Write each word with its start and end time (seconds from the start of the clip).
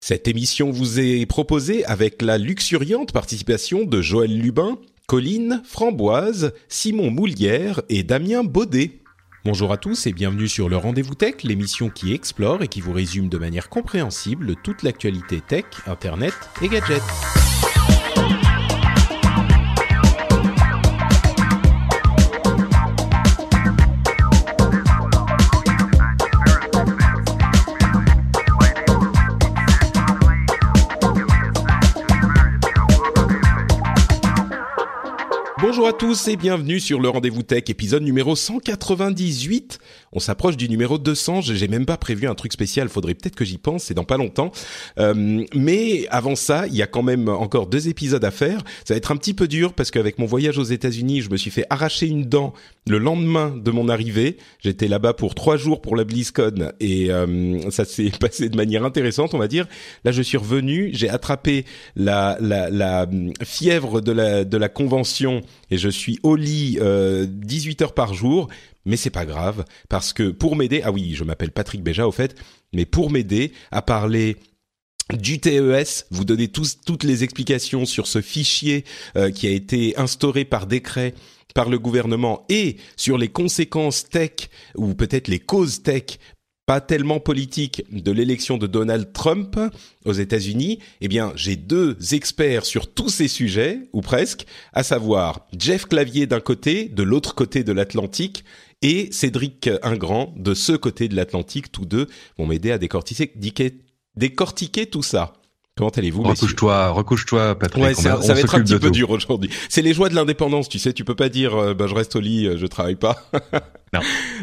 Cette 0.00 0.28
émission 0.28 0.70
vous 0.70 1.00
est 1.00 1.26
proposée 1.26 1.84
avec 1.84 2.22
la 2.22 2.38
luxuriante 2.38 3.12
participation 3.12 3.84
de 3.84 4.00
Joël 4.00 4.38
Lubin, 4.38 4.78
Colline 5.06 5.60
Framboise, 5.64 6.52
Simon 6.68 7.10
Moulière 7.10 7.82
et 7.88 8.04
Damien 8.04 8.44
Baudet. 8.44 9.00
Bonjour 9.44 9.72
à 9.72 9.76
tous 9.76 10.06
et 10.06 10.12
bienvenue 10.12 10.48
sur 10.48 10.68
le 10.68 10.76
Rendez-vous 10.76 11.14
Tech, 11.14 11.42
l'émission 11.42 11.90
qui 11.90 12.14
explore 12.14 12.62
et 12.62 12.68
qui 12.68 12.80
vous 12.80 12.92
résume 12.92 13.28
de 13.28 13.38
manière 13.38 13.68
compréhensible 13.68 14.54
toute 14.62 14.82
l'actualité 14.82 15.40
tech, 15.46 15.64
internet 15.86 16.34
et 16.62 16.68
gadgets. 16.68 17.02
Bonjour 35.78 35.90
à 35.90 35.92
tous 35.92 36.26
et 36.26 36.34
bienvenue 36.34 36.80
sur 36.80 36.98
le 36.98 37.08
Rendez-vous 37.08 37.44
Tech, 37.44 37.62
épisode 37.68 38.02
numéro 38.02 38.34
198. 38.34 39.78
On 40.12 40.20
s'approche 40.20 40.56
du 40.56 40.68
numéro 40.68 40.98
200, 40.98 41.42
j'ai 41.42 41.68
même 41.68 41.86
pas 41.86 41.96
prévu 41.96 42.26
un 42.26 42.34
truc 42.34 42.52
spécial, 42.52 42.88
faudrait 42.88 43.14
peut-être 43.14 43.36
que 43.36 43.44
j'y 43.44 43.58
pense, 43.58 43.84
c'est 43.84 43.94
dans 43.94 44.04
pas 44.04 44.16
longtemps. 44.16 44.50
Euh, 44.98 45.44
mais 45.54 46.06
avant 46.10 46.34
ça, 46.34 46.66
il 46.66 46.74
y 46.74 46.82
a 46.82 46.86
quand 46.86 47.02
même 47.02 47.28
encore 47.28 47.66
deux 47.66 47.88
épisodes 47.88 48.24
à 48.24 48.30
faire. 48.30 48.62
Ça 48.84 48.94
va 48.94 48.96
être 48.96 49.12
un 49.12 49.16
petit 49.16 49.34
peu 49.34 49.48
dur 49.48 49.72
parce 49.74 49.90
qu'avec 49.90 50.18
mon 50.18 50.26
voyage 50.26 50.58
aux 50.58 50.64
États-Unis, 50.64 51.22
je 51.22 51.30
me 51.30 51.36
suis 51.36 51.50
fait 51.50 51.64
arracher 51.70 52.06
une 52.06 52.24
dent 52.24 52.52
le 52.88 52.98
lendemain 52.98 53.54
de 53.56 53.70
mon 53.70 53.88
arrivée. 53.88 54.38
J'étais 54.60 54.88
là-bas 54.88 55.12
pour 55.12 55.34
trois 55.34 55.56
jours 55.56 55.80
pour 55.80 55.96
la 55.96 56.04
BlizzCon 56.04 56.72
et 56.80 57.10
euh, 57.10 57.70
ça 57.70 57.84
s'est 57.84 58.10
passé 58.20 58.48
de 58.48 58.56
manière 58.56 58.84
intéressante, 58.84 59.34
on 59.34 59.38
va 59.38 59.48
dire. 59.48 59.66
Là, 60.04 60.12
je 60.12 60.22
suis 60.22 60.36
revenu, 60.36 60.90
j'ai 60.92 61.08
attrapé 61.08 61.64
la, 61.96 62.38
la, 62.40 62.70
la 62.70 63.06
fièvre 63.44 64.00
de 64.00 64.12
la, 64.12 64.44
de 64.44 64.56
la 64.56 64.68
convention 64.68 65.42
et 65.70 65.78
je 65.78 65.88
suis 65.88 66.18
au 66.22 66.36
lit 66.36 66.78
euh, 66.80 67.26
18 67.28 67.82
heures 67.82 67.94
par 67.94 68.14
jour, 68.14 68.48
mais 68.88 68.96
c'est 68.96 69.10
pas 69.10 69.26
grave 69.26 69.64
parce 69.88 70.12
que 70.12 70.30
pour 70.30 70.56
m'aider, 70.56 70.80
ah 70.82 70.90
oui, 70.90 71.14
je 71.14 71.22
m'appelle 71.22 71.52
Patrick 71.52 71.82
Béja 71.82 72.08
au 72.08 72.12
fait, 72.12 72.34
mais 72.72 72.86
pour 72.86 73.10
m'aider 73.10 73.52
à 73.70 73.82
parler 73.82 74.36
du 75.12 75.40
TES, 75.40 76.06
vous 76.10 76.24
donner 76.24 76.48
tous, 76.48 76.80
toutes 76.84 77.04
les 77.04 77.22
explications 77.22 77.86
sur 77.86 78.06
ce 78.06 78.20
fichier 78.20 78.84
euh, 79.16 79.30
qui 79.30 79.46
a 79.46 79.50
été 79.50 79.96
instauré 79.98 80.44
par 80.44 80.66
décret 80.66 81.14
par 81.54 81.70
le 81.70 81.78
gouvernement 81.78 82.44
et 82.48 82.76
sur 82.96 83.18
les 83.18 83.28
conséquences 83.28 84.08
tech 84.08 84.48
ou 84.76 84.94
peut-être 84.94 85.28
les 85.28 85.38
causes 85.38 85.82
tech 85.82 86.18
pas 86.68 86.82
tellement 86.82 87.18
politique 87.18 87.82
de 87.90 88.12
l'élection 88.12 88.58
de 88.58 88.66
Donald 88.66 89.10
Trump 89.14 89.58
aux 90.04 90.12
États-Unis, 90.12 90.80
eh 91.00 91.08
bien, 91.08 91.32
j'ai 91.34 91.56
deux 91.56 91.96
experts 92.12 92.66
sur 92.66 92.92
tous 92.92 93.08
ces 93.08 93.26
sujets, 93.26 93.88
ou 93.94 94.02
presque, 94.02 94.44
à 94.74 94.82
savoir 94.82 95.46
Jeff 95.58 95.86
Clavier 95.86 96.26
d'un 96.26 96.40
côté, 96.40 96.90
de 96.90 97.02
l'autre 97.02 97.34
côté 97.34 97.64
de 97.64 97.72
l'Atlantique, 97.72 98.44
et 98.82 99.08
Cédric 99.12 99.68
Ingrand 99.82 100.32
de 100.36 100.54
ce 100.54 100.72
côté 100.72 101.08
de 101.08 101.16
l'Atlantique. 101.16 101.72
Tous 101.72 101.84
deux 101.86 102.06
vont 102.38 102.46
m'aider 102.46 102.70
à 102.70 102.78
décortiquer, 102.78 103.32
décortiquer 104.16 104.86
tout 104.86 105.02
ça. 105.02 105.32
Comment 105.76 105.90
allez-vous 105.90 106.24
Recouche-toi, 106.24 106.88
recouche-toi, 106.88 107.56
Patrick. 107.56 107.84
Ouais, 107.84 107.94
ça, 107.94 108.20
ça 108.20 108.34
va 108.34 108.40
être 108.40 108.52
un 108.56 108.62
petit 108.62 108.76
peu 108.80 108.90
dur 108.90 109.10
aujourd'hui. 109.10 109.48
C'est 109.68 109.80
les 109.82 109.94
joies 109.94 110.08
de 110.08 110.16
l'indépendance, 110.16 110.68
tu 110.68 110.80
sais. 110.80 110.92
Tu 110.92 111.04
peux 111.04 111.14
pas 111.14 111.28
dire, 111.28 111.54
euh, 111.54 111.72
bah, 111.72 111.86
je 111.86 111.94
reste 111.94 112.16
au 112.16 112.20
lit, 112.20 112.46
euh, 112.48 112.56
je 112.56 112.66
travaille 112.66 112.96
pas. 112.96 113.30
non. 113.94 114.00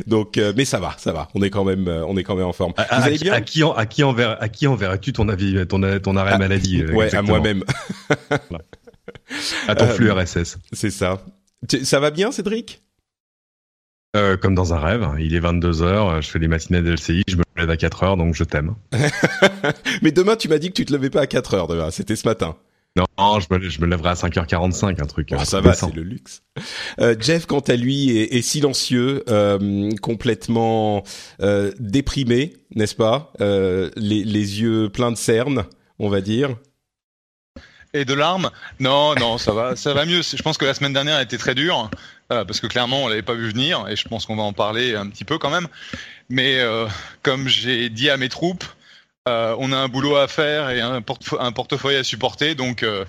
Donc, 0.07 0.37
euh, 0.37 0.53
mais 0.55 0.63
ça 0.63 0.79
va, 0.79 0.95
ça 0.97 1.11
va. 1.11 1.27
On 1.35 1.41
est 1.41 1.49
quand 1.49 1.65
même, 1.65 1.89
euh, 1.89 2.05
on 2.07 2.15
est 2.15 2.23
quand 2.23 2.37
même 2.37 2.45
en 2.45 2.53
forme. 2.53 2.71
À, 2.77 2.99
Vous 3.01 3.05
allez 3.07 3.17
à, 3.17 3.21
bien? 3.21 3.33
à 3.33 3.41
qui, 3.41 3.63
en, 3.63 3.73
à 3.73 3.85
qui 3.85 4.01
à 4.01 4.47
qui 4.49 4.65
enverrais-tu 4.67 5.11
ton 5.11 5.27
avis, 5.27 5.67
ton, 5.67 5.81
ton 5.99 6.15
arrêt 6.15 6.31
Ah, 6.35 6.37
maladie 6.37 6.81
euh, 6.83 6.93
Ouais, 6.93 7.05
exactement 7.07 7.35
à 7.35 7.39
moi-même. 7.39 7.63
À 9.67 9.75
ton 9.75 9.87
flux 9.89 10.09
RSS. 10.11 10.57
C'est 10.71 10.89
ça. 10.89 11.21
Tu- 11.67 11.83
Ça 11.83 11.99
va 11.99 12.11
bien, 12.11 12.31
Cédric? 12.31 12.81
Euh, 14.15 14.37
comme 14.37 14.55
dans 14.55 14.73
un 14.73 14.79
rêve. 14.79 15.07
Il 15.19 15.35
est 15.35 15.39
22 15.39 15.83
heures. 15.83 16.21
Je 16.21 16.29
fais 16.29 16.39
les 16.39 16.47
matinées 16.47 16.81
de 16.81 16.93
LCI. 16.93 17.23
Je 17.27 17.35
me 17.35 17.43
lève 17.57 17.69
à 17.69 17.77
4 17.77 18.03
heures, 18.03 18.17
donc 18.17 18.33
je 18.33 18.45
t'aime. 18.45 18.75
Mais 20.01 20.11
demain, 20.11 20.37
tu 20.37 20.47
m'as 20.47 20.57
dit 20.57 20.69
que 20.69 20.73
tu 20.73 20.85
te 20.85 20.93
levais 20.93 21.09
pas 21.09 21.21
à 21.21 21.27
4 21.27 21.53
heures 21.53 21.67
demain. 21.67 21.91
C'était 21.91 22.15
ce 22.15 22.25
matin. 22.27 22.55
Non, 22.97 23.39
je 23.41 23.47
me, 23.53 23.59
je 23.69 23.81
me 23.81 23.87
lèverai 23.87 24.11
à 24.11 24.13
5h45, 24.13 25.01
un 25.01 25.05
truc. 25.05 25.29
Oh, 25.33 25.35
un 25.35 25.43
ça 25.43 25.59
va, 25.59 25.73
c'est 25.73 25.93
le 25.93 26.01
luxe. 26.01 26.43
Euh, 27.01 27.13
Jeff, 27.19 27.45
quant 27.45 27.59
à 27.59 27.75
lui, 27.75 28.17
est, 28.17 28.35
est 28.35 28.41
silencieux, 28.41 29.23
euh, 29.27 29.91
complètement 30.01 31.03
euh, 31.41 31.73
déprimé, 31.77 32.53
n'est-ce 32.73 32.95
pas? 32.95 33.33
Euh, 33.41 33.89
les, 33.97 34.23
les 34.23 34.61
yeux 34.61 34.87
pleins 34.87 35.11
de 35.11 35.17
cernes, 35.17 35.65
on 35.99 36.07
va 36.07 36.21
dire. 36.21 36.55
Et 37.95 38.03
de 38.03 38.13
larmes? 38.13 38.51
Non, 38.81 39.15
non, 39.15 39.37
ça 39.37 39.53
va, 39.53 39.77
ça 39.77 39.93
va 39.93 40.05
mieux. 40.05 40.21
Je 40.21 40.41
pense 40.41 40.57
que 40.57 40.65
la 40.65 40.73
semaine 40.73 40.91
dernière 40.91 41.15
a 41.15 41.21
été 41.21 41.37
très 41.37 41.55
dure 41.55 41.89
euh, 41.89 41.97
parce 42.29 42.59
que 42.59 42.67
clairement 42.67 43.03
on 43.03 43.07
l'avait 43.07 43.21
pas 43.21 43.33
vu 43.33 43.49
venir 43.49 43.87
et 43.87 43.95
je 43.95 44.07
pense 44.07 44.25
qu'on 44.25 44.35
va 44.35 44.43
en 44.43 44.53
parler 44.53 44.95
un 44.95 45.07
petit 45.07 45.25
peu 45.25 45.37
quand 45.37 45.49
même. 45.49 45.67
Mais 46.29 46.59
euh, 46.59 46.87
comme 47.21 47.47
j'ai 47.47 47.89
dit 47.89 48.09
à 48.09 48.17
mes 48.17 48.29
troupes, 48.29 48.65
euh, 49.27 49.55
on 49.57 49.71
a 49.71 49.77
un 49.77 49.87
boulot 49.87 50.17
à 50.17 50.27
faire 50.27 50.69
et 50.69 50.81
un, 50.81 51.01
portefeuille, 51.01 51.95
à 51.95 52.03
supporter, 52.03 52.53
donc 52.53 52.83
euh, 52.83 53.05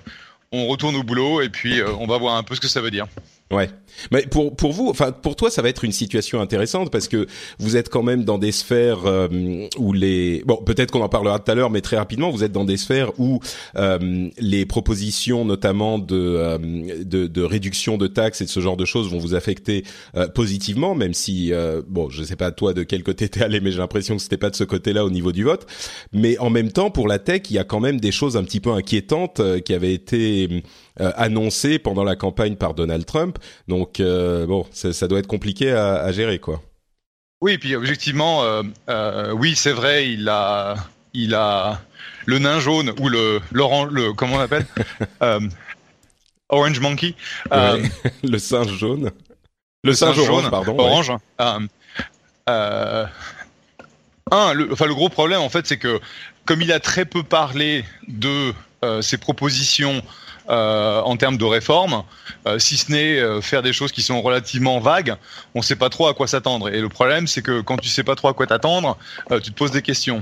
on 0.51 0.65
retourne 0.65 0.95
au 0.95 1.03
boulot 1.03 1.41
et 1.41 1.49
puis 1.49 1.79
euh, 1.79 1.91
on 1.99 2.07
va 2.07 2.17
voir 2.17 2.37
un 2.37 2.43
peu 2.43 2.55
ce 2.55 2.59
que 2.59 2.67
ça 2.67 2.81
veut 2.81 2.89
dire. 2.89 3.05
Ouais. 3.49 3.69
Mais 4.11 4.23
pour 4.23 4.55
pour 4.57 4.73
vous, 4.73 4.89
enfin 4.89 5.13
pour 5.13 5.37
toi, 5.37 5.49
ça 5.49 5.61
va 5.61 5.69
être 5.69 5.85
une 5.85 5.93
situation 5.93 6.41
intéressante 6.41 6.91
parce 6.91 7.07
que 7.07 7.27
vous 7.59 7.77
êtes 7.77 7.87
quand 7.87 8.03
même 8.03 8.25
dans 8.25 8.37
des 8.37 8.51
sphères 8.51 9.05
euh, 9.05 9.67
où 9.77 9.93
les 9.93 10.43
bon 10.45 10.57
peut-être 10.57 10.91
qu'on 10.91 11.01
en 11.01 11.07
parlera 11.07 11.39
tout 11.39 11.49
à 11.49 11.55
l'heure, 11.55 11.69
mais 11.69 11.79
très 11.79 11.95
rapidement, 11.95 12.29
vous 12.29 12.43
êtes 12.43 12.51
dans 12.51 12.65
des 12.65 12.75
sphères 12.75 13.17
où 13.19 13.39
euh, 13.77 14.29
les 14.37 14.65
propositions, 14.65 15.45
notamment 15.45 15.97
de, 15.97 16.15
euh, 16.15 16.57
de 17.05 17.27
de 17.27 17.41
réduction 17.41 17.97
de 17.97 18.07
taxes 18.07 18.41
et 18.41 18.45
de 18.45 18.49
ce 18.49 18.59
genre 18.59 18.75
de 18.75 18.83
choses, 18.83 19.09
vont 19.09 19.17
vous 19.17 19.33
affecter 19.33 19.85
euh, 20.15 20.27
positivement, 20.27 20.93
même 20.93 21.13
si 21.13 21.53
euh, 21.53 21.81
bon, 21.87 22.09
je 22.09 22.23
sais 22.23 22.35
pas 22.35 22.51
toi 22.51 22.73
de 22.73 22.83
quel 22.83 23.01
côté 23.01 23.29
t'es 23.29 23.43
allé, 23.43 23.61
mais 23.61 23.71
j'ai 23.71 23.77
l'impression 23.77 24.17
que 24.17 24.21
c'était 24.21 24.37
pas 24.37 24.49
de 24.49 24.57
ce 24.57 24.65
côté-là 24.65 25.05
au 25.05 25.09
niveau 25.09 25.31
du 25.31 25.45
vote. 25.45 25.65
Mais 26.11 26.37
en 26.39 26.49
même 26.49 26.71
temps, 26.71 26.91
pour 26.91 27.07
la 27.07 27.17
tech, 27.17 27.43
il 27.49 27.55
y 27.55 27.59
a 27.59 27.63
quand 27.63 27.79
même 27.79 28.01
des 28.01 28.11
choses 28.11 28.35
un 28.35 28.43
petit 28.43 28.59
peu 28.59 28.71
inquiétantes 28.71 29.39
euh, 29.39 29.59
qui 29.59 29.73
avaient 29.73 29.93
été 29.93 30.63
euh, 31.01 31.11
annoncées 31.15 31.79
pendant 31.79 32.03
la 32.03 32.15
campagne 32.15 32.55
par 32.55 32.73
Donald 32.73 33.05
Trump. 33.05 33.37
Donc 33.67 33.99
euh, 33.99 34.45
bon, 34.45 34.65
ça, 34.71 35.07
doit 35.07 35.19
être 35.19 35.27
compliqué 35.27 35.71
à, 35.71 35.95
à 35.95 36.11
gérer 36.11 36.39
quoi. 36.39 36.61
Oui, 37.41 37.53
et 37.53 37.57
puis 37.59 37.75
objectivement, 37.75 38.43
euh, 38.43 39.31
oui, 39.33 39.55
c'est 39.55 39.71
vrai, 39.71 40.09
il 40.11 40.27
a, 40.27 40.75
il 41.13 41.35
a 41.35 41.79
le 42.25 42.39
nain 42.39 42.59
jaune 42.59 42.93
ou 42.99 43.09
le, 43.09 43.39
l'orange, 43.51 43.89
le, 43.91 44.13
comment 44.13 44.37
on 44.37 44.39
appelle 44.39 44.65
Orange 46.49 46.79
Monkey. 46.79 47.13
Ouais. 47.51 47.83
le 48.23 48.37
singe 48.37 48.75
jaune. 48.77 49.11
Le 49.83 49.93
singe, 49.93 50.17
orange, 50.19 50.49
pardon. 50.49 50.73
ouais. 50.73 50.83
Orange. 50.83 51.11
Euh, 51.41 51.59
euh, 52.49 53.05
un, 54.31 54.53
le, 54.53 54.71
enfin, 54.71 54.85
le 54.85 54.95
gros 54.95 55.09
problème, 55.09 55.41
en 55.41 55.49
fait, 55.49 55.67
c'est 55.67 55.77
que 55.77 55.99
comme 56.45 56.61
il 56.61 56.71
a 56.71 56.79
très 56.79 57.05
peu 57.05 57.23
parlé 57.23 57.85
de 58.07 58.53
euh, 58.83 59.01
ses 59.01 59.17
propositions 59.17 60.01
euh, 60.49 61.01
en 61.01 61.17
termes 61.17 61.37
de 61.37 61.43
réforme, 61.43 62.03
euh, 62.47 62.57
si 62.57 62.77
ce 62.77 62.89
n'est 62.89 63.19
euh, 63.19 63.41
faire 63.41 63.61
des 63.61 63.73
choses 63.73 63.91
qui 63.91 64.01
sont 64.01 64.21
relativement 64.21 64.79
vagues, 64.79 65.15
on 65.55 65.59
ne 65.59 65.63
sait 65.63 65.75
pas 65.75 65.89
trop 65.89 66.07
à 66.07 66.13
quoi 66.13 66.25
s'attendre. 66.25 66.69
Et 66.69 66.79
le 66.79 66.87
problème, 66.87 67.27
c'est 67.27 67.41
que 67.41 67.59
quand 67.59 67.75
tu 67.75 67.89
sais 67.89 68.03
pas 68.03 68.15
trop 68.15 68.29
à 68.29 68.33
quoi 68.33 68.47
t'attendre, 68.47 68.97
tu 69.29 69.51
te 69.51 69.57
poses 69.57 69.71
des 69.71 69.81
questions. 69.81 70.21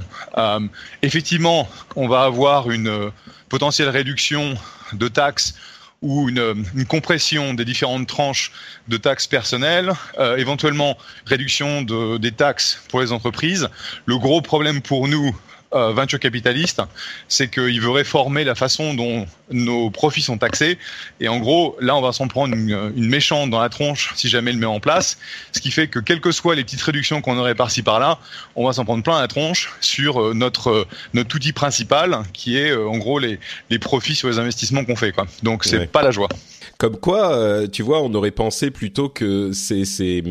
Effectivement, 1.01 1.69
on 1.95 2.07
va 2.07 2.23
avoir 2.23 2.71
une 2.71 3.11
potentielle 3.49 3.89
réduction 3.89 4.55
de 4.93 5.07
taxes 5.07 5.55
ou 6.01 6.29
une, 6.29 6.85
compression 6.87 7.53
des 7.53 7.65
différentes 7.65 8.07
tranches 8.07 8.51
de 8.87 8.97
taxes 8.97 9.27
personnelles, 9.27 9.91
éventuellement 10.37 10.97
réduction 11.25 11.81
de, 11.81 12.17
des 12.17 12.31
taxes 12.31 12.81
pour 12.89 13.01
les 13.01 13.11
entreprises. 13.11 13.69
Le 14.05 14.17
gros 14.17 14.41
problème 14.41 14.81
pour 14.81 15.07
nous, 15.07 15.35
euh, 15.73 15.91
venture 15.91 16.19
capitaliste, 16.19 16.81
c'est 17.27 17.49
qu'il 17.49 17.81
veut 17.81 17.89
réformer 17.89 18.43
la 18.43 18.55
façon 18.55 18.93
dont 18.93 19.25
nos 19.51 19.89
profits 19.89 20.21
sont 20.21 20.37
taxés. 20.37 20.77
Et 21.19 21.27
en 21.27 21.39
gros, 21.39 21.75
là, 21.81 21.95
on 21.95 22.01
va 22.01 22.13
s'en 22.13 22.27
prendre 22.27 22.55
une, 22.55 22.93
une, 22.95 23.07
méchante 23.07 23.49
dans 23.49 23.59
la 23.59 23.69
tronche 23.69 24.13
si 24.15 24.29
jamais 24.29 24.51
il 24.51 24.53
le 24.53 24.59
met 24.59 24.67
en 24.67 24.79
place. 24.79 25.17
Ce 25.51 25.59
qui 25.59 25.71
fait 25.71 25.87
que, 25.87 25.99
quelles 25.99 26.21
que 26.21 26.31
soient 26.31 26.55
les 26.55 26.63
petites 26.63 26.81
réductions 26.81 27.19
qu'on 27.21 27.37
aurait 27.37 27.55
par-ci 27.55 27.81
par-là, 27.81 28.19
on 28.55 28.65
va 28.65 28.73
s'en 28.73 28.85
prendre 28.85 29.03
plein 29.03 29.19
la 29.19 29.27
tronche 29.27 29.73
sur 29.81 30.21
euh, 30.21 30.33
notre 30.33 30.69
euh, 30.69 30.87
notre 31.13 31.35
outil 31.35 31.51
principal, 31.51 32.19
qui 32.31 32.57
est 32.57 32.73
en 32.73 32.97
gros 32.97 33.19
les 33.19 33.39
les 33.69 33.79
profits 33.79 34.15
sur 34.15 34.29
les 34.29 34.39
investissements 34.39 34.85
qu'on 34.85 34.95
fait. 34.95 35.11
Quoi. 35.11 35.25
Donc, 35.43 35.65
c'est 35.65 35.87
pas 35.87 36.03
la 36.03 36.11
joie. 36.11 36.29
Comme 36.77 36.97
quoi, 36.97 37.67
tu 37.71 37.83
vois, 37.83 38.01
on 38.01 38.13
aurait 38.13 38.31
pensé 38.31 38.69
plutôt 38.69 39.09
que 39.09 39.51
c'est 39.51 39.85
c'est 39.85 40.23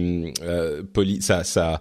ça 1.20 1.42
ça 1.42 1.80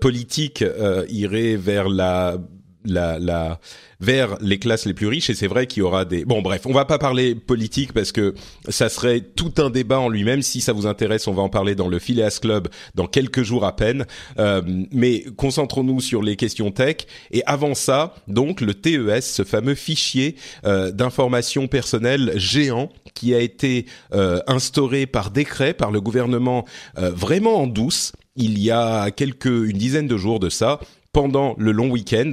politique 0.00 0.64
irait 1.08 1.56
vers 1.56 1.88
la 1.88 2.36
la, 2.84 3.18
la 3.18 3.60
vers 4.00 4.36
les 4.40 4.58
classes 4.58 4.84
les 4.84 4.94
plus 4.94 5.06
riches 5.06 5.30
et 5.30 5.34
c'est 5.34 5.46
vrai 5.46 5.66
qu'il 5.66 5.80
y 5.80 5.82
aura 5.82 6.04
des 6.04 6.24
bon 6.24 6.42
bref 6.42 6.62
on 6.66 6.72
va 6.72 6.84
pas 6.84 6.98
parler 6.98 7.36
politique 7.36 7.92
parce 7.92 8.10
que 8.10 8.34
ça 8.68 8.88
serait 8.88 9.20
tout 9.20 9.54
un 9.58 9.70
débat 9.70 10.00
en 10.00 10.08
lui-même. 10.08 10.42
Si 10.42 10.60
ça 10.60 10.72
vous 10.72 10.86
intéresse 10.86 11.28
on 11.28 11.32
va 11.32 11.42
en 11.42 11.48
parler 11.48 11.74
dans 11.74 11.88
le 11.88 11.98
Phileas 11.98 12.38
Club 12.42 12.68
dans 12.94 13.06
quelques 13.06 13.42
jours 13.42 13.64
à 13.64 13.76
peine. 13.76 14.06
Euh, 14.38 14.62
mais 14.90 15.24
concentrons-nous 15.36 16.00
sur 16.00 16.22
les 16.22 16.36
questions 16.36 16.72
tech. 16.72 16.96
Et 17.30 17.42
avant 17.46 17.74
ça 17.74 18.14
donc 18.26 18.60
le 18.60 18.74
TES 18.74 19.20
ce 19.20 19.44
fameux 19.44 19.74
fichier 19.74 20.36
euh, 20.64 20.90
d'information 20.90 21.68
personnelle 21.68 22.32
géant 22.36 22.90
qui 23.14 23.34
a 23.34 23.40
été 23.40 23.86
euh, 24.14 24.40
instauré 24.46 25.06
par 25.06 25.30
décret 25.30 25.74
par 25.74 25.90
le 25.90 26.00
gouvernement 26.00 26.64
euh, 26.98 27.10
vraiment 27.10 27.60
en 27.60 27.66
douce 27.66 28.12
il 28.36 28.58
y 28.58 28.70
a 28.70 29.10
quelques 29.10 29.46
une 29.46 29.78
dizaine 29.78 30.08
de 30.08 30.16
jours 30.16 30.40
de 30.40 30.48
ça 30.48 30.80
pendant 31.12 31.54
le 31.58 31.72
long 31.72 31.90
week-end 31.90 32.32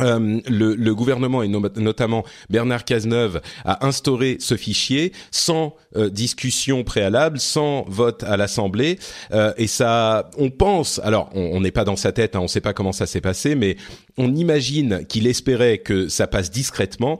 euh, 0.00 0.40
le, 0.46 0.74
le, 0.74 0.94
gouvernement 0.94 1.42
et 1.42 1.48
notamment 1.48 2.22
Bernard 2.50 2.84
Cazeneuve 2.84 3.40
a 3.64 3.86
instauré 3.86 4.36
ce 4.40 4.54
fichier 4.54 5.12
sans 5.30 5.74
euh, 5.96 6.10
discussion 6.10 6.84
préalable, 6.84 7.40
sans 7.40 7.86
vote 7.88 8.22
à 8.22 8.36
l'Assemblée, 8.36 8.98
euh, 9.32 9.54
et 9.56 9.66
ça, 9.66 10.30
on 10.36 10.50
pense, 10.50 10.98
alors 11.02 11.30
on 11.34 11.60
n'est 11.60 11.70
pas 11.70 11.84
dans 11.84 11.96
sa 11.96 12.12
tête, 12.12 12.36
hein, 12.36 12.40
on 12.40 12.44
ne 12.44 12.48
sait 12.48 12.60
pas 12.60 12.74
comment 12.74 12.92
ça 12.92 13.06
s'est 13.06 13.22
passé, 13.22 13.54
mais 13.54 13.76
on 14.18 14.34
imagine 14.34 15.06
qu'il 15.08 15.26
espérait 15.26 15.78
que 15.78 16.08
ça 16.08 16.26
passe 16.26 16.50
discrètement. 16.50 17.18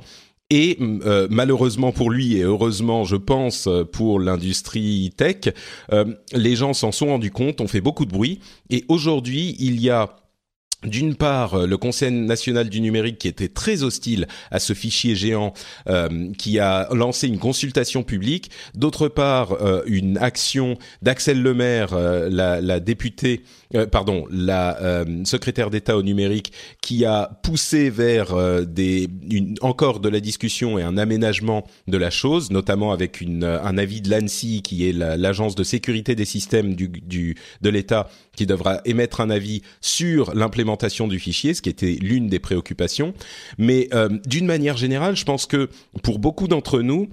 Et 0.49 0.79
malheureusement 1.29 1.91
pour 1.91 2.09
lui 2.09 2.37
et 2.37 2.43
heureusement, 2.43 3.03
je 3.03 3.17
pense 3.17 3.69
pour 3.91 4.21
l'industrie 4.21 5.13
tech, 5.17 5.53
les 6.33 6.55
gens 6.55 6.73
s'en 6.73 6.93
sont 6.93 7.07
rendus 7.07 7.33
compte, 7.33 7.61
ont 7.61 7.67
fait 7.67 7.81
beaucoup 7.81 8.05
de 8.05 8.13
bruit. 8.13 8.39
Et 8.71 8.85
aujourd'hui, 8.89 9.57
il 9.59 9.81
y 9.81 9.91
a 9.91 10.15
d'une 10.83 11.15
part, 11.15 11.55
euh, 11.55 11.67
le 11.67 11.77
Conseil 11.77 12.13
national 12.13 12.69
du 12.69 12.81
numérique 12.81 13.19
qui 13.19 13.29
était 13.29 13.49
très 13.49 13.83
hostile 13.83 14.27
à 14.51 14.59
ce 14.59 14.73
fichier 14.73 15.15
géant, 15.15 15.53
euh, 15.89 16.33
qui 16.39 16.59
a 16.59 16.89
lancé 16.93 17.29
une 17.29 17.39
consultation 17.39 18.03
publique. 18.03 18.51
D'autre 18.75 19.09
part, 19.09 19.53
euh, 19.53 19.83
une 19.87 20.19
action 20.19 20.77
d'Axel 21.03 21.43
Lemaire, 21.43 21.95
la, 21.95 22.61
la, 22.61 22.81
députée, 22.81 23.43
pardon, 23.91 24.27
la 24.31 25.05
secrétaire 25.25 25.71
d'État 25.71 25.97
au 25.97 26.03
numérique, 26.03 26.53
qui 26.83 27.05
a 27.05 27.31
poussé 27.43 27.91
vers 27.91 28.35
des 28.67 29.09
une, 29.31 29.55
encore 29.61 30.01
de 30.01 30.09
la 30.09 30.21
discussion 30.21 30.79
et 30.79 30.83
un 30.83 30.97
aménagement 30.99 31.65
de 31.89 31.97
la 31.97 32.11
chose, 32.11 32.51
notamment 32.51 32.93
avec 32.93 33.23
un 33.23 33.79
avis 33.79 34.01
de 34.01 34.11
l'ANSI, 34.11 34.63
qui 34.63 34.89
est 34.89 34.93
l'agence 34.93 35.55
de 35.55 35.65
sécurité 35.65 36.15
des 36.15 36.25
systèmes 36.25 36.75
du, 36.75 37.37
de 37.61 37.71
l'État, 37.71 38.09
qui 38.37 38.47
devra 38.47 38.81
émettre 38.85 39.21
un 39.21 39.31
avis 39.31 39.63
sur 39.81 40.35
l'implémentation 40.35 41.09
du 41.09 41.19
fichier, 41.19 41.55
ce 41.55 41.63
qui 41.63 41.69
était 41.69 41.99
l'une 42.01 42.29
des 42.29 42.39
préoccupations. 42.39 43.15
Mais 43.59 43.89
euh, 43.95 44.09
d'une 44.27 44.47
manière 44.47 44.77
générale, 44.77 45.17
je 45.17 45.25
pense 45.25 45.47
que 45.47 45.69
pour 46.03 46.19
beaucoup 46.19 46.49
d'entre 46.49 46.81
nous, 46.81 47.09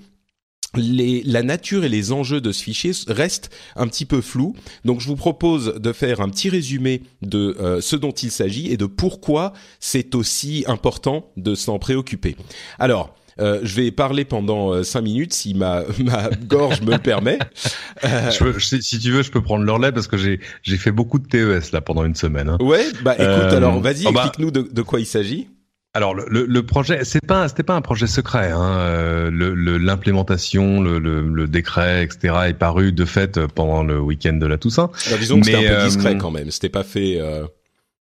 les, 0.76 1.24
la 1.24 1.44
nature 1.44 1.84
et 1.84 1.90
les 1.90 2.12
enjeux 2.12 2.42
de 2.42 2.52
ce 2.52 2.64
fichier 2.64 2.92
restent 3.08 3.50
un 3.76 3.88
petit 3.88 4.06
peu 4.06 4.22
flous. 4.22 4.56
Donc 4.86 5.02
je 5.02 5.08
vous 5.08 5.16
propose 5.16 5.76
de 5.76 5.94
faire 5.94 6.22
un 6.22 6.30
petit 6.30 6.50
résumé 6.50 7.02
de 7.22 7.56
euh, 7.60 7.82
ce 7.82 7.96
dont 7.96 8.12
il 8.12 8.32
s'agit 8.32 8.72
et 8.72 8.78
de 8.78 8.86
pourquoi 8.86 9.54
c'est 9.80 10.16
aussi 10.16 10.64
important 10.68 11.32
de 11.38 11.56
s'en 11.56 11.80
préoccuper. 11.80 12.36
Alors, 12.80 13.16
euh, 13.40 13.60
je 13.64 13.76
vais 13.76 13.92
parler 13.92 14.26
pendant 14.26 14.72
euh, 14.72 14.84
cinq 14.84 15.02
minutes 15.02 15.34
si 15.34 15.54
ma 15.54 15.84
ma 16.00 16.30
gorge 16.30 16.82
me 16.82 16.92
le 16.92 17.00
permet. 17.00 17.40
Euh... 18.04 18.32
Je 18.58 18.80
si 18.82 19.00
tu 19.00 19.12
veux, 19.12 19.24
je 19.24 19.32
peux 19.32 19.42
prendre 19.42 19.64
lait 19.80 19.92
parce 19.92 20.08
que 20.08 20.18
j'ai 20.18 20.40
j'ai 20.62 20.78
fait 20.78 20.92
beaucoup 20.92 21.20
de 21.20 21.28
TES 21.28 21.72
là 21.72 21.82
pendant 21.82 22.06
une 22.06 22.16
semaine. 22.16 22.50
Hein. 22.50 22.58
Ouais, 22.60 22.86
bah 23.04 23.14
écoute, 23.14 23.28
euh, 23.28 23.58
alors 23.58 23.80
vas-y, 23.80 24.06
oh, 24.06 24.12
bah, 24.12 24.24
explique-nous 24.26 24.52
de, 24.52 24.62
de 24.72 24.82
quoi 24.82 25.00
il 25.00 25.06
s'agit. 25.06 25.48
Alors 25.96 26.16
le, 26.16 26.26
le, 26.28 26.66
projet, 26.66 27.04
c'est 27.04 27.24
pas 27.24 27.48
c'était 27.48 27.62
pas 27.62 27.76
un 27.76 27.82
projet 27.82 28.08
secret. 28.08 28.50
Hein. 28.52 29.30
L'implémentation, 29.32 30.82
le, 30.82 30.98
le, 30.98 31.22
le, 31.22 31.48
décret, 31.48 32.04
etc. 32.04 32.34
est 32.48 32.54
paru 32.56 32.92
de 32.92 33.06
fait 33.06 33.46
pendant 33.48 33.84
le 33.84 34.00
week-end 34.00 34.34
de 34.34 34.48
la 34.48 34.58
Toussaint. 34.58 34.90
Alors, 35.06 35.20
disons 35.20 35.40
que 35.40 35.46
c'était 35.46 35.68
un 35.68 35.82
peu 35.82 35.86
discret 35.86 36.18
quand 36.18 36.32
même. 36.32 36.50
C'était 36.50 36.70
pas 36.70 36.84
fait. 36.84 37.20
Euh 37.22 37.46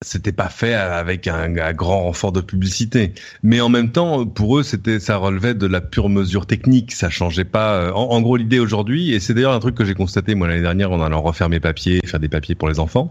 c'était 0.03 0.33
pas 0.33 0.49
fait 0.49 0.73
avec 0.73 1.29
un, 1.29 1.73
grand 1.73 2.05
renfort 2.05 2.33
de 2.33 2.41
publicité, 2.41 3.13
mais 3.43 3.61
en 3.61 3.69
même 3.69 3.93
temps, 3.93 4.25
pour 4.25 4.59
eux, 4.59 4.63
c'était 4.63 4.99
ça 4.99 5.17
relevait 5.17 5.55
de 5.55 5.67
la 5.67 5.83
pure 5.83 6.09
mesure 6.09 6.47
technique. 6.47 6.93
Ça 6.93 7.11
changeait 7.11 7.45
pas. 7.45 7.75
Euh, 7.75 7.93
en, 7.93 8.11
en 8.11 8.21
gros, 8.23 8.37
l'idée 8.37 8.59
aujourd'hui, 8.59 9.13
et 9.13 9.21
c'est 9.21 9.35
d'ailleurs 9.35 9.53
un 9.53 9.61
truc 9.61 9.75
que 9.75 9.85
j'ai 9.85 9.95
constaté 9.95 10.35
moi 10.35 10.49
l'année 10.49 10.63
dernière 10.63 10.91
en 10.93 11.03
allant 11.03 11.21
refaire 11.21 11.51
mes 11.51 11.61
papiers, 11.61 12.01
faire 12.07 12.19
des 12.19 12.29
papiers 12.29 12.55
pour 12.55 12.69
les 12.69 12.81
enfants. 12.81 13.09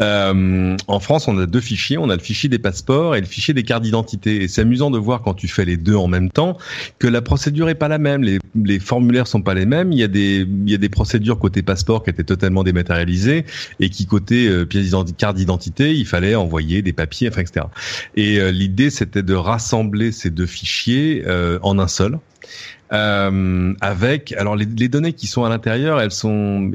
Euh, 0.00 0.76
en 0.86 1.00
France, 1.00 1.28
on 1.28 1.38
a 1.38 1.46
deux 1.46 1.60
fichiers. 1.60 1.98
On 1.98 2.08
a 2.08 2.16
le 2.16 2.22
fichier 2.22 2.48
des 2.48 2.58
passeports 2.58 3.14
et 3.14 3.20
le 3.20 3.26
fichier 3.26 3.52
des 3.52 3.62
cartes 3.62 3.82
d'identité. 3.82 4.42
Et 4.42 4.48
c'est 4.48 4.62
amusant 4.62 4.90
de 4.90 4.98
voir 4.98 5.20
quand 5.20 5.34
tu 5.34 5.48
fais 5.48 5.66
les 5.66 5.76
deux 5.76 5.96
en 5.96 6.08
même 6.08 6.30
temps 6.30 6.56
que 6.98 7.08
la 7.08 7.20
procédure 7.20 7.68
est 7.68 7.74
pas 7.74 7.88
la 7.88 7.98
même. 7.98 8.22
Les, 8.22 8.38
les 8.54 8.78
formulaires 8.78 9.26
sont 9.26 9.42
pas 9.42 9.54
les 9.54 9.66
mêmes. 9.66 9.92
Il 9.92 9.98
y 9.98 10.02
a 10.02 10.08
des 10.08 10.46
il 10.46 10.70
y 10.70 10.74
a 10.74 10.78
des 10.78 10.88
procédures 10.88 11.38
côté 11.38 11.60
passeport 11.62 12.02
qui 12.04 12.10
étaient 12.10 12.24
totalement 12.24 12.64
dématérialisées 12.64 13.44
et 13.80 13.90
qui 13.90 14.06
côté 14.06 14.48
euh, 14.48 14.64
pièce 14.64 14.94
carte 15.18 15.36
d'identité, 15.36 15.94
il 15.94 16.06
fallait 16.06 16.21
envoyer 16.34 16.82
des 16.82 16.92
papiers, 16.92 17.28
etc. 17.28 17.66
Et 18.16 18.38
euh, 18.38 18.50
l'idée, 18.50 18.90
c'était 18.90 19.22
de 19.22 19.34
rassembler 19.34 20.12
ces 20.12 20.30
deux 20.30 20.46
fichiers 20.46 21.24
euh, 21.26 21.58
en 21.62 21.78
un 21.78 21.88
seul. 21.88 22.18
Euh, 22.92 23.72
avec 23.80 24.32
alors 24.32 24.54
les, 24.54 24.66
données 24.66 25.14
qui 25.14 25.26
sont 25.26 25.44
à 25.44 25.48
l'intérieur, 25.48 26.00
elles 26.00 26.12
sont 26.12 26.70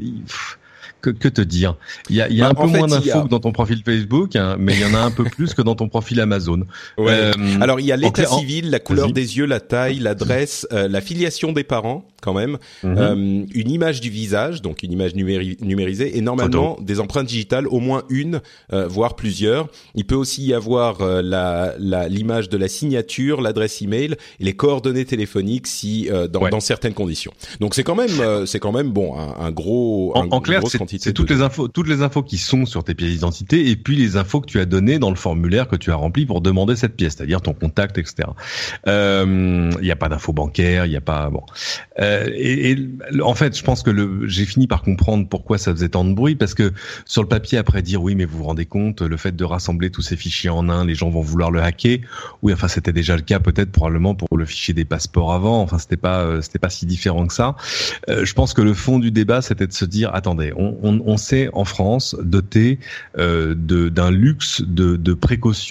que, 1.00 1.10
que, 1.10 1.28
te 1.28 1.40
dire 1.40 1.76
Il 2.10 2.16
y 2.16 2.22
a, 2.22 2.28
y 2.28 2.42
a 2.42 2.44
bah, 2.44 2.50
un 2.50 2.66
peu 2.66 2.70
moins 2.70 2.86
d'infos 2.86 3.24
que 3.24 3.28
dans 3.28 3.40
ton 3.40 3.52
profil 3.52 3.82
Facebook, 3.84 4.36
hein, 4.36 4.56
mais 4.58 4.74
il 4.74 4.80
y 4.80 4.84
en 4.84 4.94
a 4.94 5.00
un 5.00 5.10
peu 5.10 5.24
plus 5.36 5.54
que 5.54 5.62
dans 5.62 5.74
ton 5.74 5.88
profil 5.88 6.20
Amazon. 6.20 6.64
Ouais. 6.96 7.10
Euh, 7.10 7.32
Alors 7.60 7.80
il 7.80 7.86
y 7.86 7.92
a 7.92 7.96
l'état 7.96 8.26
civil, 8.26 8.70
la 8.70 8.80
couleur 8.80 9.12
des 9.12 9.38
yeux, 9.38 9.46
la 9.46 9.60
taille, 9.60 9.98
l'adresse, 9.98 10.66
euh, 10.72 10.88
la 10.88 11.00
filiation 11.00 11.52
des 11.52 11.64
parents 11.64 12.04
quand 12.20 12.34
même, 12.34 12.58
mhm. 12.82 12.96
euh, 12.98 13.44
une 13.54 13.70
image 13.70 14.00
du 14.00 14.10
visage, 14.10 14.62
donc 14.62 14.82
une 14.82 14.92
image 14.92 15.14
numérisée, 15.14 16.16
et 16.16 16.20
normalement 16.20 16.76
des 16.80 17.00
empreintes 17.00 17.26
digitales, 17.26 17.66
au 17.68 17.78
moins 17.78 18.02
une, 18.08 18.40
euh, 18.72 18.88
voire 18.88 19.14
plusieurs. 19.14 19.68
Il 19.94 20.04
peut 20.04 20.14
aussi 20.14 20.44
y 20.44 20.54
avoir 20.54 21.00
euh, 21.00 21.22
la 21.22 21.74
l'image 22.08 22.48
de 22.48 22.56
la 22.56 22.68
signature, 22.68 23.40
l'adresse 23.40 23.82
email 23.82 24.16
et 24.40 24.44
les 24.44 24.54
coordonnées 24.54 25.04
téléphoniques 25.04 25.66
si 25.66 26.08
dans, 26.30 26.48
dans, 26.48 26.60
certaines 26.60 26.94
conditions. 26.94 27.32
Donc 27.60 27.74
c'est 27.74 27.82
quand 27.82 27.94
même 27.94 28.46
c'est 28.46 28.58
quand 28.58 28.72
même 28.72 28.90
bon 28.90 29.16
un, 29.16 29.34
un 29.38 29.50
gros 29.50 30.12
en, 30.16 30.28
en 30.30 30.40
clair 30.40 30.62
c'est 30.66 30.78
toutes 31.14 31.30
les 31.30 31.42
infos 31.42 31.68
toutes 31.68 31.88
les 31.88 32.02
infos 32.02 32.22
qui 32.22 32.38
sont 32.38 32.66
sur 32.66 32.84
tes 32.84 32.94
pièces 32.94 33.12
d'identité 33.12 33.70
et 33.70 33.76
puis 33.76 33.96
les 33.96 34.16
infos 34.16 34.40
que 34.40 34.46
tu 34.46 34.60
as 34.60 34.64
données 34.64 34.98
dans 34.98 35.10
le 35.10 35.16
formulaire 35.16 35.68
que 35.68 35.76
tu 35.76 35.90
as 35.90 35.96
rempli 35.96 36.26
pour 36.26 36.40
demander 36.40 36.76
cette 36.76 36.96
pièce, 36.96 37.14
c'est-à-dire 37.16 37.40
ton 37.40 37.52
contact, 37.52 37.98
etc. 37.98 38.28
Il 38.86 39.78
n'y 39.82 39.90
a 39.90 39.96
pas 39.96 40.08
d'infos 40.08 40.32
bancaires, 40.32 40.86
il 40.86 40.90
n'y 40.90 40.96
a 40.96 41.00
pas 41.00 41.28
bon. 41.30 41.42
Euh, 42.00 42.28
et, 42.34 42.76
en 43.22 43.34
fait, 43.34 43.56
je 43.56 43.62
pense 43.62 43.82
que 43.82 44.26
j'ai 44.26 44.44
fini 44.44 44.66
par 44.66 44.82
comprendre 44.82 45.28
pourquoi 45.28 45.58
ça 45.58 45.72
faisait 45.72 45.88
tant 45.88 46.04
de 46.04 46.12
bruit, 46.12 46.34
parce 46.34 46.54
que 46.54 46.72
sur 47.04 47.22
le 47.22 47.28
papier, 47.28 47.58
après 47.58 47.82
dire 47.82 48.02
oui, 48.02 48.14
mais 48.14 48.24
vous 48.24 48.38
vous 48.38 48.44
rendez 48.44 48.66
compte, 48.66 49.02
le 49.02 49.16
fait 49.16 49.34
de 49.34 49.44
rassembler 49.44 49.90
tous 49.90 50.02
ces 50.02 50.16
fichiers 50.16 50.50
en 50.50 50.68
un, 50.68 50.84
les 50.84 50.94
gens 50.94 51.10
vont 51.10 51.20
vouloir 51.20 51.50
le 51.50 51.62
hacker. 51.62 51.98
Oui, 52.42 52.52
enfin, 52.52 52.68
c'était 52.68 52.92
déjà 52.92 53.16
le 53.16 53.22
cas 53.22 53.40
peut-être 53.40 53.72
probablement 53.72 54.14
pour 54.14 54.36
le 54.36 54.44
fichier 54.44 54.74
des 54.74 54.84
passeports 54.84 55.32
avant. 55.32 55.60
Enfin, 55.62 55.78
c'était 55.78 55.96
pas, 55.96 56.20
euh, 56.20 56.40
c'était 56.40 56.58
pas 56.58 56.70
si 56.70 56.86
différent 56.86 57.26
que 57.26 57.34
ça. 57.34 57.56
Euh, 58.08 58.24
je 58.24 58.34
pense 58.34 58.54
que 58.54 58.62
le 58.62 58.74
fond 58.74 58.98
du 58.98 59.10
débat, 59.10 59.42
c'était 59.42 59.66
de 59.66 59.72
se 59.72 59.84
dire, 59.84 60.14
attendez, 60.14 60.52
on, 60.56 60.77
on, 60.82 61.00
on 61.04 61.16
s'est 61.16 61.50
en 61.52 61.64
France 61.64 62.16
doté 62.22 62.78
euh, 63.18 63.54
d'un 63.54 64.10
luxe 64.10 64.62
de, 64.62 64.96
de 64.96 65.16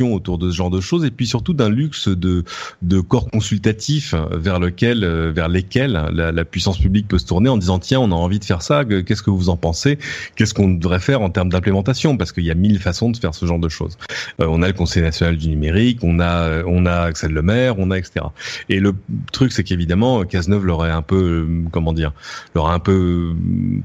autour 0.04 0.38
de 0.38 0.52
ce 0.52 0.56
genre 0.56 0.70
de 0.70 0.82
choses, 0.82 1.04
et 1.04 1.12
puis 1.12 1.28
surtout 1.28 1.54
d'un 1.54 1.70
luxe 1.70 2.08
de, 2.08 2.44
de 2.82 3.00
corps 3.00 3.30
consultatif 3.30 4.14
vers 4.32 4.60
lequel, 4.60 5.06
vers 5.32 5.50
lesquels 5.50 5.92
la 5.92 6.28
la, 6.32 6.46
puissance 6.46 6.80
publique 6.80 7.08
peut 7.08 7.18
se 7.18 7.26
tourner 7.26 7.50
en 7.50 7.58
disant 7.58 7.80
tiens 7.80 8.00
on 8.00 8.12
a 8.12 8.16
envie 8.16 8.40
de 8.40 8.46
faire 8.46 8.62
ça, 8.62 8.86
qu'est-ce 8.86 9.24
que 9.24 9.30
vous 9.30 9.50
en 9.50 9.58
pensez? 9.58 9.98
Qu'est-ce 10.36 10.54
qu'on 10.54 10.70
devrait 10.70 11.00
faire 11.00 11.22
en 11.22 11.30
termes 11.30 11.50
d'implémentation? 11.50 12.18
Parce 12.18 12.32
qu'il 12.32 12.46
y 12.46 12.52
a 12.52 12.56
mille 12.56 12.80
façons 12.80 13.12
de 13.12 13.18
faire 13.18 13.34
ce 13.34 13.46
genre 13.46 13.60
de 13.60 13.70
choses. 13.70 13.98
Euh, 14.42 14.48
on 14.50 14.62
a 14.62 14.68
le 14.68 14.74
Conseil 14.74 15.02
national 15.02 15.38
du 15.38 15.50
numérique, 15.50 16.00
on 16.04 16.20
a 16.20 16.64
on 16.66 16.86
a 16.86 17.02
Axel 17.02 17.32
Lemaire, 17.32 17.76
on 17.78 17.92
a 17.92 17.98
etc. 17.98 18.26
Et 18.70 18.80
le 18.80 18.94
truc 19.32 19.52
c'est 19.52 19.64
qu'évidemment 19.64 20.24
Cazeneuve 20.24 20.66
l'aurait 20.66 20.92
un 20.92 21.02
peu 21.02 21.48
comment 21.72 21.94
dire, 21.94 22.14
l'aurait 22.56 22.74
un 22.74 22.80
peu 22.80 23.34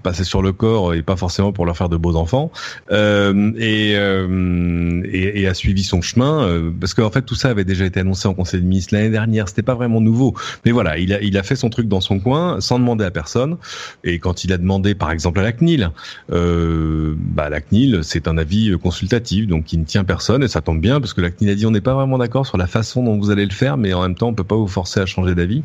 passé 0.03 0.25
sur 0.25 0.43
le 0.43 0.53
corps 0.53 0.95
et 0.95 1.03
pas 1.03 1.12
pas 1.13 1.17
forcément 1.19 1.53
pour 1.53 1.67
leur 1.67 1.77
faire 1.77 1.91
de 1.91 1.99
beaux 1.99 2.17
enfants, 2.17 2.51
euh, 2.91 3.53
et, 3.59 3.95
euh, 3.97 5.03
et, 5.05 5.43
et, 5.43 5.47
a 5.47 5.53
suivi 5.53 5.83
son 5.83 6.01
chemin, 6.01 6.43
euh, 6.43 6.71
parce 6.81 6.95
qu'en 6.95 7.11
fait 7.11 7.21
tout 7.23 7.35
ça 7.35 7.51
avait 7.51 7.65
déjà 7.65 7.85
été 7.85 8.01
annoncé 8.01 8.29
en 8.29 8.35
Conseil 8.35 8.61
des 8.61 8.67
ministres 8.67 8.95
l'année 8.95 9.11
dernière, 9.11 9.47
c'était 9.49 9.63
pas 9.63 9.75
vraiment 9.75 10.01
nouveau, 10.01 10.35
mais 10.65 10.71
voilà, 10.71 10.97
il 10.97 11.13
a, 11.13 11.21
il 11.21 11.37
a 11.37 11.43
fait 11.43 11.57
son 11.57 11.69
truc 11.69 11.87
dans 11.87 12.01
son 12.01 12.19
coin, 12.19 12.61
sans 12.61 12.79
demander 12.79 13.05
à 13.05 13.11
personne, 13.11 13.59
et 14.05 14.19
quand 14.19 14.45
il 14.45 14.55
a 14.55 14.59
demandé 14.59 14.95
par 14.95 15.11
exemple 15.11 15.39
à 15.41 15.43
la 15.43 15.53
CNIL, 15.53 15.91
euh, 16.33 17.15
bah, 17.19 17.51
la 17.51 17.61
CNIL 17.61 18.01
c'est 18.03 18.27
un 18.27 18.39
avis 18.39 18.75
consultatif, 18.83 19.47
donc 19.47 19.71
il 19.75 19.81
ne 19.81 19.85
tient 19.85 20.05
personne, 20.05 20.43
et 20.43 20.49
ça 20.49 20.63
tombe 20.63 20.81
bien, 20.81 20.99
parce 20.99 21.13
que 21.13 21.21
la 21.21 21.31
CNIL 21.31 21.51
a 21.51 21.55
dit 21.55 21.67
on 21.67 21.73
n'est 21.73 21.83
pas 21.83 21.95
vraiment 21.95 22.17
d'accord 22.17 22.47
sur 22.47 22.57
la 22.57 22.67
façon 22.67 23.03
dont 23.03 23.19
vous 23.19 23.31
allez 23.31 23.45
le 23.45 23.53
faire, 23.53 23.77
mais 23.77 23.93
en 23.93 24.01
même 24.01 24.15
temps 24.15 24.29
on 24.29 24.35
peut 24.35 24.45
pas 24.45 24.57
vous 24.57 24.67
forcer 24.67 25.01
à 25.01 25.07
changer 25.07 25.35
d'avis. 25.35 25.63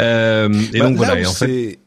Euh, 0.00 0.52
et 0.74 0.80
bah, 0.80 0.88
donc 0.88 0.96
voilà, 0.96 1.18
et 1.18 1.24
en 1.24 1.32
fait 1.32 1.78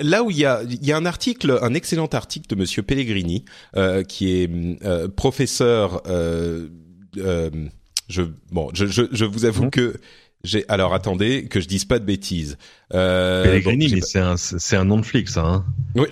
là 0.00 0.22
où 0.22 0.30
il 0.30 0.38
y 0.38 0.44
a, 0.44 0.62
il 0.62 0.84
y 0.84 0.92
a 0.92 0.96
un 0.96 1.06
article, 1.06 1.58
un 1.62 1.74
excellent 1.74 2.06
article 2.06 2.48
de 2.48 2.54
Monsieur 2.54 2.82
Pellegrini, 2.82 3.44
euh, 3.76 4.02
qui 4.02 4.30
est 4.32 4.50
euh, 4.84 5.08
professeur. 5.08 6.02
Euh, 6.06 6.68
euh, 7.18 7.50
je 8.08 8.22
bon, 8.52 8.70
je, 8.72 8.86
je, 8.86 9.02
je 9.10 9.24
vous 9.24 9.44
avoue 9.44 9.66
mmh. 9.66 9.70
que 9.70 10.00
j'ai. 10.44 10.64
Alors 10.68 10.94
attendez, 10.94 11.46
que 11.48 11.60
je 11.60 11.66
dise 11.66 11.84
pas 11.84 11.98
de 11.98 12.04
bêtises. 12.04 12.56
Euh, 12.94 13.44
Pellegrini, 13.44 13.88
mais 13.92 14.00
c'est 14.00 14.20
un, 14.20 14.36
c'est 14.36 14.76
un 14.76 14.84
nom 14.84 14.98
de 14.98 15.04
flic, 15.04 15.28
ça. 15.28 15.42
Hein 15.42 15.64
oui. 15.94 16.06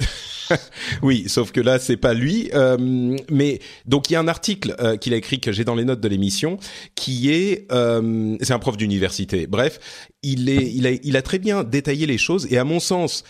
oui, 1.03 1.25
sauf 1.29 1.53
que 1.53 1.61
là 1.61 1.79
c'est 1.79 1.97
pas 1.97 2.15
lui. 2.15 2.51
Euh, 2.55 3.17
mais 3.31 3.61
donc 3.87 4.11
il 4.11 4.15
y 4.15 4.17
a 4.17 4.21
un 4.21 4.29
article 4.29 4.75
euh, 4.81 4.97
qu'il 4.97 5.15
a 5.15 5.17
écrit 5.17 5.41
que 5.41 5.53
j'ai 5.53 5.65
dans 5.65 5.75
les 5.75 5.85
notes 5.85 6.01
de 6.01 6.09
l'émission, 6.09 6.59
qui 6.95 7.31
est, 7.31 7.71
euh, 7.73 8.37
c'est 8.41 8.53
un 8.53 8.59
prof 8.59 8.77
d'université. 8.77 9.47
Bref, 9.47 9.79
il 10.23 10.49
est, 10.49 10.73
il 10.73 10.87
a, 10.87 10.91
il 10.91 11.17
a 11.17 11.23
très 11.23 11.39
bien 11.39 11.65
détaillé 11.65 12.07
les 12.07 12.19
choses 12.19 12.47
et 12.51 12.59
à 12.59 12.65
mon 12.65 12.81
sens, 12.81 13.25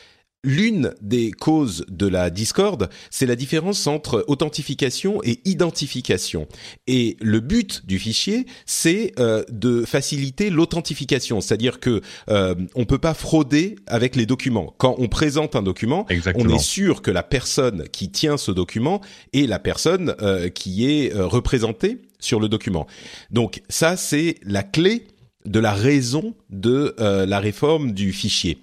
L'une 0.45 0.93
des 1.01 1.33
causes 1.33 1.87
de 1.89 2.07
la 2.07 2.29
discorde, 2.29 2.91
c'est 3.11 3.25
la 3.25 3.35
différence 3.35 3.87
entre 3.87 4.25
authentification 4.29 5.23
et 5.25 5.41
identification. 5.47 6.47
Et 6.87 7.17
le 7.23 7.41
but 7.41 7.87
du 7.87 7.99
fichier, 7.99 8.45
c'est 8.67 9.13
euh, 9.19 9.43
de 9.51 9.87
faciliter 9.87 10.51
l'authentification, 10.51 11.41
c'est-à-dire 11.41 11.81
que 11.81 12.03
euh, 12.29 12.55
on 12.75 12.85
peut 12.85 12.99
pas 12.99 13.15
frauder 13.15 13.77
avec 13.87 14.17
les 14.17 14.27
documents. 14.27 14.75
Quand 14.77 14.97
on 14.99 15.09
présente 15.09 15.57
un 15.57 15.63
document, 15.63 16.07
on 16.35 16.49
est 16.51 16.59
sûr 16.59 17.01
que 17.01 17.11
la 17.11 17.23
personne 17.23 17.89
qui 17.89 18.11
tient 18.11 18.37
ce 18.37 18.51
document 18.51 19.01
est 19.33 19.49
la 19.49 19.59
personne 19.59 20.15
euh, 20.21 20.51
qui 20.51 20.87
est 20.87 21.15
euh, 21.15 21.27
représentée 21.27 22.03
sur 22.21 22.39
le 22.39 22.51
document. 22.51 22.87
Donc 23.31 23.63
ça, 23.71 23.97
c'est 23.97 24.37
la 24.43 24.63
clé 24.63 25.07
de 25.47 25.59
la 25.59 25.73
raison 25.73 26.35
de 26.49 26.95
la 26.99 27.39
réforme 27.39 27.93
du 27.93 28.15
fichier. 28.15 28.59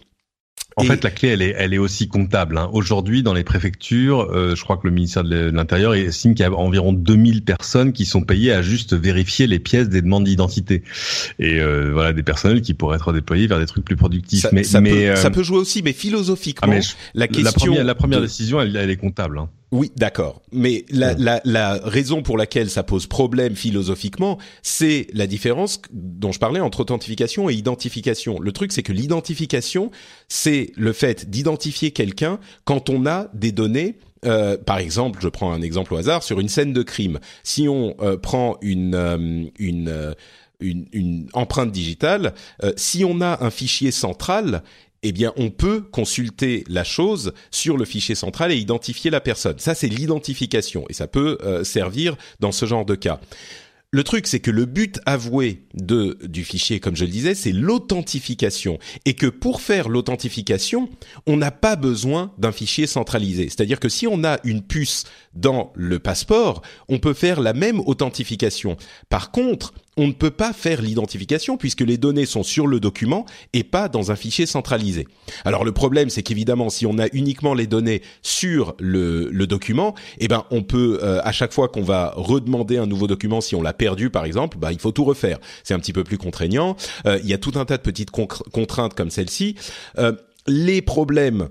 En 0.78 0.84
fait, 0.84 1.04
la 1.04 1.12
clé, 1.12 1.30
elle 1.30 1.42
est, 1.42 1.54
elle 1.58 1.74
est 1.74 1.78
aussi 1.78 2.08
comptable. 2.08 2.58
Hein. 2.58 2.70
Aujourd'hui, 2.72 3.24
dans 3.24 3.34
les 3.34 3.44
préfectures, 3.44 4.30
euh, 4.32 4.56
je 4.56 4.64
crois 4.64 4.78
que 4.78 4.88
le 4.88 4.94
ministère 4.94 5.24
de 5.24 5.50
l'Intérieur 5.50 5.94
estime 5.94 6.34
qu'il 6.34 6.46
y 6.46 6.48
a 6.48 6.52
environ 6.54 6.94
2000 6.94 7.44
personnes 7.44 7.92
qui 7.92 8.06
sont 8.06 8.22
payées 8.22 8.54
à 8.54 8.62
juste 8.62 8.94
vérifier 8.94 9.48
les 9.48 9.60
pièces 9.60 9.90
des 9.90 10.02
demandes 10.02 10.24
d'identité. 10.24 10.84
Et 11.40 11.60
euh, 11.60 11.92
voilà, 11.92 12.14
des 12.14 12.24
personnels 12.24 12.62
qui 12.62 12.74
pourraient 12.74 12.96
être 12.96 13.12
déployés 13.12 13.48
vers 13.48 13.60
des 13.60 13.66
trucs 13.66 13.84
plus 13.84 13.98
productifs. 13.98 14.42
Ça, 14.42 14.50
mais, 14.54 14.64
ça, 14.64 14.80
mais, 14.80 14.92
peut, 14.92 14.98
euh, 14.98 15.16
ça 15.18 15.30
peut 15.30 15.44
jouer 15.44 15.58
aussi, 15.58 15.82
mais 15.84 15.94
philosophiquement, 15.94 16.74
ah, 16.74 16.96
la 17.16 17.28
question... 17.28 17.44
La 17.44 17.52
première, 17.52 17.84
la 17.84 17.96
première 17.96 18.22
décision, 18.22 18.62
elle, 18.62 18.76
elle, 18.76 18.90
est 18.90 18.98
comptable. 18.98 19.40
Hein. 19.40 19.50
Oui, 19.72 19.92
d'accord. 19.96 20.42
Mais 20.52 20.84
la, 20.90 21.14
la, 21.14 21.40
la, 21.46 21.80
raison 21.84 22.24
pour 22.24 22.38
laquelle 22.38 22.70
ça 22.70 22.84
pose 22.84 23.08
problème 23.08 23.56
philosophiquement, 23.56 24.38
c'est 24.64 25.08
la 25.14 25.28
différence 25.28 25.82
dont 25.94 26.34
je 26.34 26.40
parlais 26.40 26.60
entre 26.60 26.82
authentification 26.82 27.50
et 27.50 27.54
identification. 27.54 28.38
Le 28.40 28.52
truc, 28.52 28.74
c'est 28.74 28.84
que 28.84 28.92
l'identification, 28.92 29.90
c'est 30.28 30.74
le 30.76 30.92
fait 30.92 31.30
d'identifier 31.30 31.92
quelqu'un 31.92 32.40
quand 32.66 32.90
on 32.90 33.06
a 33.06 33.30
des 33.34 33.52
données 33.52 33.98
euh, 34.24 34.56
par 34.56 34.78
exemple, 34.78 35.20
je 35.20 35.28
prends 35.28 35.52
un 35.52 35.64
exemple 35.64 35.96
au 35.96 35.98
hasard 35.98 36.22
sur 36.22 36.40
une 36.40 36.48
scène 36.48 36.74
de 36.74 36.84
crime. 36.84 37.20
Si 37.44 37.68
on 37.68 37.96
euh, 38.02 38.18
prend 38.18 38.58
une 38.62 38.94
euh, 38.94 39.46
une, 39.58 39.90
euh, 39.90 40.14
une, 40.60 40.86
une 40.92 41.28
empreinte 41.34 41.72
digitale, 41.72 42.34
euh, 42.64 42.72
si 42.78 43.04
on 43.04 43.20
a 43.22 43.44
un 43.44 43.50
fichier 43.50 43.92
central, 43.92 44.64
eh 45.04 45.12
bien, 45.12 45.34
on 45.36 45.50
peut 45.50 45.82
consulter 45.82 46.64
la 46.68 46.84
chose 46.84 47.34
sur 47.50 47.78
le 47.78 47.86
fichier 47.86 48.16
central 48.16 48.52
et 48.52 48.58
identifier 48.58 49.10
la 49.10 49.22
personne. 49.22 49.58
Ça, 49.58 49.74
c'est 49.74 49.88
l'identification 49.88 50.86
et 50.90 50.94
ça 50.94 51.08
peut 51.08 51.38
euh, 51.44 51.64
servir 51.64 52.16
dans 52.40 52.52
ce 52.52 52.66
genre 52.66 52.86
de 52.86 52.96
cas. 52.96 53.20
Le 53.94 54.06
truc, 54.06 54.26
c'est 54.26 54.40
que 54.40 54.52
le 54.52 54.64
but 54.64 55.02
avoué 55.06 55.64
de 55.74 56.18
du 56.24 56.46
fichier, 56.46 56.80
comme 56.80 56.96
je 56.96 57.04
le 57.04 57.12
disais, 57.12 57.36
c'est 57.36 57.52
l'authentification, 57.52 58.80
et 59.04 59.16
que 59.16 59.28
pour 59.28 59.60
faire 59.60 59.90
l'authentification, 59.90 60.88
on 61.28 61.36
n'a 61.36 61.52
pas 61.52 61.76
besoin 61.76 62.32
d'un 62.38 62.54
fichier 62.54 62.88
centralisé. 62.88 63.50
C'est-à-dire 63.50 63.82
que 63.82 63.90
si 63.90 64.08
on 64.08 64.24
a 64.24 64.40
une 64.46 64.62
puce 64.62 65.04
dans 65.34 65.74
le 65.76 66.00
passeport, 66.00 66.62
on 66.88 67.00
peut 67.00 67.14
faire 67.14 67.42
la 67.42 67.52
même 67.52 67.82
authentification. 67.82 68.78
Par 69.10 69.30
contre, 69.32 69.74
on 69.98 70.08
ne 70.08 70.14
peut 70.14 70.32
pas 70.32 70.54
faire 70.54 70.82
l'identification 70.82 71.58
puisque 71.58 71.82
les 71.82 71.98
données 71.98 72.26
sont 72.26 72.44
sur 72.44 72.68
le 72.68 72.80
document 72.80 73.26
et 73.54 73.64
pas 73.64 73.90
dans 73.90 74.12
un 74.12 74.16
fichier 74.16 74.46
centralisé. 74.46 75.08
Alors 75.44 75.66
le 75.66 75.72
problème, 75.74 76.10
c'est 76.10 76.24
qu'évidemment, 76.24 76.70
si 76.70 76.86
on 76.86 76.98
a 76.98 77.08
uniquement 77.14 77.54
les 77.54 77.68
données 77.68 78.02
sur 78.22 78.76
le, 78.80 79.30
document, 79.46 79.96
eh 80.20 80.28
ben 80.28 80.46
on 80.52 80.64
peut 80.64 81.00
euh, 81.02 81.20
à 81.24 81.32
chaque 81.32 81.52
fois 81.52 81.68
qu'on 81.68 81.84
va 81.84 82.14
redemander 82.16 82.78
un 82.78 82.86
nouveau 82.86 83.08
document, 83.08 83.42
si 83.42 83.56
on 83.56 83.62
l'a 83.62 83.74
perdu 83.74 84.10
par 84.10 84.24
exemple, 84.24 84.58
bah, 84.58 84.72
il 84.72 84.80
faut 84.80 84.92
tout 84.92 85.04
refaire. 85.04 85.40
C'est 85.64 85.74
un 85.74 85.80
petit 85.80 85.94
peu 85.94 86.04
plus 86.04 86.18
contraignant. 86.18 86.78
Euh, 87.06 87.20
il 87.24 87.30
y 87.30 87.34
a 87.34 87.38
tout 87.38 87.54
un 87.56 87.66
tas 87.66 87.78
de 87.78 87.82
petites 87.82 88.12
contraintes 88.12 88.94
comme 88.94 89.10
celle-ci. 89.10 89.56
Euh, 89.98 90.14
les 90.48 90.82
problèmes 90.82 91.50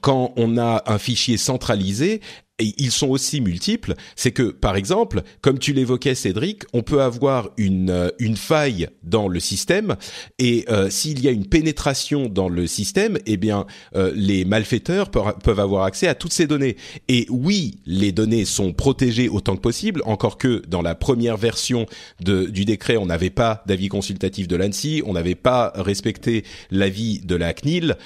quand 0.00 0.32
on 0.36 0.56
a 0.56 0.82
un 0.86 0.98
fichier 0.98 1.36
centralisé, 1.36 2.20
et 2.60 2.72
ils 2.78 2.92
sont 2.92 3.08
aussi 3.08 3.40
multiples, 3.40 3.94
c'est 4.14 4.30
que 4.30 4.44
par 4.44 4.76
exemple, 4.76 5.22
comme 5.40 5.58
tu 5.58 5.72
l'évoquais 5.72 6.14
Cédric, 6.14 6.62
on 6.72 6.82
peut 6.82 7.02
avoir 7.02 7.50
une 7.56 7.90
euh, 7.90 8.10
une 8.20 8.36
faille 8.36 8.88
dans 9.02 9.26
le 9.26 9.40
système 9.40 9.96
et 10.38 10.64
euh, 10.68 10.88
s'il 10.88 11.20
y 11.20 11.26
a 11.26 11.32
une 11.32 11.46
pénétration 11.46 12.28
dans 12.28 12.48
le 12.48 12.68
système, 12.68 13.18
eh 13.26 13.36
bien 13.36 13.66
euh, 13.96 14.12
les 14.14 14.44
malfaiteurs 14.44 15.10
peuvent 15.10 15.58
avoir 15.58 15.82
accès 15.82 16.06
à 16.06 16.14
toutes 16.14 16.32
ces 16.32 16.46
données. 16.46 16.76
Et 17.08 17.26
oui, 17.28 17.78
les 17.86 18.12
données 18.12 18.44
sont 18.44 18.72
protégées 18.72 19.28
autant 19.28 19.56
que 19.56 19.60
possible, 19.60 20.02
encore 20.04 20.38
que 20.38 20.62
dans 20.68 20.82
la 20.82 20.94
première 20.94 21.36
version 21.36 21.86
de, 22.20 22.44
du 22.44 22.64
décret, 22.64 22.96
on 22.96 23.06
n'avait 23.06 23.30
pas 23.30 23.64
d'avis 23.66 23.88
consultatif 23.88 24.46
de 24.46 24.54
l'ANSI, 24.54 25.02
on 25.04 25.14
n'avait 25.14 25.34
pas 25.34 25.72
respecté 25.74 26.44
l'avis 26.70 27.18
de 27.18 27.34
la 27.34 27.52
CNIL, 27.52 27.96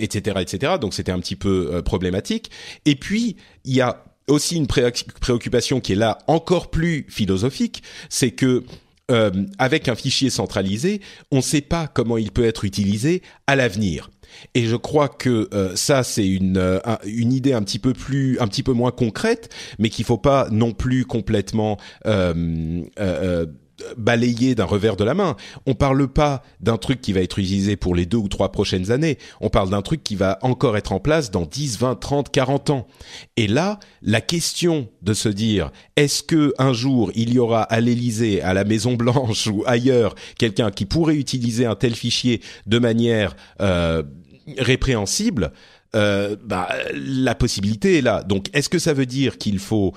etc., 0.00 0.38
etc. 0.40 0.74
Donc 0.80 0.94
c'était 0.94 1.12
un 1.12 1.20
petit 1.20 1.36
peu 1.36 1.82
problématique. 1.82 2.50
Et 2.86 2.96
puis 2.96 3.36
il 3.64 3.74
y 3.74 3.80
a 3.80 4.04
aussi 4.28 4.56
une 4.56 4.66
préoccupation 4.66 5.80
qui 5.80 5.92
est 5.92 5.96
là 5.96 6.18
encore 6.26 6.70
plus 6.70 7.06
philosophique, 7.08 7.82
c'est 8.08 8.30
que 8.30 8.64
euh, 9.10 9.30
avec 9.58 9.88
un 9.88 9.94
fichier 9.94 10.30
centralisé, 10.30 11.02
on 11.30 11.36
ne 11.36 11.42
sait 11.42 11.60
pas 11.60 11.86
comment 11.86 12.16
il 12.16 12.30
peut 12.30 12.46
être 12.46 12.64
utilisé 12.64 13.22
à 13.46 13.54
l'avenir. 13.54 14.08
Et 14.54 14.64
je 14.64 14.76
crois 14.76 15.08
que 15.08 15.48
euh, 15.52 15.76
ça 15.76 16.02
c'est 16.02 16.26
une 16.26 16.56
euh, 16.56 16.80
une 17.04 17.32
idée 17.32 17.52
un 17.52 17.62
petit 17.62 17.78
peu 17.78 17.92
plus 17.92 18.38
un 18.40 18.48
petit 18.48 18.62
peu 18.62 18.72
moins 18.72 18.90
concrète, 18.90 19.52
mais 19.78 19.90
qu'il 19.90 20.04
faut 20.04 20.18
pas 20.18 20.48
non 20.50 20.72
plus 20.72 21.04
complètement 21.04 21.78
euh, 22.06 22.82
euh 22.98 23.46
balayé 23.96 24.54
d'un 24.54 24.64
revers 24.64 24.96
de 24.96 25.04
la 25.04 25.14
main. 25.14 25.36
On 25.66 25.74
parle 25.74 26.08
pas 26.08 26.42
d'un 26.60 26.76
truc 26.76 27.00
qui 27.00 27.12
va 27.12 27.20
être 27.20 27.38
utilisé 27.38 27.76
pour 27.76 27.94
les 27.94 28.06
deux 28.06 28.18
ou 28.18 28.28
trois 28.28 28.52
prochaines 28.52 28.90
années. 28.90 29.18
On 29.40 29.50
parle 29.50 29.70
d'un 29.70 29.82
truc 29.82 30.02
qui 30.02 30.16
va 30.16 30.38
encore 30.42 30.76
être 30.76 30.92
en 30.92 31.00
place 31.00 31.30
dans 31.30 31.46
10, 31.46 31.78
20, 31.78 31.96
30, 31.96 32.30
40 32.30 32.70
ans. 32.70 32.86
Et 33.36 33.46
là, 33.46 33.78
la 34.02 34.20
question 34.20 34.88
de 35.02 35.14
se 35.14 35.28
dire, 35.28 35.70
est-ce 35.96 36.22
que 36.22 36.52
un 36.58 36.72
jour 36.72 37.10
il 37.14 37.32
y 37.32 37.38
aura 37.38 37.62
à 37.62 37.80
l'Élysée, 37.80 38.42
à 38.42 38.54
la 38.54 38.64
Maison 38.64 38.94
Blanche 38.94 39.46
ou 39.46 39.62
ailleurs 39.66 40.14
quelqu'un 40.38 40.70
qui 40.70 40.86
pourrait 40.86 41.16
utiliser 41.16 41.66
un 41.66 41.74
tel 41.74 41.94
fichier 41.94 42.40
de 42.66 42.78
manière 42.78 43.36
euh, 43.60 44.02
répréhensible 44.58 45.52
euh, 45.94 46.34
bah, 46.44 46.68
la 46.92 47.36
possibilité 47.36 47.98
est 47.98 48.02
là. 48.02 48.24
Donc, 48.24 48.48
est-ce 48.52 48.68
que 48.68 48.80
ça 48.80 48.92
veut 48.92 49.06
dire 49.06 49.38
qu'il 49.38 49.60
faut 49.60 49.92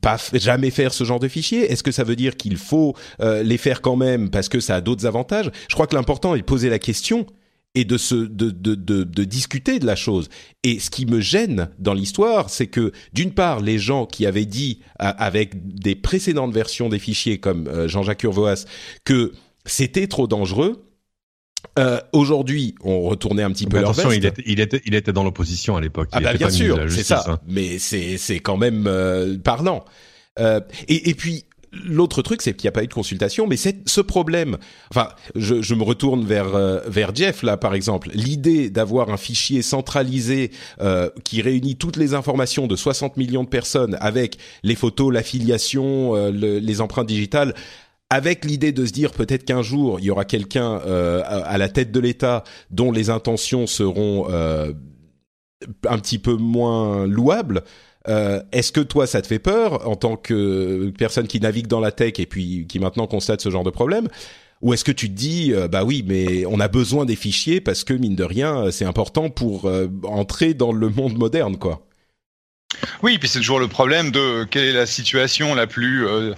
pas 0.00 0.18
jamais 0.32 0.70
faire 0.70 0.92
ce 0.92 1.04
genre 1.04 1.20
de 1.20 1.28
fichiers 1.28 1.70
Est-ce 1.70 1.82
que 1.82 1.90
ça 1.90 2.04
veut 2.04 2.16
dire 2.16 2.36
qu'il 2.36 2.56
faut 2.56 2.94
euh, 3.20 3.42
les 3.42 3.58
faire 3.58 3.82
quand 3.82 3.96
même 3.96 4.30
parce 4.30 4.48
que 4.48 4.60
ça 4.60 4.76
a 4.76 4.80
d'autres 4.80 5.06
avantages? 5.06 5.50
Je 5.68 5.74
crois 5.74 5.86
que 5.86 5.96
l'important 5.96 6.34
est 6.34 6.38
de 6.40 6.44
poser 6.44 6.70
la 6.70 6.78
question 6.78 7.26
et 7.74 7.84
de 7.84 7.98
se 7.98 8.14
de, 8.14 8.50
de, 8.50 8.74
de, 8.74 9.04
de, 9.04 9.24
discuter 9.24 9.78
de 9.78 9.86
la 9.86 9.96
chose. 9.96 10.28
Et 10.64 10.80
ce 10.80 10.90
qui 10.90 11.06
me 11.06 11.20
gêne 11.20 11.68
dans 11.78 11.94
l'histoire, 11.94 12.50
c'est 12.50 12.66
que 12.66 12.92
d'une 13.12 13.32
part, 13.32 13.60
les 13.60 13.78
gens 13.78 14.06
qui 14.06 14.26
avaient 14.26 14.46
dit 14.46 14.80
avec 14.98 15.74
des 15.76 15.94
précédentes 15.94 16.52
versions 16.52 16.88
des 16.88 16.98
fichiers 16.98 17.38
comme 17.38 17.68
euh, 17.68 17.86
Jean-Jacques 17.86 18.24
Urvoas 18.24 18.66
que 19.04 19.32
c'était 19.66 20.08
trop 20.08 20.26
dangereux, 20.26 20.89
euh, 21.78 22.00
Aujourd'hui, 22.12 22.74
on 22.82 23.02
retournait 23.02 23.42
un 23.42 23.50
petit 23.50 23.66
peu 23.66 23.80
leur 23.80 23.90
attention, 23.90 24.12
il 24.12 24.24
était, 24.24 24.42
il 24.46 24.60
était, 24.60 24.82
il 24.84 24.94
était 24.94 25.12
dans 25.12 25.24
l'opposition 25.24 25.76
à 25.76 25.80
l'époque. 25.80 26.08
Ah 26.12 26.20
bah 26.20 26.34
bien 26.34 26.50
sûr, 26.50 26.78
c'est 26.88 27.04
ça. 27.04 27.24
Hein. 27.26 27.38
Mais 27.46 27.78
c'est 27.78 28.18
c'est 28.18 28.40
quand 28.40 28.56
même 28.56 28.86
euh, 28.86 29.38
parlant. 29.38 29.84
Euh, 30.38 30.60
et, 30.88 31.10
et 31.10 31.14
puis 31.14 31.44
l'autre 31.72 32.22
truc, 32.22 32.42
c'est 32.42 32.54
qu'il 32.54 32.66
n'y 32.66 32.70
a 32.70 32.72
pas 32.72 32.82
eu 32.82 32.88
de 32.88 32.92
consultation, 32.92 33.46
mais 33.46 33.56
c'est 33.56 33.88
ce 33.88 34.00
problème. 34.00 34.58
Enfin, 34.90 35.08
je, 35.34 35.62
je 35.62 35.74
me 35.74 35.82
retourne 35.82 36.24
vers 36.24 36.54
euh, 36.54 36.80
vers 36.86 37.14
Jeff 37.14 37.42
là, 37.42 37.56
par 37.56 37.74
exemple. 37.74 38.10
L'idée 38.12 38.70
d'avoir 38.70 39.10
un 39.10 39.16
fichier 39.16 39.62
centralisé 39.62 40.50
euh, 40.80 41.10
qui 41.24 41.42
réunit 41.42 41.76
toutes 41.76 41.96
les 41.96 42.14
informations 42.14 42.66
de 42.66 42.76
60 42.76 43.16
millions 43.16 43.44
de 43.44 43.48
personnes 43.48 43.96
avec 44.00 44.38
les 44.62 44.74
photos, 44.74 45.12
l'affiliation, 45.12 46.14
euh, 46.16 46.30
les 46.30 46.80
empreintes 46.80 47.08
digitales 47.08 47.54
avec 48.10 48.44
l'idée 48.44 48.72
de 48.72 48.84
se 48.84 48.92
dire 48.92 49.12
peut-être 49.12 49.44
qu'un 49.44 49.62
jour 49.62 50.00
il 50.00 50.06
y 50.06 50.10
aura 50.10 50.24
quelqu'un 50.24 50.80
euh, 50.84 51.22
à 51.24 51.56
la 51.58 51.68
tête 51.68 51.92
de 51.92 52.00
l'État 52.00 52.44
dont 52.70 52.90
les 52.92 53.08
intentions 53.08 53.66
seront 53.66 54.26
euh, 54.28 54.72
un 55.88 55.98
petit 55.98 56.18
peu 56.18 56.34
moins 56.34 57.06
louables. 57.06 57.62
Euh, 58.08 58.42
Est-ce 58.50 58.72
que 58.72 58.80
toi 58.80 59.06
ça 59.06 59.22
te 59.22 59.26
fait 59.26 59.38
peur 59.38 59.86
en 59.88 59.94
tant 59.94 60.16
que 60.16 60.90
personne 60.98 61.28
qui 61.28 61.38
navigue 61.38 61.68
dans 61.68 61.80
la 61.80 61.92
tech 61.92 62.14
et 62.18 62.26
puis 62.26 62.66
qui 62.66 62.78
maintenant 62.80 63.06
constate 63.06 63.40
ce 63.40 63.50
genre 63.50 63.64
de 63.64 63.70
problème? 63.70 64.08
Ou 64.62 64.74
est-ce 64.74 64.84
que 64.84 64.92
tu 64.92 65.08
te 65.08 65.14
dis 65.14 65.52
euh, 65.54 65.68
bah 65.68 65.84
oui 65.84 66.04
mais 66.06 66.44
on 66.46 66.60
a 66.60 66.68
besoin 66.68 67.04
des 67.04 67.16
fichiers 67.16 67.60
parce 67.60 67.84
que 67.84 67.94
mine 67.94 68.16
de 68.16 68.24
rien 68.24 68.70
c'est 68.70 68.84
important 68.84 69.30
pour 69.30 69.66
euh, 69.66 69.86
entrer 70.04 70.54
dans 70.54 70.72
le 70.72 70.88
monde 70.88 71.16
moderne 71.16 71.56
quoi? 71.56 71.86
Oui, 73.02 73.18
puis 73.18 73.28
c'est 73.28 73.38
toujours 73.38 73.58
le 73.58 73.68
problème 73.68 74.10
de 74.10 74.44
quelle 74.44 74.64
est 74.64 74.72
la 74.72 74.86
situation 74.86 75.54
la 75.54 75.66
plus 75.66 76.06
euh, 76.06 76.34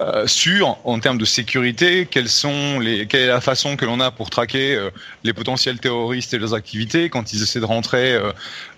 euh, 0.00 0.26
sûr 0.26 0.76
en 0.82 0.98
termes 0.98 1.18
de 1.18 1.24
sécurité 1.24 2.06
quelles 2.06 2.28
sont 2.28 2.80
les, 2.80 3.06
quelle 3.06 3.20
est 3.20 3.26
la 3.28 3.40
façon 3.40 3.76
que 3.76 3.84
l'on 3.84 4.00
a 4.00 4.10
pour 4.10 4.28
traquer 4.28 4.74
euh, 4.74 4.90
les 5.22 5.32
potentiels 5.32 5.78
terroristes 5.78 6.34
et 6.34 6.38
leurs 6.38 6.52
activités 6.52 7.08
quand 7.08 7.32
ils 7.32 7.40
essaient 7.40 7.60
de 7.60 7.64
rentrer 7.64 8.20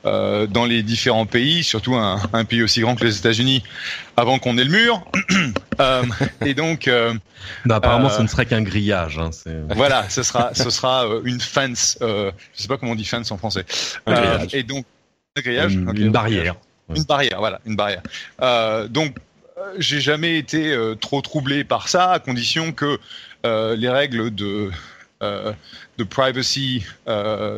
euh, 0.04 0.46
dans 0.46 0.66
les 0.66 0.82
différents 0.82 1.24
pays, 1.24 1.64
surtout 1.64 1.94
un, 1.94 2.20
un, 2.34 2.44
pays 2.44 2.62
aussi 2.62 2.82
grand 2.82 2.96
que 2.96 3.04
les 3.04 3.16
États-Unis, 3.16 3.62
avant 4.18 4.38
qu'on 4.38 4.58
ait 4.58 4.64
le 4.64 4.70
mur. 4.70 5.06
et 6.44 6.52
donc, 6.52 6.86
non, 6.86 7.74
apparemment, 7.74 8.10
ce 8.10 8.20
ne 8.20 8.28
serait 8.28 8.44
qu'un 8.44 8.62
grillage. 8.62 9.18
Hein, 9.18 9.30
voilà, 9.74 10.08
ce 10.10 10.22
sera, 10.22 10.54
ce 10.54 10.68
sera 10.68 11.06
une 11.24 11.40
fence. 11.40 11.96
je 12.02 12.30
sais 12.54 12.68
pas 12.68 12.76
comment 12.76 12.92
on 12.92 12.94
dit 12.94 13.06
fence 13.06 13.30
en 13.30 13.38
français. 13.38 13.64
et 14.52 14.62
donc, 14.62 14.84
un 15.34 15.40
grillage, 15.40 15.74
une, 15.74 15.88
okay, 15.88 16.02
une 16.02 16.12
barrière. 16.12 16.56
Une 16.94 17.04
barrière, 17.04 17.38
voilà, 17.38 17.60
une 17.64 17.74
barrière. 17.74 18.02
donc 18.90 19.16
j'ai 19.78 20.00
jamais 20.00 20.38
été 20.38 20.72
euh, 20.72 20.94
trop 20.94 21.20
troublé 21.22 21.64
par 21.64 21.88
ça, 21.88 22.12
à 22.12 22.18
condition 22.18 22.72
que 22.72 22.98
euh, 23.44 23.76
les 23.76 23.88
règles 23.88 24.34
de, 24.34 24.70
euh, 25.22 25.52
de 25.98 26.04
privacy 26.04 26.84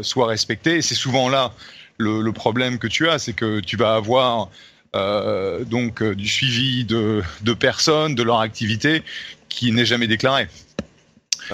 soient 0.03 0.27
respectées. 0.27 0.83
C'est 0.83 0.95
souvent 0.95 1.29
là 1.29 1.53
le, 1.99 2.23
le, 2.23 2.33
problème 2.33 2.79
que 2.79 2.87
tu 2.87 3.09
as, 3.09 3.19
c'est 3.19 3.33
que 3.33 3.61
tu 3.61 3.77
vas 3.77 3.95
avoir 3.95 4.51
donc 4.95 6.03
du 6.03 6.27
suivi 6.27 6.85
de, 6.85 7.23
de 7.43 7.53
personnes, 7.53 8.15
de 8.15 8.23
leur 8.23 8.41
activité, 8.41 9.03
qui 9.49 9.71
n'est 9.71 9.85
jamais 9.85 10.07
déclaré. 10.07 10.49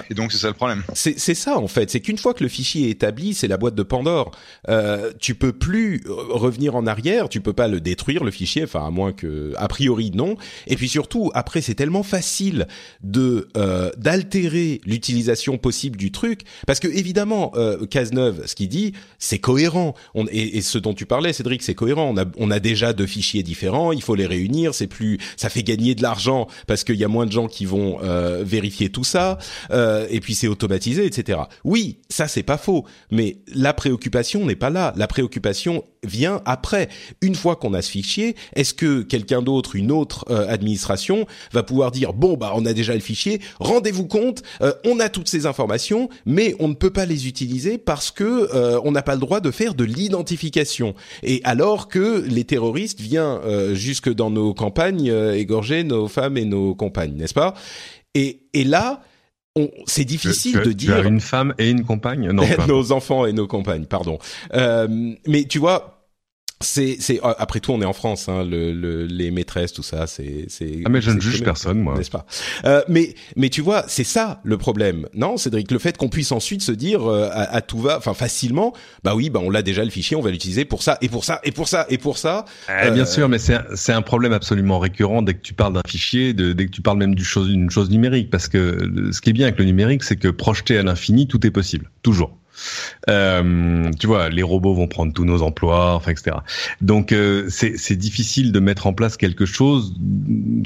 Et 0.09 0.13
donc 0.13 0.31
c'est 0.31 0.37
ça 0.37 0.47
le 0.47 0.53
problème. 0.53 0.83
C'est 0.93 1.17
ça 1.17 1.57
en 1.57 1.67
fait, 1.67 1.89
c'est 1.89 1.99
qu'une 1.99 2.17
fois 2.17 2.33
que 2.33 2.43
le 2.43 2.49
fichier 2.49 2.87
est 2.87 2.91
établi, 2.91 3.33
c'est 3.33 3.47
la 3.47 3.57
boîte 3.57 3.75
de 3.75 3.83
Pandore. 3.83 4.31
Euh, 4.69 5.11
tu 5.19 5.35
peux 5.35 5.53
plus 5.53 6.03
revenir 6.07 6.75
en 6.75 6.87
arrière, 6.87 7.29
tu 7.29 7.41
peux 7.41 7.53
pas 7.53 7.67
le 7.67 7.81
détruire 7.81 8.23
le 8.23 8.31
fichier, 8.31 8.63
enfin 8.63 8.85
à 8.85 8.89
moins 8.89 9.11
que, 9.11 9.53
a 9.57 9.67
priori 9.67 10.11
non. 10.11 10.37
Et 10.67 10.75
puis 10.75 10.89
surtout 10.89 11.31
après 11.33 11.61
c'est 11.61 11.75
tellement 11.75 12.03
facile 12.03 12.67
de 13.03 13.47
euh, 13.57 13.91
d'altérer 13.97 14.81
l'utilisation 14.85 15.57
possible 15.57 15.97
du 15.97 16.11
truc, 16.11 16.41
parce 16.67 16.79
que 16.79 16.87
évidemment 16.87 17.51
euh, 17.55 17.85
Cazeneuve, 17.85 18.45
ce 18.45 18.55
qu'il 18.55 18.69
dit, 18.69 18.93
c'est 19.19 19.39
cohérent. 19.39 19.95
On, 20.13 20.25
et, 20.27 20.57
et, 20.57 20.61
ce 20.61 20.77
dont 20.77 20.93
tu 20.93 21.05
parlais, 21.05 21.33
Cédric, 21.33 21.63
c'est 21.63 21.75
cohérent. 21.75 22.11
On 22.13 22.17
a 22.17 22.25
on 22.37 22.51
a 22.51 22.59
déjà 22.59 22.93
deux 22.93 23.07
fichiers 23.07 23.43
différents, 23.43 23.91
il 23.91 24.01
faut 24.01 24.15
les 24.15 24.25
réunir, 24.25 24.73
c'est 24.73 24.87
plus, 24.87 25.17
ça 25.37 25.49
fait 25.49 25.63
gagner 25.63 25.95
de 25.95 26.01
l'argent 26.01 26.47
parce 26.67 26.83
qu'il 26.83 26.95
y 26.95 27.03
a 27.03 27.07
moins 27.07 27.25
de 27.25 27.31
gens 27.31 27.47
qui 27.47 27.65
vont 27.65 27.99
euh, 28.03 28.43
vérifier 28.45 28.89
tout 28.89 29.03
ça. 29.03 29.37
Euh, 29.71 29.84
euh, 29.85 30.07
et 30.09 30.19
puis 30.19 30.35
c'est 30.35 30.47
automatisé, 30.47 31.05
etc. 31.05 31.39
Oui, 31.63 31.99
ça 32.09 32.27
c'est 32.27 32.43
pas 32.43 32.57
faux, 32.57 32.85
mais 33.11 33.37
la 33.53 33.73
préoccupation 33.73 34.45
n'est 34.45 34.55
pas 34.55 34.69
là. 34.69 34.93
La 34.95 35.07
préoccupation 35.07 35.83
vient 36.03 36.41
après. 36.45 36.89
Une 37.21 37.35
fois 37.35 37.55
qu'on 37.55 37.73
a 37.73 37.81
ce 37.81 37.91
fichier, 37.91 38.35
est-ce 38.55 38.73
que 38.73 39.01
quelqu'un 39.01 39.41
d'autre, 39.41 39.75
une 39.75 39.91
autre 39.91 40.25
euh, 40.29 40.47
administration, 40.49 41.27
va 41.51 41.63
pouvoir 41.63 41.91
dire 41.91 42.13
bon 42.13 42.35
bah 42.35 42.53
on 42.55 42.65
a 42.65 42.73
déjà 42.73 42.93
le 42.93 42.99
fichier, 42.99 43.41
rendez-vous 43.59 44.07
compte, 44.07 44.41
euh, 44.61 44.73
on 44.85 44.99
a 44.99 45.09
toutes 45.09 45.29
ces 45.29 45.45
informations, 45.45 46.09
mais 46.25 46.55
on 46.59 46.67
ne 46.67 46.73
peut 46.73 46.91
pas 46.91 47.05
les 47.05 47.27
utiliser 47.27 47.77
parce 47.77 48.11
que 48.11 48.25
on 48.83 48.91
n'a 48.91 49.01
pas 49.01 49.13
le 49.13 49.19
droit 49.19 49.39
de 49.39 49.51
faire 49.51 49.73
de 49.73 49.83
l'identification. 49.83 50.95
Et 51.23 51.41
alors 51.43 51.87
que 51.87 52.23
les 52.27 52.43
terroristes 52.43 52.99
viennent 52.99 53.73
jusque 53.73 54.11
dans 54.11 54.29
nos 54.29 54.53
campagnes 54.53 55.07
égorger 55.07 55.83
nos 55.83 56.07
femmes 56.07 56.37
et 56.37 56.45
nos 56.45 56.75
compagnes, 56.75 57.15
n'est-ce 57.15 57.33
pas? 57.33 57.53
Et 58.13 58.39
là, 58.53 59.01
c'est 59.85 60.03
difficile 60.03 60.59
tu, 60.61 60.67
de 60.67 60.71
dire. 60.73 60.95
Tu 60.95 61.01
as 61.01 61.07
une 61.07 61.21
femme 61.21 61.53
et 61.57 61.69
une 61.69 61.85
compagne, 61.85 62.29
non 62.31 62.43
Nos 62.67 62.91
enfants 62.91 63.25
et 63.25 63.33
nos 63.33 63.47
compagnes, 63.47 63.85
pardon. 63.85 64.19
Euh, 64.53 65.13
mais 65.27 65.45
tu 65.45 65.59
vois, 65.59 65.94
c'est 66.65 66.97
c'est 66.99 67.23
euh, 67.23 67.33
après 67.37 67.59
tout 67.59 67.71
on 67.71 67.81
est 67.81 67.85
en 67.85 67.93
France 67.93 68.27
hein, 68.27 68.43
le, 68.43 68.73
le, 68.73 69.05
les 69.05 69.31
maîtresses 69.31 69.73
tout 69.73 69.83
ça 69.83 70.07
c'est 70.07 70.45
c'est 70.47 70.81
ah 70.85 70.89
mais 70.89 71.01
je 71.01 71.11
ne 71.11 71.19
juge 71.19 71.43
personne 71.43 71.79
moi. 71.79 71.97
n'est-ce 71.97 72.11
pas? 72.11 72.25
Euh, 72.65 72.81
mais 72.87 73.15
mais 73.35 73.49
tu 73.49 73.61
vois 73.61 73.85
c'est 73.87 74.03
ça 74.03 74.41
le 74.43 74.57
problème. 74.57 75.07
Non 75.13 75.37
Cédric 75.37 75.71
le 75.71 75.79
fait 75.79 75.97
qu'on 75.97 76.09
puisse 76.09 76.31
ensuite 76.31 76.61
se 76.61 76.71
dire 76.71 77.09
euh, 77.09 77.29
à, 77.31 77.55
à, 77.55 77.61
tout 77.61 77.79
va 77.79 77.97
enfin 77.97 78.13
facilement 78.13 78.73
bah 79.03 79.15
oui 79.15 79.29
bah 79.29 79.39
on 79.43 79.49
l'a 79.49 79.61
déjà 79.61 79.83
le 79.83 79.89
fichier 79.89 80.17
on 80.17 80.21
va 80.21 80.31
l'utiliser 80.31 80.65
pour 80.65 80.83
ça 80.83 80.97
et 81.01 81.09
pour 81.09 81.23
ça 81.23 81.39
et 81.43 81.51
pour 81.51 81.67
ça 81.67 81.85
et 81.89 81.97
pour 81.97 82.17
ça. 82.17 82.45
Eh, 82.85 82.91
bien 82.91 83.05
sûr 83.05 83.29
mais 83.29 83.37
c'est 83.39 83.57
c'est 83.75 83.93
un 83.93 84.01
problème 84.01 84.33
absolument 84.33 84.79
récurrent 84.79 85.21
dès 85.21 85.33
que 85.35 85.41
tu 85.41 85.53
parles 85.53 85.73
d'un 85.73 85.81
fichier 85.87 86.33
de, 86.33 86.53
dès 86.53 86.65
que 86.65 86.71
tu 86.71 86.81
parles 86.81 86.97
même 86.97 87.15
d'une 87.15 87.25
chose 87.25 87.47
d'une 87.47 87.69
chose 87.69 87.89
numérique 87.89 88.29
parce 88.29 88.47
que 88.47 89.09
ce 89.11 89.21
qui 89.21 89.29
est 89.29 89.33
bien 89.33 89.47
avec 89.47 89.59
le 89.59 89.65
numérique 89.65 90.03
c'est 90.03 90.15
que 90.15 90.27
projeté 90.27 90.77
à 90.77 90.83
l'infini 90.83 91.27
tout 91.27 91.45
est 91.45 91.51
possible 91.51 91.91
toujours 92.01 92.37
euh, 93.09 93.91
tu 93.99 94.07
vois, 94.07 94.29
les 94.29 94.43
robots 94.43 94.73
vont 94.73 94.87
prendre 94.87 95.13
tous 95.13 95.25
nos 95.25 95.41
emplois, 95.41 95.95
enfin, 95.95 96.11
etc. 96.11 96.37
Donc 96.81 97.11
euh, 97.11 97.47
c'est 97.49 97.95
difficile 97.95 98.51
de 98.51 98.59
mettre 98.59 98.87
en 98.87 98.93
place 98.93 99.17
quelque 99.17 99.45
chose. 99.45 99.93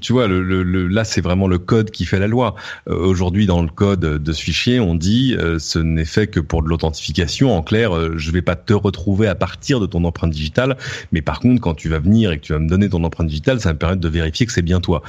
Tu 0.01 0.13
vois, 0.13 0.27
le, 0.27 0.41
le, 0.41 0.87
là 0.87 1.03
c'est 1.03 1.21
vraiment 1.21 1.47
le 1.47 1.57
code 1.57 1.91
qui 1.91 2.05
fait 2.05 2.19
la 2.19 2.27
loi. 2.27 2.55
Euh, 2.89 2.95
Aujourd'hui, 3.09 3.45
dans 3.45 3.61
le 3.61 3.69
code 3.69 4.01
de 4.01 4.33
ce 4.33 4.41
fichier, 4.41 4.79
on 4.79 4.95
dit 4.95 5.35
euh, 5.37 5.59
ce 5.59 5.79
n'est 5.79 6.05
fait 6.05 6.27
que 6.27 6.39
pour 6.39 6.63
de 6.63 6.69
l'authentification. 6.69 7.55
En 7.55 7.61
clair, 7.61 7.95
euh, 7.95 8.13
je 8.17 8.31
vais 8.31 8.41
pas 8.41 8.55
te 8.55 8.73
retrouver 8.73 9.27
à 9.27 9.35
partir 9.35 9.79
de 9.79 9.85
ton 9.85 10.03
empreinte 10.03 10.31
digitale, 10.31 10.77
mais 11.11 11.21
par 11.21 11.39
contre, 11.39 11.61
quand 11.61 11.73
tu 11.73 11.89
vas 11.89 11.99
venir 11.99 12.31
et 12.31 12.37
que 12.37 12.43
tu 12.43 12.53
vas 12.53 12.59
me 12.59 12.69
donner 12.69 12.89
ton 12.89 13.03
empreinte 13.03 13.27
digitale, 13.27 13.59
ça 13.59 13.73
me 13.73 13.77
permettre 13.77 14.01
de 14.01 14.09
vérifier 14.09 14.45
que 14.45 14.51
c'est 14.51 14.61
bien 14.61 14.79
toi. 14.79 15.01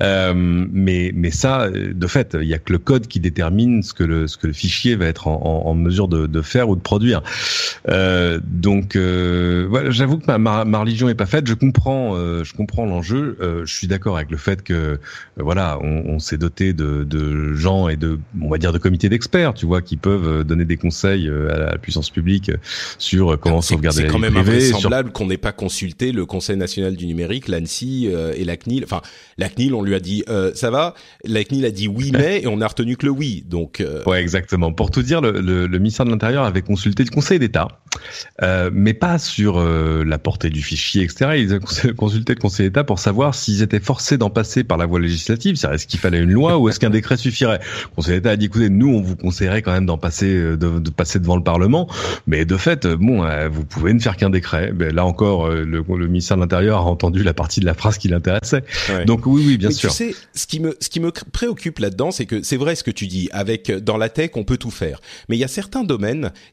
mais 0.00 1.12
mais 1.14 1.30
ça, 1.30 1.70
de 1.70 2.06
fait, 2.06 2.36
il 2.40 2.48
y 2.48 2.54
a 2.54 2.58
que 2.58 2.72
le 2.72 2.78
code 2.78 3.06
qui 3.06 3.20
détermine 3.20 3.82
ce 3.82 3.94
que 3.94 4.04
le 4.04 4.26
ce 4.26 4.36
que 4.36 4.46
le 4.46 4.52
fichier 4.52 4.96
va 4.96 5.06
être 5.06 5.28
en, 5.28 5.40
en, 5.44 5.70
en 5.70 5.74
mesure 5.74 6.08
de 6.08 6.23
de, 6.26 6.42
faire 6.42 6.68
ou 6.68 6.76
de 6.76 6.80
produire. 6.80 7.22
Euh, 7.88 8.40
donc 8.42 8.96
euh, 8.96 9.66
voilà, 9.68 9.90
j'avoue 9.90 10.18
que 10.18 10.26
ma, 10.26 10.64
ma, 10.64 10.78
religion 10.78 11.08
est 11.08 11.14
pas 11.14 11.26
faite. 11.26 11.46
Je 11.46 11.54
comprends, 11.54 12.16
euh, 12.16 12.44
je 12.44 12.54
comprends 12.54 12.86
l'enjeu. 12.86 13.36
Je 13.64 13.72
suis 13.72 13.86
d'accord 13.86 14.16
avec 14.16 14.30
le 14.30 14.36
fait 14.36 14.62
que 14.62 14.98
voilà, 15.36 15.78
on, 15.82 16.04
on 16.06 16.18
s'est 16.18 16.38
doté 16.38 16.72
de, 16.72 17.04
de, 17.04 17.54
gens 17.54 17.88
et 17.88 17.96
de, 17.96 18.18
on 18.40 18.48
va 18.48 18.58
dire, 18.58 18.72
de 18.72 18.78
comités 18.78 19.08
d'experts, 19.08 19.54
tu 19.54 19.66
vois, 19.66 19.82
qui 19.82 19.96
peuvent 19.96 20.44
donner 20.44 20.64
des 20.64 20.76
conseils 20.76 21.28
à 21.28 21.58
la 21.58 21.78
puissance 21.78 22.10
publique 22.10 22.50
sur 22.98 23.38
comment 23.38 23.60
sauvegarder 23.60 24.02
la 24.02 24.08
vie 24.08 24.12
privée. 24.12 24.26
C'est 24.26 24.32
quand 24.32 24.42
même 24.42 24.54
invraisemblable 24.54 25.12
qu'on 25.12 25.26
n'ait 25.26 25.36
pas 25.36 25.52
consulté 25.52 26.12
le 26.12 26.26
Conseil 26.26 26.56
national 26.56 26.96
du 26.96 27.06
numérique, 27.06 27.48
l'ANSI 27.48 28.06
et 28.06 28.44
la 28.44 28.56
CNIL. 28.56 28.84
Enfin, 28.84 29.02
la 29.38 29.48
CNIL, 29.48 29.74
on 29.74 29.82
lui 29.82 29.94
a 29.94 30.00
dit 30.00 30.24
ça 30.54 30.70
va? 30.70 30.94
La 31.24 31.44
CNIL 31.44 31.64
a 31.64 31.70
dit 31.70 31.88
oui 31.88 32.10
mais 32.18 32.42
et 32.42 32.46
on 32.46 32.60
a 32.60 32.66
retenu 32.66 32.96
que 32.96 33.06
le 33.06 33.12
oui. 33.12 33.44
Donc 33.48 33.84
ouais, 34.06 34.20
exactement. 34.20 34.72
Pour 34.72 34.90
tout 34.90 35.02
dire, 35.02 35.20
le, 35.20 35.32
le, 35.32 35.66
le 35.66 35.78
ministère 35.78 36.06
de 36.06 36.10
l'Intérieur 36.14 36.44
avait 36.44 36.62
consulté 36.62 37.04
le 37.04 37.10
Conseil 37.10 37.38
d'État, 37.38 37.68
euh, 38.42 38.70
mais 38.72 38.94
pas 38.94 39.18
sur 39.18 39.58
euh, 39.58 40.04
la 40.04 40.18
portée 40.18 40.50
du 40.50 40.62
fichier, 40.62 41.02
etc. 41.02 41.32
Ils 41.36 41.52
avaient 41.52 41.94
consulté 41.96 42.34
le 42.34 42.40
Conseil 42.40 42.66
d'État 42.66 42.84
pour 42.84 42.98
savoir 42.98 43.34
s'ils 43.34 43.62
étaient 43.62 43.80
forcés 43.80 44.16
d'en 44.16 44.30
passer 44.30 44.64
par 44.64 44.78
la 44.78 44.86
voie 44.86 45.00
législative, 45.00 45.56
c'est-à-dire 45.56 45.74
est-ce 45.74 45.86
qu'il 45.86 46.00
fallait 46.00 46.20
une 46.20 46.30
loi 46.30 46.58
ou 46.58 46.68
est-ce 46.68 46.80
qu'un 46.80 46.90
décret 46.90 47.16
suffirait. 47.16 47.60
Le 47.82 47.94
Conseil 47.96 48.14
d'État 48.14 48.30
a 48.30 48.36
dit 48.36 48.46
écoutez, 48.46 48.70
nous 48.70 48.88
on 48.88 49.02
vous 49.02 49.16
conseillerait 49.16 49.62
quand 49.62 49.72
même 49.72 49.86
d'en 49.86 49.98
passer, 49.98 50.34
euh, 50.34 50.56
de, 50.56 50.78
de, 50.78 50.90
passer 50.90 51.18
devant 51.18 51.36
le 51.36 51.42
Parlement, 51.42 51.88
mais 52.26 52.44
de 52.44 52.56
fait, 52.56 52.86
bon, 52.86 53.26
vous 53.50 53.64
pouvez 53.64 53.92
ne 53.92 53.98
faire 53.98 54.16
qu'un 54.16 54.30
décret. 54.30 54.72
Là 54.92 55.04
encore, 55.04 55.48
le, 55.50 55.64
le, 55.64 56.06
ministère 56.06 56.36
de 56.36 56.42
l'Intérieur 56.42 56.78
a 56.78 56.84
entendu 56.84 57.22
la 57.22 57.34
partie 57.34 57.60
de 57.60 57.66
la 57.66 57.74
phrase 57.74 57.98
qui 57.98 58.08
l'intéressait. 58.08 58.62
Ouais. 58.88 59.04
Donc 59.04 59.26
oui, 59.26 59.42
oui, 59.46 59.58
bien 59.58 59.68
mais 59.68 59.74
sûr. 59.74 59.90
Tu 59.90 59.96
sais, 59.96 60.14
ce 60.34 60.46
qui 60.46 60.60
me, 60.60 60.76
ce 60.80 60.88
qui 60.88 61.00
me 61.00 61.10
préoccupe 61.10 61.80
là-dedans, 61.80 62.10
c'est 62.10 62.26
que 62.26 62.42
c'est 62.42 62.56
vrai 62.56 62.76
ce 62.76 62.84
que 62.84 62.90
tu 62.90 63.06
dis. 63.06 63.28
Avec 63.32 63.70
dans 63.72 63.96
la 63.96 64.08
tech, 64.08 64.30
on 64.34 64.44
peut 64.44 64.56
tout 64.56 64.70
faire, 64.70 65.00
mais 65.28 65.36
il 65.36 65.40
y 65.40 65.44
a 65.44 65.48
certains 65.48 65.82
domaines 65.82 66.03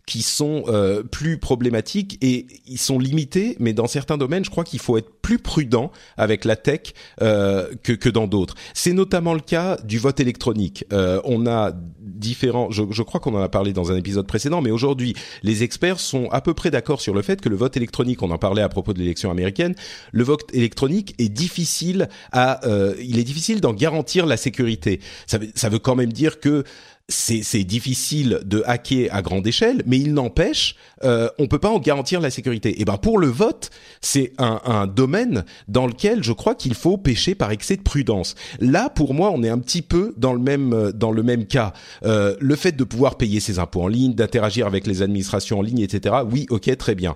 qui 0.06 0.22
sont 0.22 0.64
euh, 0.68 1.04
plus 1.04 1.38
problématiques 1.38 2.18
et 2.22 2.48
ils 2.68 2.78
sont 2.78 3.00
limités, 3.00 3.56
mais 3.60 3.74
dans 3.74 3.88
certains 3.88 4.18
domaines, 4.18 4.46
je 4.46 4.50
crois 4.50 4.64
qu'il 4.64 4.80
faut 4.80 4.98
être 4.98 5.10
plus 5.22 5.40
prudent 5.40 5.92
avec 6.18 6.46
la 6.46 6.56
tech 6.56 6.94
euh, 7.22 7.70
que, 7.84 7.94
que 7.94 8.10
dans 8.10 8.28
d'autres. 8.28 8.56
C'est 8.74 8.94
notamment 8.94 9.34
le 9.34 9.40
cas 9.40 9.78
du 9.84 10.00
vote 10.00 10.20
électronique. 10.20 10.86
Euh, 10.92 11.22
on 11.24 11.48
a 11.48 11.72
différents. 12.00 12.72
Je, 12.72 13.04
crois 13.04 13.20
qu'on 13.20 13.36
en 13.36 13.42
a 13.42 13.50
parlé 13.50 13.74
dans 13.74 13.92
un 13.92 13.96
épisode 13.96 14.28
précédent, 14.28 14.62
mais 14.62 14.72
aujourd'hui, 14.72 15.16
les 15.44 15.64
experts 15.64 16.00
sont 16.00 16.30
à 16.32 16.42
peu 16.42 16.54
près 16.54 16.72
d'accord 16.72 17.02
sur 17.02 17.14
le 17.14 17.22
fait 17.22 17.42
que 17.42 17.50
le 17.50 17.56
vote 17.56 17.78
électronique, 17.78 18.22
on 18.22 18.32
en 18.32 18.38
parlait 18.38 18.62
à 18.62 18.70
propos 18.70 18.94
de 18.94 19.00
l'élection 19.00 19.32
américaine, 19.32 19.76
le 20.12 20.24
vote 20.24 20.50
électronique 20.54 21.16
est 21.18 21.30
difficile 21.30 22.10
à, 22.32 22.62
il 23.00 23.18
est 23.20 23.24
difficile 23.24 23.62
d'en 23.62 23.74
garantir 23.74 24.26
la 24.26 24.38
sécurité. 24.38 25.00
Ça 25.28 25.70
veut 25.70 25.80
quand 25.80 25.96
même 25.96 26.14
dire 26.14 26.40
que 26.40 26.64
c'est 27.12 27.64
difficile 27.64 28.40
de 28.46 28.64
hacker 28.66 29.10
à 29.12 29.22
grande 29.22 29.46
échelle, 29.46 29.84
mais 29.86 30.00
il 30.00 30.14
n'empêche, 30.14 30.76
euh, 31.04 31.30
on 31.38 31.48
peut 31.48 31.60
pas 31.60 31.70
en 31.70 31.80
garantir 31.80 32.22
la 32.22 32.30
sécurité. 32.30 32.82
Et 32.82 32.86
ben 32.86 32.98
pour 32.98 33.18
le 33.18 33.28
vote, 33.28 33.70
c'est 34.02 34.34
un, 34.38 34.62
un, 34.66 34.88
domaine 34.88 35.46
dans 35.68 35.88
lequel 35.88 36.24
je 36.24 36.34
crois 36.34 36.56
qu'il 36.56 36.74
faut 36.74 36.98
pêcher 36.98 37.36
par 37.36 37.52
excès 37.52 37.78
de 37.78 37.82
prudence. 37.82 38.36
Là, 38.60 38.90
pour 38.90 39.14
moi, 39.14 39.32
on 39.34 39.44
est 39.44 39.50
un 39.50 39.60
petit 39.60 39.82
peu 39.82 40.14
dans 40.18 40.34
le 40.34 40.40
même 40.40 40.74
euh, 40.74 40.92
dans 40.92 41.12
le 41.12 41.24
même 41.24 41.46
cas. 41.46 41.74
Euh, 42.04 42.36
le 42.40 42.56
fait 42.56 42.72
de 42.72 42.84
pouvoir 42.84 43.18
payer 43.18 43.40
ses 43.40 43.60
impôts 43.60 43.82
en 43.82 43.88
ligne, 43.88 44.14
d'interagir 44.14 44.68
avec 44.68 44.88
les 44.88 45.02
administrations 45.02 45.60
en 45.60 45.62
ligne, 45.62 45.80
etc. 45.80 46.16
Oui, 46.30 46.46
ok, 46.50 46.76
très 46.78 46.96
bien. 46.96 47.16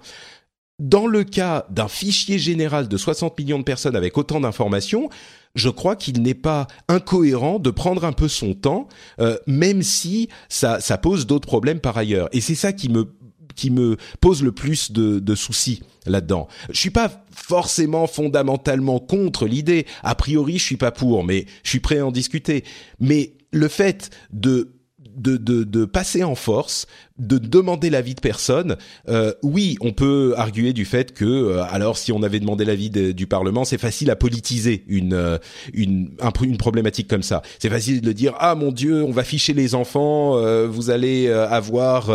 Dans 0.79 1.07
le 1.07 1.23
cas 1.23 1.65
d'un 1.69 1.88
fichier 1.88 2.38
général 2.38 2.89
de 2.89 2.97
60 2.97 3.39
millions 3.39 3.59
de 3.59 3.63
personnes 3.63 3.95
avec 3.95 4.17
autant 4.17 4.41
d'informations, 4.41 5.09
je 5.55 5.69
crois 5.69 5.95
qu'il 5.95 6.21
n'est 6.21 6.33
pas 6.33 6.67
incohérent 6.89 7.59
de 7.59 7.69
prendre 7.71 8.03
un 8.03 8.11
peu 8.11 8.27
son 8.27 8.53
temps, 8.53 8.89
euh, 9.21 9.38
même 9.47 9.81
si 9.83 10.27
ça, 10.49 10.81
ça 10.81 10.97
pose 10.97 11.27
d'autres 11.27 11.47
problèmes 11.47 11.79
par 11.79 11.97
ailleurs. 11.97 12.27
Et 12.33 12.41
c'est 12.41 12.55
ça 12.55 12.73
qui 12.73 12.89
me 12.89 13.13
qui 13.55 13.71
me 13.71 13.95
pose 14.19 14.43
le 14.43 14.51
plus 14.51 14.91
de, 14.91 15.19
de 15.19 15.33
soucis 15.33 15.81
là-dedans. 16.05 16.49
Je 16.71 16.77
suis 16.77 16.89
pas 16.89 17.23
forcément 17.31 18.05
fondamentalement 18.05 18.99
contre 18.99 19.45
l'idée. 19.45 19.85
A 20.03 20.13
priori, 20.13 20.57
je 20.57 20.63
suis 20.65 20.75
pas 20.75 20.91
pour, 20.91 21.23
mais 21.23 21.45
je 21.63 21.69
suis 21.69 21.79
prêt 21.79 21.99
à 21.99 22.05
en 22.05 22.11
discuter. 22.11 22.65
Mais 22.99 23.31
le 23.51 23.69
fait 23.69 24.09
de 24.33 24.75
de, 25.15 25.38
de, 25.38 25.63
de 25.63 25.85
passer 25.85 26.25
en 26.25 26.35
force, 26.35 26.88
de 27.17 27.38
demander 27.38 27.89
l'avis 27.89 28.13
de 28.13 28.19
personne. 28.19 28.75
Euh, 29.08 29.32
oui, 29.41 29.78
on 29.80 29.93
peut 29.93 30.34
arguer 30.36 30.73
du 30.73 30.84
fait 30.84 31.13
que, 31.13 31.23
euh, 31.23 31.63
alors, 31.63 31.97
si 31.97 32.12
on 32.12 32.21
avait 32.23 32.41
demandé 32.41 32.65
l'avis 32.65 32.89
du 32.89 33.25
Parlement, 33.25 33.63
c'est 33.63 33.78
facile 33.78 34.12
à 34.12 34.17
politiser 34.17 34.84
une 34.88 35.13
euh, 35.13 35.38
une 35.73 36.10
une 36.41 36.58
problématique 36.58 37.08
comme 37.08 37.23
ça. 37.23 37.41
C'est 37.60 37.69
facile 37.69 38.01
de 38.01 38.12
dire 38.12 38.34
ah 38.39 38.56
mon 38.56 38.71
Dieu, 38.71 39.01
on 39.04 39.12
va 39.12 39.23
ficher 39.23 39.54
les 39.54 39.75
enfants, 39.75 40.38
euh, 40.38 40.67
vous 40.67 40.89
allez 40.89 41.30
avoir 41.30 42.10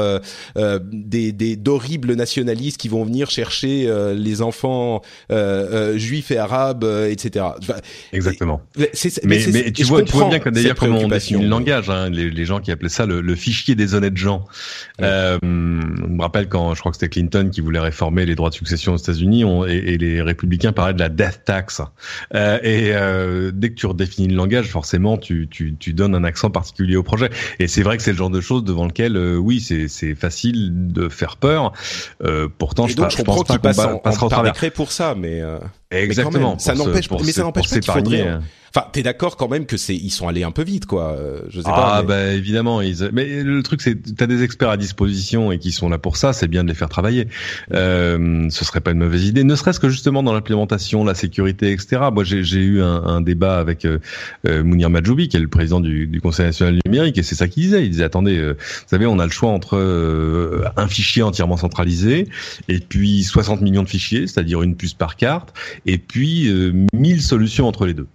des 0.93 1.33
des 1.33 1.57
d'horribles 1.57 2.15
nationalistes 2.15 2.77
qui 2.77 2.89
vont 2.89 3.05
venir 3.05 3.31
chercher 3.31 3.91
les 4.15 4.43
enfants 4.43 5.03
juifs 5.97 6.31
et 6.31 6.39
arabes, 6.39 6.85
etc. 7.09 7.47
Exactement. 8.13 8.61
mais, 8.77 8.91
mais, 9.25 9.73
tu 9.73 9.85
vois, 9.85 10.03
tu 10.03 10.13
vois 10.13 10.29
bien 10.29 10.39
que 10.39 10.51
d'ailleurs 10.51 10.77
comment 10.77 10.99
on 10.99 11.09
définit 11.09 11.43
le 11.43 11.49
langage, 11.49 11.89
hein, 11.89 12.11
les, 12.11 12.31
les 12.31 12.45
gens 12.45 12.61
qui 12.61 12.71
appelaient 12.71 12.89
ça 12.89 13.07
le, 13.07 13.21
le 13.21 13.35
fichier 13.35 13.75
des 13.75 13.95
honnêtes 13.95 14.17
gens. 14.17 14.45
Euh, 15.03 15.39
je 15.43 15.47
me 15.47 16.21
rappelle 16.23 16.49
quand 16.49 16.75
je 16.75 16.81
crois 16.81 16.93
que 16.93 16.97
c'était 16.97 17.09
Clinton 17.09 17.51
qui 17.53 17.61
voulait 17.61 17.81
réformer 17.81 18.27
les 18.27 18.35
droits 18.35 18.51
de 18.51 18.55
succession 18.55 18.95
aux 18.95 18.97
États-Unis 18.97 19.45
et, 19.69 19.95
et, 19.95 19.99
les 19.99 20.23
républicains 20.23 20.73
parlaient 20.73 20.95
de 20.95 20.99
la 20.99 21.09
death 21.09 21.43
tax. 21.45 21.81
Euh, 22.35 22.59
et 22.63 22.91
euh, 22.93 23.51
dès 23.53 23.71
que 23.71 23.75
tu 23.75 23.87
redéfinis 23.87 24.29
le 24.29 24.37
langage, 24.37 24.69
forcément, 24.69 25.17
tu, 25.17 25.49
tu, 25.51 25.77
tu, 25.79 25.93
donnes 25.93 26.15
un 26.15 26.25
accent 26.25 26.51
particulier 26.51 26.97
au 26.97 27.03
projet. 27.03 27.31
Et 27.59 27.69
c'est 27.69 27.83
vrai 27.83 27.97
que 27.97 28.03
c'est 28.03 28.13
le 28.13 28.19
genre 28.19 28.31
de 28.31 28.41
choses 28.41 28.65
devant 28.65 28.87
lequel, 28.87 29.17
euh, 29.17 29.37
oui, 29.37 29.61
c'est 29.61 30.15
facile 30.15 30.71
de 30.93 31.09
faire 31.09 31.37
peur. 31.37 31.73
Euh, 32.23 32.49
pourtant, 32.59 32.87
je, 32.87 32.97
donc, 32.97 33.11
je, 33.11 33.23
pense 33.23 33.45
pas 33.45 33.59
qu'on 33.59 33.99
passera 33.99 34.27
au 34.27 34.29
travers. 34.29 34.55
pour 34.75 34.93
ça, 34.93 35.15
mais 35.17 35.43
exactement. 35.91 36.55
Mais 36.55 36.59
ça 36.61 36.75
n'empêche, 36.75 37.11
mais 37.11 37.33
ça 37.33 37.43
n'empêche 37.43 37.71
pas 37.71 37.79
qu'il 37.79 37.93
faudrait. 37.93 38.41
Enfin, 38.75 38.87
t'es 38.93 39.03
d'accord 39.03 39.37
quand 39.37 39.49
même 39.49 39.67
que 39.67 39.77
c'est 39.77 39.97
ils 39.97 40.11
sont 40.11 40.29
allés 40.29 40.45
un 40.45 40.53
peu 40.53 40.63
vite, 40.63 40.87
quoi. 40.87 41.15
Euh, 41.15 41.41
je 41.49 41.61
sais 41.61 41.67
ah, 41.69 41.75
pas. 41.75 41.95
Ah 41.97 42.03
bah 42.05 42.29
évidemment, 42.29 42.81
ils... 42.81 43.11
mais 43.13 43.43
le 43.43 43.63
truc 43.65 43.83
c'est 43.83 43.97
t'as 44.15 44.29
des 44.29 44.45
experts 44.45 44.71
à 44.71 44.77
disposition 44.77 45.51
et 45.51 45.59
qui 45.59 45.73
sont 45.73 45.89
là 45.89 45.99
pour 45.99 46.17
ça. 46.17 46.33
C'est 46.33 46.47
bien 46.47 46.63
de 46.63 46.69
les 46.69 46.75
faire 46.75 46.89
travailler. 46.89 47.27
Euh, 47.75 48.49
ce 48.49 48.65
serait 48.65 48.81
pas 48.81 48.93
une 48.93 48.99
mauvaise 48.99 49.25
idée, 49.27 49.43
ne 49.43 49.57
serait-ce 49.57 49.81
que 49.81 49.89
justement 49.89 50.23
dans 50.23 50.33
l'implémentation, 50.33 51.03
la 51.03 51.15
sécurité, 51.15 51.73
etc. 51.73 52.03
Moi, 52.13 52.23
j'ai 52.23 52.61
eu 52.61 52.81
un, 52.81 53.03
un, 53.03 53.21
débat 53.21 53.59
avec 53.59 53.85
euh, 53.85 53.99
euh, 54.47 54.63
Mounir 54.63 54.89
Majoubi, 54.89 55.29
qui 55.29 55.37
est 55.37 55.41
le 55.41 55.49
président 55.49 55.81
du, 55.81 56.07
du 56.07 56.21
Conseil 56.21 56.47
national 56.47 56.75
du 56.75 56.81
numérique, 56.87 57.19
et 57.19 57.25
c'est 57.25 57.35
ça 57.35 57.49
qu'il 57.49 57.65
disait. 57.65 57.85
Il 57.85 57.91
disait 57.91 58.05
attendez, 58.05 58.39
euh, 58.39 58.53
vous 58.53 58.87
savez, 58.87 59.07
on 59.07 59.19
a 59.19 59.25
le 59.25 59.33
choix 59.33 59.51
entre 59.51 59.79
un 60.77 60.89
fichier 60.89 61.25
entièrement 61.25 61.57
centralisé 61.57 62.29
et 62.69 62.79
puis 62.79 63.25
60 63.25 63.63
millions 63.63 63.83
de 63.83 63.89
fichiers, 63.89 64.29
c'est-à-dire 64.29 64.63
une 64.63 64.77
puce 64.77 64.95
par 64.95 65.17
carte, 65.17 65.53
et 65.87 65.99
puis 65.99 66.53
1000 66.93 67.23
solutions 67.23 67.67
entre 67.67 67.87
les 67.87 67.95
deux 67.95 68.07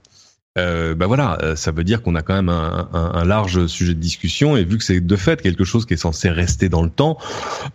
euh, 0.58 0.96
bah 0.96 1.06
voilà, 1.06 1.38
euh, 1.42 1.58
ça 1.58 1.72
veut 1.72 1.84
dire 1.84 2.02
qu'on 2.02 2.16
a 2.16 2.22
quand 2.22 2.34
même 2.34 2.48
un, 2.48 2.88
un, 2.94 3.12
un, 3.14 3.26
large 3.26 3.68
sujet 3.68 3.94
de 3.94 4.00
discussion 4.00 4.56
et 4.56 4.64
vu 4.64 4.78
que 4.78 4.86
c'est 4.86 5.02
de 5.02 5.16
fait 5.18 5.42
quelque 5.42 5.66
chose 5.66 5.86
qui 5.86 5.96
est 5.96 5.98
censé 5.98 6.30
rester 6.30 6.70
dans 6.70 6.82
le 6.82 6.90
temps, 6.90 7.18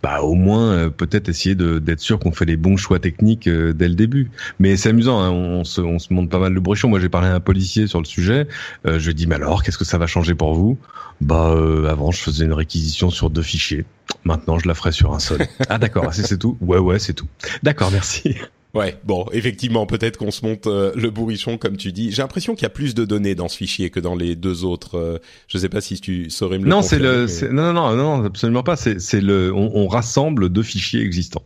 bah 0.01 0.21
au 0.21 0.33
moins 0.33 0.71
euh, 0.71 0.89
peut-être 0.89 1.29
essayer 1.29 1.53
d'être 1.53 1.99
sûr 1.99 2.17
qu'on 2.17 2.31
fait 2.31 2.45
les 2.45 2.57
bons 2.57 2.77
choix 2.77 2.97
techniques 2.97 3.45
euh, 3.45 3.71
dès 3.71 3.87
le 3.87 3.93
début. 3.93 4.31
Mais 4.57 4.77
c'est 4.77 4.89
amusant, 4.89 5.19
hein, 5.19 5.29
on, 5.29 5.63
se, 5.63 5.79
on 5.79 5.99
se 5.99 6.11
monte 6.11 6.31
pas 6.31 6.39
mal 6.39 6.53
le 6.53 6.59
bruchon. 6.59 6.89
Moi 6.89 6.99
j'ai 6.99 7.09
parlé 7.09 7.27
à 7.27 7.35
un 7.35 7.39
policier 7.39 7.85
sur 7.85 7.99
le 7.99 8.05
sujet, 8.05 8.47
je 8.83 8.97
lui 8.97 9.11
ai 9.11 9.13
dit 9.13 9.27
mais 9.27 9.35
alors 9.35 9.61
qu'est-ce 9.61 9.77
que 9.77 9.85
ça 9.85 9.99
va 9.99 10.07
changer 10.07 10.33
pour 10.33 10.55
vous? 10.55 10.79
Bah 11.21 11.55
avant 11.87 12.09
je 12.09 12.19
faisais 12.19 12.45
une 12.45 12.53
réquisition 12.53 13.11
sur 13.11 13.29
deux 13.29 13.43
fichiers, 13.43 13.85
maintenant 14.23 14.57
je 14.57 14.67
la 14.67 14.73
ferai 14.73 14.91
sur 14.91 15.13
un 15.13 15.19
seul. 15.19 15.45
ah 15.69 15.77
d'accord, 15.77 16.11
c'est 16.15 16.39
tout? 16.39 16.57
Ouais 16.61 16.79
ouais 16.79 16.97
c'est 16.97 17.13
tout. 17.13 17.27
D'accord 17.61 17.91
merci. 17.91 18.37
Ouais, 18.73 18.97
bon, 19.03 19.25
effectivement, 19.33 19.85
peut-être 19.85 20.17
qu'on 20.17 20.31
se 20.31 20.45
monte 20.45 20.67
euh, 20.67 20.93
le 20.95 21.09
bourrichon 21.09 21.57
comme 21.57 21.75
tu 21.75 21.91
dis. 21.91 22.11
J'ai 22.11 22.21
l'impression 22.21 22.55
qu'il 22.55 22.63
y 22.63 22.67
a 22.67 22.69
plus 22.69 22.95
de 22.95 23.03
données 23.03 23.35
dans 23.35 23.49
ce 23.49 23.57
fichier 23.57 23.89
que 23.89 23.99
dans 23.99 24.15
les 24.15 24.35
deux 24.35 24.63
autres. 24.63 24.97
Euh, 24.97 25.17
je 25.47 25.57
sais 25.57 25.67
pas 25.69 25.81
si 25.81 25.99
tu 25.99 26.29
saurais 26.29 26.57
me 26.57 26.63
le 26.63 26.69
Non, 26.69 26.81
c'est 26.81 26.99
le, 26.99 27.27
non, 27.51 27.73
non, 27.73 27.95
non, 27.95 27.95
non, 27.95 28.25
absolument 28.25 28.63
pas. 28.63 28.77
C'est, 28.77 29.21
le, 29.21 29.53
on, 29.53 29.71
on 29.75 29.87
rassemble 29.87 30.49
deux 30.49 30.63
fichiers 30.63 31.01
existants. 31.01 31.43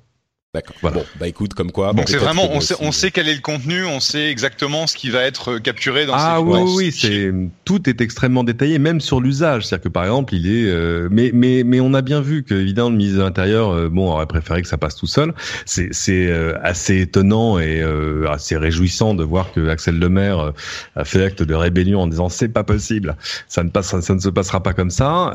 D'accord. 0.56 0.94
Bon, 0.94 1.06
bah 1.20 1.28
écoute, 1.28 1.54
comme 1.54 1.74
quoi. 1.74 1.92
Donc 1.92 2.08
c'est 2.08 2.16
vraiment, 2.16 2.50
on 2.54 2.62
sait, 2.62 2.76
on 2.80 2.94
sait 2.94 3.12
quel 3.12 3.28
est 3.28 3.36
le 3.36 3.42
contenu, 3.42 3.84
on 3.84 4.00
sait 4.00 4.30
exactement 4.30 4.88
ce 4.88 4.96
qui 4.96 5.10
va 5.10 5.24
être 5.24 5.56
euh, 5.56 5.60
capturé 5.60 6.06
dans. 6.06 6.14
Ah 6.16 6.40
oui, 6.40 6.62
oui, 6.78 6.92
c'est 6.94 7.34
tout 7.66 7.90
est 7.90 8.00
extrêmement 8.00 8.46
détaillé, 8.46 8.80
même 8.80 9.02
sur 9.02 9.20
l'usage. 9.20 9.66
C'est-à-dire 9.66 9.84
que 9.84 9.90
par 9.90 10.06
exemple, 10.06 10.34
il 10.34 10.48
est, 10.48 10.70
euh, 10.70 11.10
mais 11.12 11.32
mais 11.34 11.64
mais 11.66 11.82
on 11.82 11.94
a 11.94 12.02
bien 12.02 12.22
vu 12.22 12.44
que 12.44 12.54
évidemment 12.54 12.90
le 12.90 12.96
ministre 12.96 13.18
de 13.20 13.24
l'Intérieur, 13.24 13.72
euh, 13.72 13.90
bon, 13.90 14.10
aurait 14.10 14.28
préféré 14.28 14.62
que 14.62 14.70
ça 14.70 14.78
passe 14.78 14.96
tout 14.96 15.08
seul. 15.08 15.34
C'est 15.66 15.90
c'est 15.92 16.32
assez 16.64 17.02
étonnant 17.02 17.60
et 17.60 17.84
assez 18.30 18.56
réjouissant 18.56 19.14
de 19.14 19.26
voir 19.26 19.52
que 19.52 19.68
Axel 19.68 20.00
Lemaire 20.00 20.54
a 20.96 21.04
fait 21.04 21.26
acte 21.26 21.44
de 21.44 21.54
rébellion 21.54 22.00
en 22.00 22.08
disant 22.08 22.30
c'est 22.30 22.48
pas 22.48 22.64
possible, 22.64 23.18
ça 23.50 23.62
ne 23.66 23.70
passe, 23.70 24.00
ça 24.00 24.16
ne 24.16 24.20
se 24.20 24.30
passera 24.30 24.64
pas 24.64 24.72
comme 24.72 24.90
ça. 24.90 25.34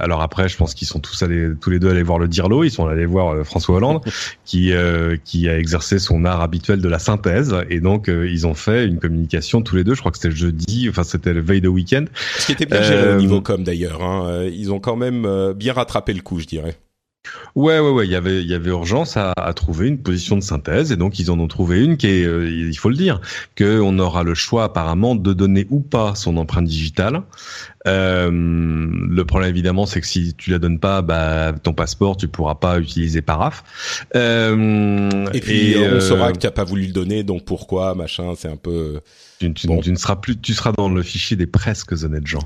alors 0.00 0.22
après, 0.22 0.48
je 0.48 0.56
pense 0.56 0.74
qu'ils 0.74 0.86
sont 0.86 1.00
tous 1.00 1.20
allés, 1.24 1.48
tous 1.60 1.70
les 1.70 1.80
deux 1.80 1.90
allés 1.90 2.04
voir 2.04 2.20
le 2.20 2.28
Dirlo, 2.28 2.62
ils 2.62 2.70
sont 2.70 2.86
allés 2.86 3.06
voir 3.06 3.44
François 3.44 3.74
Hollande. 3.74 4.02
Qui 4.52 4.74
euh, 4.74 5.16
qui 5.24 5.48
a 5.48 5.58
exercé 5.58 5.98
son 5.98 6.26
art 6.26 6.42
habituel 6.42 6.82
de 6.82 6.88
la 6.90 6.98
synthèse 6.98 7.56
et 7.70 7.80
donc 7.80 8.10
euh, 8.10 8.28
ils 8.28 8.46
ont 8.46 8.52
fait 8.52 8.84
une 8.84 8.98
communication 8.98 9.62
tous 9.62 9.76
les 9.76 9.82
deux. 9.82 9.94
Je 9.94 10.00
crois 10.00 10.12
que 10.12 10.18
c'était 10.18 10.36
jeudi, 10.36 10.88
enfin 10.90 11.04
c'était 11.04 11.32
le 11.32 11.40
veille 11.40 11.62
de 11.62 11.70
week-end. 11.70 12.04
Ce 12.36 12.44
qui 12.44 12.52
était 12.52 12.66
bien 12.66 12.82
géré 12.82 13.14
au 13.14 13.18
niveau 13.18 13.38
euh, 13.38 13.40
com 13.40 13.64
d'ailleurs. 13.64 14.02
Hein. 14.02 14.44
Ils 14.52 14.70
ont 14.70 14.78
quand 14.78 14.96
même 14.96 15.54
bien 15.54 15.72
rattrapé 15.72 16.12
le 16.12 16.20
coup, 16.20 16.38
je 16.38 16.44
dirais. 16.44 16.76
Ouais, 17.54 17.78
ouais, 17.78 17.90
ouais. 17.90 18.04
Il 18.04 18.10
y 18.10 18.16
avait, 18.16 18.42
il 18.42 18.50
y 18.50 18.52
avait 18.52 18.68
urgence 18.68 19.16
à, 19.16 19.32
à, 19.36 19.54
trouver 19.54 19.88
une 19.88 19.98
position 19.98 20.36
de 20.36 20.42
synthèse, 20.42 20.92
et 20.92 20.96
donc 20.96 21.18
ils 21.18 21.30
en 21.30 21.38
ont 21.38 21.46
trouvé 21.46 21.82
une 21.82 21.96
qui 21.96 22.08
est, 22.08 22.22
il 22.24 22.76
faut 22.76 22.90
le 22.90 22.96
dire, 22.96 23.20
que 23.54 23.80
on 23.80 23.98
aura 24.00 24.24
le 24.24 24.34
choix 24.34 24.64
apparemment 24.64 25.14
de 25.14 25.32
donner 25.32 25.66
ou 25.70 25.80
pas 25.80 26.16
son 26.16 26.36
empreinte 26.36 26.66
digitale, 26.66 27.22
euh, 27.86 28.30
le 28.30 29.24
problème 29.24 29.50
évidemment, 29.50 29.86
c'est 29.86 30.00
que 30.00 30.06
si 30.06 30.34
tu 30.34 30.50
la 30.50 30.58
donnes 30.58 30.78
pas, 30.78 31.02
bah, 31.02 31.52
ton 31.62 31.72
passeport, 31.72 32.16
tu 32.16 32.28
pourras 32.28 32.54
pas 32.54 32.78
utiliser 32.78 33.22
Paraf. 33.22 33.64
Euh, 34.14 35.26
et 35.32 35.40
puis 35.40 35.74
on 35.78 36.00
saura 36.00 36.28
euh, 36.28 36.32
que 36.32 36.38
tu 36.38 36.46
n'as 36.46 36.52
pas 36.52 36.64
voulu 36.64 36.86
le 36.86 36.92
donner, 36.92 37.22
donc 37.24 37.44
pourquoi, 37.44 37.94
machin, 37.94 38.34
c'est 38.36 38.48
un 38.48 38.56
peu. 38.56 39.00
Tu, 39.40 39.52
tu, 39.54 39.80
tu, 39.80 39.90
ne 39.90 39.96
seras 39.96 40.14
plus, 40.14 40.38
tu 40.38 40.54
seras 40.54 40.70
dans 40.70 40.88
le 40.88 41.02
fichier 41.02 41.36
des 41.36 41.48
presque 41.48 41.92
honnêtes 42.04 42.28
gens. 42.28 42.44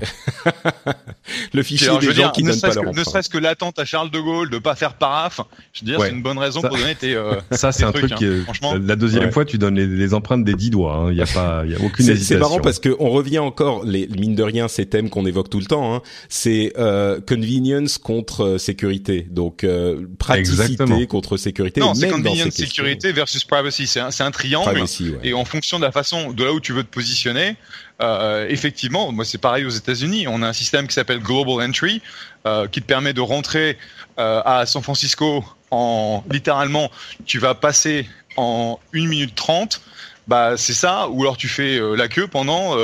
le 1.53 1.61
fichier 1.61 1.95
des 1.99 2.11
gens 2.11 2.31
qui 2.31 2.41
donnent 2.41 2.59
pas 2.59 2.73
leur 2.73 2.91
Ne 2.91 3.03
serait-ce 3.03 3.29
que 3.29 3.37
l'attente 3.37 3.77
à 3.77 3.85
Charles 3.85 4.09
de 4.09 4.19
Gaulle 4.19 4.49
de 4.49 4.57
pas 4.57 4.73
faire 4.73 4.95
paraf, 4.95 5.41
je 5.73 5.81
veux 5.81 5.91
dire, 5.91 6.01
c'est 6.01 6.09
une 6.09 6.23
bonne 6.23 6.39
raison 6.39 6.59
pour 6.61 6.75
donner 6.75 6.95
tes. 6.95 7.13
Euh, 7.13 7.35
ça, 7.51 7.71
c'est 7.71 7.83
un 7.83 7.91
truc. 7.91 8.11
Hein. 8.13 8.41
franchement, 8.45 8.73
la 8.73 8.95
deuxième 8.95 9.31
fois, 9.31 9.45
tu 9.45 9.59
donnes 9.59 9.75
les, 9.75 10.13
empreintes 10.15 10.43
des 10.43 10.55
dix 10.55 10.71
doigts. 10.71 11.09
Il 11.11 11.21
hein. 11.21 11.25
y 11.25 11.29
a 11.29 11.31
pas, 11.31 11.61
il 11.65 11.71
y 11.71 11.75
a 11.75 11.77
aucune 11.77 12.09
hésitation. 12.09 12.23
C'est 12.23 12.39
marrant 12.39 12.59
parce 12.59 12.79
que 12.79 12.95
on 12.97 13.11
revient 13.11 13.39
encore, 13.39 13.85
les 13.85 14.07
mine 14.07 14.33
de 14.33 14.43
rien, 14.43 14.67
ces 14.67 14.87
thèmes 14.87 15.11
qu'on 15.11 15.26
évoque 15.27 15.49
tout 15.49 15.59
le 15.59 15.65
temps. 15.65 15.95
Hein, 15.95 16.01
c'est 16.29 16.73
euh, 16.77 17.19
convenience 17.21 17.97
contre 17.97 18.43
euh, 18.43 18.57
sécurité. 18.57 19.27
Donc 19.29 19.63
euh, 19.63 20.07
praticité 20.19 21.07
contre 21.07 21.37
sécurité. 21.37 21.81
Non, 21.81 21.93
c'est 21.93 22.09
convenience 22.09 22.53
sécurité 22.53 23.11
versus 23.11 23.43
privacy. 23.43 23.87
C'est 23.87 23.99
un, 23.99 24.09
un, 24.19 24.31
triangle. 24.31 24.83
Et 25.23 25.33
en 25.33 25.45
fonction 25.45 25.79
de 25.79 25.83
la 25.83 25.91
façon, 25.91 26.31
de 26.31 26.43
là 26.43 26.53
où 26.53 26.59
tu 26.59 26.73
veux 26.73 26.83
te 26.83 26.93
positionner, 26.93 27.55
euh, 28.01 28.47
effectivement, 28.49 29.11
moi 29.11 29.25
c'est 29.25 29.37
pareil 29.37 29.65
aux 29.65 29.69
États-Unis. 29.69 30.27
On 30.27 30.41
a 30.43 30.47
un 30.47 30.53
système 30.53 30.87
qui 30.87 30.93
s'appelle 30.93 31.19
Global 31.19 31.67
Entry, 31.67 32.01
euh, 32.45 32.67
qui 32.67 32.81
te 32.81 32.85
permet 32.85 33.13
de 33.13 33.21
rentrer 33.21 33.77
euh, 34.19 34.41
à 34.45 34.65
San 34.65 34.83
Francisco 34.83 35.43
en 35.71 36.23
littéralement, 36.29 36.91
tu 37.25 37.39
vas 37.39 37.55
passer 37.55 38.07
en 38.37 38.79
1 38.93 39.07
minute 39.07 39.35
30. 39.35 39.81
Bah 40.27 40.57
c'est 40.57 40.73
ça, 40.73 41.07
ou 41.09 41.21
alors 41.21 41.37
tu 41.37 41.47
fais 41.47 41.79
la 41.95 42.07
queue 42.07 42.27
pendant 42.27 42.75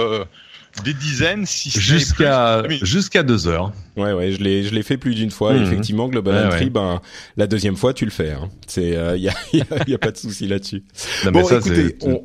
des 0.84 0.94
dizaines, 0.94 1.46
si 1.46 1.70
Jusqu'à 1.70 2.62
plus. 2.66 2.84
jusqu'à 2.86 3.24
deux 3.24 3.48
heures. 3.48 3.72
Ouais, 3.96 4.14
ouais, 4.14 4.32
je 4.32 4.40
l'ai, 4.42 4.64
je 4.64 4.74
l'ai 4.74 4.84
fait 4.84 4.98
plus 4.98 5.14
d'une 5.16 5.32
fois. 5.32 5.54
Mhm. 5.54 5.64
Effectivement, 5.64 6.08
Global 6.08 6.36
Ouais, 6.36 6.46
Entry, 6.54 6.64
ouais. 6.66 6.70
ben 6.70 7.02
la 7.38 7.48
deuxième 7.48 7.76
fois, 7.76 7.94
tu 7.94 8.06
le 8.06 8.12
fais. 8.12 8.32
Hein. 8.32 8.50
C'est, 8.68 8.98
il 9.16 9.22
y, 9.22 9.30
a, 9.30 9.34
y, 9.54 9.62
a, 9.62 9.66
y 9.88 9.94
a 9.94 9.98
pas 9.98 10.12
de 10.12 10.18
souci 10.18 10.48
là-dessus. 10.48 10.84
Non, 11.26 11.32
mais 11.32 11.42
bon, 11.42 11.48
ça, 11.48 11.58
écoutez, 11.58 11.96
on, 12.02 12.24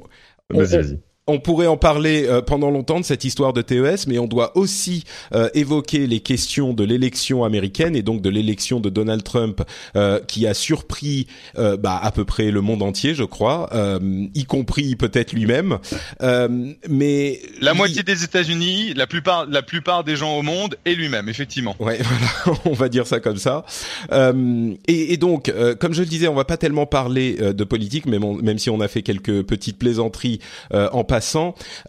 on- 0.54 0.58
Vas-y, 0.58 0.76
vas-y. 0.82 0.98
On 1.28 1.38
pourrait 1.38 1.66
en 1.66 1.76
parler 1.76 2.24
euh, 2.26 2.40
pendant 2.42 2.70
longtemps 2.70 2.98
de 3.00 3.04
cette 3.04 3.22
histoire 3.24 3.52
de 3.52 3.62
TES, 3.62 4.06
mais 4.08 4.18
on 4.18 4.26
doit 4.26 4.56
aussi 4.56 5.04
euh, 5.34 5.48
évoquer 5.54 6.06
les 6.06 6.20
questions 6.20 6.72
de 6.72 6.82
l'élection 6.84 7.44
américaine 7.44 7.94
et 7.94 8.02
donc 8.02 8.22
de 8.22 8.30
l'élection 8.30 8.80
de 8.80 8.88
Donald 8.88 9.22
Trump, 9.22 9.62
euh, 9.94 10.18
qui 10.26 10.46
a 10.46 10.54
surpris 10.54 11.26
euh, 11.58 11.76
bah, 11.76 12.00
à 12.02 12.10
peu 12.10 12.24
près 12.24 12.50
le 12.50 12.60
monde 12.62 12.82
entier, 12.82 13.14
je 13.14 13.24
crois, 13.24 13.68
euh, 13.74 13.98
y 14.34 14.44
compris 14.44 14.96
peut-être 14.96 15.32
lui-même. 15.32 15.78
Euh, 16.22 16.72
mais 16.88 17.40
La 17.60 17.74
moitié 17.74 18.02
des 18.02 18.24
États-Unis, 18.24 18.94
la 18.94 19.06
plupart, 19.06 19.46
la 19.46 19.62
plupart 19.62 20.04
des 20.04 20.16
gens 20.16 20.36
au 20.38 20.42
monde 20.42 20.76
et 20.86 20.94
lui-même, 20.94 21.28
effectivement. 21.28 21.76
Ouais, 21.78 21.98
voilà, 22.46 22.58
on 22.64 22.72
va 22.72 22.88
dire 22.88 23.06
ça 23.06 23.20
comme 23.20 23.36
ça. 23.36 23.64
Euh, 24.12 24.72
et, 24.86 25.12
et 25.12 25.16
donc, 25.18 25.50
euh, 25.50 25.74
comme 25.74 25.92
je 25.92 26.00
le 26.00 26.06
disais, 26.08 26.28
on 26.28 26.34
va 26.34 26.44
pas 26.44 26.56
tellement 26.56 26.86
parler 26.86 27.36
euh, 27.40 27.52
de 27.52 27.64
politique, 27.64 28.06
même, 28.06 28.24
on- 28.24 28.34
même 28.34 28.58
si 28.58 28.70
on 28.70 28.80
a 28.80 28.88
fait 28.88 29.02
quelques 29.02 29.42
petites 29.42 29.76
plaisanteries 29.78 30.40
euh, 30.72 30.88
en 30.92 31.04
passant. 31.04 31.17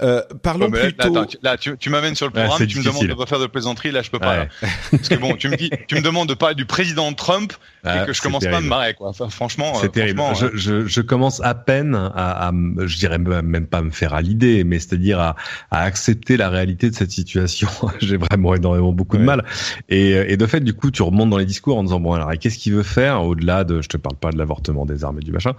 Euh, 0.01 0.21
parlons 0.43 0.65
Ouais, 0.65 0.71
mais 0.71 0.77
là, 0.83 0.85
plutôt. 0.91 1.17
attends, 1.17 1.25
tu- 1.25 1.37
là, 1.41 1.57
tu, 1.57 1.77
tu 1.77 1.89
m'amènes 1.89 2.15
sur 2.15 2.25
le 2.27 2.31
programme, 2.31 2.67
tu 2.67 2.77
me 2.79 2.83
demandes 2.83 3.07
de 3.07 3.13
pas 3.13 3.25
faire 3.25 3.39
de 3.39 3.47
plaisanterie, 3.47 3.91
là, 3.91 4.01
je 4.01 4.09
peux 4.09 4.19
pas. 4.19 4.39
Ouais. 4.39 4.49
là. 4.61 4.69
Parce 4.91 5.09
que 5.09 5.15
bon, 5.15 5.35
tu 5.35 5.49
me 5.49 5.55
dis, 5.57 5.69
tu 5.87 5.95
me 5.95 6.01
demandes 6.01 6.29
de 6.29 6.33
parler 6.33 6.55
du 6.55 6.65
président 6.65 7.11
Trump 7.13 7.53
Ah, 7.83 8.03
et 8.03 8.05
que 8.07 8.13
je 8.13 8.21
commence 8.21 8.43
pas 8.43 8.47
à 8.47 8.51
me 8.51 8.55
terrible. 8.57 8.69
marrer, 8.69 8.93
quoi. 8.93 9.09
Enfin, 9.09 9.29
franchement, 9.29 9.73
euh, 9.75 9.79
C'est 9.81 9.91
terrible. 9.91 10.19
franchement, 10.19 10.49
Je, 10.53 10.71
euh, 10.71 10.81
je, 10.83 10.87
je 10.87 11.01
commence 11.01 11.41
à 11.41 11.55
peine 11.55 11.95
à, 11.95 12.51
je 12.77 12.97
dirais 12.97 13.17
même 13.17 13.67
pas 13.67 13.77
à 13.79 13.81
me 13.81 13.89
faire 13.91 14.13
à 14.13 14.21
l'idée, 14.21 14.63
mais 14.63 14.79
c'est-à-dire 14.79 15.19
à, 15.19 15.35
à 15.71 15.81
accepter 15.83 16.37
la 16.37 16.49
réalité 16.49 16.89
de 16.89 16.95
cette 16.95 17.11
situation. 17.11 17.69
J'ai 17.99 18.17
vraiment 18.17 18.55
énormément 18.55 18.91
beaucoup 18.91 19.17
de 19.17 19.23
mal. 19.23 19.45
Et, 19.89 20.11
et 20.11 20.37
de 20.37 20.45
fait, 20.45 20.59
du 20.61 20.73
coup, 20.73 20.91
tu 20.91 21.01
remontes 21.03 21.29
dans 21.29 21.37
les 21.37 21.45
discours 21.45 21.77
en 21.77 21.83
disant 21.83 21.99
bon 21.99 22.13
alors, 22.13 22.31
et 22.31 22.37
qu'est-ce 22.37 22.57
qu'il 22.57 22.73
veut 22.73 22.83
faire 22.83 23.23
au-delà 23.23 23.63
de, 23.63 23.81
je 23.81 23.87
te 23.87 23.97
parle 23.97 24.15
pas 24.15 24.31
de 24.31 24.37
l'avortement 24.37 24.85
des 24.85 25.03
armes 25.03 25.19
et 25.19 25.23
du 25.23 25.31
machin, 25.31 25.53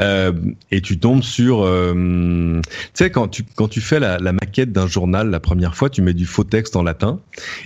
euh, 0.00 0.32
et 0.70 0.80
tu 0.80 0.98
tombes 0.98 1.22
sur, 1.22 1.62
euh, 1.64 2.60
tu 2.64 2.70
sais 2.94 3.10
quand 3.10 3.28
tu 3.28 3.44
quand 3.54 3.68
tu 3.68 3.80
fais 3.80 4.00
la, 4.00 4.18
la 4.18 4.32
maquette 4.32 4.72
d'un 4.72 4.86
journal 4.86 5.30
la 5.30 5.40
première 5.40 5.74
fois, 5.76 5.90
tu 5.90 6.02
mets 6.02 6.14
du 6.14 6.26
faux 6.26 6.44
texte 6.44 6.76
en 6.76 6.82
latin. 6.82 7.20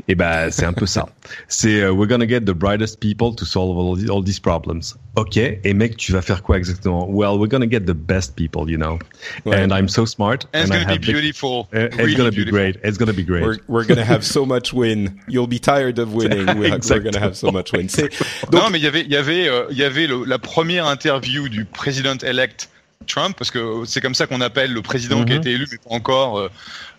Et 0.09 0.15
ben 0.15 0.51
c'est 0.51 0.67
un 0.67 0.73
peu 0.73 0.87
ça. 0.87 1.09
C'est 1.49 1.83
euh, 1.83 1.93
we're 1.93 2.09
gonna 2.09 2.27
get 2.29 2.41
the 2.43 2.51
brightest 2.53 3.01
people 3.01 3.35
to 3.35 3.45
solve 3.45 3.79
all, 3.79 3.94
all 4.11 4.23
these 4.25 4.41
problems. 4.41 4.97
Ok. 5.17 5.37
Et 5.37 5.75
mec, 5.75 5.97
tu 5.97 6.13
vas 6.13 6.23
faire 6.23 6.43
quoi 6.43 6.57
exactement? 6.59 7.07
Well, 7.09 7.39
we're 7.39 7.49
gonna 7.49 7.67
get 7.67 7.81
the 7.87 7.95
best 7.95 8.35
people, 8.37 8.69
you 8.69 8.77
know. 8.77 8.99
Ouais. 9.45 9.57
And 9.63 9.69
I'm 9.73 9.89
so 9.89 10.05
smart. 10.07 10.47
and 10.53 10.65
it's 10.65 10.71
and 10.71 10.85
gonna 10.87 10.99
be 10.99 11.07
big- 11.07 11.15
beautiful. 11.15 11.69
Uh, 11.73 11.87
it's 11.87 11.97
really 11.97 12.15
gonna 12.17 12.31
be 12.31 12.37
beautiful. 12.45 12.59
great. 12.59 12.77
It's 12.83 12.99
gonna 12.99 13.13
be 13.13 13.23
great. 13.25 13.45
We're, 13.45 13.59
we're 13.69 13.85
gonna 13.87 14.05
have 14.05 14.25
so 14.25 14.45
much 14.45 14.73
win. 14.73 15.19
You'll 15.29 15.47
be 15.47 15.59
tired 15.61 15.99
of 15.99 16.13
winning. 16.15 16.47
We're, 16.59 16.79
we're 16.79 17.01
gonna 17.01 17.21
have 17.21 17.37
so 17.37 17.51
much 17.53 17.73
win. 17.73 17.87
Donc, 18.51 18.63
non, 18.63 18.71
mais 18.71 18.79
il 18.79 18.85
y 18.85 18.89
avait, 18.89 19.03
il 19.03 19.11
y 19.13 19.17
avait, 19.17 19.49
euh, 19.49 19.67
il 19.71 19.77
y 19.79 19.85
avait 19.85 20.07
le- 20.07 20.25
la 20.25 20.39
première 20.39 20.87
interview 20.87 21.49
du 21.49 21.65
président 21.65 22.17
elect 22.23 22.69
Trump, 23.07 23.37
parce 23.37 23.51
que 23.51 23.83
c'est 23.87 24.01
comme 24.01 24.15
ça 24.15 24.27
qu'on 24.27 24.41
appelle 24.41 24.73
le 24.73 24.81
président 24.83 25.25
qui 25.25 25.33
a 25.33 25.35
Mhm. 25.37 25.41
été 25.43 25.51
élu, 25.53 25.67
mais 25.71 25.77
pas 25.79 25.95
encore 25.95 26.39
euh, 26.39 26.49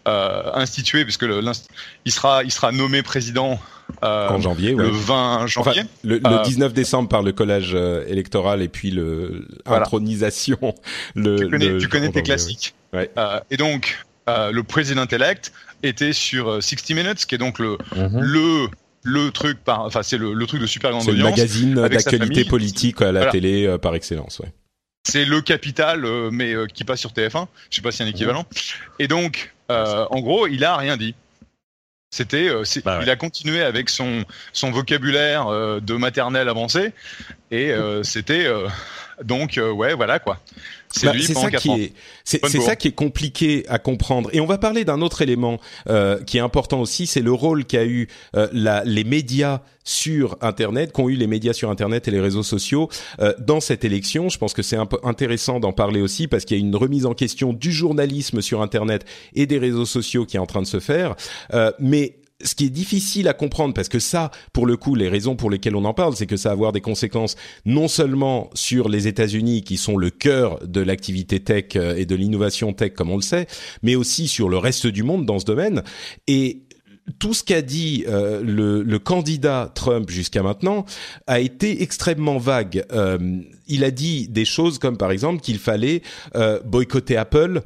euh, 0.08 0.52
institué, 0.54 1.04
puisque 1.04 1.24
le, 1.24 1.42
il 2.06 2.12
sera, 2.12 2.44
il 2.44 2.52
sera 2.52 2.72
nommé 2.72 3.02
président 3.02 3.60
en 4.06 4.40
janvier, 4.42 4.74
ouais. 4.74 4.84
le 4.84 4.90
20 4.90 5.48
janvier. 5.48 5.72
Enfin, 5.82 5.88
le, 6.04 6.18
le 6.18 6.28
Euh, 6.28 6.44
19 6.44 6.74
décembre 6.74 7.10
par 7.10 7.22
le 7.24 7.32
collège 7.32 7.72
euh, 7.74 8.04
électoral 8.08 8.62
et 8.62 8.68
puis 8.68 8.92
le 8.92 9.48
Voilà. 9.66 9.84
intronisation. 9.84 10.58
Le, 11.16 11.38
tu 11.38 11.50
connais, 11.50 11.68
le- 11.70 11.78
tu 11.80 11.88
connais 11.88 12.08
tes 12.08 12.20
janvier, 12.20 12.24
classiques. 12.24 12.74
Ouais. 12.94 13.10
Euh, 13.18 13.40
et 13.52 13.58
donc, 13.58 14.06
euh, 14.30 14.52
le 14.52 14.64
président 14.64 15.06
elect 15.06 15.52
était 15.84 16.14
sur 16.14 16.50
euh, 16.50 16.62
60 16.62 16.90
Minutes, 16.92 17.26
qui 17.26 17.36
est 17.36 17.38
donc 17.38 17.60
le, 17.60 17.78
Mhm. 17.96 18.20
le, 18.22 18.68
le 19.04 19.32
truc 19.32 19.64
par, 19.64 19.82
enfin, 19.82 20.02
c'est 20.04 20.18
le, 20.18 20.34
le 20.34 20.46
truc 20.48 20.62
de 20.62 20.66
super 20.66 20.92
grande 20.92 21.04
C'est 21.04 21.12
le 21.12 21.18
audience. 21.18 21.32
magazine 21.38 21.74
d'actualité 21.76 22.44
politique 22.46 23.02
à 23.02 23.06
la 23.12 23.20
Voilà. 23.20 23.32
télé 23.32 23.66
euh, 23.68 23.78
par 23.78 23.94
excellence. 23.96 24.40
Ouais. 24.40 24.52
C'est 25.08 25.26
le 25.26 25.42
capital, 25.42 26.04
euh, 26.06 26.30
mais 26.32 26.54
euh, 26.54 26.66
qui 26.66 26.84
passe 26.84 27.00
sur 27.00 27.12
TF1. 27.12 27.48
Je 27.70 27.76
sais 27.76 27.82
pas 27.84 27.92
s'il 27.92 28.06
y 28.06 28.08
a 28.08 28.12
un 28.12 28.14
équivalent. 28.16 28.46
Et 28.98 29.08
donc, 29.08 29.54
euh, 29.72 30.06
en 30.10 30.20
gros, 30.22 30.48
il 30.48 30.64
a 30.64 30.76
rien 30.78 30.98
dit. 30.98 31.14
C'était, 32.12 32.48
euh, 32.48 32.64
Bah 32.84 32.98
ouais. 32.98 33.04
il 33.04 33.10
a 33.10 33.16
continué 33.16 33.62
avec 33.62 33.90
son 33.90 34.24
son 34.54 34.72
vocabulaire 34.72 35.48
euh, 35.48 35.80
de 35.80 35.96
maternelle 35.96 36.48
avancé, 36.48 36.94
et 37.52 37.72
euh, 37.72 38.04
c'était 38.04 38.48
donc 39.24 39.60
ouais, 39.62 39.94
voilà 39.94 40.20
quoi. 40.20 40.40
C'est 40.92 41.06
Bah, 41.08 41.14
ça 41.20 41.52
qui 41.52 41.70
ans. 41.70 41.78
est, 41.78 41.94
c'est 42.24 42.62
ça 42.62 42.76
qui 42.76 42.88
est 42.88 42.96
compliqué 42.96 43.66
à 43.68 43.80
comprendre. 43.80 44.30
Et 44.34 44.40
on 44.40 44.46
va 44.46 44.58
parler 44.58 44.86
d'un 44.86 45.02
autre 45.02 45.22
élément 45.22 45.60
euh, 45.90 46.22
qui 46.24 46.38
est 46.38 46.42
important 46.42 46.80
aussi, 46.82 47.06
c'est 47.08 47.22
le 47.22 47.34
rôle 47.34 47.66
qu'a 47.66 47.86
eu 47.86 48.08
euh, 48.36 48.48
la, 48.54 48.84
les 48.86 49.04
médias 49.04 49.62
sur 49.84 50.38
Internet, 50.42 50.92
qu'ont 50.92 51.10
eu 51.10 51.16
les 51.16 51.28
médias 51.28 51.54
sur 51.54 51.70
Internet 51.70 52.08
et 52.08 52.12
les 52.12 52.20
réseaux 52.22 52.44
sociaux 52.44 52.90
euh, 53.20 53.34
dans 53.40 53.60
cette 53.60 53.84
élection. 53.86 54.30
Je 54.30 54.38
pense 54.38 54.54
que 54.54 54.64
c'est 54.64 54.78
un 54.78 54.86
peu 54.88 54.98
intéressant 55.04 55.60
d'en 55.60 55.74
parler 55.74 56.02
aussi 56.02 56.28
parce 56.28 56.46
qu'il 56.46 56.58
y 56.58 56.60
a 56.62 56.66
une 56.66 56.76
remise 56.76 57.06
en 57.06 57.14
question 57.14 57.54
du 57.54 57.72
journalisme 57.72 58.42
sur 58.42 58.62
Internet 58.62 59.06
et 59.36 59.46
des 59.46 59.60
réseaux 59.60 59.86
sociaux 59.86 60.26
qui 60.26 60.38
est 60.38 60.40
en 60.40 60.48
train 60.48 60.62
de 60.62 60.68
se 60.68 60.80
faire. 60.80 61.16
Euh, 61.54 61.72
mais 61.80 62.16
ce 62.46 62.56
qui 62.56 62.66
est 62.66 62.70
difficile 62.70 63.28
à 63.28 63.34
comprendre, 63.34 63.74
parce 63.74 63.90
que 63.90 64.00
ça, 64.00 64.32
pour 64.54 64.66
le 64.66 64.78
coup, 64.78 64.96
les 64.96 65.10
raisons 65.10 65.36
pour 65.36 65.50
lesquelles 65.50 65.76
on 65.76 65.86
en 65.86 65.94
parle, 65.94 66.16
c'est 66.16 66.28
que 66.28 66.38
ça 66.38 66.50
va 66.50 66.54
avoir 66.54 66.72
des 66.72 66.82
conséquences 66.82 67.36
non 67.66 67.88
seulement 67.88 68.50
sur 68.54 68.90
les 68.90 69.08
États-Unis, 69.08 69.64
qui 69.64 69.78
sont 69.78 69.98
le 69.98 70.10
cœur 70.10 70.60
de 70.66 70.82
l'activité 70.82 71.40
tech 71.40 71.76
euh, 71.76 71.96
et 71.96 72.06
de 72.06 72.16
l'innovation 72.16 72.74
tech, 72.74 72.94
comme 72.94 73.10
on 73.10 73.18
le 73.18 73.22
sait, 73.22 73.48
mais 73.84 73.96
aussi 73.96 74.28
sur 74.28 74.50
le 74.50 74.58
reste 74.58 74.88
du 74.88 75.04
monde 75.04 75.26
dans 75.26 75.40
ce 75.40 75.46
domaine. 75.46 75.84
Et 76.28 76.62
tout 77.20 77.34
ce 77.34 77.44
qu'a 77.44 77.62
dit 77.62 78.04
euh, 78.08 78.42
le, 78.44 79.00
candidat 79.00 79.72
Trump 79.76 80.10
jusqu'à 80.10 80.42
maintenant 80.42 80.86
a 81.28 81.40
été 81.40 81.84
extrêmement 81.84 82.38
vague. 82.38 82.84
Euh, 82.92 83.20
il 83.68 83.84
a 83.84 83.92
dit 83.92 84.28
des 84.28 84.46
choses 84.46 84.80
comme 84.80 84.98
par 84.98 85.12
exemple 85.12 85.40
qu'il 85.42 85.60
fallait 85.60 86.02
boycotter 86.66 87.16
Apple 87.16 87.62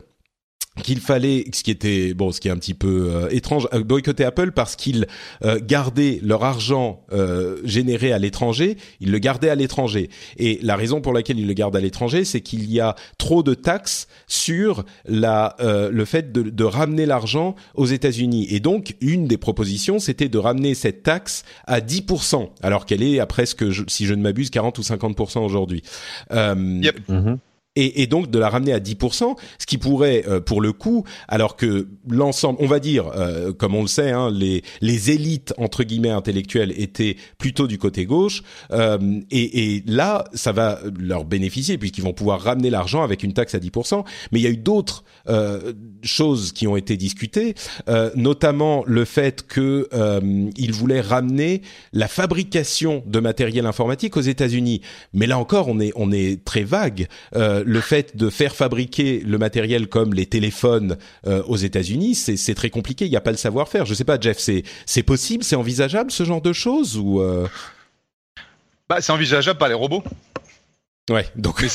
qu'il 0.80 1.00
fallait, 1.00 1.46
ce 1.54 1.64
qui 1.64 1.72
était 1.72 2.14
bon, 2.14 2.32
ce 2.32 2.40
qui 2.40 2.48
est 2.48 2.52
un 2.52 2.58
petit 2.58 2.74
peu 2.74 3.10
euh, 3.14 3.30
étrange, 3.30 3.68
euh, 3.74 3.84
boycotter 3.84 4.24
Apple 4.24 4.52
parce 4.52 4.76
qu'ils 4.76 5.08
euh, 5.44 5.60
gardaient 5.62 6.20
leur 6.24 6.44
argent 6.44 7.02
euh, 7.12 7.58
généré 7.64 8.12
à 8.12 8.20
l'étranger, 8.20 8.78
ils 9.00 9.12
le 9.12 9.20
gardaient 9.20 9.50
à 9.50 9.56
l'étranger. 9.56 10.10
Et 10.38 10.60
la 10.62 10.76
raison 10.76 11.02
pour 11.02 11.14
laquelle 11.14 11.40
ils 11.40 11.48
le 11.48 11.54
gardent 11.54 11.76
à 11.76 11.82
l'étranger, 11.82 12.26
c'est 12.26 12.42
qu'il 12.42 12.72
y 12.72 12.80
a 12.80 12.96
trop 13.18 13.44
de 13.44 13.54
taxes 13.54 14.08
sur 14.28 14.84
la 15.06 15.56
euh, 15.60 15.90
le 15.92 16.06
fait 16.06 16.32
de, 16.32 16.42
de 16.44 16.64
ramener 16.64 17.06
l'argent 17.06 17.56
aux 17.76 17.86
États-Unis. 17.86 18.48
Et 18.50 18.60
donc, 18.60 18.96
une 19.02 19.28
des 19.28 19.38
propositions, 19.38 20.00
c'était 20.00 20.30
de 20.30 20.38
ramener 20.38 20.74
cette 20.76 21.04
taxe 21.04 21.44
à 21.68 21.80
10%, 21.82 22.50
alors 22.62 22.86
qu'elle 22.86 23.04
est 23.04 23.20
à 23.20 23.26
presque, 23.26 23.70
je- 23.70 23.84
si 23.88 24.06
je 24.06 24.14
ne 24.14 24.22
m'abuse, 24.22 24.50
40 24.50 24.78
ou 24.78 24.82
50% 24.84 25.44
aujourd'hui. 25.44 25.84
Euh, 26.32 26.80
Yep. 26.82 27.00
Mhm. 27.10 27.38
Et, 27.76 28.02
et 28.02 28.08
donc 28.08 28.30
de 28.30 28.40
la 28.40 28.50
ramener 28.50 28.74
à 28.74 28.80
10%, 28.80 29.36
ce 29.58 29.66
qui 29.66 29.78
pourrait, 29.78 30.24
euh, 30.28 30.40
pour 30.40 30.62
le 30.62 30.74
coup, 30.74 31.04
alors 31.28 31.56
que 31.56 31.88
l'ensemble, 32.10 32.58
on 32.62 32.68
va 32.68 32.80
dire, 32.80 33.12
euh, 33.16 33.54
comme 33.54 33.76
on 33.76 33.82
le 33.82 33.88
sait, 33.88 34.12
hein, 34.12 34.30
les, 34.32 34.64
les 34.82 35.12
élites 35.12 35.54
entre 35.58 35.84
guillemets 35.84 36.10
intellectuelles 36.10 36.74
étaient 36.78 37.16
plutôt 37.38 37.68
du 37.68 37.78
côté 37.78 38.06
gauche, 38.06 38.44
euh, 38.72 39.22
et, 39.32 39.76
et 39.76 39.84
là, 39.86 40.26
ça 40.34 40.52
va 40.52 40.80
leur 41.00 41.26
bénéficier 41.26 41.78
puisqu'ils 41.78 42.04
vont 42.04 42.14
pouvoir 42.14 42.42
ramener 42.42 42.70
l'argent 42.70 43.04
avec 43.04 43.24
une 43.24 43.34
taxe 43.34 43.56
à 43.56 43.60
10%. 43.60 44.04
Mais 44.32 44.40
il 44.40 44.44
y 44.44 44.48
a 44.48 44.52
eu 44.52 44.58
d'autres 44.58 45.04
euh, 45.28 45.74
choses 46.02 46.52
qui 46.52 46.68
ont 46.68 46.76
été 46.76 46.98
discutées, 46.98 47.56
euh, 47.88 48.10
notamment 48.16 48.84
le 48.86 49.06
fait 49.06 49.46
que 49.46 49.88
euh, 49.94 50.50
ils 50.58 50.74
voulaient 50.74 51.02
ramener 51.02 51.62
la 51.94 52.08
fabrication 52.08 53.04
de 53.06 53.20
matériel 53.20 53.66
informatique 53.66 54.18
aux 54.18 54.22
États-Unis. 54.22 54.82
Mais 55.14 55.28
là 55.28 55.38
encore, 55.38 55.68
on 55.68 55.80
est 55.80 55.92
on 55.96 56.12
est 56.12 56.44
très 56.44 56.64
vague. 56.64 57.08
Euh, 57.36 57.59
le 57.66 57.82
fait 57.82 58.16
de 58.16 58.30
faire 58.30 58.56
fabriquer 58.56 59.20
le 59.20 59.38
matériel 59.38 59.88
comme 59.88 60.14
les 60.14 60.26
téléphones 60.26 60.98
euh, 61.28 61.44
aux 61.48 61.58
États-Unis, 61.58 62.16
c'est 62.16 62.56
très 62.56 62.70
compliqué. 62.70 63.06
Il 63.06 63.12
n'y 63.12 63.18
a 63.18 63.22
pas 63.22 63.32
le 63.32 63.38
savoir-faire. 63.38 63.86
Je 63.86 63.94
sais 63.94 64.04
pas, 64.04 64.20
Jeff, 64.20 64.38
c'est 64.40 64.64
c'est 64.86 65.04
possible, 65.04 65.44
c'est 65.44 65.56
envisageable 65.56 66.12
ce 66.12 66.24
genre 66.24 66.42
de 66.42 66.54
choses 66.54 66.98
ou 66.98 67.22
euh... 67.22 67.48
Bah, 68.88 69.02
c'est 69.02 69.12
envisageable 69.12 69.60
par 69.60 69.68
les 69.68 69.76
robots. 69.76 70.04
Ouais. 71.10 71.28
Donc 71.36 71.62
Mais 71.62 71.70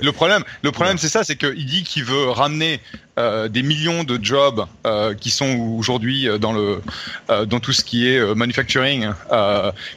le 0.00 0.12
problème, 0.12 0.44
le 0.62 0.72
problème, 0.72 0.98
c'est 0.98 1.08
ça, 1.08 1.24
c'est 1.24 1.36
qu'il 1.36 1.66
dit 1.66 1.82
qu'il 1.84 2.04
veut 2.04 2.30
ramener 2.30 2.80
euh, 3.18 3.48
des 3.48 3.62
millions 3.62 4.04
de 4.04 4.18
jobs 4.22 4.66
euh, 4.86 5.14
qui 5.14 5.30
sont 5.30 5.56
aujourd'hui 5.78 6.28
euh, 6.28 6.38
dans 6.38 6.52
le 6.52 6.82
euh, 7.30 7.46
dans 7.46 7.60
tout 7.60 7.72
ce 7.72 7.84
qui 7.84 8.08
est 8.08 8.34
manufacturing, 8.34 9.10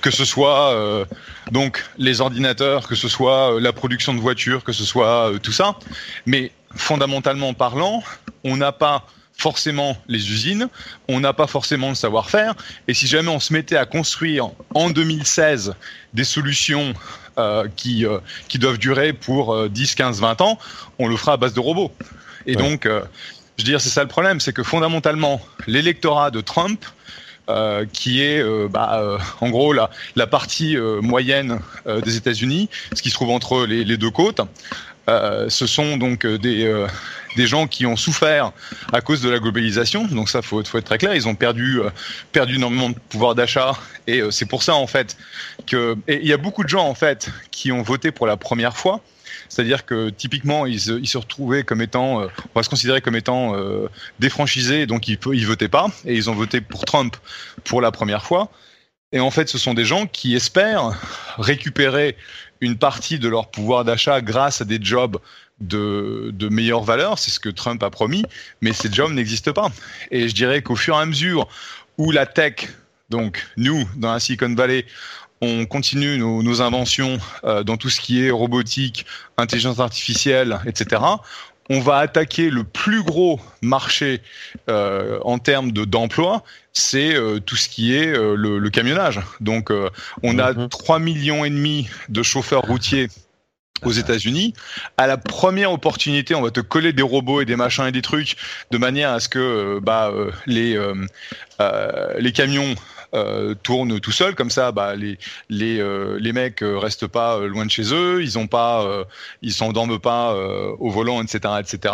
que 0.01 0.11
ce 0.11 0.25
soit 0.25 1.05
donc 1.51 1.83
les 1.97 2.21
ordinateurs, 2.21 2.87
que 2.87 2.95
ce 2.95 3.07
soit 3.07 3.59
la 3.59 3.73
production 3.73 4.13
de 4.13 4.19
voitures, 4.19 4.63
que 4.63 4.73
ce 4.73 4.83
soit 4.83 5.31
tout 5.41 5.51
ça. 5.51 5.75
Mais 6.25 6.51
fondamentalement 6.75 7.53
parlant, 7.53 8.03
on 8.43 8.57
n'a 8.57 8.71
pas 8.71 9.05
forcément 9.37 9.95
les 10.07 10.31
usines, 10.31 10.67
on 11.07 11.19
n'a 11.19 11.33
pas 11.33 11.47
forcément 11.47 11.89
le 11.89 11.95
savoir-faire, 11.95 12.55
et 12.87 12.93
si 12.93 13.07
jamais 13.07 13.29
on 13.29 13.39
se 13.39 13.53
mettait 13.53 13.77
à 13.77 13.85
construire 13.85 14.49
en 14.73 14.89
2016 14.89 15.75
des 16.13 16.23
solutions 16.23 16.93
euh, 17.37 17.67
qui, 17.75 18.05
euh, 18.05 18.19
qui 18.47 18.59
doivent 18.59 18.77
durer 18.77 19.13
pour 19.13 19.53
euh, 19.53 19.69
10, 19.69 19.95
15, 19.95 20.19
20 20.21 20.41
ans, 20.41 20.57
on 20.99 21.07
le 21.07 21.15
fera 21.17 21.33
à 21.33 21.37
base 21.37 21.53
de 21.53 21.59
robots. 21.59 21.91
Et 22.45 22.55
Ouais. 22.55 22.63
donc, 22.63 22.85
euh, 22.85 23.01
Je 23.57 23.63
veux 23.63 23.69
dire, 23.69 23.81
c'est 23.81 23.89
ça 23.89 24.03
le 24.03 24.07
problème, 24.07 24.39
c'est 24.39 24.53
que 24.53 24.61
fondamentalement, 24.61 25.41
l'électorat 25.65 26.29
de 26.29 26.41
Trump, 26.41 26.85
euh, 27.49 27.85
qui 27.91 28.21
est 28.21 28.39
euh, 28.39 28.67
bah, 28.69 28.99
euh, 29.01 29.17
en 29.39 29.49
gros 29.49 29.71
la, 29.71 29.89
la 30.15 30.27
partie 30.27 30.75
moyenne 31.01 31.59
des 31.85 32.17
États-Unis, 32.17 32.69
ce 32.93 33.01
qui 33.01 33.09
se 33.09 33.15
trouve 33.15 33.29
entre 33.29 33.65
les, 33.65 33.83
les 33.83 33.97
deux 33.97 34.11
côtes. 34.11 34.41
ce 35.07 35.65
sont 35.65 35.97
donc 35.97 36.25
des, 36.25 36.85
des 37.37 37.47
gens 37.47 37.67
qui 37.67 37.85
ont 37.85 37.95
souffert 37.95 38.51
à 38.91 39.01
cause 39.01 39.21
de 39.21 39.29
la 39.29 39.39
globalisation. 39.39 40.05
Donc 40.05 40.29
ça, 40.29 40.41
faut, 40.41 40.63
faut 40.65 40.77
être 40.77 40.85
très 40.85 40.97
clair. 40.97 41.15
Ils 41.15 41.27
ont 41.27 41.35
perdu, 41.35 41.79
perdu 42.31 42.55
énormément 42.55 42.89
de 42.89 42.99
pouvoir 43.09 43.35
d'achat, 43.35 43.73
et 44.07 44.21
c'est 44.31 44.45
pour 44.45 44.63
ça 44.63 44.75
en 44.75 44.87
fait 44.87 45.15
que 45.65 45.95
il 46.07 46.27
y 46.27 46.33
a 46.33 46.37
beaucoup 46.37 46.63
de 46.63 46.69
gens 46.69 46.87
en 46.87 46.95
fait 46.95 47.29
qui 47.51 47.71
ont 47.71 47.81
voté 47.81 48.11
pour 48.11 48.27
la 48.27 48.35
première 48.37 48.75
fois 48.75 49.01
c'est-à-dire 49.49 49.85
que 49.85 50.09
typiquement, 50.09 50.65
ils, 50.65 50.79
se 50.79 51.17
retrouvaient 51.17 51.63
comme 51.63 51.81
étant, 51.81 52.21
euh, 52.21 52.27
on 52.53 52.59
va 52.59 52.63
se 52.63 52.69
considérer 52.69 53.01
comme 53.01 53.15
étant 53.15 53.55
euh, 53.55 53.89
défranchisés, 54.19 54.85
donc 54.85 55.07
ils, 55.07 55.17
ils 55.33 55.45
votaient 55.45 55.67
pas, 55.67 55.87
et 56.05 56.15
ils 56.15 56.29
ont 56.29 56.33
voté 56.33 56.61
pour 56.61 56.85
Trump 56.85 57.15
pour 57.63 57.81
la 57.81 57.91
première 57.91 58.23
fois. 58.23 58.49
Et 59.13 59.19
en 59.19 59.31
fait, 59.31 59.47
ce 59.47 59.57
sont 59.57 59.73
des 59.73 59.85
gens 59.85 60.05
qui 60.05 60.35
espèrent 60.35 60.91
récupérer 61.37 62.17
une 62.59 62.77
partie 62.77 63.19
de 63.19 63.29
leur 63.29 63.49
pouvoir 63.51 63.85
d'achat 63.85 64.21
grâce 64.21 64.61
à 64.61 64.65
des 64.65 64.79
jobs 64.81 65.17
de, 65.59 66.31
de 66.33 66.49
meilleure 66.49 66.83
valeur, 66.83 67.17
c'est 67.17 67.31
ce 67.31 67.39
que 67.39 67.49
Trump 67.49 67.81
a 67.83 67.89
promis, 67.89 68.23
mais 68.61 68.73
ces 68.73 68.91
jobs 68.91 69.11
n'existent 69.11 69.53
pas. 69.53 69.71
Et 70.11 70.27
je 70.27 70.35
dirais 70.35 70.61
qu'au 70.61 70.75
fur 70.75 70.95
et 70.95 71.01
à 71.01 71.05
mesure 71.05 71.47
où 71.97 72.11
la 72.11 72.25
tech, 72.25 72.69
donc 73.09 73.47
nous, 73.57 73.87
dans 73.95 74.11
la 74.11 74.19
Silicon 74.19 74.53
Valley, 74.53 74.85
on 75.41 75.65
continue 75.65 76.17
nos, 76.17 76.61
inventions 76.61 77.17
euh, 77.43 77.63
dans 77.63 77.77
tout 77.77 77.89
ce 77.89 78.01
qui 78.01 78.25
est 78.25 78.31
robotique, 78.31 79.05
intelligence 79.37 79.79
artificielle, 79.79 80.59
etc. 80.65 81.01
On 81.69 81.79
va 81.81 81.97
attaquer 81.97 82.49
le 82.49 82.63
plus 82.63 83.03
gros 83.03 83.39
marché 83.61 84.21
euh, 84.69 85.19
en 85.23 85.37
termes 85.37 85.71
de 85.71 85.83
d'emploi, 85.83 86.43
c'est 86.71 87.13
euh, 87.13 87.39
tout 87.39 87.57
ce 87.57 87.67
qui 87.67 87.93
est 87.93 88.13
le, 88.15 88.69
camionnage. 88.69 89.21
Donc, 89.41 89.71
on 90.23 90.39
a 90.39 90.53
3 90.53 90.99
mhm. 90.99 91.05
millions 91.05 91.45
et 91.45 91.49
demi 91.49 91.89
de 92.09 92.23
chauffeurs 92.23 92.63
routiers 92.63 93.09
aux 93.83 93.91
États-Unis. 93.91 94.53
À 94.97 95.05
la 95.05 95.17
première 95.17 95.71
opportunité, 95.71 96.33
on 96.33 96.41
va 96.41 96.49
te 96.49 96.61
coller 96.61 96.93
des 96.93 97.03
robots 97.03 97.41
et 97.41 97.45
des 97.45 97.55
machins 97.55 97.85
et 97.85 97.91
des 97.91 98.01
trucs 98.01 98.37
de 98.71 98.77
manière 98.79 99.11
à 99.11 99.19
ce 99.19 99.29
que 99.29 99.79
bah, 99.83 100.11
les 100.47 100.79
les 102.17 102.31
camions 102.31 102.75
euh, 103.13 103.55
tourne 103.63 103.99
tout 104.01 104.11
seul 104.11 104.35
comme 104.35 104.49
ça 104.49 104.71
bah 104.73 104.95
les 104.95 105.17
les 105.49 105.79
euh, 105.79 106.17
les 106.19 106.33
mecs 106.33 106.61
euh, 106.61 106.77
restent 106.77 107.07
pas 107.07 107.39
loin 107.39 107.65
de 107.65 107.71
chez 107.71 107.93
eux 107.93 108.21
ils 108.21 108.37
ont 108.37 108.47
pas 108.47 108.85
ils 109.41 109.53
s'endorment 109.53 109.99
pas 109.99 110.35
au 110.79 110.89
volant 110.89 111.21
etc 111.21 111.53
etc 111.59 111.93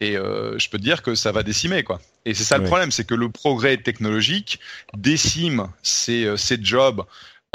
et 0.00 0.14
je 0.14 0.68
peux 0.68 0.78
te 0.78 0.82
dire 0.82 1.02
que 1.02 1.14
ça 1.14 1.32
va 1.32 1.42
décimer 1.42 1.82
quoi. 1.82 2.00
Et 2.24 2.34
c'est 2.34 2.44
ça 2.44 2.58
le 2.58 2.64
problème 2.64 2.90
c'est 2.90 3.04
que 3.04 3.14
le 3.14 3.28
progrès 3.28 3.76
technologique 3.76 4.60
décime 4.96 5.68
ces 5.82 6.36
ces 6.36 6.58
jobs 6.60 7.04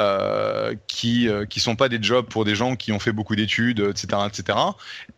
euh, 0.02 0.74
qui 0.88 1.28
euh, 1.28 1.46
qui 1.46 1.60
sont 1.60 1.76
pas 1.76 1.88
des 1.88 2.02
jobs 2.02 2.26
pour 2.26 2.46
des 2.46 2.56
gens 2.56 2.76
qui 2.76 2.92
ont 2.92 3.00
fait 3.00 3.12
beaucoup 3.12 3.36
d'études, 3.36 3.80
etc., 3.80 4.24
etc. 4.28 4.58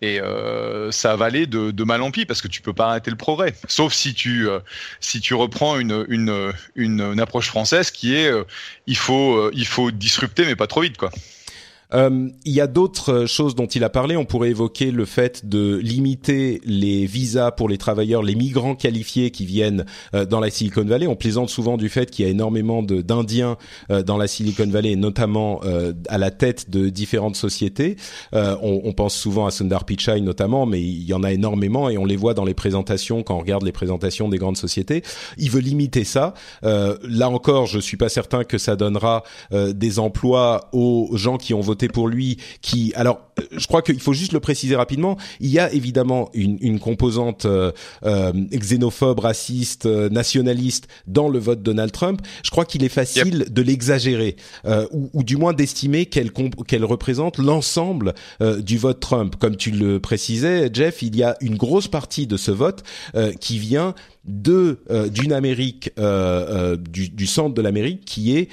Et 0.02 0.20
euh, 0.20 0.92
ça 0.92 1.16
va 1.16 1.26
aller 1.26 1.48
de, 1.48 1.72
de, 1.72 1.84
mal 1.86 2.02
en 2.02 2.12
pis 2.12 2.26
parce 2.26 2.42
que 2.42 2.50
tu 2.50 2.62
peux 2.62 2.74
pas 2.74 2.90
arrêter 2.90 3.10
le 3.10 3.16
progrès. 3.16 3.54
Sauf 3.70 3.94
si 3.94 4.14
tu 4.14 4.50
euh, 4.50 4.60
si 5.00 5.22
tu 5.22 5.34
reprends 5.34 5.80
une 5.80 6.06
une 6.10 6.54
une, 6.76 7.02
une 7.02 7.20
approche 7.22 7.48
française 7.48 7.90
qui 7.90 8.16
est 8.16 8.32
il 8.86 8.98
faut 8.98 9.50
il 9.52 9.66
faut 9.66 9.92
disrupter 9.92 10.46
mais 10.46 10.58
pas 10.58 10.68
trop 10.68 10.82
vite 10.82 10.98
quoi. 10.98 11.12
Euh, 11.94 12.30
il 12.46 12.54
y 12.54 12.62
a 12.62 12.68
d'autres 12.68 13.14
euh, 13.14 13.26
choses 13.28 13.56
dont 13.56 13.68
il 13.68 13.84
a 13.84 13.90
parlé. 13.90 14.18
On 14.18 14.26
pourrait 14.26 14.50
évoquer 14.50 14.92
le 14.92 15.06
fait 15.06 15.48
de 15.48 15.78
limiter 15.78 16.62
les 16.66 17.06
visas 17.06 17.52
pour 17.52 17.70
les 17.70 17.78
travailleurs, 17.78 18.24
les 18.24 18.36
migrants 18.36 18.76
qualifiés 18.76 19.32
qui 19.32 19.46
viennent 19.46 19.86
euh, 20.14 20.26
dans 20.26 20.40
la 20.40 20.50
Silicon 20.50 20.84
Valley. 20.84 21.08
On 21.08 21.16
plaisante 21.16 21.50
souvent 21.50 21.78
du 21.78 21.90
fait 21.90 22.10
qu'il 22.10 22.26
y 22.26 22.28
a 22.28 22.32
énormément 22.32 22.84
d'Indiens 22.84 23.58
dans 24.06 24.18
la 24.18 24.28
Silicon 24.28 24.68
Valley, 24.68 24.96
notamment 24.96 25.62
à 26.10 26.18
la 26.18 26.32
tête 26.32 26.70
de 26.70 26.90
différentes 26.90 27.36
sociétés. 27.36 27.98
On, 28.34 28.82
on, 28.84 28.94
pense 28.94 29.16
souvent 29.16 29.46
à 29.46 29.52
Sundar 29.52 29.86
Pichai 29.86 30.22
notamment, 30.22 30.66
mais 30.66 30.82
il 30.82 31.04
y 31.04 31.14
en 31.14 31.24
a 31.24 31.32
énormément 31.32 31.90
et 31.90 31.98
on 31.98 32.06
les 32.06 32.16
voit 32.16 32.34
dans 32.34 32.46
les 32.46 32.54
présentations 32.54 33.24
quand 33.24 33.36
on 33.36 33.40
regarde 33.40 33.64
les 33.64 33.72
présentations 33.72 34.30
des 34.30 34.38
grandes 34.38 34.58
sociétés. 34.58 35.04
Il 35.38 35.52
veut 35.52 35.62
limiter 35.62 36.04
ça. 36.04 36.34
là 36.64 37.30
encore, 37.30 37.66
je 37.66 37.80
suis 37.80 37.98
pas 37.98 38.10
certain 38.10 38.44
que 38.44 38.58
ça 38.58 38.76
donnera 38.76 39.24
des 39.52 40.00
emplois 40.00 40.70
aux 40.74 41.10
gens 41.14 41.38
qui 41.38 41.54
ont 41.54 41.62
voté 41.62 41.75
pour 41.90 42.08
lui, 42.08 42.38
qui 42.62 42.94
alors 42.96 43.20
euh, 43.40 43.44
je 43.52 43.68
crois 43.68 43.82
qu'il 43.82 44.00
faut 44.00 44.14
juste 44.14 44.34
le 44.34 44.40
préciser 44.40 44.76
rapidement. 44.76 45.18
Il 45.40 45.50
y 45.50 45.60
a 45.60 45.72
évidemment 45.72 46.30
une, 46.34 46.58
une 46.62 46.80
composante 46.80 47.46
euh, 47.46 47.72
euh 48.06 48.32
xénophobe, 48.54 49.20
raciste, 49.20 49.86
euh, 49.86 50.10
nationaliste 50.10 50.88
dans 51.08 51.30
le 51.30 51.40
vote 51.40 51.62
Donald 51.62 51.92
Trump. 51.92 52.22
Je 52.44 52.50
crois 52.50 52.66
qu'il 52.66 52.84
est 52.84 52.90
facile 52.90 53.46
de 53.50 53.62
l'exagérer 53.62 54.36
ou, 54.92 55.10
ou, 55.14 55.24
du 55.24 55.38
moins 55.38 55.54
d'estimer 55.54 56.06
qu'elle 56.06 56.32
qu'elle 56.68 56.86
représente 56.86 57.38
l'ensemble 57.38 58.14
du 58.60 58.78
vote 58.78 59.00
Trump. 59.00 59.36
Comme 59.40 59.56
tu 59.56 59.72
le 59.72 60.00
précisais, 60.00 60.70
Jeff, 60.72 61.02
il 61.02 61.16
y 61.16 61.24
a 61.24 61.36
une 61.42 61.56
grosse 61.56 61.88
partie 61.88 62.28
de 62.28 62.38
ce 62.38 62.52
vote 62.52 62.84
qui 63.40 63.60
vient 63.60 63.94
de 64.26 64.80
d'une 65.12 65.34
Amérique 65.34 65.92
du, 65.98 67.10
du, 67.10 67.28
centre 67.28 67.54
de 67.54 67.62
l'Amérique 67.62 68.06
qui 68.06 68.36
est 68.38 68.50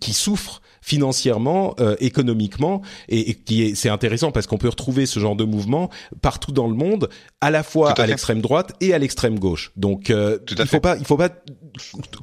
qui 0.00 0.12
souffre 0.12 0.60
financièrement, 0.88 1.74
euh, 1.80 1.96
économiquement, 2.00 2.80
et, 3.10 3.34
qui 3.34 3.62
est 3.62 3.74
c'est 3.74 3.90
intéressant 3.90 4.32
parce 4.32 4.46
qu'on 4.46 4.56
peut 4.56 4.70
retrouver 4.70 5.04
ce 5.04 5.20
genre 5.20 5.36
de 5.36 5.44
mouvement 5.44 5.90
partout 6.22 6.50
dans 6.50 6.66
le 6.66 6.74
monde, 6.74 7.10
à 7.42 7.50
la 7.50 7.62
fois 7.62 7.92
à, 7.92 8.06
l'extrême 8.06 8.40
droite 8.40 8.72
et 8.80 8.94
à 8.94 8.98
l'extrême 8.98 9.38
gauche. 9.38 9.70
Donc 9.76 10.08
euh, 10.08 10.38
il 10.58 10.66
faut 10.66 10.80
pas 10.80 10.96
il 10.96 11.04
faut 11.04 11.18
pas 11.18 11.28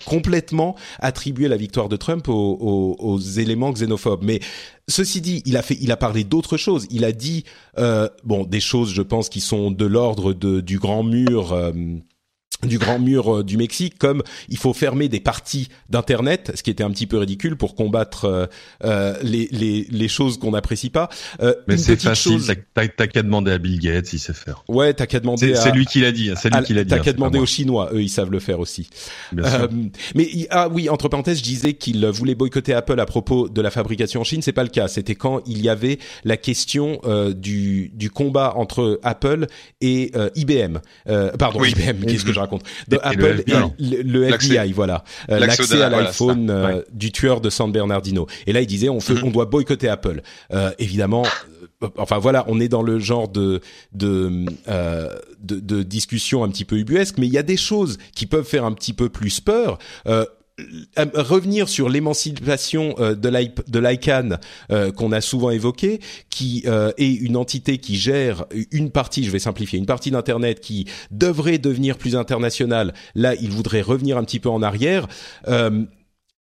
complètement 0.06 0.75
attribuer 0.99 1.47
la 1.47 1.58
victoire 1.58 1.89
de 1.89 1.95
Trump 1.95 2.28
aux, 2.28 2.95
aux, 2.99 3.19
éléments 3.19 3.71
xénophobes, 3.71 4.23
mais 4.23 4.39
Ceci 4.88 5.19
dit, 5.19 5.41
il 5.47 5.58
a 5.58 5.63
fait, 5.63 5.75
il 5.82 5.91
a 5.91 5.97
parlé 5.97 6.23
d'autres 6.23 6.58
choses. 6.58 6.86
Il 6.91 7.06
a 7.06 7.12
dit, 7.12 7.43
euh, 7.80 8.08
bon, 8.23 8.43
des 8.43 8.60
choses, 8.60 8.93
je 8.93 9.01
pense, 9.01 9.30
qui 9.30 9.41
sont 9.41 9.71
de 9.71 9.86
l'ordre 9.86 10.32
de 10.34 10.62
du 10.62 10.78
grand 10.78 11.01
mur. 11.01 11.71
Euh, 12.65 12.69
du 12.69 12.78
grand 12.78 12.99
mur 12.99 13.38
euh, 13.38 13.43
du 13.43 13.58
Mexique, 13.58 13.97
comme 13.97 14.21
il 14.49 14.58
faut 14.58 14.73
fermer 14.73 15.08
des 15.08 15.19
parties 15.19 15.69
d'internet, 15.89 16.51
ce 16.56 16.63
qui 16.63 16.69
était 16.69 16.84
un 16.84 16.91
petit 16.91 17.08
peu 17.08 17.17
ridicule 17.17 17.56
pour 17.56 17.75
combattre 17.75 18.25
euh, 18.25 18.45
euh 18.84 19.15
les, 19.21 19.47
les, 19.51 19.88
les 19.89 20.08
choses 20.08 20.38
qu'on 20.38 20.51
n'apprécie 20.51 20.89
pas. 20.89 21.10
Euh, 21.41 21.54
Mais 21.67 21.78
c'est 21.78 22.01
facile, 22.01 22.34
chose... 22.34 22.54
t'as 22.73 22.88
qu'à 22.88 23.23
demander 23.23 23.51
à 23.51 23.58
Bill 23.58 23.80
Gates, 23.80 24.12
il 24.13 24.19
sait 24.19 24.34
faire. 24.34 24.63
Ouais, 24.67 24.93
t'as 24.93 25.06
qu'à 25.06 25.19
demander. 25.19 25.56
C'est 25.56 25.71
lui 25.71 25.86
qui 25.86 26.01
l'a 26.01 26.12
dit, 26.12 26.32
c'est 26.36 26.54
lui 26.54 26.63
qui 26.63 26.73
l'a 26.73 26.84
dit. 26.84 26.89
T'as 26.89 26.99
qu'à 26.99 27.13
demander 27.13 27.39
aux 27.39 27.45
Chinois, 27.45 27.89
eux 27.93 28.01
ils 28.01 28.10
savent 28.10 28.32
le 28.32 28.39
faire 28.39 28.60
aussi. 28.60 28.89
Euh, 29.38 29.67
mais 30.15 30.28
ah 30.49 30.67
oui, 30.69 30.89
entre 30.89 31.08
parenthèses, 31.08 31.39
je 31.39 31.43
disais 31.43 31.73
qu'il 31.73 32.06
voulait 32.08 32.36
boycotter 32.36 32.73
Apple 32.73 32.99
à 32.99 33.06
propos 33.06 33.49
de 33.49 33.62
la 33.62 33.71
fabrication 33.71 34.21
en 34.21 34.23
Chine, 34.23 34.41
c'est 34.41 34.51
pas 34.51 34.63
le 34.63 34.69
cas. 34.69 34.88
C'était 34.88 35.15
quand 35.15 35.41
il 35.45 35.62
y 35.62 35.69
avait 35.69 35.99
la 36.23 36.38
question 36.38 36.99
du 37.36 37.91
du 37.93 38.10
combat 38.10 38.54
entre 38.56 38.99
Apple 39.04 39.47
et 39.82 40.12
IBM. 40.36 40.80
pardon, 41.38 41.63
IBM. 41.63 42.06
Qu'est-ce 42.06 42.25
que 42.25 42.34
je 42.34 42.39
raconte? 42.39 42.54
De 42.87 42.99
Apple 43.01 43.43
le, 43.79 44.23
FBI, 44.29 44.71
voilà, 44.71 45.03
euh, 45.29 45.39
l'accès 45.39 45.81
à 45.81 45.89
l'iPhone 45.89 46.49
euh, 46.49 46.81
du 46.91 47.11
tueur 47.11 47.41
de 47.41 47.49
San 47.49 47.71
Bernardino. 47.71 48.27
Et 48.47 48.53
là, 48.53 48.61
il 48.61 48.67
disait 48.67 48.89
on, 48.89 48.99
fait, 48.99 49.13
mhm. 49.13 49.25
on 49.25 49.31
doit 49.31 49.45
boycotter 49.45 49.87
Apple. 49.87 50.21
Euh, 50.53 50.71
évidemment, 50.79 51.23
enfin 51.97 52.17
voilà, 52.17 52.45
on 52.47 52.59
est 52.59 52.67
dans 52.67 52.83
le 52.83 52.99
genre 52.99 53.27
de 53.27 53.61
de, 53.93 54.45
de, 55.41 55.59
de 55.59 55.83
discussion 55.83 56.43
un 56.43 56.49
petit 56.49 56.65
peu 56.65 56.77
ubuesque, 56.77 57.17
mais 57.17 57.27
il 57.27 57.33
y 57.33 57.37
a 57.37 57.43
des 57.43 57.57
choses 57.57 57.97
qui 58.15 58.25
peuvent 58.25 58.45
faire 58.45 58.65
un 58.65 58.73
petit 58.73 58.93
peu 58.93 59.09
plus 59.09 59.39
peur. 59.39 59.77
Euh, 60.07 60.25
revenir 61.15 61.67
sur 61.67 61.89
l'émancipation 61.89 62.95
euh, 62.99 63.15
de 63.15 63.79
l'ICANN 63.79 64.39
euh, 64.71 64.91
qu'on 64.91 65.11
a 65.11 65.21
souvent 65.21 65.49
évoqué, 65.49 65.99
qui 66.29 66.63
est 66.97 67.13
une 67.13 67.37
entité 67.37 67.77
qui 67.77 67.95
gère 67.95 68.45
une 68.71 68.91
partie, 68.91 69.23
je 69.23 69.31
vais 69.31 69.39
simplifier, 69.39 69.79
une 69.79 69.85
partie 69.85 70.11
d'Internet 70.11 70.59
qui 70.59 70.85
devrait 71.11 71.57
devenir 71.57 71.97
plus 71.97 72.15
internationale. 72.15 72.93
Là, 73.15 73.35
il 73.35 73.49
voudrait 73.49 73.81
revenir 73.81 74.17
un 74.17 74.23
petit 74.23 74.39
peu 74.39 74.49
en 74.49 74.61
arrière 74.61 75.07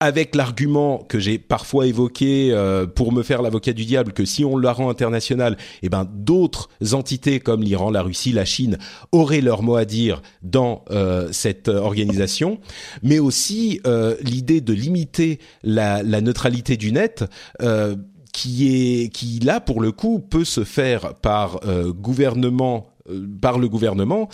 avec 0.03 0.35
l'argument 0.35 0.99
que 1.09 1.21
j'ai 1.21 1.38
parfois 1.38 1.87
évoqué 1.87 2.49
euh, 2.51 2.88
pour 2.88 3.12
me 3.12 3.23
faire 3.23 3.41
l'avocat 3.41 3.73
du 3.73 3.85
diable 3.85 4.12
que 4.12 4.25
si 4.25 4.45
on 4.45 4.59
la 4.59 4.73
rend 4.73 4.91
internationale, 4.91 5.57
eh 5.83 5.88
ben 5.88 6.09
d'autres 6.12 6.71
entités 6.91 7.38
comme 7.38 7.62
l'Iran, 7.62 7.88
la 7.88 8.03
Russie, 8.03 8.33
la 8.33 8.45
Chine 8.45 8.79
auraient 9.12 9.41
leur 9.41 9.62
mot 9.62 9.77
à 9.77 9.85
dire 9.85 10.21
dans 10.43 10.85
euh, 10.91 11.29
cette 11.31 11.69
organisation, 11.69 12.59
mais 13.05 13.21
aussi 13.21 13.81
euh, 13.87 14.17
l'idée 14.23 14.61
de 14.61 14.73
limiter 14.73 15.38
la, 15.62 16.03
la, 16.03 16.21
neutralité 16.21 16.77
du 16.77 16.91
net 16.91 17.25
qui 18.33 18.75
est 18.75 19.09
qui 19.09 19.38
là 19.38 19.61
pour 19.61 19.81
le 19.81 19.93
coup 19.93 20.19
peut 20.19 20.45
se 20.45 20.65
faire 20.65 21.15
par 21.15 21.61
gouvernement 21.95 22.88
par 23.41 23.59
le 23.59 23.69
gouvernement 23.69 24.29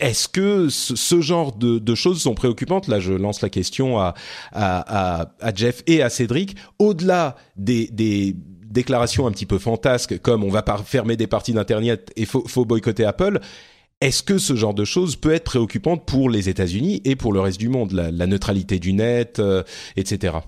est-ce 0.00 0.28
que 0.28 0.68
ce, 0.68 1.20
genre 1.20 1.52
de, 1.52 1.94
choses 1.94 2.22
sont 2.22 2.34
préoccupantes? 2.34 2.88
Là, 2.88 3.00
je 3.00 3.12
lance 3.12 3.42
la 3.42 3.48
question 3.48 3.98
à, 3.98 5.24
Jeff 5.54 5.82
et 5.86 6.02
à 6.02 6.10
Cédric. 6.10 6.56
Au-delà 6.78 7.36
des, 7.56 8.34
déclarations 8.64 9.26
un 9.26 9.32
petit 9.32 9.46
peu 9.46 9.58
fantasques 9.58 10.20
comme 10.20 10.44
on 10.44 10.48
va 10.48 10.64
fermer 10.84 11.16
des 11.16 11.26
parties 11.26 11.52
d'internet 11.52 12.12
et 12.16 12.24
faut, 12.24 12.64
boycotter 12.64 13.04
Apple. 13.04 13.40
Est-ce 14.00 14.22
que 14.22 14.38
ce 14.38 14.56
genre 14.56 14.72
de 14.72 14.84
choses 14.84 15.16
peut 15.16 15.34
être 15.34 15.44
préoccupante 15.44 16.06
pour 16.06 16.30
les 16.30 16.48
États-Unis 16.48 17.02
et 17.04 17.16
pour 17.16 17.32
le 17.34 17.40
reste 17.40 17.58
du 17.58 17.68
monde, 17.68 17.92
la, 17.92 18.10
la 18.10 18.26
neutralité 18.26 18.78
du 18.78 18.94
net, 18.94 19.40
euh, 19.40 19.62
etc. 19.96 20.38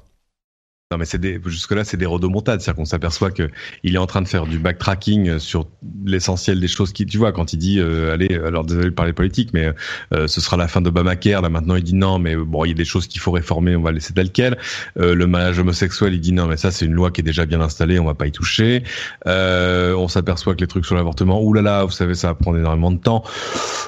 Non, 0.92 0.98
mais 0.98 1.06
c'est 1.06 1.40
jusque-là, 1.46 1.84
c'est 1.84 1.96
des 1.96 2.04
rodomontades. 2.04 2.60
C'est-à-dire 2.60 2.76
qu'on 2.76 2.84
s'aperçoit 2.84 3.30
que 3.30 3.48
il 3.82 3.94
est 3.94 3.98
en 3.98 4.04
train 4.04 4.20
de 4.20 4.28
faire 4.28 4.44
du 4.44 4.58
backtracking 4.58 5.38
sur 5.38 5.66
l'essentiel 6.04 6.60
des 6.60 6.68
choses 6.68 6.92
qui, 6.92 7.06
tu 7.06 7.16
vois, 7.16 7.32
quand 7.32 7.54
il 7.54 7.56
dit, 7.56 7.80
euh, 7.80 8.12
allez, 8.12 8.34
alors 8.34 8.64
désolé 8.64 8.90
de 8.90 8.94
parler 8.94 9.14
politique, 9.14 9.54
mais 9.54 9.72
euh, 10.12 10.28
ce 10.28 10.42
sera 10.42 10.58
la 10.58 10.68
fin 10.68 10.82
d'Obamacare. 10.82 11.40
Là, 11.40 11.48
maintenant, 11.48 11.76
il 11.76 11.82
dit 11.82 11.94
non, 11.94 12.18
mais 12.18 12.36
bon, 12.36 12.66
il 12.66 12.68
y 12.68 12.70
a 12.72 12.74
des 12.74 12.84
choses 12.84 13.06
qu'il 13.06 13.22
faut 13.22 13.30
réformer, 13.30 13.74
on 13.74 13.80
va 13.80 13.90
laisser 13.90 14.12
tel 14.12 14.30
quel. 14.30 14.58
Euh, 14.98 15.14
le 15.14 15.26
mariage 15.26 15.58
homosexuel, 15.58 16.12
il 16.12 16.20
dit 16.20 16.34
non, 16.34 16.46
mais 16.46 16.58
ça, 16.58 16.70
c'est 16.70 16.84
une 16.84 16.92
loi 16.92 17.10
qui 17.10 17.22
est 17.22 17.24
déjà 17.24 17.46
bien 17.46 17.62
installée, 17.62 17.98
on 17.98 18.04
va 18.04 18.14
pas 18.14 18.26
y 18.26 18.32
toucher. 18.32 18.82
Euh, 19.26 19.94
on 19.94 20.08
s'aperçoit 20.08 20.54
que 20.54 20.60
les 20.60 20.66
trucs 20.66 20.84
sur 20.84 20.94
l'avortement, 20.94 21.42
oulala, 21.42 21.84
vous 21.84 21.90
savez, 21.90 22.14
ça 22.14 22.28
va 22.28 22.34
prendre 22.34 22.58
énormément 22.58 22.90
de 22.90 22.98
temps. 22.98 23.24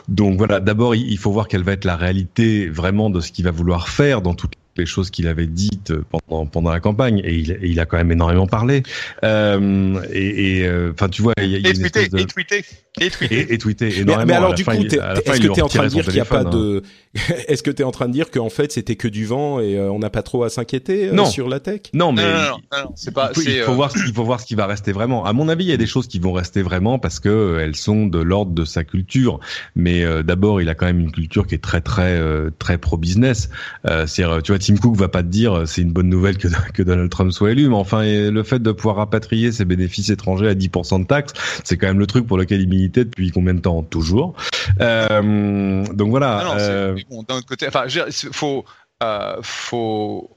Donc 0.09 0.39
voilà, 0.39 0.61
d'abord, 0.61 0.95
il 0.95 1.19
faut 1.19 1.33
voir 1.33 1.49
quelle 1.49 1.65
va 1.65 1.73
être 1.73 1.85
la 1.85 1.97
réalité 1.97 2.71
vraiment 2.71 3.11
de 3.11 3.21
ce 3.21 3.31
qu'il 3.31 3.45
va 3.45 3.51
vouloir 3.51 3.91
faire 3.91 4.23
dans 4.23 4.35
toutes 4.35 4.55
les 4.77 4.87
choses 4.87 5.11
qu'il 5.11 5.29
avait 5.29 5.47
dites 5.47 5.93
pendant 6.11 6.47
pendant 6.47 6.70
la 6.70 6.81
campagne 6.81 7.20
et 7.25 7.35
il, 7.35 7.53
et 7.53 7.59
il 7.62 7.81
a 7.81 7.87
quand 7.87 7.97
même 7.97 8.12
énormément 8.12 8.47
parlé. 8.47 8.83
Euh, 9.22 10.03
et 10.12 10.66
euh, 10.66 10.93
enfin 10.93 11.09
tu 11.09 11.22
vois 11.22 11.33
il 11.41 11.49
y 11.51 11.55
a, 11.55 11.59
il 11.59 11.64
y 11.64 11.66
a 11.66 11.70
Et 11.70 11.75
une 11.75 11.81
tweeté, 11.81 12.01
espèce 12.01 12.11
de 12.11 12.18
et 12.18 12.27
tweeté, 12.27 12.64
et 13.01 13.11
tweeté. 13.11 13.35
et, 13.41 13.55
et 13.55 13.59
tweeté 13.59 13.87
Mais, 13.87 13.97
énormément 13.99 14.27
mais 14.27 14.33
À 14.35 14.37
alors 14.39 14.55
du 14.55 14.63
fin, 14.65 14.77
coup, 14.77 14.83
il- 14.83 14.89
t'es- 14.89 14.97
est-ce 14.99 15.37
il 15.37 15.43
que 15.43 15.47
lui 15.49 15.53
tu 15.55 15.59
es 15.59 15.63
en 15.63 15.69
train 15.69 15.85
de 15.85 15.89
dire 15.89 16.05
qu'il 16.05 16.15
n'y 16.15 16.21
a 16.21 16.25
pas 16.25 16.45
de, 16.45 16.83
est-ce 17.49 17.63
que 17.63 17.71
tu 17.71 17.83
es 17.83 17.85
en 17.85 17.91
train 17.91 18.07
de 18.09 18.13
dire 18.13 18.31
qu'en 18.31 18.51
fait 18.51 18.71
c'était 18.73 18.97
que 18.97 19.09
du 19.09 19.25
vent 19.27 19.59
et 19.61 19.77
euh, 19.77 19.91
on 19.91 19.99
n'a 19.99 20.11
pas 20.11 20.23
trop 20.23 20.45
à 20.45 20.49
s'inquiéter 20.51 21.09
euh, 21.09 21.13
Non. 21.13 21.25
sur 21.27 21.49
la 21.49 21.59
tech? 21.61 21.81
Non 21.93 22.13
mais 22.13 22.23
Non, 22.23 22.29
non, 22.29 22.35
non, 22.35 22.49
non, 22.73 22.85
non, 22.85 22.93
c'est 22.95 23.13
pas, 23.15 23.31
il 23.37 23.43
faut, 23.43 23.49
il 23.49 23.61
euh, 23.61 23.67
voir 23.67 23.91
ce 23.91 24.03
qu'il 24.05 24.15
faut 24.15 24.25
voir 24.25 24.41
ce 24.41 24.47
qui 24.47 24.55
va 24.55 24.67
rester 24.67 24.93
vraiment. 24.93 25.25
À 25.25 25.33
mon 25.33 25.49
avis, 25.49 25.65
il 25.65 25.71
y 25.71 25.73
a 25.73 25.77
des 25.77 25.87
choses 25.87 26.07
qui 26.07 26.19
vont 26.21 26.33
rester 26.33 26.63
vraiment 26.63 26.99
parce 26.99 27.19
que 27.21 27.59
elles 27.61 27.77
sont 27.77 28.07
de 28.07 28.19
l'ordre 28.21 28.53
de 28.53 28.65
sa 28.65 28.85
culture. 28.85 29.41
Mais 29.77 30.05
euh, 30.05 30.23
d'abord, 30.23 30.61
il 30.63 30.69
a 30.69 30.75
quand 30.75 30.87
même 30.87 31.01
une 31.01 31.13
culture 31.13 31.47
qui 31.47 31.55
est 31.57 31.63
très 31.63 31.81
très 31.81 32.13
euh, 32.19 32.51
très 32.59 32.79
pro 32.79 32.97
business. 32.97 33.51
Euh, 33.89 34.07
c'est 34.07 34.23
tu 34.45 34.53
vois, 34.53 34.59
Tim 34.59 34.77
Cook 34.77 34.97
va 34.97 35.09
pas 35.09 35.23
te 35.23 35.29
dire 35.29 35.65
c'est 35.67 35.83
une 35.83 35.93
bonne 35.93 36.09
nouvelle 36.09 36.39
que 36.39 36.49
que 36.75 36.83
Donald 36.83 37.11
Trump 37.11 37.33
soit 37.33 37.51
élu, 37.51 37.69
mais 37.69 37.75
enfin 37.75 38.05
le 38.05 38.43
fait 38.45 38.63
de 38.63 38.71
pouvoir 38.73 38.97
rapatrier 38.97 39.51
ses 39.53 39.65
bénéfices 39.65 40.11
étrangers 40.11 40.49
à 40.49 40.55
10% 40.55 41.01
de 41.03 41.07
taxes, 41.07 41.33
c'est 41.65 41.77
quand 41.77 41.89
même 41.89 41.99
le 41.99 42.07
truc 42.07 42.27
pour 42.27 42.39
lequel 42.39 42.61
il 42.61 42.69
depuis 42.89 43.30
combien 43.30 43.55
de 43.55 43.61
temps? 43.61 43.82
Toujours. 43.82 44.35
Euh, 44.80 45.85
donc 45.93 46.11
voilà. 46.11 46.43
Ah 46.45 46.57
euh, 46.59 46.99
bon, 47.11 47.22
d'un 47.22 47.37
autre 47.37 47.47
côté, 47.47 47.66
enfin, 47.68 47.85
faut, 48.32 48.64
euh, 49.03 49.37
faut, 49.43 50.37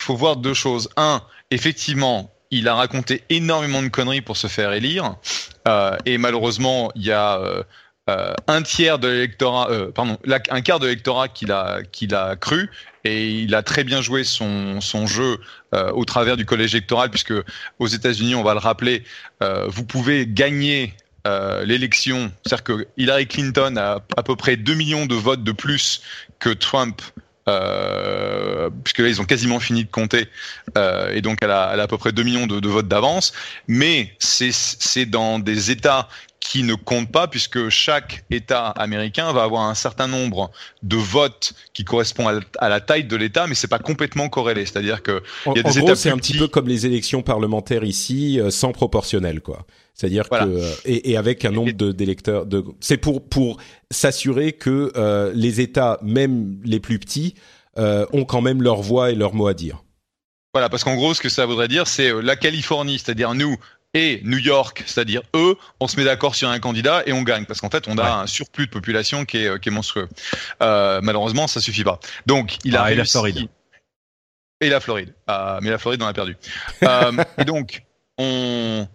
faut 0.00 0.16
voir 0.16 0.36
deux 0.36 0.54
choses. 0.54 0.88
Un, 0.96 1.22
effectivement, 1.50 2.30
il 2.50 2.68
a 2.68 2.74
raconté 2.74 3.22
énormément 3.30 3.82
de 3.82 3.88
conneries 3.88 4.22
pour 4.22 4.36
se 4.36 4.46
faire 4.46 4.72
élire, 4.72 5.16
et 6.04 6.18
malheureusement, 6.18 6.92
il 6.94 7.04
y 7.04 7.12
a 7.12 7.40
un 8.06 8.62
tiers 8.62 8.98
de 8.98 9.08
l'électorat, 9.08 9.68
pardon, 9.94 10.18
la- 10.24 10.40
un 10.50 10.60
quart 10.60 10.78
de 10.78 10.86
l'électorat 10.86 11.28
qu'il 11.28 11.50
a, 11.50 11.82
qu'il 11.82 12.14
a 12.14 12.36
cru, 12.36 12.70
et 13.04 13.28
il 13.30 13.54
a 13.54 13.62
très 13.62 13.84
bien 13.84 14.00
joué 14.00 14.24
son, 14.24 14.80
son 14.80 15.06
jeu 15.06 15.38
euh, 15.74 15.90
au 15.92 16.04
travers 16.04 16.36
du 16.36 16.46
collège 16.46 16.74
électoral, 16.74 17.10
puisque 17.10 17.34
aux 17.78 17.86
États-Unis, 17.86 18.34
on 18.34 18.42
va 18.42 18.54
le 18.54 18.60
rappeler, 18.60 19.04
euh, 19.42 19.66
vous 19.68 19.84
pouvez 19.84 20.26
gagner 20.26 20.94
euh, 21.26 21.64
l'élection, 21.64 22.30
c'est-à-dire 22.44 22.64
que 22.64 22.86
Hillary 22.96 23.26
Clinton 23.26 23.76
a 23.78 24.02
à 24.16 24.22
peu 24.22 24.36
près 24.36 24.56
2 24.56 24.74
millions 24.74 25.06
de 25.06 25.14
votes 25.14 25.42
de 25.42 25.52
plus 25.52 26.02
que 26.38 26.50
Trump, 26.50 27.00
euh, 27.48 28.68
puisque 28.84 28.98
là 28.98 29.08
ils 29.08 29.20
ont 29.22 29.24
quasiment 29.24 29.58
fini 29.58 29.84
de 29.84 29.90
compter, 29.90 30.28
euh, 30.76 31.12
et 31.14 31.22
donc 31.22 31.38
elle 31.40 31.50
a, 31.50 31.70
à 31.70 31.86
peu 31.86 31.96
près 31.96 32.12
2 32.12 32.22
millions 32.22 32.46
de, 32.46 32.60
de 32.60 32.68
votes 32.68 32.88
d'avance, 32.88 33.32
mais 33.68 34.14
c'est 34.18 34.52
c'est 34.52 35.06
dans 35.06 35.38
des 35.38 35.70
États 35.70 36.08
qui 36.44 36.62
ne 36.62 36.74
comptent 36.74 37.10
pas, 37.10 37.26
puisque 37.26 37.70
chaque 37.70 38.24
État 38.30 38.68
américain 38.68 39.32
va 39.32 39.42
avoir 39.42 39.62
un 39.62 39.74
certain 39.74 40.06
nombre 40.06 40.50
de 40.82 40.96
votes 40.96 41.54
qui 41.72 41.84
correspondent 41.84 42.44
à 42.58 42.68
la, 42.68 42.80
taille 42.80 43.04
de 43.04 43.16
l'État, 43.16 43.46
mais 43.46 43.54
c'est 43.54 43.66
pas 43.66 43.78
complètement 43.78 44.28
corrélé. 44.28 44.66
C'est-à-dire 44.66 45.02
que 45.02 45.22
En, 45.46 45.54
il 45.54 45.62
y 45.62 45.64
a 45.64 45.68
en 45.68 45.72
des 45.72 45.80
gros, 45.80 45.94
c'est 45.94 46.10
un 46.10 46.18
petit 46.18 46.36
peu 46.36 46.46
comme 46.46 46.68
les 46.68 46.84
élections 46.84 47.22
parlementaires 47.22 47.82
ici, 47.82 48.38
euh, 48.38 48.50
sans 48.50 48.72
proportionnel, 48.72 49.40
quoi. 49.40 49.66
C'est-à-dire 49.94 50.26
Voilà. 50.28 50.44
que 50.44 50.50
euh, 50.50 50.70
et, 50.84 51.12
et 51.12 51.16
avec 51.16 51.44
un 51.44 51.50
nombre 51.50 51.72
de 51.72 51.92
d'électeurs, 51.92 52.44
de, 52.46 52.62
c'est 52.78 52.98
pour 52.98 53.26
pour 53.26 53.56
s'assurer 53.90 54.52
que 54.52 54.92
euh, 54.96 55.32
les 55.34 55.60
États, 55.60 55.98
même 56.02 56.60
les 56.62 56.78
plus 56.78 56.98
petits, 56.98 57.34
euh, 57.78 58.04
ont 58.12 58.24
quand 58.24 58.42
même 58.42 58.62
leur 58.62 58.82
voix 58.82 59.10
et 59.10 59.14
leur 59.14 59.34
mot 59.34 59.46
à 59.46 59.54
dire. 59.54 59.82
Voilà, 60.52 60.68
parce 60.68 60.84
qu'en 60.84 60.94
gros, 60.94 61.14
ce 61.14 61.20
que 61.20 61.28
ça 61.28 61.46
voudrait 61.46 61.68
dire, 61.68 61.86
c'est 61.86 62.12
la 62.22 62.36
Californie, 62.36 62.98
c'est-à-dire 62.98 63.34
nous, 63.34 63.56
et 63.94 64.20
New 64.24 64.38
York, 64.38 64.82
c'est-à-dire 64.86 65.22
eux, 65.34 65.56
on 65.80 65.88
se 65.88 65.96
met 65.96 66.04
d'accord 66.04 66.34
sur 66.34 66.48
un 66.48 66.58
candidat 66.58 67.02
et 67.06 67.12
on 67.12 67.22
gagne, 67.22 67.44
parce 67.46 67.60
qu'en 67.60 67.70
fait, 67.70 67.86
on 67.88 67.96
a 67.96 68.22
un 68.22 68.26
surplus 68.26 68.66
de 68.66 68.70
population 68.70 69.24
qui 69.24 69.38
est, 69.38 69.46
euh, 69.46 69.58
qui 69.58 69.68
est 69.68 69.72
monstrueux. 69.72 70.08
Euh, 70.62 71.00
malheureusement, 71.02 71.46
ça 71.46 71.60
suffit 71.60 71.84
pas. 71.84 72.00
Donc, 72.26 72.58
il 72.64 72.76
a 72.76 72.82
Ah, 72.82 72.92
et 72.92 72.96
la 72.96 73.04
Floride. 73.04 73.48
Et 74.60 74.68
la 74.68 74.80
Floride. 74.80 75.14
Ah, 75.26 75.58
mais 75.62 75.70
la 75.70 75.78
Floride, 75.78 76.02
on 76.02 76.06
a 76.06 76.12
perdu. 76.12 76.36
Euh, 76.82 77.12
et 77.38 77.44
donc, 77.44 77.84
on, 78.18 78.88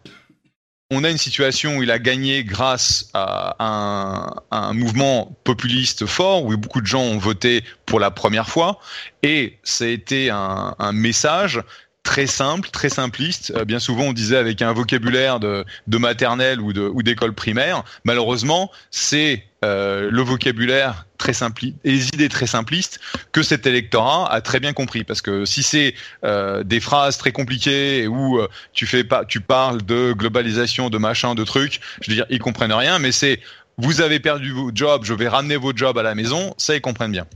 on 0.92 1.04
a 1.04 1.10
une 1.10 1.18
situation 1.18 1.78
où 1.78 1.84
il 1.84 1.92
a 1.92 2.00
gagné 2.00 2.44
grâce 2.44 3.10
à 3.14 3.56
un, 3.60 4.34
à 4.52 4.66
un 4.68 4.74
mouvement 4.74 5.38
populiste 5.46 6.08
fort, 6.08 6.44
où 6.44 6.58
beaucoup 6.58 6.82
de 6.82 6.88
gens 6.88 7.04
ont 7.04 7.18
voté 7.18 7.64
pour 7.86 8.02
la 8.02 8.12
première 8.12 8.50
fois, 8.50 8.80
et 9.24 9.60
ça 9.64 9.86
a 9.86 9.88
été 9.88 10.30
un, 10.30 10.76
un 10.78 10.92
message 10.92 11.62
très 12.10 12.26
simple, 12.26 12.70
très 12.72 12.90
simpliste. 12.90 13.54
Euh, 13.56 13.66
bien 13.66 13.78
souvent, 13.78 14.06
on 14.06 14.14
disait 14.14 14.38
avec 14.38 14.64
un 14.64 14.74
vocabulaire 14.74 15.40
de, 15.40 15.64
de 15.86 15.98
maternelle 16.00 16.60
ou 16.60 16.74
de 16.74 16.82
ou 16.82 17.04
d'école 17.04 17.34
primaire. 17.34 17.84
Malheureusement, 18.04 18.72
c'est 18.90 19.44
euh, 19.64 20.10
le 20.12 20.22
vocabulaire 20.24 21.06
très 21.20 21.34
simple 21.34 21.66
et 21.66 21.74
les 21.84 22.08
idées 22.08 22.28
très 22.30 22.48
simplistes 22.48 23.00
que 23.32 23.44
cet 23.44 23.68
électorat 23.68 24.28
a 24.34 24.42
très 24.42 24.60
bien 24.60 24.74
compris. 24.74 25.04
Parce 25.04 25.22
que 25.22 25.46
si 25.46 25.62
c'est 25.62 25.94
euh, 26.24 26.64
des 26.64 26.80
phrases 26.80 27.20
très 27.20 27.32
compliquées 27.32 28.08
où 28.08 28.40
tu 28.74 28.88
fais 28.88 29.04
pas, 29.04 29.24
tu 29.24 29.40
parles 29.40 29.84
de 29.84 30.14
globalisation, 30.14 30.90
de 30.90 30.98
machin, 30.98 31.36
de 31.36 31.44
trucs, 31.44 31.80
je 32.02 32.10
veux 32.10 32.16
dire, 32.16 32.26
ils 32.32 32.40
comprennent 32.40 32.74
rien. 32.74 32.98
Mais 32.98 33.12
c'est 33.12 33.40
vous 33.78 34.02
avez 34.02 34.20
perdu 34.20 34.52
vos 34.52 34.72
jobs, 34.74 35.04
je 35.06 35.14
vais 35.14 35.28
ramener 35.28 35.58
vos 35.58 35.74
jobs 35.76 35.98
à 36.00 36.04
la 36.04 36.16
maison. 36.16 36.56
Ça, 36.58 36.76
ils 36.76 36.82
comprennent 36.82 37.12
bien. 37.12 37.28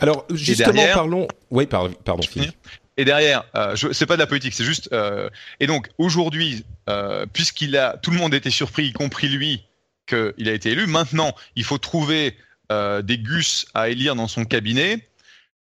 Alors 0.00 0.24
justement, 0.30 0.72
derrière- 0.72 0.94
parlons. 0.94 1.26
Oui, 1.50 1.66
par- 1.66 1.88
pardon. 2.04 2.22
Et 2.96 3.04
derrière, 3.04 3.44
euh, 3.56 3.74
c'est 3.92 4.06
pas 4.06 4.14
de 4.14 4.20
la 4.20 4.26
politique, 4.26 4.54
c'est 4.54 4.64
juste. 4.64 4.88
euh, 4.92 5.28
et 5.58 5.66
donc 5.66 5.88
aujourd'hui, 5.98 6.64
euh, 6.88 7.26
puisqu'il 7.32 7.76
a, 7.76 7.96
tout 7.96 8.10
le 8.10 8.18
monde 8.18 8.34
était 8.34 8.50
surpris, 8.50 8.86
y 8.86 8.92
compris 8.92 9.28
lui, 9.28 9.64
qu'il 10.06 10.48
a 10.48 10.52
été 10.52 10.70
élu. 10.70 10.86
Maintenant, 10.86 11.34
il 11.56 11.64
faut 11.64 11.78
trouver 11.78 12.36
euh, 12.70 13.02
des 13.02 13.18
gus 13.18 13.66
à 13.74 13.88
élire 13.88 14.14
dans 14.14 14.28
son 14.28 14.44
cabinet 14.44 15.08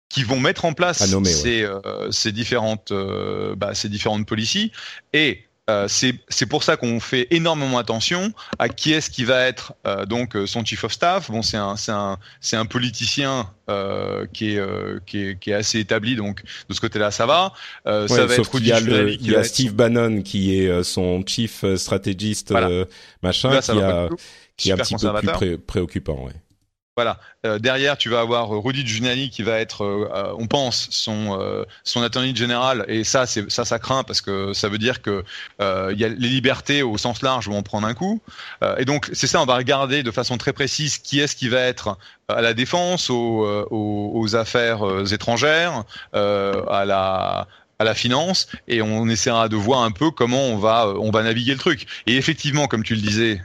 qui 0.08 0.24
vont 0.24 0.38
mettre 0.38 0.66
en 0.66 0.74
place 0.74 1.10
nommer, 1.10 1.30
ouais. 1.30 1.34
ces, 1.34 1.62
euh, 1.62 2.10
ces 2.10 2.32
différentes, 2.32 2.92
euh, 2.92 3.54
bah, 3.56 3.74
ces 3.74 3.88
différentes 3.88 4.26
policies. 4.26 4.72
Et 5.14 5.46
euh, 5.70 5.86
c'est 5.88 6.14
c'est 6.28 6.46
pour 6.46 6.64
ça 6.64 6.76
qu'on 6.76 6.98
fait 6.98 7.28
énormément 7.30 7.78
attention 7.78 8.32
à 8.58 8.68
qui 8.68 8.92
est-ce 8.92 9.10
qui 9.10 9.24
va 9.24 9.46
être 9.46 9.74
euh, 9.86 10.06
donc 10.06 10.34
euh, 10.34 10.46
son 10.46 10.64
chief 10.64 10.82
of 10.84 10.92
staff. 10.92 11.30
Bon, 11.30 11.40
c'est 11.42 11.56
un 11.56 11.76
c'est 11.76 11.92
un 11.92 12.18
c'est 12.40 12.56
un 12.56 12.66
politicien 12.66 13.48
euh, 13.70 14.26
qui 14.32 14.54
est 14.54 14.58
euh, 14.58 14.98
qui 15.06 15.18
est 15.22 15.38
qui 15.38 15.50
est 15.50 15.54
assez 15.54 15.78
établi 15.78 16.16
donc 16.16 16.42
de 16.68 16.74
ce 16.74 16.80
côté-là 16.80 17.10
ça 17.12 17.26
va. 17.26 17.52
Euh, 17.86 18.08
ça 18.08 18.26
va 18.26 18.34
sauf 18.36 18.46
être 18.48 18.58
qu'il 18.58 18.66
y 18.66 18.72
a, 18.72 18.80
le- 18.80 19.12
il 19.12 19.30
y 19.30 19.36
a 19.36 19.38
être- 19.40 19.46
Steve 19.46 19.74
Bannon 19.74 20.22
qui 20.22 20.56
est 20.58 20.82
son 20.82 21.22
chief 21.26 21.64
stratégiste 21.76 22.50
Voilà. 22.50 22.68
euh, 22.68 22.84
machin, 23.22 23.50
Là, 23.50 23.60
qui, 23.62 23.70
a, 23.70 24.08
qui 24.56 24.70
est 24.70 24.72
un 24.72 24.76
petit 24.78 24.96
peu 24.96 25.12
plus 25.14 25.26
pré- 25.28 25.58
préoccupant. 25.58 26.24
Ouais. 26.24 26.32
Voilà. 26.94 27.18
Euh, 27.46 27.58
derrière, 27.58 27.96
tu 27.96 28.10
vas 28.10 28.20
avoir 28.20 28.54
euh, 28.54 28.58
Rudy 28.58 28.86
Giuliani 28.86 29.30
qui 29.30 29.42
va 29.42 29.58
être, 29.58 29.82
euh, 29.82 30.10
euh, 30.14 30.34
on 30.36 30.46
pense, 30.46 30.88
son 30.90 31.40
euh, 31.40 31.64
son 31.84 32.02
attorney 32.02 32.36
général. 32.36 32.84
Et 32.86 33.02
ça, 33.02 33.24
c'est 33.24 33.50
ça, 33.50 33.64
ça 33.64 33.78
craint 33.78 34.02
parce 34.04 34.20
que 34.20 34.52
ça 34.52 34.68
veut 34.68 34.76
dire 34.76 35.00
que 35.00 35.24
euh, 35.62 35.90
il 35.94 35.98
y 35.98 36.04
a 36.04 36.08
les 36.08 36.28
libertés 36.28 36.82
au 36.82 36.98
sens 36.98 37.22
large 37.22 37.48
vont 37.48 37.56
en 37.56 37.62
prendre 37.62 37.86
un 37.86 37.94
coup. 37.94 38.20
Et 38.76 38.84
donc, 38.84 39.08
c'est 39.14 39.26
ça. 39.26 39.40
On 39.40 39.46
va 39.46 39.56
regarder 39.56 40.02
de 40.02 40.10
façon 40.10 40.36
très 40.36 40.52
précise 40.52 40.98
qui 40.98 41.18
est-ce 41.20 41.34
qui 41.34 41.48
va 41.48 41.60
être 41.60 41.96
à 42.28 42.42
la 42.42 42.52
défense, 42.52 43.08
aux, 43.08 43.46
aux, 43.70 44.10
aux 44.14 44.36
affaires 44.36 44.82
étrangères, 45.12 45.84
à 46.12 46.84
la 46.84 47.48
à 47.78 47.84
la 47.84 47.94
finance 47.94 48.46
et 48.68 48.80
on 48.80 49.08
essaiera 49.08 49.48
de 49.48 49.56
voir 49.56 49.82
un 49.82 49.90
peu 49.90 50.10
comment 50.12 50.44
on 50.44 50.58
va 50.58 50.88
on 50.88 51.10
va 51.10 51.22
naviguer 51.22 51.52
le 51.52 51.58
truc. 51.58 51.86
Et 52.06 52.16
effectivement, 52.16 52.66
comme 52.68 52.84
tu 52.84 52.94
le 52.94 53.00
disais, 53.00 53.42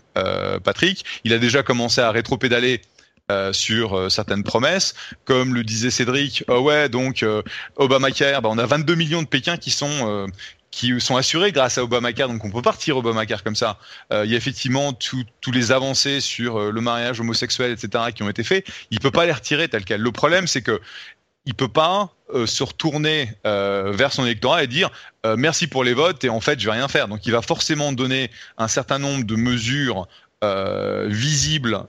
Patrick, 0.65 1.05
il 1.23 1.31
a 1.33 1.39
déjà 1.39 1.63
commencé 1.63 2.01
à 2.01 2.11
rétro-pédaler 2.11 2.81
euh, 3.29 3.51
sur 3.51 3.97
euh, 3.97 4.07
certaines 4.07 4.45
promesses, 4.45 4.95
comme 5.25 5.53
le 5.53 5.65
disait 5.65 5.91
Cédric. 5.91 6.45
Oh 6.47 6.59
ouais, 6.59 6.87
donc 6.87 7.23
euh, 7.23 7.41
Obamacare, 7.75 8.41
bah, 8.41 8.47
on 8.49 8.57
a 8.57 8.65
22 8.65 8.95
millions 8.95 9.21
de 9.21 9.27
Pékin 9.27 9.57
qui 9.57 9.69
sont 9.69 10.29
qui 10.71 11.01
sont 11.01 11.17
assurés 11.17 11.51
grâce 11.51 11.77
à 11.77 11.83
Obamacare, 11.83 12.29
donc 12.29 12.45
on 12.45 12.51
peut 12.51 12.61
pas 12.61 12.71
retirer 12.71 12.97
Obamacare 12.97 13.43
comme 13.43 13.57
ça. 13.57 13.79
Il 14.11 14.31
y 14.31 14.33
a 14.33 14.37
effectivement 14.37 14.93
tous 14.93 15.51
les 15.51 15.73
avancées 15.73 16.21
sur 16.21 16.71
le 16.71 16.81
mariage 16.81 17.19
homosexuel, 17.19 17.71
etc., 17.71 18.05
qui 18.15 18.23
ont 18.23 18.29
été 18.29 18.43
faits. 18.43 18.65
Il 18.91 19.01
peut 19.01 19.11
pas 19.11 19.25
les 19.25 19.33
retirer 19.33 19.67
tel 19.67 19.83
quel. 19.83 19.99
Le 19.99 20.11
problème, 20.13 20.47
c'est 20.47 20.61
que 20.61 20.79
il 21.45 21.53
peut 21.53 21.67
pas 21.67 22.13
se 22.45 22.63
retourner 22.63 23.33
vers 23.43 24.13
son 24.13 24.23
électorat 24.23 24.63
et 24.63 24.67
dire 24.67 24.89
merci 25.35 25.67
pour 25.67 25.83
les 25.83 25.93
votes 25.93 26.23
et 26.23 26.29
en 26.29 26.39
fait 26.39 26.61
je 26.61 26.65
vais 26.65 26.73
rien 26.73 26.87
faire. 26.87 27.09
Donc 27.09 27.25
il 27.25 27.33
va 27.33 27.41
forcément 27.41 27.91
donner 27.91 28.31
un 28.57 28.69
certain 28.69 28.99
nombre 28.99 29.25
de 29.25 29.35
mesures 29.35 30.07
visibles 31.07 31.87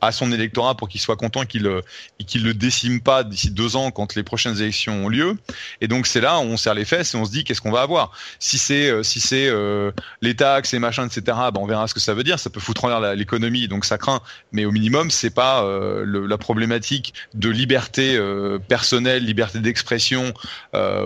à 0.00 0.12
son 0.12 0.32
électorat 0.32 0.74
pour 0.76 0.88
qu'il 0.88 1.00
soit 1.00 1.16
content 1.16 1.44
qu'il 1.44 1.62
ne 1.62 1.80
qu'il 2.26 2.44
le 2.44 2.54
décime 2.54 3.00
pas 3.00 3.24
d'ici 3.24 3.50
deux 3.50 3.76
ans 3.76 3.90
quand 3.90 4.14
les 4.14 4.22
prochaines 4.22 4.58
élections 4.58 5.04
ont 5.04 5.08
lieu. 5.08 5.36
Et 5.80 5.88
donc 5.88 6.06
c'est 6.06 6.20
là 6.20 6.38
où 6.38 6.42
on 6.42 6.56
serre 6.56 6.74
les 6.74 6.84
fesses 6.84 7.14
et 7.14 7.16
on 7.16 7.24
se 7.24 7.30
dit 7.30 7.44
qu'est-ce 7.44 7.60
qu'on 7.60 7.70
va 7.70 7.82
avoir? 7.82 8.12
Si 8.38 8.58
c'est 8.58 8.90
euh, 8.90 9.02
si 9.02 9.20
c'est 9.20 9.48
euh, 9.48 9.90
les 10.22 10.34
taxes 10.34 10.74
et 10.74 10.78
machin 10.78 11.06
etc. 11.06 11.22
Ben 11.26 11.60
on 11.60 11.66
verra 11.66 11.86
ce 11.88 11.94
que 11.94 12.00
ça 12.00 12.14
veut 12.14 12.24
dire. 12.24 12.38
Ça 12.38 12.50
peut 12.50 12.60
foutre 12.60 12.84
en 12.84 12.88
l'air 12.88 13.14
l'économie 13.14 13.68
donc 13.68 13.84
ça 13.84 13.98
craint. 13.98 14.20
Mais 14.52 14.64
au 14.64 14.70
minimum 14.70 15.10
c'est 15.10 15.30
pas 15.30 15.64
euh, 15.64 16.26
la 16.26 16.38
problématique 16.38 17.14
de 17.34 17.48
liberté 17.48 18.16
euh, 18.16 18.58
personnelle, 18.58 19.24
liberté 19.24 19.58
d'expression 19.58 20.32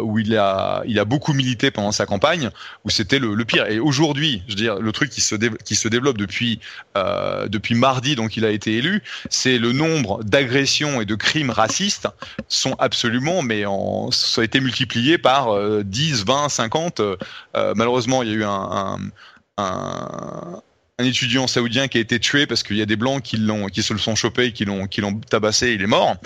où 0.03 0.19
il 0.19 0.37
a 0.37 0.83
il 0.87 0.99
a 0.99 1.05
beaucoup 1.05 1.33
milité 1.33 1.71
pendant 1.71 1.93
sa 1.93 2.07
campagne 2.07 2.51
où 2.85 2.91
c'était 2.91 3.19
le, 3.19 3.45
pire. 3.45 3.67
Et 3.67 3.79
aujourd'hui 3.79 4.43
je 4.47 4.53
veux 4.53 4.57
dire 4.57 4.77
le 4.77 4.93
truc 4.93 5.11
qui 5.11 5.21
se 5.21 5.35
qui 5.35 5.75
se 5.75 5.89
développe 5.89 6.19
depuis 6.19 6.61
depuis 6.95 7.75
mardi 7.75 8.15
donc 8.15 8.37
il 8.37 8.45
a 8.45 8.51
été 8.51 8.84
c'est 9.31 9.59
le 9.59 9.73
nombre 9.73 10.23
d'agressions 10.25 11.01
et 11.01 11.05
de 11.05 11.15
crimes 11.15 11.51
racistes 11.51 12.09
sont 12.49 12.75
absolument, 12.79 13.43
mais 13.43 13.67
en, 13.67 14.11
ça 14.11 14.41
a 14.41 14.45
été 14.45 14.61
multiplié 14.61 15.19
par 15.19 15.57
10, 15.85 16.25
20, 16.25 16.49
50. 16.49 17.01
malheureusement, 17.75 18.23
il 18.23 18.29
y 18.31 18.33
a 18.33 18.35
eu 18.35 18.45
un, 18.45 18.99
étudiant 20.99 21.47
saoudien 21.47 21.89
qui 21.89 21.99
a 21.99 22.01
été 22.01 22.21
tué 22.21 22.47
parce 22.47 22.63
qu'il 22.63 22.77
y 22.77 22.83
a 22.83 22.87
des 22.87 22.97
blancs 22.97 23.23
qui 23.23 23.37
l'ont, 23.37 23.67
qui 23.67 23.83
se 23.83 23.93
le 23.93 23.99
sont 23.99 24.15
chopés, 24.15 24.53
qui 24.53 24.65
l'ont, 24.65 24.87
qui 24.87 25.01
l'ont 25.01 25.15
tabassé, 25.15 25.73
il 25.73 25.83
est 25.83 25.89
mort. 25.89 26.17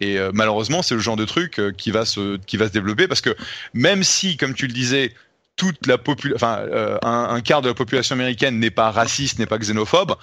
Et 0.00 0.18
euh, 0.18 0.30
malheureusement, 0.34 0.82
c'est 0.82 0.94
le 0.94 1.00
genre 1.00 1.16
de 1.16 1.24
truc 1.24 1.58
euh, 1.58 1.72
qui 1.72 1.90
va 1.90 2.04
se, 2.04 2.36
qui 2.38 2.56
va 2.56 2.66
se 2.68 2.72
développer 2.72 3.08
parce 3.08 3.20
que 3.20 3.34
même 3.72 4.04
si, 4.04 4.36
comme 4.36 4.54
tu 4.54 4.66
le 4.66 4.72
disais, 4.72 5.14
toute 5.56 5.86
la 5.86 5.98
population, 5.98 6.36
enfin, 6.36 6.58
euh, 6.60 6.98
un, 7.02 7.28
un, 7.30 7.40
quart 7.40 7.62
de 7.62 7.68
la 7.68 7.74
population 7.74 8.14
américaine 8.14 8.58
n'est 8.58 8.70
pas 8.70 8.90
raciste, 8.90 9.38
n'est 9.38 9.46
pas 9.46 9.58
xénophobe, 9.58 10.14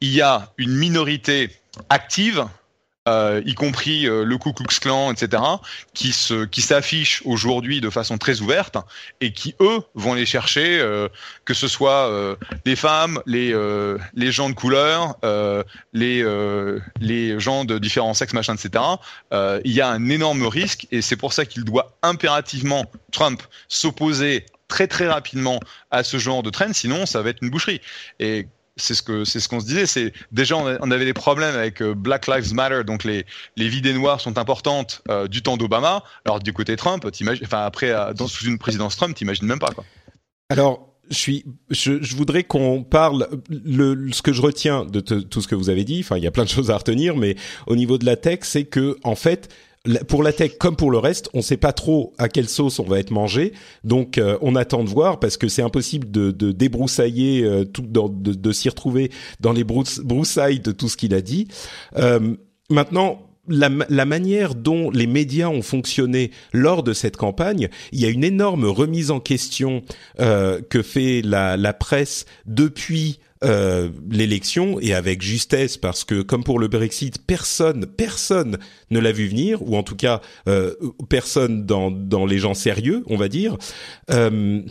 il 0.00 0.10
y 0.10 0.20
a 0.20 0.52
une 0.56 0.74
minorité 0.74 1.50
active, 1.88 2.46
euh, 3.08 3.42
y 3.46 3.54
compris 3.54 4.06
euh, 4.06 4.24
le 4.24 4.36
Ku 4.36 4.52
Klux 4.52 4.78
Klan, 4.78 5.10
etc., 5.10 5.42
qui 5.94 6.12
se, 6.12 6.44
qui 6.44 6.60
s'affichent 6.60 7.22
aujourd'hui 7.24 7.80
de 7.80 7.88
façon 7.88 8.18
très 8.18 8.40
ouverte 8.40 8.76
et 9.20 9.32
qui 9.32 9.54
eux 9.60 9.80
vont 9.94 10.14
les 10.14 10.26
chercher, 10.26 10.78
euh, 10.80 11.08
que 11.44 11.54
ce 11.54 11.66
soit 11.66 12.36
les 12.66 12.76
femmes, 12.76 13.20
les 13.26 13.54
les 14.14 14.32
gens 14.32 14.50
de 14.50 14.54
couleur, 14.54 15.16
les 15.92 16.24
les 17.00 17.40
gens 17.40 17.64
de 17.64 17.78
différents 17.78 18.14
sexes, 18.14 18.34
machin, 18.34 18.54
etc. 18.54 18.84
Il 19.32 19.72
y 19.72 19.80
a 19.80 19.88
un 19.88 20.08
énorme 20.08 20.46
risque 20.46 20.86
et 20.90 21.02
c'est 21.02 21.16
pour 21.16 21.32
ça 21.32 21.46
qu'il 21.46 21.64
doit 21.64 21.96
impérativement 22.02 22.84
Trump 23.12 23.42
s'opposer 23.68 24.46
très 24.68 24.86
très 24.86 25.08
rapidement 25.08 25.58
à 25.90 26.04
ce 26.04 26.18
genre 26.18 26.42
de 26.42 26.50
trend, 26.50 26.72
sinon 26.72 27.06
ça 27.06 27.22
va 27.22 27.30
être 27.30 27.42
une 27.42 27.50
boucherie. 27.50 27.80
Et 28.20 28.46
c'est 28.80 28.94
ce 28.94 29.02
que 29.02 29.24
c'est 29.24 29.40
ce 29.40 29.48
qu'on 29.48 29.60
se 29.60 29.66
disait. 29.66 29.86
C'est 29.86 30.12
déjà 30.32 30.56
on, 30.56 30.90
avait 30.90 31.04
des 31.04 31.14
problèmes 31.14 31.54
avec 31.54 31.82
euh, 31.82 31.94
Black 31.94 32.26
Lives 32.26 32.54
Matter, 32.54 32.84
donc 32.84 33.04
les 33.04 33.26
les 33.56 33.68
vies 33.68 33.82
des 33.82 33.92
noirs 33.92 34.20
sont 34.20 34.38
importantes 34.38 35.02
euh, 35.08 35.28
du 35.28 35.42
temps 35.42 35.56
d'Obama. 35.56 36.02
Alors 36.24 36.40
du 36.40 36.52
côté 36.52 36.76
Trump, 36.76 37.06
enfin 37.42 37.64
après 37.64 37.90
euh, 37.90 38.12
dans 38.12 38.26
sous 38.26 38.46
une 38.46 38.58
présidence 38.58 38.96
Trump, 38.96 39.14
t'imagines 39.14 39.46
même 39.46 39.58
pas 39.58 39.70
quoi. 39.70 39.84
Alors 40.48 40.90
je 41.10 41.16
suis, 41.16 41.44
je, 41.70 42.14
voudrais 42.14 42.44
qu'on 42.44 42.84
parle. 42.84 43.28
Le, 43.50 44.12
ce 44.12 44.22
que 44.22 44.32
je 44.32 44.40
retiens 44.40 44.84
de 44.84 45.00
tout 45.00 45.40
ce 45.40 45.48
que 45.48 45.56
vous 45.56 45.68
avez 45.68 45.82
dit, 45.82 46.00
enfin, 46.04 46.16
il 46.16 46.22
y 46.22 46.26
a 46.26 46.30
plein 46.30 46.44
de 46.44 46.48
choses 46.48 46.70
à 46.70 46.76
retenir, 46.76 47.16
mais 47.16 47.34
au 47.66 47.74
niveau 47.74 47.98
de 47.98 48.06
la 48.06 48.14
tech, 48.14 48.40
c'est 48.42 48.64
que 48.64 48.96
en 49.02 49.16
fait, 49.16 49.52
pour 50.08 50.22
la 50.22 50.32
tech 50.32 50.58
comme 50.58 50.76
pour 50.76 50.90
le 50.90 50.98
reste, 50.98 51.30
on 51.32 51.38
ne 51.38 51.42
sait 51.42 51.56
pas 51.56 51.72
trop 51.72 52.12
à 52.18 52.28
quelle 52.28 52.48
sauce 52.48 52.78
on 52.78 52.84
va 52.84 52.98
être 52.98 53.10
mangé. 53.10 53.52
Donc 53.82 54.18
euh, 54.18 54.36
on 54.42 54.54
attend 54.54 54.84
de 54.84 54.90
voir 54.90 55.20
parce 55.20 55.36
que 55.36 55.48
c'est 55.48 55.62
impossible 55.62 56.10
de, 56.10 56.30
de 56.30 56.52
débroussailler 56.52 57.44
euh, 57.44 57.64
tout, 57.64 57.82
de, 57.82 58.32
de 58.32 58.52
s'y 58.52 58.68
retrouver 58.68 59.10
dans 59.40 59.52
les 59.52 59.64
broussailles 59.64 60.60
de 60.60 60.72
tout 60.72 60.88
ce 60.88 60.96
qu'il 60.96 61.14
a 61.14 61.20
dit. 61.20 61.48
Euh, 61.96 62.34
maintenant. 62.68 63.26
La, 63.48 63.68
la, 63.88 64.04
manière 64.04 64.54
dont 64.54 64.90
les 64.90 65.08
médias 65.08 65.48
ont 65.48 65.62
fonctionné 65.62 66.30
lors 66.52 66.84
de 66.84 66.92
cette 66.92 67.16
campagne, 67.16 67.68
il 67.90 67.98
y 67.98 68.04
a 68.04 68.08
une 68.08 68.22
énorme 68.22 68.66
remise 68.66 69.10
en 69.10 69.18
question 69.18 69.82
que 70.18 70.82
fait 70.82 71.20
la, 71.22 71.56
la 71.56 71.72
presse 71.72 72.26
depuis 72.46 73.18
euh, 73.42 73.88
l'élection 74.10 74.78
et 74.80 74.92
avec 74.92 75.22
justesse 75.22 75.78
parce 75.78 76.04
que 76.04 76.20
comme 76.20 76.44
pour 76.44 76.58
le 76.58 76.68
Brexit, 76.68 77.26
personne, 77.26 77.86
personne 77.86 78.58
ne 78.90 78.98
l'a 78.98 79.12
vu 79.12 79.28
venir 79.28 79.62
ou 79.62 79.76
en 79.76 79.82
tout 79.82 79.96
cas 79.96 80.20
euh, 80.46 80.74
personne 81.08 81.64
dans 81.64 81.90
dans 81.90 82.26
les 82.26 82.38
gens 82.38 82.52
sérieux, 82.52 83.02
on 83.06 83.16
va 83.16 83.28
dire. 83.28 83.56
Euh, 84.10 84.62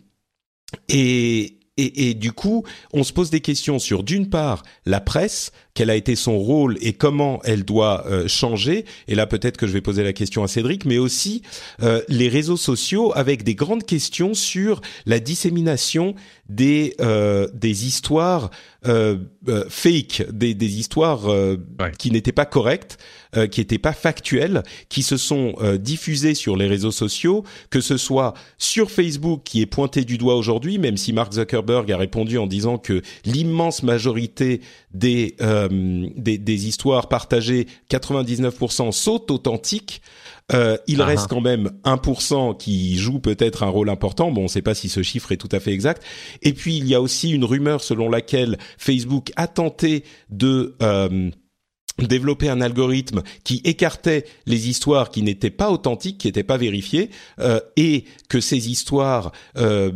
et 0.88 1.56
et, 1.78 2.10
et, 2.10 2.14
du 2.14 2.34
coup, 2.34 2.66
on 2.92 3.06
se 3.06 3.14
pose 3.14 3.30
des 3.30 3.40
questions 3.40 3.80
sur 3.80 4.04
d'une 4.04 4.30
part 4.30 4.64
la 4.86 5.00
presse, 5.00 5.54
quel 5.80 5.90
a 5.90 5.96
été 5.96 6.18
son 6.18 6.38
rôle 6.38 6.78
et 6.82 6.92
comment 6.92 7.40
elle 7.46 7.64
doit 7.64 8.06
euh, 8.06 8.28
changer. 8.28 8.84
Et 9.08 9.16
là, 9.16 9.26
peut-être 9.28 9.56
que 9.56 9.66
je 9.66 9.72
vais 9.72 9.80
poser 9.80 10.04
la 10.04 10.12
question 10.12 10.44
à 10.44 10.50
Cédric, 10.50 10.84
mais 10.84 10.98
aussi 10.98 11.42
euh, 11.82 12.02
les 12.10 12.28
réseaux 12.28 12.58
sociaux 12.58 13.14
avec 13.16 13.44
des 13.44 13.56
grandes 13.56 13.86
questions 13.86 14.34
sur 14.34 14.82
la 15.06 15.22
dissémination 15.22 16.16
des 16.50 16.96
euh, 17.00 17.48
des 17.54 17.86
histoires 17.88 18.50
fake, 19.70 20.24
des, 20.32 20.54
des 20.54 20.80
histoires 20.80 21.28
qui 21.98 22.12
n'étaient 22.12 22.32
pas 22.32 22.46
correctes. 22.46 22.98
Euh, 23.38 23.46
qui 23.46 23.62
n'étaient 23.62 23.78
pas 23.78 23.94
factuels, 23.94 24.64
qui 24.90 25.04
se 25.04 25.16
sont 25.16 25.54
euh, 25.62 25.78
diffusés 25.78 26.34
sur 26.34 26.58
les 26.58 26.66
réseaux 26.66 26.90
sociaux, 26.90 27.44
que 27.70 27.80
ce 27.80 27.96
soit 27.96 28.34
sur 28.58 28.90
Facebook 28.90 29.42
qui 29.46 29.62
est 29.62 29.68
pointé 29.68 30.04
du 30.04 30.18
doigt 30.18 30.36
aujourd'hui, 30.36 30.80
même 30.80 30.98
si 30.98 31.14
Mark 31.14 31.34
Zuckerberg 31.34 31.92
a 31.92 31.98
répondu 31.98 32.40
en 32.40 32.48
disant 32.48 32.80
que 32.80 33.04
l'immense 33.26 33.84
majorité 33.84 34.62
des, 34.94 35.36
euh, 35.42 36.08
des, 36.16 36.38
des 36.38 36.68
histoires 36.68 37.10
partagées, 37.10 37.68
99% 37.90 38.92
sont 38.92 39.32
authentiques. 39.32 40.02
Euh, 40.52 40.78
il 40.88 41.02
ah 41.02 41.06
reste 41.06 41.26
ah. 41.26 41.30
quand 41.30 41.42
même 41.42 41.72
1% 41.84 42.58
qui 42.58 42.98
joue 42.98 43.20
peut-être 43.20 43.64
un 43.64 43.70
rôle 43.70 43.90
important. 43.90 44.32
Bon, 44.32 44.42
on 44.42 44.44
ne 44.46 44.50
sait 44.50 44.62
pas 44.62 44.74
si 44.74 44.90
ce 44.90 45.04
chiffre 45.04 45.32
est 45.32 45.38
tout 45.38 45.50
à 45.52 45.60
fait 45.60 45.72
exact. 45.72 46.04
Et 46.42 46.54
puis 46.54 46.78
il 46.78 46.88
y 46.88 46.96
a 46.96 47.02
aussi 47.02 47.32
une 47.32 47.46
rumeur 47.46 47.82
selon 47.82 48.10
laquelle 48.10 48.58
Facebook 48.78 49.32
a 49.36 49.48
tenté 49.48 50.04
de 50.30 50.76
euh, 50.82 51.30
développer 52.08 52.50
un 52.50 52.62
algorithme 52.62 53.24
qui 53.44 53.62
écartait 53.64 54.26
les 54.46 54.70
histoires 54.70 55.10
qui 55.10 55.22
n'étaient 55.22 55.50
pas 55.50 55.72
authentiques, 55.72 56.18
qui 56.18 56.28
n'étaient 56.28 56.44
pas 56.44 56.58
vérifiées, 56.58 57.10
euh, 57.40 57.60
et 57.76 58.06
que 58.28 58.40
ces 58.40 58.70
histoires 58.70 59.32
euh, 59.58 59.92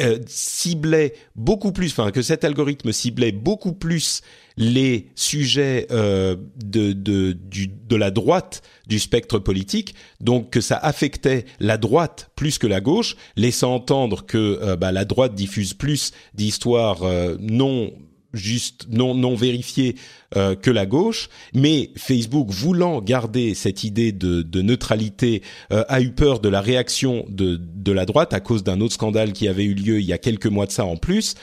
euh, 0.00 0.18
ciblaient 0.26 1.14
beaucoup 1.36 1.72
plus, 1.72 1.90
enfin 1.90 2.10
que 2.10 2.22
cet 2.22 2.44
algorithme 2.44 2.92
ciblait 2.92 3.32
beaucoup 3.32 3.72
plus 3.72 4.22
les 4.58 5.06
sujets 5.14 5.86
euh, 5.92 6.36
de, 6.56 6.92
de, 6.92 7.32
du, 7.32 7.68
de 7.68 7.96
la 7.96 8.10
droite 8.10 8.62
du 8.88 8.98
spectre 8.98 9.38
politique, 9.38 9.94
donc 10.20 10.50
que 10.50 10.60
ça 10.60 10.76
affectait 10.76 11.44
la 11.60 11.78
droite 11.78 12.30
plus 12.34 12.58
que 12.58 12.66
la 12.66 12.80
gauche, 12.80 13.16
laissant 13.36 13.74
entendre 13.74 14.26
que 14.26 14.58
euh, 14.60 14.76
bah, 14.76 14.90
la 14.90 15.04
droite 15.04 15.34
diffuse 15.34 15.74
plus 15.74 16.12
d'histoires 16.34 17.04
euh, 17.04 17.36
non 17.40 17.92
juste 18.32 18.86
non 18.90 19.14
non 19.14 19.34
vérifié 19.34 19.96
euh, 20.36 20.54
que 20.54 20.70
la 20.70 20.84
gauche, 20.84 21.28
mais 21.54 21.90
Facebook 21.96 22.50
voulant 22.50 23.00
garder 23.00 23.54
cette 23.54 23.84
idée 23.84 24.12
de, 24.12 24.42
de 24.42 24.62
neutralité 24.62 25.42
euh, 25.72 25.84
a 25.88 26.00
eu 26.02 26.10
peur 26.10 26.40
de 26.40 26.48
la 26.48 26.60
réaction 26.60 27.24
de 27.28 27.56
de 27.56 27.92
la 27.92 28.04
droite 28.04 28.34
à 28.34 28.40
cause 28.40 28.62
d'un 28.62 28.80
autre 28.80 28.94
scandale 28.94 29.32
qui 29.32 29.48
avait 29.48 29.64
eu 29.64 29.74
lieu 29.74 30.00
il 30.00 30.06
y 30.06 30.12
a 30.12 30.18
quelques 30.18 30.46
mois 30.46 30.66
de 30.66 30.72
ça 30.72 30.84
en 30.84 30.96
plus. 30.96 31.34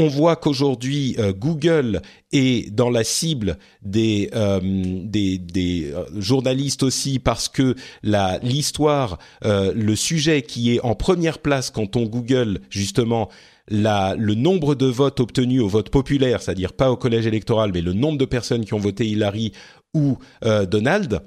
On 0.00 0.06
voit 0.06 0.36
qu'aujourd'hui 0.36 1.16
euh, 1.18 1.32
Google 1.32 2.02
est 2.30 2.72
dans 2.72 2.90
la 2.90 3.02
cible 3.02 3.58
des 3.82 4.30
des, 4.62 5.38
des 5.38 5.92
journalistes 6.16 6.84
aussi 6.84 7.18
parce 7.18 7.48
que 7.48 7.74
la 8.04 8.38
l'histoire 8.42 9.18
le 9.42 9.96
sujet 9.96 10.42
qui 10.42 10.76
est 10.76 10.80
en 10.84 10.94
première 10.94 11.38
place 11.40 11.70
quand 11.70 11.96
on 11.96 12.04
Google 12.04 12.60
justement 12.70 13.28
la, 13.68 14.14
le 14.16 14.34
nombre 14.34 14.74
de 14.74 14.86
votes 14.86 15.20
obtenus 15.20 15.62
au 15.62 15.68
vote 15.68 15.90
populaire, 15.90 16.42
c'est-à-dire 16.42 16.72
pas 16.72 16.90
au 16.90 16.96
collège 16.96 17.26
électoral, 17.26 17.70
mais 17.72 17.80
le 17.80 17.92
nombre 17.92 18.18
de 18.18 18.24
personnes 18.24 18.64
qui 18.64 18.74
ont 18.74 18.78
voté 18.78 19.06
Hillary 19.06 19.52
ou 19.94 20.18
euh, 20.44 20.66
Donald, 20.66 21.20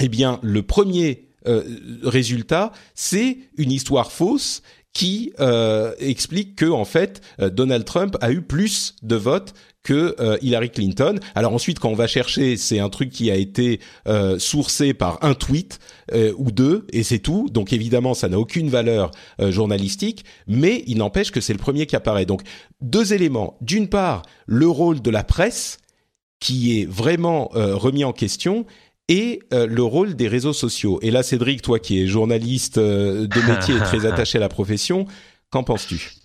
eh 0.00 0.08
bien, 0.08 0.38
le 0.42 0.62
premier 0.62 1.28
euh, 1.46 1.62
résultat, 2.02 2.72
c'est 2.94 3.38
une 3.56 3.72
histoire 3.72 4.12
fausse 4.12 4.62
qui 4.92 5.32
euh, 5.40 5.92
explique 5.98 6.56
que 6.56 6.66
en 6.66 6.86
fait 6.86 7.20
Donald 7.38 7.84
Trump 7.84 8.16
a 8.22 8.32
eu 8.32 8.40
plus 8.40 8.96
de 9.02 9.14
votes 9.14 9.52
que 9.86 10.16
euh, 10.20 10.36
Hillary 10.42 10.70
Clinton. 10.70 11.18
Alors 11.34 11.54
ensuite, 11.54 11.78
quand 11.78 11.88
on 11.88 11.94
va 11.94 12.06
chercher, 12.06 12.56
c'est 12.56 12.78
un 12.78 12.88
truc 12.88 13.10
qui 13.10 13.30
a 13.30 13.36
été 13.36 13.80
euh, 14.08 14.38
sourcé 14.38 14.94
par 14.94 15.18
un 15.22 15.34
tweet 15.34 15.78
euh, 16.12 16.32
ou 16.36 16.50
deux, 16.50 16.86
et 16.92 17.02
c'est 17.02 17.20
tout. 17.20 17.48
Donc 17.50 17.72
évidemment, 17.72 18.14
ça 18.14 18.28
n'a 18.28 18.38
aucune 18.38 18.68
valeur 18.68 19.10
journalistique, 19.38 20.24
mais 20.46 20.84
il 20.86 20.98
n'empêche 20.98 21.30
que 21.30 21.40
c'est 21.40 21.52
le 21.52 21.58
premier 21.58 21.86
qui 21.86 21.96
apparaît. 21.96 22.26
Donc 22.26 22.42
deux 22.80 23.12
éléments. 23.12 23.56
D'une 23.60 23.88
part, 23.88 24.22
le 24.46 24.68
rôle 24.68 25.00
de 25.00 25.10
la 25.10 25.24
presse 25.24 25.78
qui 26.40 26.80
est 26.80 26.84
vraiment 26.84 27.48
remis 27.54 28.04
en 28.04 28.12
question, 28.12 28.66
et 29.08 29.40
euh, 29.52 29.66
le 29.66 29.82
rôle 29.82 30.14
des 30.14 30.28
réseaux 30.28 30.52
sociaux. 30.52 30.98
Et 31.02 31.10
là, 31.10 31.22
Cédric, 31.22 31.62
toi 31.62 31.78
qui 31.78 32.00
es 32.00 32.06
journaliste 32.06 32.78
euh, 32.78 33.26
de 33.26 33.40
métier 33.40 33.76
et 33.76 33.80
très 33.80 34.06
attaché 34.12 34.38
à 34.38 34.40
la 34.40 34.48
profession, 34.48 35.06
qu'en 35.50 35.62
penses-tu? 35.62 36.15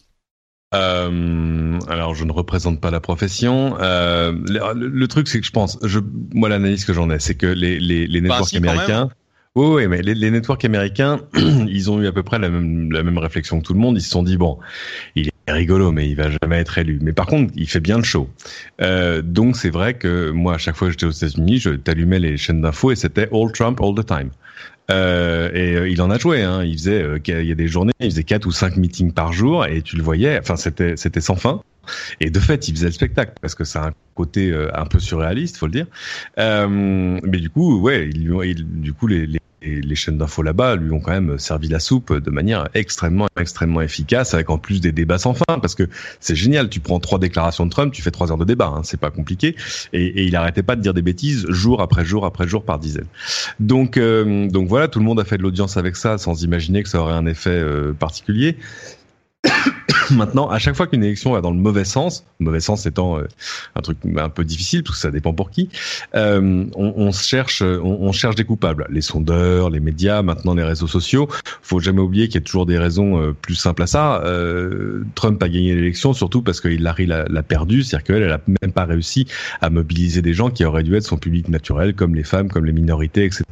Euh, 0.73 1.79
alors, 1.87 2.15
je 2.15 2.23
ne 2.23 2.31
représente 2.31 2.79
pas 2.79 2.91
la 2.91 2.99
profession. 2.99 3.77
Euh, 3.79 4.31
le, 4.47 4.87
le, 4.87 5.07
truc, 5.07 5.27
c'est 5.27 5.39
que 5.39 5.45
je 5.45 5.51
pense, 5.51 5.77
je, 5.83 5.99
moi, 6.33 6.49
l'analyse 6.49 6.85
que 6.85 6.93
j'en 6.93 7.09
ai, 7.09 7.19
c'est 7.19 7.35
que 7.35 7.47
les, 7.47 7.79
les, 7.79 8.07
les 8.07 8.21
bah, 8.21 8.39
networks 8.39 8.55
américains, 8.55 9.09
oui, 9.55 9.67
oui, 9.67 9.87
mais 9.87 10.01
les, 10.01 10.15
les 10.15 10.31
networks 10.31 10.63
américains, 10.63 11.19
ils 11.35 11.91
ont 11.91 12.01
eu 12.01 12.07
à 12.07 12.13
peu 12.13 12.23
près 12.23 12.39
la 12.39 12.49
même, 12.49 12.89
la 12.91 13.03
même 13.03 13.17
réflexion 13.17 13.59
que 13.59 13.65
tout 13.65 13.73
le 13.73 13.79
monde. 13.79 13.97
Ils 13.97 14.01
se 14.01 14.09
sont 14.09 14.23
dit 14.23 14.37
bon, 14.37 14.57
il 15.15 15.27
est 15.27 15.51
rigolo, 15.51 15.91
mais 15.91 16.07
il 16.07 16.15
va 16.15 16.29
jamais 16.41 16.59
être 16.59 16.77
élu. 16.77 16.99
Mais 17.01 17.11
par 17.11 17.25
contre, 17.25 17.51
il 17.57 17.67
fait 17.67 17.81
bien 17.81 17.97
le 17.97 18.03
show. 18.03 18.29
Euh, 18.81 19.21
donc 19.21 19.57
c'est 19.57 19.69
vrai 19.69 19.95
que 19.95 20.31
moi, 20.31 20.53
à 20.53 20.57
chaque 20.57 20.77
fois 20.77 20.87
que 20.87 20.93
j'étais 20.93 21.05
aux 21.05 21.11
États-Unis, 21.11 21.57
je 21.57 21.71
t'allumais 21.71 22.19
les 22.19 22.37
chaînes 22.37 22.61
d'infos 22.61 22.91
et 22.91 22.95
c'était 22.95 23.27
all 23.33 23.51
Trump 23.51 23.81
all 23.81 23.93
the 23.93 24.05
time. 24.05 24.29
Euh, 24.89 25.51
et 25.53 25.75
euh, 25.75 25.89
il 25.89 26.01
en 26.01 26.09
a 26.09 26.17
joué. 26.17 26.41
Hein. 26.41 26.63
Il 26.63 26.77
faisait, 26.77 27.01
euh, 27.01 27.19
il 27.25 27.45
y 27.45 27.51
a 27.51 27.55
des 27.55 27.67
journées, 27.67 27.93
il 27.99 28.09
faisait 28.09 28.23
quatre 28.23 28.45
ou 28.45 28.51
cinq 28.51 28.77
meetings 28.77 29.11
par 29.11 29.33
jour 29.33 29.65
et 29.65 29.81
tu 29.81 29.95
le 29.95 30.03
voyais. 30.03 30.39
Enfin, 30.39 30.55
c'était 30.55 30.97
c'était 30.97 31.21
sans 31.21 31.35
fin. 31.35 31.61
Et 32.19 32.29
de 32.29 32.39
fait, 32.39 32.67
il 32.67 32.75
faisait 32.75 32.87
le 32.87 32.91
spectacle 32.91 33.33
parce 33.41 33.55
que 33.55 33.63
ça 33.63 33.83
a 33.83 33.87
un 33.89 33.93
côté 34.15 34.53
un 34.73 34.85
peu 34.85 34.99
surréaliste, 34.99 35.57
faut 35.57 35.67
le 35.67 35.71
dire. 35.71 35.87
mais 36.37 37.39
du 37.39 37.49
coup, 37.49 37.79
ouais, 37.79 38.09
il, 38.13 38.61
du 38.81 38.93
coup, 38.93 39.07
les, 39.07 39.25
les 39.25 39.39
et 39.61 39.81
les 39.81 39.95
chaînes 39.95 40.17
d'infos 40.17 40.41
là-bas 40.41 40.75
lui 40.75 40.91
ont 40.91 40.99
quand 40.99 41.11
même 41.11 41.37
servi 41.37 41.67
la 41.67 41.79
soupe 41.79 42.13
de 42.13 42.31
manière 42.31 42.67
extrêmement 42.73 43.27
extrêmement 43.39 43.81
efficace 43.81 44.33
avec 44.33 44.49
en 44.49 44.57
plus 44.57 44.81
des 44.81 44.91
débats 44.91 45.17
sans 45.17 45.33
fin 45.33 45.59
parce 45.59 45.75
que 45.75 45.87
c'est 46.19 46.35
génial. 46.35 46.69
Tu 46.69 46.79
prends 46.79 46.99
trois 46.99 47.19
déclarations 47.19 47.65
de 47.65 47.71
Trump 47.71 47.93
tu 47.93 48.01
fais 48.01 48.11
trois 48.11 48.31
heures 48.31 48.37
de 48.37 48.45
débat 48.45 48.73
hein, 48.75 48.81
c'est 48.83 48.99
pas 48.99 49.11
compliqué. 49.11 49.55
Et, 49.93 50.23
il 50.23 50.35
arrêtait 50.35 50.63
pas 50.63 50.75
de 50.75 50.81
dire 50.81 50.93
des 50.93 51.01
bêtises 51.01 51.45
jour 51.49 51.81
après 51.81 52.05
jour 52.05 52.25
après 52.25 52.47
jour 52.47 52.63
par 52.63 52.79
dizaines. 52.79 53.07
Donc 53.59 53.97
euh, 53.97 54.47
donc 54.49 54.67
voilà 54.67 54.87
tout 54.87 54.99
le 54.99 55.05
monde 55.05 55.19
a 55.19 55.23
fait 55.23 55.37
de 55.37 55.43
l'audience 55.43 55.77
avec 55.77 55.95
ça 55.95 56.17
sans 56.17 56.43
imaginer 56.43 56.83
que 56.83 56.89
ça 56.89 56.99
aurait 57.01 57.13
un 57.13 57.25
effet 57.25 57.49
euh, 57.49 57.93
particulier 57.93 58.57
Maintenant, 60.11 60.49
à 60.49 60.59
chaque 60.59 60.75
fois 60.75 60.87
qu'une 60.87 61.03
élection 61.03 61.31
va 61.31 61.41
dans 61.41 61.51
le 61.51 61.57
mauvais 61.57 61.85
sens, 61.85 62.25
mauvais 62.39 62.59
sens 62.59 62.85
étant 62.85 63.17
euh, 63.17 63.27
un 63.75 63.81
truc 63.81 63.97
un 64.17 64.29
peu 64.29 64.43
difficile, 64.43 64.83
tout 64.83 64.93
ça 64.93 65.11
dépend 65.11 65.33
pour 65.33 65.51
qui, 65.51 65.69
euh, 66.15 66.65
on, 66.75 67.11
cherche, 67.11 67.61
on, 67.61 68.11
cherche 68.11 68.35
des 68.35 68.43
coupables. 68.43 68.87
Les 68.89 69.01
sondeurs, 69.01 69.69
les 69.69 69.79
médias, 69.79 70.21
maintenant 70.21 70.53
les 70.53 70.63
réseaux 70.63 70.87
sociaux. 70.87 71.27
Faut 71.61 71.79
jamais 71.79 72.01
oublier 72.01 72.27
qu'il 72.27 72.35
y 72.35 72.43
a 72.43 72.45
toujours 72.45 72.65
des 72.65 72.77
raisons 72.77 73.21
euh, 73.21 73.33
plus 73.33 73.55
simples 73.55 73.83
à 73.83 73.87
ça. 73.87 74.23
Trump 75.15 75.41
a 75.41 75.49
gagné 75.49 75.75
l'élection 75.75 76.13
surtout 76.13 76.41
parce 76.41 76.59
que 76.59 76.67
l'a 76.67 77.43
perdu, 77.43 77.83
c'est-à-dire 77.83 78.03
qu'elle, 78.05 78.23
elle 78.23 78.31
a 78.31 78.41
même 78.61 78.71
pas 78.71 78.85
réussi 78.85 79.27
à 79.61 79.69
mobiliser 79.69 80.21
des 80.21 80.33
gens 80.33 80.49
qui 80.49 80.65
auraient 80.65 80.83
dû 80.83 80.95
être 80.95 81.03
son 81.03 81.17
public 81.17 81.49
naturel, 81.49 81.93
comme 81.95 82.15
les 82.15 82.23
femmes, 82.23 82.49
comme 82.49 82.65
les 82.65 82.71
minorités, 82.71 83.25
etc. 83.25 83.43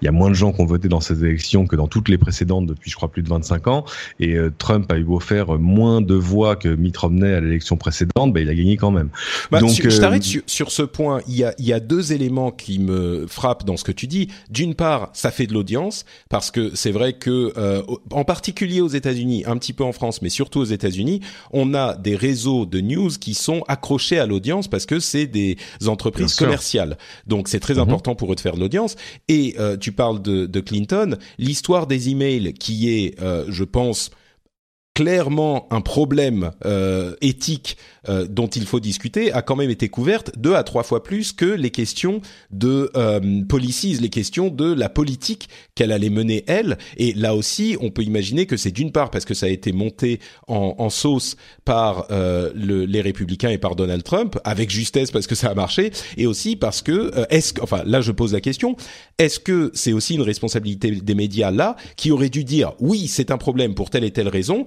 Il 0.00 0.04
y 0.04 0.08
a 0.08 0.12
moins 0.12 0.28
de 0.28 0.34
gens 0.34 0.52
qui 0.52 0.60
ont 0.60 0.66
voté 0.66 0.88
dans 0.88 1.00
ces 1.00 1.24
élections 1.24 1.66
que 1.66 1.76
dans 1.76 1.88
toutes 1.88 2.08
les 2.08 2.18
précédentes 2.18 2.66
depuis, 2.66 2.90
je 2.90 2.96
crois, 2.96 3.10
plus 3.10 3.22
de 3.22 3.28
25 3.28 3.66
ans. 3.68 3.84
Et 4.20 4.36
Trump 4.58 4.90
a 4.90 4.98
eu 4.98 5.04
beau 5.04 5.20
faire 5.20 5.43
moins 5.58 6.00
de 6.00 6.14
voix 6.14 6.56
que 6.56 6.68
Mitt 6.68 6.96
Romney 6.96 7.32
à 7.32 7.40
l'élection 7.40 7.76
précédente, 7.76 8.32
bah, 8.32 8.40
il 8.40 8.48
a 8.48 8.54
gagné 8.54 8.76
quand 8.76 8.90
même. 8.90 9.10
Bah, 9.50 9.60
Donc, 9.60 9.70
je 9.70 10.00
t'arrête 10.00 10.24
euh, 10.34 10.40
sur, 10.46 10.70
ce 10.70 10.82
point. 10.82 11.20
Il 11.28 11.36
y, 11.36 11.44
a, 11.44 11.54
il 11.58 11.66
y 11.66 11.72
a 11.72 11.80
deux 11.80 12.12
éléments 12.12 12.50
qui 12.50 12.78
me 12.78 13.26
frappent 13.26 13.64
dans 13.64 13.76
ce 13.76 13.84
que 13.84 13.92
tu 13.92 14.06
dis. 14.06 14.28
D'une 14.50 14.74
part, 14.74 15.10
ça 15.12 15.30
fait 15.30 15.46
de 15.46 15.52
l'audience 15.52 16.04
parce 16.28 16.50
que 16.50 16.74
c'est 16.74 16.90
vrai 16.90 17.14
que, 17.14 17.52
euh, 17.56 17.82
en 18.10 18.24
particulier 18.24 18.80
aux 18.80 18.88
États-Unis, 18.88 19.44
un 19.46 19.56
petit 19.56 19.72
peu 19.72 19.84
en 19.84 19.92
France, 19.92 20.22
mais 20.22 20.28
surtout 20.28 20.60
aux 20.60 20.64
États-Unis, 20.64 21.20
on 21.52 21.74
a 21.74 21.96
des 21.96 22.16
réseaux 22.16 22.66
de 22.66 22.80
news 22.80 23.10
qui 23.20 23.34
sont 23.34 23.62
accrochés 23.68 24.18
à 24.18 24.26
l'audience 24.26 24.68
parce 24.68 24.86
que 24.86 25.00
c'est 25.00 25.26
des 25.26 25.56
entreprises 25.86 26.34
commerciales. 26.34 26.98
Donc, 27.26 27.48
c'est 27.48 27.60
très 27.60 27.74
mhm. 27.74 27.80
important 27.80 28.14
pour 28.14 28.32
eux 28.32 28.36
de 28.36 28.40
faire 28.40 28.54
de 28.54 28.60
l'audience. 28.60 28.96
Et 29.28 29.54
euh, 29.58 29.76
tu 29.76 29.92
parles 29.92 30.22
de, 30.22 30.46
de 30.46 30.60
Clinton, 30.60 31.16
l'histoire 31.38 31.86
des 31.86 32.08
emails 32.08 32.54
qui 32.54 32.90
est, 32.90 33.16
je 33.48 33.64
pense, 33.64 34.10
clairement 34.94 35.66
un 35.70 35.80
problème 35.80 36.52
euh, 36.64 37.16
éthique 37.20 37.76
euh, 38.08 38.26
dont 38.28 38.46
il 38.46 38.64
faut 38.64 38.78
discuter 38.78 39.32
a 39.32 39.42
quand 39.42 39.56
même 39.56 39.70
été 39.70 39.88
couverte 39.88 40.38
deux 40.38 40.54
à 40.54 40.62
trois 40.62 40.84
fois 40.84 41.02
plus 41.02 41.32
que 41.32 41.46
les 41.46 41.70
questions 41.70 42.20
de 42.52 42.90
euh, 42.96 43.42
policies, 43.48 43.94
les 43.94 44.08
questions 44.08 44.48
de 44.48 44.72
la 44.72 44.88
politique 44.88 45.48
qu'elle 45.74 45.90
allait 45.90 46.10
mener 46.10 46.44
elle. 46.46 46.78
Et 46.96 47.12
là 47.14 47.34
aussi, 47.34 47.76
on 47.80 47.90
peut 47.90 48.02
imaginer 48.02 48.46
que 48.46 48.56
c'est 48.56 48.70
d'une 48.70 48.92
part 48.92 49.10
parce 49.10 49.24
que 49.24 49.34
ça 49.34 49.46
a 49.46 49.48
été 49.48 49.72
monté 49.72 50.20
en, 50.46 50.76
en 50.78 50.90
sauce 50.90 51.36
par 51.64 52.06
euh, 52.10 52.52
le, 52.54 52.84
les 52.84 53.00
républicains 53.00 53.50
et 53.50 53.58
par 53.58 53.74
Donald 53.74 54.04
Trump 54.04 54.38
avec 54.44 54.70
justesse 54.70 55.10
parce 55.10 55.26
que 55.26 55.34
ça 55.34 55.50
a 55.50 55.54
marché, 55.54 55.90
et 56.16 56.26
aussi 56.26 56.54
parce 56.54 56.82
que 56.82 56.92
euh, 57.16 57.24
est-ce 57.30 57.54
enfin 57.60 57.82
là 57.84 58.00
je 58.00 58.12
pose 58.12 58.32
la 58.32 58.40
question, 58.40 58.76
est-ce 59.18 59.40
que 59.40 59.72
c'est 59.74 59.92
aussi 59.92 60.14
une 60.14 60.22
responsabilité 60.22 60.92
des 60.92 61.14
médias 61.14 61.50
là 61.50 61.74
qui 61.96 62.12
auraient 62.12 62.28
dû 62.28 62.44
dire 62.44 62.74
oui 62.78 63.08
c'est 63.08 63.32
un 63.32 63.38
problème 63.38 63.74
pour 63.74 63.90
telle 63.90 64.04
et 64.04 64.12
telle 64.12 64.28
raison 64.28 64.66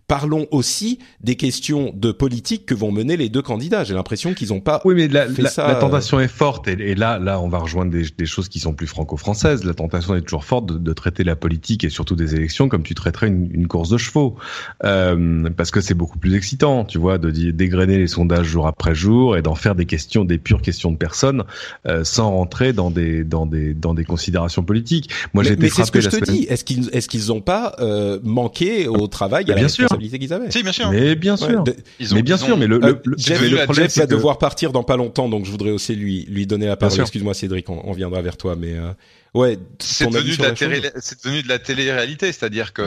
parlons 0.11 0.45
aussi 0.51 0.99
des 1.23 1.37
questions 1.37 1.93
de 1.95 2.11
politique 2.11 2.65
que 2.65 2.73
vont 2.73 2.91
mener 2.91 3.15
les 3.15 3.29
deux 3.29 3.41
candidats. 3.41 3.85
J'ai 3.85 3.93
l'impression 3.93 4.33
qu'ils 4.33 4.49
n'ont 4.49 4.59
pas. 4.59 4.81
Oui, 4.83 4.93
mais 4.93 5.07
la, 5.07 5.25
la, 5.25 5.49
la 5.55 5.75
tentation 5.75 6.19
est 6.19 6.27
forte 6.27 6.67
et, 6.67 6.95
là, 6.95 7.17
là, 7.17 7.39
on 7.39 7.47
va 7.47 7.59
rejoindre 7.59 7.91
des, 7.91 8.03
des 8.17 8.25
choses 8.25 8.49
qui 8.49 8.59
sont 8.59 8.73
plus 8.73 8.87
franco-françaises. 8.87 9.63
La 9.63 9.73
tentation 9.73 10.13
est 10.13 10.21
toujours 10.21 10.43
forte 10.43 10.65
de, 10.65 10.77
de, 10.77 10.91
traiter 10.91 11.23
la 11.23 11.37
politique 11.37 11.85
et 11.85 11.89
surtout 11.89 12.17
des 12.17 12.35
élections 12.35 12.67
comme 12.67 12.83
tu 12.83 12.93
traiterais 12.93 13.27
une, 13.27 13.49
une 13.53 13.69
course 13.69 13.87
de 13.87 13.97
chevaux, 13.97 14.35
euh, 14.83 15.49
parce 15.55 15.71
que 15.71 15.79
c'est 15.79 15.93
beaucoup 15.93 16.17
plus 16.17 16.35
excitant, 16.35 16.83
tu 16.83 16.97
vois, 16.97 17.17
de 17.17 17.31
dégrainer 17.51 17.97
les 17.97 18.07
sondages 18.07 18.47
jour 18.47 18.67
après 18.67 18.93
jour 18.93 19.37
et 19.37 19.41
d'en 19.41 19.55
faire 19.55 19.75
des 19.75 19.85
questions, 19.85 20.25
des 20.25 20.39
pures 20.39 20.61
questions 20.61 20.91
de 20.91 20.97
personnes, 20.97 21.45
euh, 21.87 22.03
sans 22.03 22.31
rentrer 22.31 22.73
dans 22.73 22.91
des 22.91 23.23
dans 23.23 23.45
des 23.45 23.73
dans 23.73 23.93
des 23.93 24.03
considérations 24.03 24.63
politiques. 24.63 25.09
Moi, 25.33 25.45
j'ai 25.45 25.53
été 25.53 25.69
frappé. 25.69 25.81
c'est 25.81 25.87
ce 25.87 25.91
que 25.93 26.01
je 26.01 26.09
te 26.09 26.29
dis. 26.29 26.47
Est-ce 26.49 26.65
qu'ils 26.65 26.89
est-ce 26.91 27.07
qu'ils 27.07 27.27
n'ont 27.27 27.39
pas 27.39 27.77
euh, 27.79 28.19
manqué 28.23 28.89
au 28.89 29.07
travail 29.07 29.45
à 29.45 29.55
la 29.55 29.61
bien 29.61 29.69
responsabilité 30.01 30.19
qu'ils 30.19 30.33
avaient 30.33 30.51
Si, 30.51 30.63
bien 30.63 30.71
sûr. 30.71 30.91
Mais 30.91 31.15
bien 31.15 31.37
sûr. 31.37 31.63
ils 31.99 32.13
ont, 32.13 32.15
mais 32.15 32.21
bien 32.23 32.37
sûr. 32.37 32.57
Mais 32.57 32.67
le, 32.67 32.79
le, 32.79 33.01
le, 33.03 33.17
Jeff, 33.17 33.41
le 33.41 33.63
problème, 33.63 33.85
Jeff 33.85 33.97
va 33.97 34.05
devoir 34.05 34.37
partir 34.37 34.71
dans 34.71 34.83
pas 34.83 34.97
longtemps, 34.97 35.29
donc 35.29 35.45
je 35.45 35.51
voudrais 35.51 35.71
aussi 35.71 35.95
lui 35.95 36.25
lui 36.25 36.47
donner 36.47 36.67
la 36.67 36.77
parole. 36.77 36.99
Excuse-moi, 36.99 37.33
Cédric, 37.33 37.69
on, 37.69 37.81
on, 37.83 37.93
viendra 37.93 38.21
vers 38.21 38.37
toi, 38.37 38.55
mais 38.55 38.73
euh, 38.73 38.91
ouais, 39.33 39.57
c'est 39.79 40.09
devenu, 40.09 40.35
de 40.35 40.43
la 40.43 40.55
c'est 40.99 41.23
devenu 41.23 41.43
de 41.43 41.47
la 41.47 41.59
télé-réalité, 41.59 42.31
c'est-à-dire 42.31 42.73
que 42.73 42.81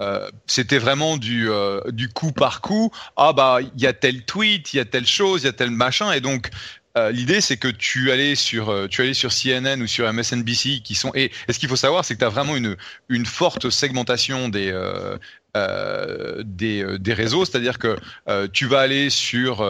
euh, 0.00 0.28
c'était 0.46 0.78
vraiment 0.78 1.16
du 1.16 1.50
euh, 1.50 1.80
du 1.90 2.08
coup 2.08 2.32
par 2.32 2.60
coup. 2.60 2.90
Ah 3.16 3.32
bah 3.32 3.58
il 3.60 3.82
y 3.82 3.86
a 3.86 3.92
tel 3.92 4.24
tweet, 4.24 4.72
il 4.74 4.78
y 4.78 4.80
a 4.80 4.84
telle 4.84 5.06
chose, 5.06 5.42
il 5.42 5.46
y 5.46 5.48
a 5.48 5.52
tel 5.52 5.70
machin, 5.70 6.12
et 6.12 6.20
donc 6.20 6.50
euh, 6.96 7.10
l'idée 7.10 7.40
c'est 7.40 7.56
que 7.56 7.66
tu 7.66 8.12
allais 8.12 8.36
sur 8.36 8.68
euh, 8.68 8.86
tu 8.86 9.02
allais 9.02 9.14
sur 9.14 9.32
CNN 9.32 9.82
ou 9.82 9.86
sur 9.88 10.10
MSNBC 10.12 10.80
qui 10.84 10.94
sont 10.94 11.10
et, 11.16 11.32
et 11.48 11.52
ce 11.52 11.58
qu'il 11.58 11.68
faut 11.68 11.74
savoir 11.74 12.04
c'est 12.04 12.14
que 12.14 12.20
tu 12.20 12.24
as 12.24 12.28
vraiment 12.28 12.54
une 12.54 12.76
une 13.08 13.26
forte 13.26 13.68
segmentation 13.68 14.48
des 14.48 14.70
euh, 14.70 15.18
euh, 15.56 16.42
des, 16.44 16.82
euh, 16.82 16.98
des, 16.98 17.14
réseaux, 17.14 17.44
c'est-à-dire 17.44 17.78
que 17.78 17.96
euh, 18.28 18.48
tu 18.52 18.66
vas 18.66 18.80
aller 18.80 19.08
sur 19.08 19.64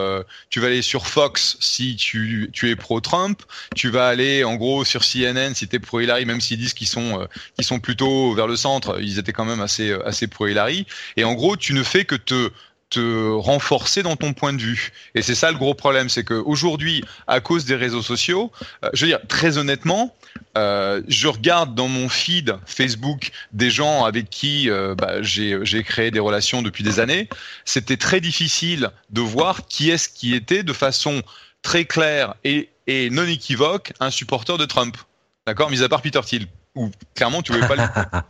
tu 0.49 0.59
vas 0.59 0.67
aller 0.67 0.81
sur 0.81 1.05
Fox 1.05 1.57
si 1.59 1.95
tu, 1.95 2.49
tu 2.53 2.71
es 2.71 2.75
pro 2.75 3.01
Trump, 3.01 3.43
tu 3.75 3.89
vas 3.89 4.07
aller 4.07 4.43
en 4.43 4.55
gros 4.55 4.83
sur 4.83 5.03
CNN 5.03 5.53
si 5.53 5.67
tu 5.67 5.75
es 5.75 5.79
pro 5.79 5.99
Hillary, 5.99 6.25
même 6.25 6.41
s'ils 6.41 6.57
disent 6.57 6.73
qu'ils 6.73 6.87
sont 6.87 7.27
qu'ils 7.53 7.65
sont 7.65 7.79
plutôt 7.79 8.33
vers 8.33 8.47
le 8.47 8.55
centre, 8.55 8.99
ils 8.99 9.19
étaient 9.19 9.31
quand 9.31 9.45
même 9.45 9.61
assez 9.61 9.93
assez 10.05 10.25
pro 10.27 10.47
Hillary. 10.47 10.87
Et 11.17 11.23
en 11.23 11.33
gros, 11.33 11.55
tu 11.55 11.73
ne 11.73 11.83
fais 11.83 12.03
que 12.03 12.15
te 12.15 12.51
te 12.89 13.29
renforcer 13.31 14.01
dans 14.01 14.15
ton 14.15 14.33
point 14.33 14.53
de 14.53 14.61
vue. 14.61 14.91
Et 15.13 15.21
c'est 15.21 15.35
ça 15.35 15.51
le 15.51 15.57
gros 15.57 15.73
problème, 15.75 16.09
c'est 16.09 16.23
qu'aujourd'hui, 16.23 17.03
à 17.27 17.41
cause 17.41 17.65
des 17.65 17.75
réseaux 17.75 18.03
sociaux, 18.03 18.51
je 18.93 19.05
veux 19.05 19.11
dire 19.11 19.19
très 19.27 19.57
honnêtement, 19.57 20.15
euh, 20.57 21.01
je 21.07 21.27
regarde 21.27 21.75
dans 21.75 21.87
mon 21.87 22.07
feed 22.07 22.55
Facebook 22.65 23.31
des 23.51 23.69
gens 23.69 24.05
avec 24.05 24.29
qui 24.29 24.69
euh, 24.69 24.95
bah, 24.95 25.21
j'ai 25.21 25.83
créé 25.83 26.11
des 26.11 26.19
relations 26.19 26.61
depuis 26.61 26.83
des 26.83 26.99
années. 26.99 27.27
C'était 27.65 27.97
très 27.97 28.21
difficile 28.21 28.89
de 29.09 29.21
voir 29.21 29.67
qui 29.67 29.89
est-ce 29.89 30.07
qui 30.07 30.33
était 30.33 30.63
de 30.63 30.73
façon 30.73 31.21
très 31.61 31.85
claire 31.85 32.35
et, 32.43 32.69
et 32.87 33.09
non 33.09 33.27
équivoque 33.27 33.93
un 33.99 34.11
supporter 34.11 34.57
de 34.57 34.65
Trump. 34.65 34.97
D'accord? 35.45 35.69
Mis 35.69 35.83
à 35.83 35.89
part 35.89 36.01
Peter 36.01 36.21
Thiel 36.23 36.47
où 36.75 36.91
clairement 37.15 37.41
tu 37.41 37.51
ne 37.51 37.57
pouvais 37.57 37.75
pas 37.75 37.75
le 37.75 38.21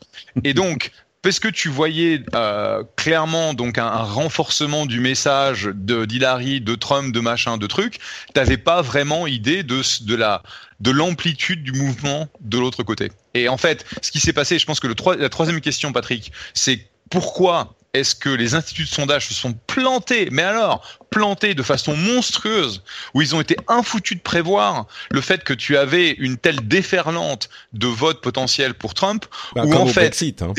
Et 0.44 0.54
donc, 0.54 0.92
parce 1.26 1.40
que 1.40 1.48
tu 1.48 1.70
voyais 1.70 2.22
euh, 2.36 2.84
clairement 2.98 3.56
donc 3.56 3.80
un, 3.80 3.88
un, 3.88 4.04
renforcement 4.04 4.86
du 4.86 5.00
message 5.00 5.72
de 5.74 6.06
d'Hillary, 6.06 6.62
de 6.62 6.76
Trump, 6.76 7.12
de 7.12 7.20
machin, 7.20 7.58
de 7.58 7.66
trucs, 7.66 7.98
t'avais 8.36 8.58
pas 8.58 8.84
vraiment 8.84 9.26
idée 9.26 9.64
de 9.64 9.82
de 10.04 10.16
la 10.16 10.44
de 10.82 10.92
l'amplitude 10.92 11.64
du 11.64 11.72
mouvement 11.72 12.28
de 12.42 12.60
l'autre 12.60 12.84
côté. 12.84 13.12
Et 13.34 13.50
en 13.50 13.58
fait, 13.58 13.86
ce 14.04 14.12
qui 14.12 14.20
s'est 14.20 14.34
passé, 14.34 14.60
je 14.60 14.68
pense 14.68 14.80
que 14.80 14.86
le 14.86 14.94
la 15.18 15.30
troisième 15.30 15.62
question, 15.62 15.92
Patrick, 15.92 16.32
c'est 16.54 16.88
pourquoi 17.10 17.74
est-ce 17.96 18.14
que 18.14 18.30
les 18.30 18.54
instituts 18.54 18.84
de 18.84 18.90
sondage 18.90 19.28
se 19.28 19.34
sont 19.34 19.54
plantés, 19.66 20.28
mais 20.32 20.44
alors 20.44 21.00
plantés 21.10 21.56
de 21.56 21.64
façon 21.64 21.96
monstrueuse, 21.96 22.84
où 23.16 23.22
ils 23.24 23.34
ont 23.34 23.42
été 23.42 23.56
infoutus 23.68 24.18
de 24.18 24.22
prévoir 24.22 24.86
le 25.10 25.22
fait 25.22 25.44
que 25.44 25.54
tu 25.54 25.76
avais 25.76 26.12
une 26.12 26.38
telle 26.38 26.68
déferlante 26.68 27.50
de 27.74 27.88
votes 27.88 28.22
potentiels 28.22 28.76
pour 28.76 28.94
Trump, 28.94 29.26
bah, 29.56 29.64
ou 29.66 29.74
en 29.74 29.88
fait, 29.88 30.02
Brexit, 30.02 30.42
hein. 30.42 30.54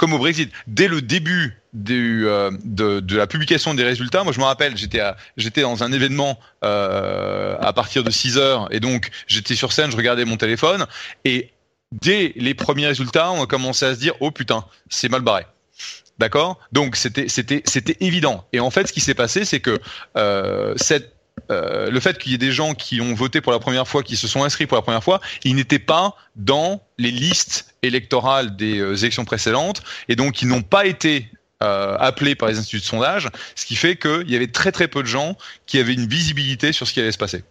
Comme 0.00 0.14
au 0.14 0.18
Brexit. 0.18 0.50
Dès 0.66 0.88
le 0.88 1.02
début 1.02 1.60
du, 1.74 2.26
euh, 2.26 2.50
de, 2.64 3.00
de, 3.00 3.16
la 3.18 3.26
publication 3.26 3.74
des 3.74 3.84
résultats, 3.84 4.24
moi 4.24 4.32
je 4.32 4.40
me 4.40 4.44
rappelle, 4.44 4.74
j'étais 4.78 5.60
dans 5.60 5.84
un 5.84 5.92
événement 5.92 6.40
euh, 6.64 7.54
à 7.60 7.74
partir 7.74 8.02
de 8.02 8.10
6 8.10 8.38
heures 8.38 8.66
et 8.72 8.80
donc 8.80 9.10
j'étais 9.26 9.54
sur 9.54 9.72
scène, 9.72 9.90
je 9.90 9.96
regardais 9.98 10.24
mon 10.24 10.38
téléphone 10.38 10.86
et 11.26 11.50
dès 11.92 12.32
les 12.36 12.54
premiers 12.54 12.86
résultats, 12.86 13.30
on 13.30 13.42
a 13.42 13.46
commencé 13.46 13.84
à 13.84 13.94
se 13.94 14.00
dire 14.00 14.14
oh 14.20 14.30
putain, 14.30 14.64
c'est 14.88 15.10
mal 15.10 15.20
barré. 15.20 15.44
D'accord? 16.18 16.58
Donc 16.72 16.96
c'était 16.96 17.28
c'était 17.28 17.62
c'était 17.66 17.98
évident. 18.00 18.46
Et 18.54 18.60
en 18.60 18.70
fait, 18.70 18.86
ce 18.86 18.92
qui 18.94 19.00
s'est 19.00 19.14
passé, 19.14 19.44
c'est 19.44 19.60
que 19.60 19.78
euh, 20.16 20.72
cette 20.76 21.14
euh, 21.50 21.90
le 21.90 22.00
fait 22.00 22.18
qu'il 22.18 22.32
y 22.32 22.34
ait 22.34 22.38
des 22.38 22.52
gens 22.52 22.74
qui 22.74 23.00
ont 23.00 23.14
voté 23.14 23.40
pour 23.40 23.52
la 23.52 23.58
première 23.58 23.86
fois, 23.86 24.02
qui 24.02 24.16
se 24.16 24.28
sont 24.28 24.44
inscrits 24.44 24.66
pour 24.66 24.76
la 24.76 24.82
première 24.82 25.04
fois, 25.04 25.20
ils 25.44 25.54
n'étaient 25.54 25.78
pas 25.78 26.14
dans 26.36 26.82
les 26.98 27.10
listes 27.10 27.74
électorales 27.82 28.56
des 28.56 28.78
euh, 28.78 28.96
élections 28.96 29.24
précédentes 29.24 29.82
et 30.08 30.16
donc 30.16 30.42
ils 30.42 30.48
n'ont 30.48 30.62
pas 30.62 30.86
été 30.86 31.30
euh, 31.62 31.96
appelés 31.98 32.34
par 32.34 32.48
les 32.48 32.58
instituts 32.58 32.80
de 32.80 32.84
sondage, 32.84 33.28
ce 33.54 33.66
qui 33.66 33.76
fait 33.76 33.96
qu'il 33.96 34.30
y 34.30 34.36
avait 34.36 34.46
très 34.46 34.72
très 34.72 34.88
peu 34.88 35.02
de 35.02 35.08
gens 35.08 35.36
qui 35.66 35.78
avaient 35.78 35.94
une 35.94 36.06
visibilité 36.06 36.72
sur 36.72 36.86
ce 36.86 36.92
qui 36.92 37.00
allait 37.00 37.12
se 37.12 37.18
passer. 37.18 37.44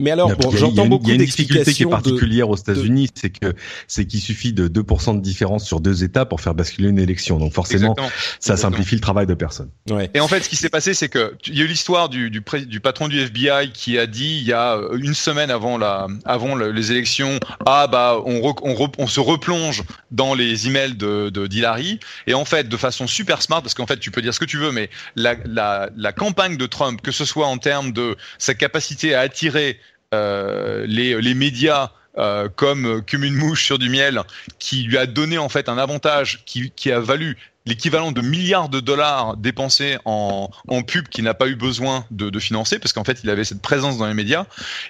Mais 0.00 0.12
alors, 0.12 0.30
bon, 0.36 0.52
j'entends 0.52 0.86
beaucoup 0.86 1.06
Il 1.06 1.08
y 1.08 1.10
a 1.10 1.14
une 1.16 1.24
difficulté 1.24 1.72
qui 1.72 1.82
est 1.82 1.86
particulière 1.86 2.48
aux 2.48 2.54
États-Unis, 2.54 3.08
c'est 3.16 3.30
que 3.30 3.54
c'est 3.88 4.04
qu'il 4.04 4.20
suffit 4.20 4.52
de 4.52 4.68
2% 4.68 5.16
de 5.16 5.20
différence 5.20 5.66
sur 5.66 5.80
deux 5.80 6.04
États 6.04 6.24
pour 6.24 6.40
faire 6.40 6.54
basculer 6.54 6.90
une 6.90 7.00
élection. 7.00 7.40
Donc 7.40 7.52
forcément, 7.52 7.96
ça 8.38 8.56
simplifie 8.56 8.94
le 8.94 9.00
travail 9.00 9.26
de 9.26 9.34
personne. 9.34 9.70
Ouais. 9.90 10.08
Et 10.14 10.20
en 10.20 10.28
fait, 10.28 10.44
ce 10.44 10.48
qui 10.48 10.54
s'est 10.54 10.68
passé, 10.68 10.94
c'est 10.94 11.08
que 11.08 11.34
il 11.48 11.58
y 11.58 11.62
a 11.62 11.64
eu 11.64 11.66
l'histoire 11.66 12.08
du, 12.08 12.30
du, 12.30 12.44
du, 12.66 12.78
patron 12.78 13.08
du 13.08 13.18
FBI 13.18 13.72
qui 13.72 13.98
a 13.98 14.06
dit 14.06 14.38
il 14.40 14.46
y 14.46 14.52
a 14.52 14.76
euh, 14.76 14.96
une 14.98 15.14
semaine 15.14 15.50
avant 15.50 15.78
la, 15.78 16.06
avant 16.24 16.54
les 16.54 16.92
élections, 16.92 17.40
ah 17.66 17.88
bah 17.88 18.22
on, 18.24 18.54
on, 18.62 18.90
on, 18.98 19.06
se 19.08 19.18
replonge 19.18 19.82
dans 20.12 20.34
les 20.34 20.68
emails 20.68 20.94
de, 20.94 21.28
de 21.30 21.48
d'Hillary. 21.48 21.98
Et 22.28 22.34
en 22.34 22.44
fait, 22.44 22.68
de 22.68 22.76
façon 22.76 23.08
super 23.08 23.42
smart, 23.42 23.62
parce 23.62 23.74
qu'en 23.74 23.86
fait, 23.86 23.98
tu 23.98 24.12
peux 24.12 24.22
dire 24.22 24.32
ce 24.32 24.38
que 24.38 24.44
tu 24.44 24.58
veux, 24.58 24.70
mais 24.70 24.90
la, 25.16 25.34
la, 25.44 25.90
la 25.96 26.12
campagne 26.12 26.56
de 26.56 26.66
Trump, 26.66 27.00
que 27.02 27.10
ce 27.10 27.24
soit 27.24 27.48
en 27.48 27.58
termes 27.58 27.90
de 27.90 28.16
sa 28.38 28.54
capacité 28.54 29.16
à 29.16 29.22
attirer 29.22 29.80
les, 30.12 31.20
les 31.20 31.34
médias 31.34 31.90
euh, 32.18 32.48
comme, 32.48 33.00
comme 33.08 33.22
une 33.22 33.36
mouche 33.36 33.64
sur 33.64 33.78
du 33.78 33.88
miel, 33.88 34.22
qui 34.58 34.82
lui 34.82 34.98
a 34.98 35.06
donné 35.06 35.38
en 35.38 35.48
fait 35.48 35.68
un 35.68 35.78
avantage 35.78 36.42
qui, 36.46 36.72
qui 36.72 36.90
a 36.90 36.98
valu 36.98 37.36
l'équivalent 37.64 38.10
de 38.10 38.20
milliards 38.22 38.68
de 38.68 38.80
dollars 38.80 39.36
dépensés 39.36 39.98
en, 40.04 40.50
en 40.66 40.82
pub 40.82 41.06
qu'il 41.08 41.22
n'a 41.22 41.34
pas 41.34 41.46
eu 41.46 41.54
besoin 41.54 42.06
de, 42.10 42.28
de 42.28 42.38
financer 42.40 42.80
parce 42.80 42.92
qu'en 42.92 43.04
fait 43.04 43.20
il 43.22 43.30
avait 43.30 43.44
cette 43.44 43.62
présence 43.62 43.98
dans 43.98 44.06
les 44.06 44.14
médias. 44.14 44.46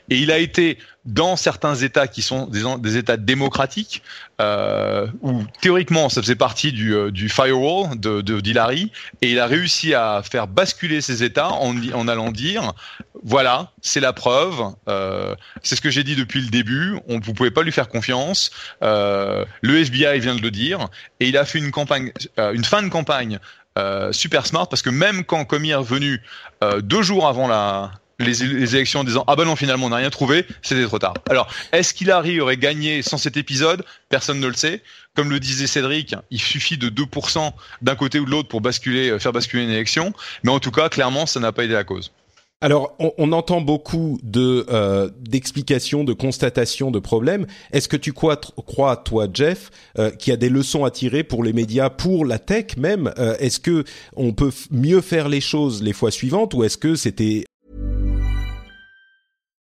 Et 0.08 0.16
il 0.16 0.30
a 0.30 0.38
été 0.38 0.78
dans 1.04 1.36
certains 1.36 1.74
États 1.74 2.06
qui 2.06 2.22
sont 2.22 2.46
des, 2.46 2.96
États 2.96 3.16
démocratiques 3.16 4.02
euh, 4.40 5.06
où 5.22 5.42
théoriquement 5.60 6.08
ça 6.08 6.20
faisait 6.20 6.34
partie 6.34 6.72
du, 6.72 6.94
euh, 6.94 7.10
du 7.10 7.28
firewall 7.28 7.98
de, 7.98 8.20
de 8.20 8.40
d'Hillary 8.40 8.92
et 9.22 9.30
il 9.30 9.38
a 9.38 9.46
réussi 9.46 9.94
à 9.94 10.22
faire 10.28 10.46
basculer 10.48 11.00
ces 11.00 11.22
États 11.22 11.48
en, 11.48 12.08
allant 12.08 12.30
dire 12.30 12.72
voilà 13.22 13.70
c'est 13.80 14.00
la 14.00 14.12
preuve 14.12 14.60
euh, 14.88 15.34
c'est 15.62 15.76
ce 15.76 15.80
que 15.80 15.90
j'ai 15.90 16.04
dit 16.04 16.16
depuis 16.16 16.40
le 16.40 16.48
début 16.48 16.98
on 17.08 17.20
vous 17.20 17.32
pouvez 17.32 17.50
pas 17.50 17.62
lui 17.62 17.72
faire 17.72 17.88
confiance 17.88 18.50
le 18.80 19.46
FBI 19.62 20.20
vient 20.20 20.34
de 20.34 20.42
le 20.42 20.50
dire 20.50 20.88
et 21.20 21.28
il 21.28 21.36
a 21.36 21.44
fait 21.44 21.58
une 21.58 21.70
campagne 21.70 22.12
une 22.36 22.64
fin 22.64 22.82
de 22.82 22.88
campagne 22.88 23.38
super 24.10 24.46
smart 24.46 24.68
parce 24.68 24.82
que 24.82 24.90
même 24.90 25.24
quand 25.24 25.44
Comey 25.44 25.68
est 25.68 25.74
revenu 25.74 26.20
deux 26.82 27.02
jours 27.02 27.28
avant 27.28 27.48
la 27.48 27.92
les, 28.18 28.34
les, 28.34 28.74
élections 28.74 29.00
en 29.00 29.04
disant 29.04 29.24
ah 29.26 29.36
ben 29.36 29.44
non 29.44 29.56
finalement 29.56 29.86
on 29.86 29.90
n'a 29.90 29.96
rien 29.96 30.10
trouvé, 30.10 30.46
c'était 30.62 30.84
trop 30.84 30.98
tard. 30.98 31.14
Alors 31.30 31.48
est-ce 31.72 31.94
qu'Hillary 31.94 32.40
aurait 32.40 32.56
gagné 32.56 33.02
sans 33.02 33.18
cet 33.18 33.36
épisode? 33.36 33.84
Personne 34.08 34.40
ne 34.40 34.46
le 34.46 34.54
sait. 34.54 34.82
Comme 35.14 35.30
le 35.30 35.40
disait 35.40 35.66
Cédric, 35.66 36.14
il 36.30 36.40
suffit 36.40 36.78
de 36.78 36.88
2% 36.90 37.52
d'un 37.82 37.96
côté 37.96 38.20
ou 38.20 38.24
de 38.24 38.30
l'autre 38.30 38.48
pour 38.48 38.60
basculer, 38.60 39.18
faire 39.18 39.32
basculer 39.32 39.64
une 39.64 39.70
élection. 39.70 40.12
Mais 40.44 40.52
en 40.52 40.60
tout 40.60 40.70
cas, 40.70 40.88
clairement, 40.88 41.26
ça 41.26 41.40
n'a 41.40 41.50
pas 41.50 41.64
aidé 41.64 41.74
la 41.74 41.82
cause. 41.82 42.12
Alors, 42.60 42.96
on, 42.98 43.12
on, 43.18 43.30
entend 43.30 43.60
beaucoup 43.60 44.18
de 44.24 44.66
euh, 44.68 45.08
d'explications, 45.20 46.02
de 46.02 46.12
constatations 46.12 46.90
de 46.90 46.98
problèmes. 46.98 47.46
Est-ce 47.72 47.88
que 47.88 47.96
tu 47.96 48.12
crois, 48.12 48.36
crois 48.36 48.96
toi, 48.96 49.28
Jeff, 49.32 49.70
euh, 49.96 50.10
qu'il 50.10 50.32
y 50.32 50.34
a 50.34 50.36
des 50.36 50.48
leçons 50.48 50.84
à 50.84 50.90
tirer 50.90 51.22
pour 51.22 51.44
les 51.44 51.52
médias, 51.52 51.88
pour 51.88 52.24
la 52.24 52.40
tech 52.40 52.76
même? 52.76 53.12
Euh, 53.18 53.36
Est-ce 53.38 53.60
que 53.60 53.84
on 54.16 54.32
peut 54.32 54.50
mieux 54.72 55.00
faire 55.02 55.28
les 55.28 55.40
choses 55.40 55.84
les 55.84 55.92
fois 55.92 56.10
suivantes, 56.10 56.52
ou 56.52 56.64
est-ce 56.64 56.78
que 56.78 56.96
c'était 56.96 57.44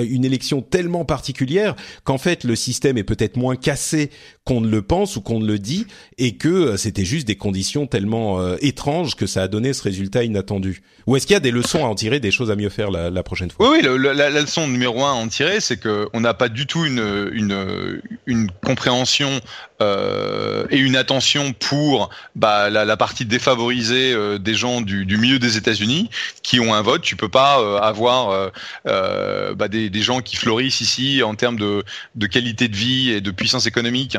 Une 0.00 0.24
élection 0.24 0.62
tellement 0.62 1.04
particulière 1.04 1.74
qu'en 2.04 2.18
fait 2.18 2.44
le 2.44 2.56
système 2.56 2.98
est 2.98 3.04
peut-être 3.04 3.36
moins 3.36 3.56
cassé 3.56 4.10
qu'on 4.44 4.60
ne 4.60 4.68
le 4.68 4.82
pense 4.82 5.16
ou 5.16 5.20
qu'on 5.20 5.40
ne 5.40 5.46
le 5.46 5.58
dit 5.58 5.86
et 6.18 6.36
que 6.36 6.48
euh, 6.48 6.76
c'était 6.76 7.04
juste 7.04 7.26
des 7.26 7.36
conditions 7.36 7.86
tellement 7.86 8.40
euh, 8.40 8.56
étranges 8.60 9.16
que 9.16 9.26
ça 9.26 9.42
a 9.42 9.48
donné 9.48 9.72
ce 9.72 9.82
résultat 9.82 10.22
inattendu. 10.22 10.82
Ou 11.06 11.16
est-ce 11.16 11.26
qu'il 11.26 11.34
y 11.34 11.36
a 11.36 11.40
des 11.40 11.50
leçons 11.50 11.84
à 11.84 11.88
en 11.88 11.94
tirer, 11.94 12.20
des 12.20 12.30
choses 12.30 12.50
à 12.50 12.56
mieux 12.56 12.68
faire 12.68 12.90
la, 12.90 13.22
prochaine 13.22 13.50
fois? 13.50 13.70
Oui, 13.70 13.82
la, 13.82 14.30
leçon 14.30 14.68
numéro 14.68 15.02
un 15.02 15.12
à 15.12 15.14
en 15.14 15.28
tirer, 15.28 15.60
c'est 15.60 15.78
que 15.78 16.08
on 16.12 16.20
n'a 16.20 16.34
pas 16.34 16.48
du 16.48 16.66
tout 16.66 16.84
une, 16.84 17.30
une, 17.32 18.02
une 18.26 18.50
compréhension 18.64 19.40
euh, 19.82 20.66
et 20.70 20.78
une 20.78 20.94
attention 20.94 21.52
pour 21.52 22.10
bah, 22.36 22.70
la, 22.70 22.84
la, 22.84 22.96
partie 22.96 23.24
défavorisée 23.24 24.12
euh, 24.12 24.38
des 24.38 24.54
gens 24.54 24.80
du, 24.80 25.04
du 25.04 25.16
milieu 25.16 25.40
des 25.40 25.56
États-Unis 25.56 26.10
qui 26.44 26.60
ont 26.60 26.74
un 26.74 26.82
vote. 26.82 27.02
Tu 27.02 27.16
peux 27.16 27.28
pas 27.28 27.60
euh, 27.60 27.78
avoir 27.78 28.50
euh, 28.86 29.54
bah, 29.54 29.66
des, 29.66 29.90
des, 29.90 30.02
gens 30.02 30.20
qui 30.20 30.36
fleurissent 30.36 30.80
ici 30.80 31.24
en 31.24 31.34
termes 31.34 31.58
de, 31.58 31.82
de 32.14 32.26
qualité 32.26 32.68
de 32.68 32.76
vie 32.76 33.10
et 33.10 33.20
de 33.20 33.30
puissance 33.32 33.66
économique, 33.66 34.16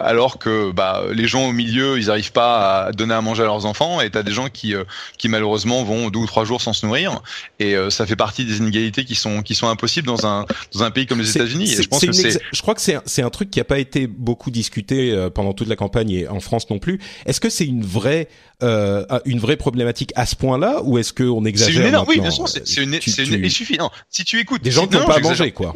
alors 0.00 0.38
que 0.38 0.72
bah, 0.72 1.02
les 1.12 1.26
gens 1.26 1.48
au 1.48 1.52
milieu, 1.52 1.98
ils 1.98 2.06
n'arrivent 2.06 2.32
pas 2.32 2.84
à 2.86 2.92
donner 2.92 3.14
à 3.14 3.20
manger 3.20 3.42
à 3.42 3.46
leurs 3.46 3.66
enfants. 3.66 4.00
Et 4.00 4.10
tu 4.10 4.16
as 4.16 4.22
des 4.22 4.32
gens 4.32 4.48
qui, 4.48 4.74
qui 5.18 5.28
malheureusement 5.28 5.84
vont 5.84 6.08
deux 6.08 6.20
ou 6.20 6.26
trois 6.26 6.44
jours 6.44 6.62
sans 6.62 6.72
se 6.72 6.86
nourrir. 6.86 7.20
Et 7.58 7.74
ça 7.90 8.06
fait 8.06 8.16
partie 8.16 8.44
des 8.44 8.58
inégalités 8.58 9.04
qui 9.04 9.14
sont 9.14 9.42
qui 9.42 9.54
sont 9.54 9.68
impossibles 9.68 10.06
dans 10.06 10.26
un 10.26 10.46
dans 10.72 10.82
un 10.82 10.90
pays 10.90 11.06
comme 11.06 11.20
les 11.20 11.30
États-Unis. 11.30 11.66
Je 11.66 11.88
pense 11.88 12.04
que 12.04 12.12
c'est. 12.12 12.40
Je 12.52 12.62
crois 12.62 12.74
que 12.74 12.80
c'est 12.80 12.98
c'est 13.04 13.22
un 13.22 13.30
truc 13.30 13.50
qui 13.50 13.60
a 13.60 13.64
pas 13.64 13.78
été 13.78 14.06
beaucoup 14.06 14.50
discuté 14.50 15.03
euh, 15.10 15.30
pendant 15.30 15.52
toute 15.52 15.68
la 15.68 15.76
campagne 15.76 16.10
et 16.10 16.28
en 16.28 16.40
France 16.40 16.68
non 16.70 16.78
plus. 16.78 17.00
Est-ce 17.26 17.40
que 17.40 17.50
c'est 17.50 17.66
une 17.66 17.84
vraie 17.84 18.28
euh, 18.62 19.04
une 19.24 19.38
vraie 19.38 19.56
problématique 19.56 20.12
à 20.16 20.26
ce 20.26 20.36
point-là 20.36 20.82
ou 20.84 20.98
est-ce 20.98 21.12
qu'on 21.12 21.44
exagère 21.44 21.82
une 21.82 21.88
énorme, 21.88 22.06
Oui, 22.08 22.20
bien 22.20 22.30
sûr, 22.30 22.48
c'est 22.48 22.60
une, 22.60 22.98
tu, 22.98 23.10
une, 23.10 23.26
tu... 23.26 23.44
il 23.44 23.50
suffit. 23.50 23.78
Non, 23.78 23.90
si 24.10 24.24
tu 24.24 24.38
écoutes 24.38 24.62
des 24.62 24.70
gens 24.70 24.86
qui 24.86 24.96
n'ont 24.96 25.06
pas 25.06 25.16
à 25.16 25.20
manger, 25.20 25.52
quoi 25.52 25.74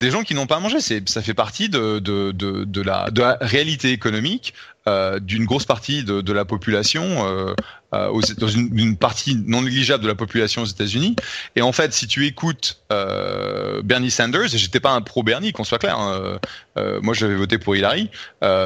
des 0.00 0.10
gens 0.10 0.22
qui 0.22 0.34
n'ont 0.34 0.46
pas 0.46 0.56
à 0.56 0.60
manger. 0.60 0.80
C'est, 0.80 1.08
ça 1.08 1.22
fait 1.22 1.34
partie 1.34 1.68
de, 1.68 1.98
de, 1.98 2.32
de, 2.32 2.64
de, 2.64 2.80
la, 2.80 3.10
de 3.10 3.20
la 3.20 3.36
réalité 3.40 3.92
économique 3.92 4.54
euh, 4.88 5.20
d'une 5.20 5.44
grosse 5.44 5.66
partie 5.66 6.04
de, 6.04 6.32
la 6.32 6.46
population, 6.46 7.02
euh, 7.02 7.54
euh, 7.92 8.20
dans 8.38 8.48
une, 8.48 8.96
partie 8.96 9.36
non 9.36 9.60
négligeable 9.60 10.02
de 10.02 10.08
la 10.08 10.14
population 10.14 10.62
aux 10.62 10.66
États-Unis. 10.66 11.16
Et 11.54 11.60
en 11.60 11.72
fait, 11.72 11.92
si 11.92 12.06
tu 12.06 12.26
écoutes 12.26 12.82
euh, 12.90 13.82
Bernie 13.82 14.10
Sanders, 14.10 14.54
et 14.54 14.58
j'étais 14.58 14.80
pas 14.80 14.92
un 14.92 15.02
pro 15.02 15.22
Bernie, 15.22 15.52
qu'on 15.52 15.64
soit 15.64 15.78
clair, 15.78 15.98
hein, 15.98 16.38
moi 17.02 17.12
j'avais 17.12 17.34
voté 17.34 17.58
pour 17.58 17.76
Hillary. 17.76 18.10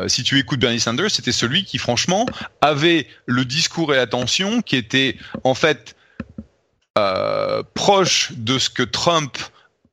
Si 0.06 0.22
tu 0.22 0.38
écoutes 0.38 0.60
Bernie 0.60 0.78
Sanders, 0.78 1.10
c'était 1.10 1.32
celui 1.32 1.64
qui, 1.64 1.78
franchement, 1.78 2.26
avait 2.60 3.08
le 3.26 3.44
discours 3.44 3.92
et 3.92 3.96
l'attention 3.96 4.62
qui 4.62 4.76
était 4.76 5.16
en 5.42 5.54
fait 5.54 5.96
proche 7.74 8.32
de 8.36 8.60
ce 8.60 8.70
que 8.70 8.84
Trump 8.84 9.36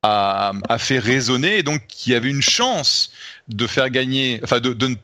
a, 0.04 0.54
fait 0.78 1.00
résonner 1.00 1.58
et 1.58 1.64
donc 1.64 1.88
qui 1.88 2.14
avait 2.14 2.30
une 2.30 2.44
chance 2.44 3.12
de 3.48 3.66
faire 3.66 3.90
gagner, 3.90 4.40
enfin 4.44 4.60
de, 4.60 4.74
de 4.74 4.96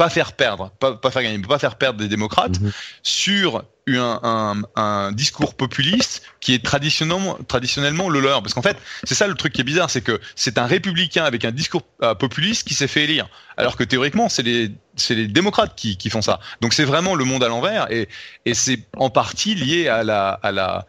pas 0.00 0.08
faire 0.08 0.32
perdre, 0.32 0.70
pas, 0.80 0.94
pas 0.96 1.10
faire 1.10 1.22
gagner, 1.22 1.38
pas 1.40 1.58
faire 1.58 1.76
perdre 1.76 1.98
des 1.98 2.08
démocrates 2.08 2.58
Mhm. 2.58 2.72
sur 3.02 3.64
un, 3.86 4.18
un, 4.22 4.80
un 4.82 5.12
discours 5.12 5.52
populiste 5.54 6.22
qui 6.40 6.54
est 6.54 6.64
traditionnellement, 6.64 7.36
traditionnellement 7.46 8.08
le 8.08 8.20
leur. 8.20 8.40
Parce 8.40 8.54
qu'en 8.54 8.62
fait, 8.62 8.78
c'est 9.04 9.14
ça 9.14 9.26
le 9.26 9.34
truc 9.34 9.52
qui 9.52 9.60
est 9.60 9.64
bizarre, 9.64 9.90
c'est 9.90 10.00
que 10.00 10.18
c'est 10.36 10.56
un 10.56 10.64
républicain 10.64 11.24
avec 11.24 11.44
un 11.44 11.50
discours 11.50 11.82
euh, 12.02 12.14
populiste 12.14 12.66
qui 12.66 12.72
s'est 12.72 12.88
fait 12.88 13.04
élire. 13.04 13.28
Alors 13.58 13.76
que 13.76 13.84
théoriquement, 13.84 14.30
c'est 14.30 14.42
les, 14.42 14.70
les 15.10 15.28
démocrates 15.28 15.74
qui, 15.76 15.98
qui 15.98 16.08
font 16.08 16.22
ça. 16.22 16.40
Donc 16.62 16.72
c'est 16.72 16.86
vraiment 16.86 17.14
le 17.14 17.26
monde 17.26 17.44
à 17.44 17.48
l'envers 17.48 17.92
et, 17.92 18.08
et 18.46 18.54
c'est 18.54 18.80
en 18.96 19.10
partie 19.10 19.54
lié 19.54 19.88
à 19.88 20.02
la, 20.02 20.30
à 20.30 20.50
la 20.50 20.86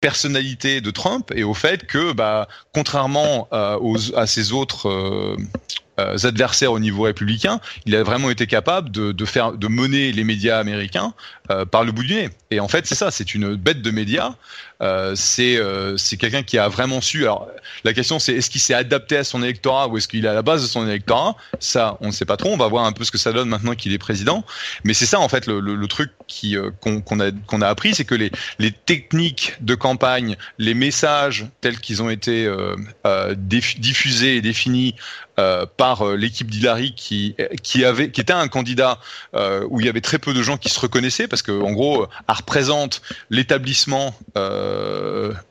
personnalité 0.00 0.80
de 0.80 0.90
Trump 0.90 1.32
et 1.34 1.44
au 1.44 1.52
fait 1.52 1.86
que, 1.86 2.12
bah, 2.12 2.48
contrairement 2.72 3.46
euh, 3.52 3.76
aux, 3.78 4.14
à 4.16 4.26
ses 4.26 4.52
autres 4.52 4.88
euh, 4.88 5.36
adversaires 5.98 6.72
au 6.72 6.78
niveau 6.78 7.02
républicain, 7.02 7.60
il 7.86 7.94
a 7.96 8.02
vraiment 8.02 8.30
été 8.30 8.46
capable 8.46 8.90
de, 8.90 9.12
de 9.12 9.24
faire, 9.24 9.52
de 9.52 9.68
mener 9.68 10.12
les 10.12 10.24
médias 10.24 10.58
américains 10.58 11.14
euh, 11.50 11.64
par 11.64 11.84
le 11.84 11.92
bout 11.92 12.04
du 12.04 12.14
nez. 12.14 12.30
Et 12.50 12.60
en 12.60 12.68
fait, 12.68 12.86
c'est 12.86 12.94
ça, 12.94 13.10
c'est 13.10 13.34
une 13.34 13.54
bête 13.54 13.82
de 13.82 13.90
médias. 13.90 14.34
Euh, 14.82 15.14
c'est 15.14 15.56
euh, 15.56 15.96
c'est 15.96 16.16
quelqu'un 16.16 16.42
qui 16.42 16.58
a 16.58 16.68
vraiment 16.68 17.00
su. 17.00 17.22
Alors, 17.22 17.48
la 17.84 17.92
question, 17.92 18.18
c'est 18.18 18.34
est-ce 18.34 18.50
qu'il 18.50 18.60
s'est 18.60 18.74
adapté 18.74 19.16
à 19.16 19.24
son 19.24 19.42
électorat 19.42 19.88
ou 19.88 19.96
est-ce 19.96 20.08
qu'il 20.08 20.24
est 20.24 20.28
à 20.28 20.34
la 20.34 20.42
base 20.42 20.62
de 20.62 20.66
son 20.66 20.86
électorat? 20.86 21.36
Ça, 21.60 21.96
on 22.00 22.08
ne 22.08 22.12
sait 22.12 22.24
pas 22.24 22.36
trop. 22.36 22.50
On 22.50 22.56
va 22.56 22.68
voir 22.68 22.84
un 22.84 22.92
peu 22.92 23.04
ce 23.04 23.10
que 23.10 23.18
ça 23.18 23.32
donne 23.32 23.48
maintenant 23.48 23.74
qu'il 23.74 23.92
est 23.92 23.98
président. 23.98 24.44
Mais 24.82 24.94
c'est 24.94 25.06
ça, 25.06 25.20
en 25.20 25.28
fait, 25.28 25.46
le, 25.46 25.60
le, 25.60 25.74
le 25.74 25.86
truc 25.86 26.10
qui 26.26 26.56
euh, 26.56 26.70
qu'on 26.80 27.00
qu'on 27.00 27.20
a 27.20 27.30
qu'on 27.46 27.62
a 27.62 27.68
appris, 27.68 27.94
c'est 27.94 28.04
que 28.04 28.14
les 28.14 28.30
les 28.58 28.72
techniques 28.72 29.54
de 29.60 29.74
campagne, 29.74 30.36
les 30.58 30.74
messages 30.74 31.46
tels 31.60 31.78
qu'ils 31.78 32.02
ont 32.02 32.10
été 32.10 32.52
diffusés 33.36 34.36
et 34.36 34.40
définis 34.40 34.94
euh, 35.40 35.66
par 35.76 36.14
l'équipe 36.14 36.48
d'Hillary 36.48 36.94
qui 36.94 37.34
qui 37.64 37.84
avait 37.84 38.12
qui 38.12 38.20
était 38.20 38.32
un 38.32 38.46
candidat 38.46 39.00
euh, 39.34 39.66
où 39.68 39.80
il 39.80 39.86
y 39.86 39.88
avait 39.88 40.00
très 40.00 40.20
peu 40.20 40.32
de 40.32 40.40
gens 40.44 40.58
qui 40.58 40.68
se 40.68 40.78
reconnaissaient 40.78 41.26
parce 41.26 41.42
que 41.42 41.50
en 41.50 41.72
gros 41.72 42.06
elle 42.28 42.34
représente 42.36 43.02
l'établissement 43.30 44.14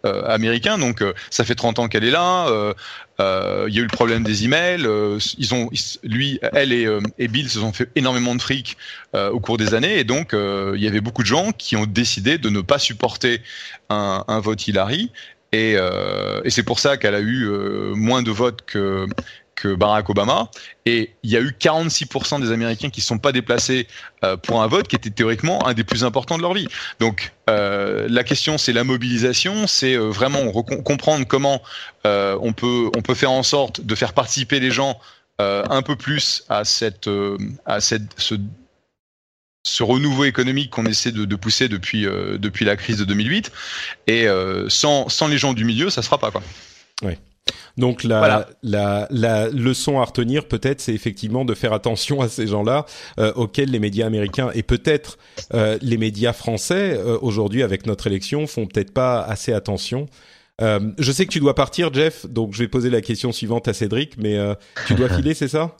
américain. 0.03 0.77
Donc 0.77 1.01
euh, 1.01 1.13
ça 1.29 1.43
fait 1.43 1.55
30 1.55 1.79
ans 1.79 1.87
qu'elle 1.87 2.03
est 2.03 2.11
là. 2.11 2.47
Euh, 2.47 2.73
euh, 3.19 3.65
il 3.67 3.75
y 3.75 3.77
a 3.77 3.81
eu 3.81 3.85
le 3.85 3.95
problème 3.95 4.23
des 4.23 4.45
emails. 4.45 4.85
Euh, 4.85 5.19
ils 5.37 5.53
ont 5.53 5.69
lui 6.03 6.39
elle 6.53 6.73
et, 6.73 6.85
euh, 6.85 6.99
Bill 7.19 7.49
se 7.49 7.59
sont 7.59 7.73
fait 7.73 7.89
énormément 7.95 8.35
de 8.35 8.41
fric 8.41 8.77
euh, 9.15 9.29
au 9.29 9.39
cours 9.39 9.57
des 9.57 9.73
années. 9.73 9.99
Et 9.99 10.03
donc 10.03 10.33
euh, 10.33 10.73
il 10.75 10.83
y 10.83 10.87
avait 10.87 11.01
beaucoup 11.01 11.21
de 11.21 11.27
gens 11.27 11.51
qui 11.51 11.75
ont 11.75 11.85
décidé 11.85 12.37
de 12.37 12.49
ne 12.49 12.61
pas 12.61 12.79
supporter 12.79 13.41
un, 13.89 14.39
vote 14.39 14.67
Hillary. 14.67 15.11
Et, 15.51 15.75
euh, 15.77 16.41
c'est 16.49 16.63
pour 16.63 16.79
ça 16.79 16.97
qu'elle 16.97 17.13
a 17.13 17.19
eu 17.19 17.47
euh, 17.47 17.93
moins 17.93 18.23
de 18.23 18.31
votes 18.31 18.63
que 18.65 19.05
Barack 19.67 20.09
Obama. 20.09 20.49
Et 20.85 21.11
il 21.23 21.31
y 21.31 21.37
a 21.37 21.41
eu 21.41 21.51
46% 21.57 22.41
des 22.41 22.51
Américains 22.51 22.89
qui 22.89 22.99
ne 22.99 23.05
sont 23.05 23.17
pas 23.17 23.31
déplacés 23.31 23.87
euh, 24.23 24.37
pour 24.37 24.61
un 24.61 24.67
vote 24.67 24.87
qui 24.87 24.95
était 24.95 25.09
théoriquement 25.09 25.65
un 25.67 25.73
des 25.73 25.83
plus 25.83 26.03
importants 26.03 26.37
de 26.37 26.41
leur 26.41 26.53
vie. 26.53 26.67
Donc 26.99 27.31
euh, 27.49 28.07
la 28.09 28.23
question, 28.23 28.57
c'est 28.57 28.73
la 28.73 28.83
mobilisation, 28.83 29.67
c'est 29.67 29.95
euh, 29.95 30.09
vraiment 30.09 30.51
comprendre 30.51 31.25
comment 31.27 31.61
on 32.05 32.53
peut 32.53 32.89
on 32.95 33.01
peut 33.01 33.15
faire 33.15 33.31
en 33.31 33.43
sorte 33.43 33.81
de 33.81 33.95
faire 33.95 34.13
participer 34.13 34.59
les 34.59 34.71
gens 34.71 34.99
un 35.39 35.81
peu 35.81 35.95
plus 35.95 36.43
à 36.49 36.63
cette 36.65 37.09
à 37.65 37.81
cette 37.81 38.19
ce 39.65 39.83
renouveau 39.83 40.25
économique 40.25 40.69
qu'on 40.69 40.85
essaie 40.85 41.11
de, 41.11 41.23
de 41.23 41.35
pousser 41.35 41.69
depuis 41.69 42.03
depuis 42.03 42.65
la 42.65 42.75
crise 42.75 42.97
de 42.97 43.05
2008 43.05 43.51
et 44.07 44.27
sans 44.67 45.07
sans 45.07 45.27
les 45.27 45.37
gens 45.37 45.53
du 45.53 45.63
milieu 45.63 45.89
ça 45.89 46.01
se 46.01 46.07
fera 46.07 46.19
pas 46.19 46.31
quoi. 46.31 46.43
Donc 47.77 48.03
la, 48.03 48.17
Voilà. 48.19 48.49
la, 48.61 49.07
la 49.09 49.49
leçon 49.49 49.99
à 49.99 50.05
retenir 50.05 50.47
peut-être, 50.47 50.81
c'est 50.81 50.93
effectivement 50.93 51.45
de 51.45 51.53
faire 51.53 51.73
attention 51.73 52.21
à 52.21 52.29
ces 52.29 52.47
gens-là 52.47 52.85
euh, 53.19 53.33
auxquels 53.35 53.71
les 53.71 53.79
médias 53.79 54.05
américains 54.05 54.51
et 54.53 54.63
peut-être 54.63 55.17
euh, 55.53 55.77
les 55.81 55.97
médias 55.97 56.33
français 56.33 56.97
euh, 56.97 57.17
aujourd'hui 57.21 57.63
avec 57.63 57.85
notre 57.87 58.07
élection 58.07 58.45
font 58.47 58.65
peut-être 58.67 58.93
pas 58.93 59.21
assez 59.21 59.53
attention. 59.53 60.07
Euh, 60.61 60.79
je 60.99 61.11
sais 61.11 61.25
que 61.25 61.31
tu 61.31 61.39
dois 61.39 61.55
partir, 61.55 61.91
Jeff, 61.91 62.27
donc 62.27 62.53
je 62.53 62.59
vais 62.59 62.67
poser 62.67 62.89
la 62.91 63.01
question 63.01 63.31
suivante 63.31 63.67
à 63.67 63.73
Cédric, 63.73 64.17
mais 64.17 64.37
euh, 64.37 64.53
tu 64.85 64.93
dois 64.93 65.09
filer, 65.15 65.33
c'est 65.33 65.47
ça? 65.47 65.75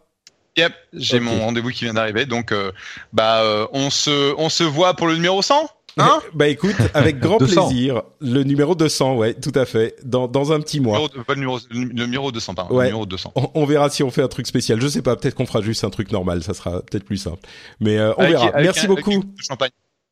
Yep, 0.58 0.74
j'ai 0.94 1.20
mon 1.20 1.40
rendez-vous 1.40 1.70
qui 1.72 1.84
vient 1.86 1.96
d'arriver 1.96 2.28
donc 2.28 2.52
euh, 2.52 2.72
bah 3.12 3.42
euh, 3.42 3.66
on 3.74 3.90
se 3.90 4.36
on 4.38 4.50
se 4.50 4.64
voit 4.64 4.94
pour 4.96 5.08
le 5.08 5.16
numéro 5.16 5.42
100 5.42 5.68
hein 5.98 6.20
Bah 6.34 6.48
écoute, 6.48 6.76
avec 6.94 7.20
grand 7.20 7.38
200. 7.40 7.68
plaisir. 7.68 8.02
Le 8.22 8.44
numéro 8.44 8.76
200, 8.76 9.16
ouais, 9.18 9.34
tout 9.34 9.52
à 9.56 9.66
fait, 9.66 9.96
dans, 10.04 10.28
dans 10.28 10.52
un 10.52 10.60
petit 10.60 10.80
mois. 10.80 10.98
Numéro- 11.00 11.24
pas 11.24 11.34
le 11.34 11.40
numéro 11.40 11.60
le 11.70 12.06
numéro 12.06 12.32
200 12.32 12.56
pardon, 12.56 12.76
Ouais. 12.76 12.86
le 12.86 12.90
numéro 12.92 13.06
200. 13.06 13.32
On, 13.36 13.50
on 13.54 13.66
verra 13.66 13.90
si 13.90 14.04
on 14.04 14.12
fait 14.12 14.22
un 14.22 14.28
truc 14.28 14.48
spécial. 14.48 14.80
Je 14.82 14.88
sais 14.88 15.02
pas, 15.02 15.16
peut-être 15.16 15.36
qu'on 15.36 15.46
fera 15.46 15.62
juste 15.62 15.84
un 15.84 15.90
truc 15.90 16.12
normal, 16.12 16.44
ça 16.44 16.54
sera 16.54 16.82
peut-être 16.82 17.06
plus 17.06 17.18
simple. 17.18 17.40
Mais 17.80 17.98
euh, 17.98 18.14
on 18.18 18.22
Avec- 18.22 18.32
verra. 18.32 18.46
avec 18.48 18.64
Merci 18.64 18.86
un- 18.86 18.90
beaucoup. 18.90 19.24
champagne. 19.38 19.72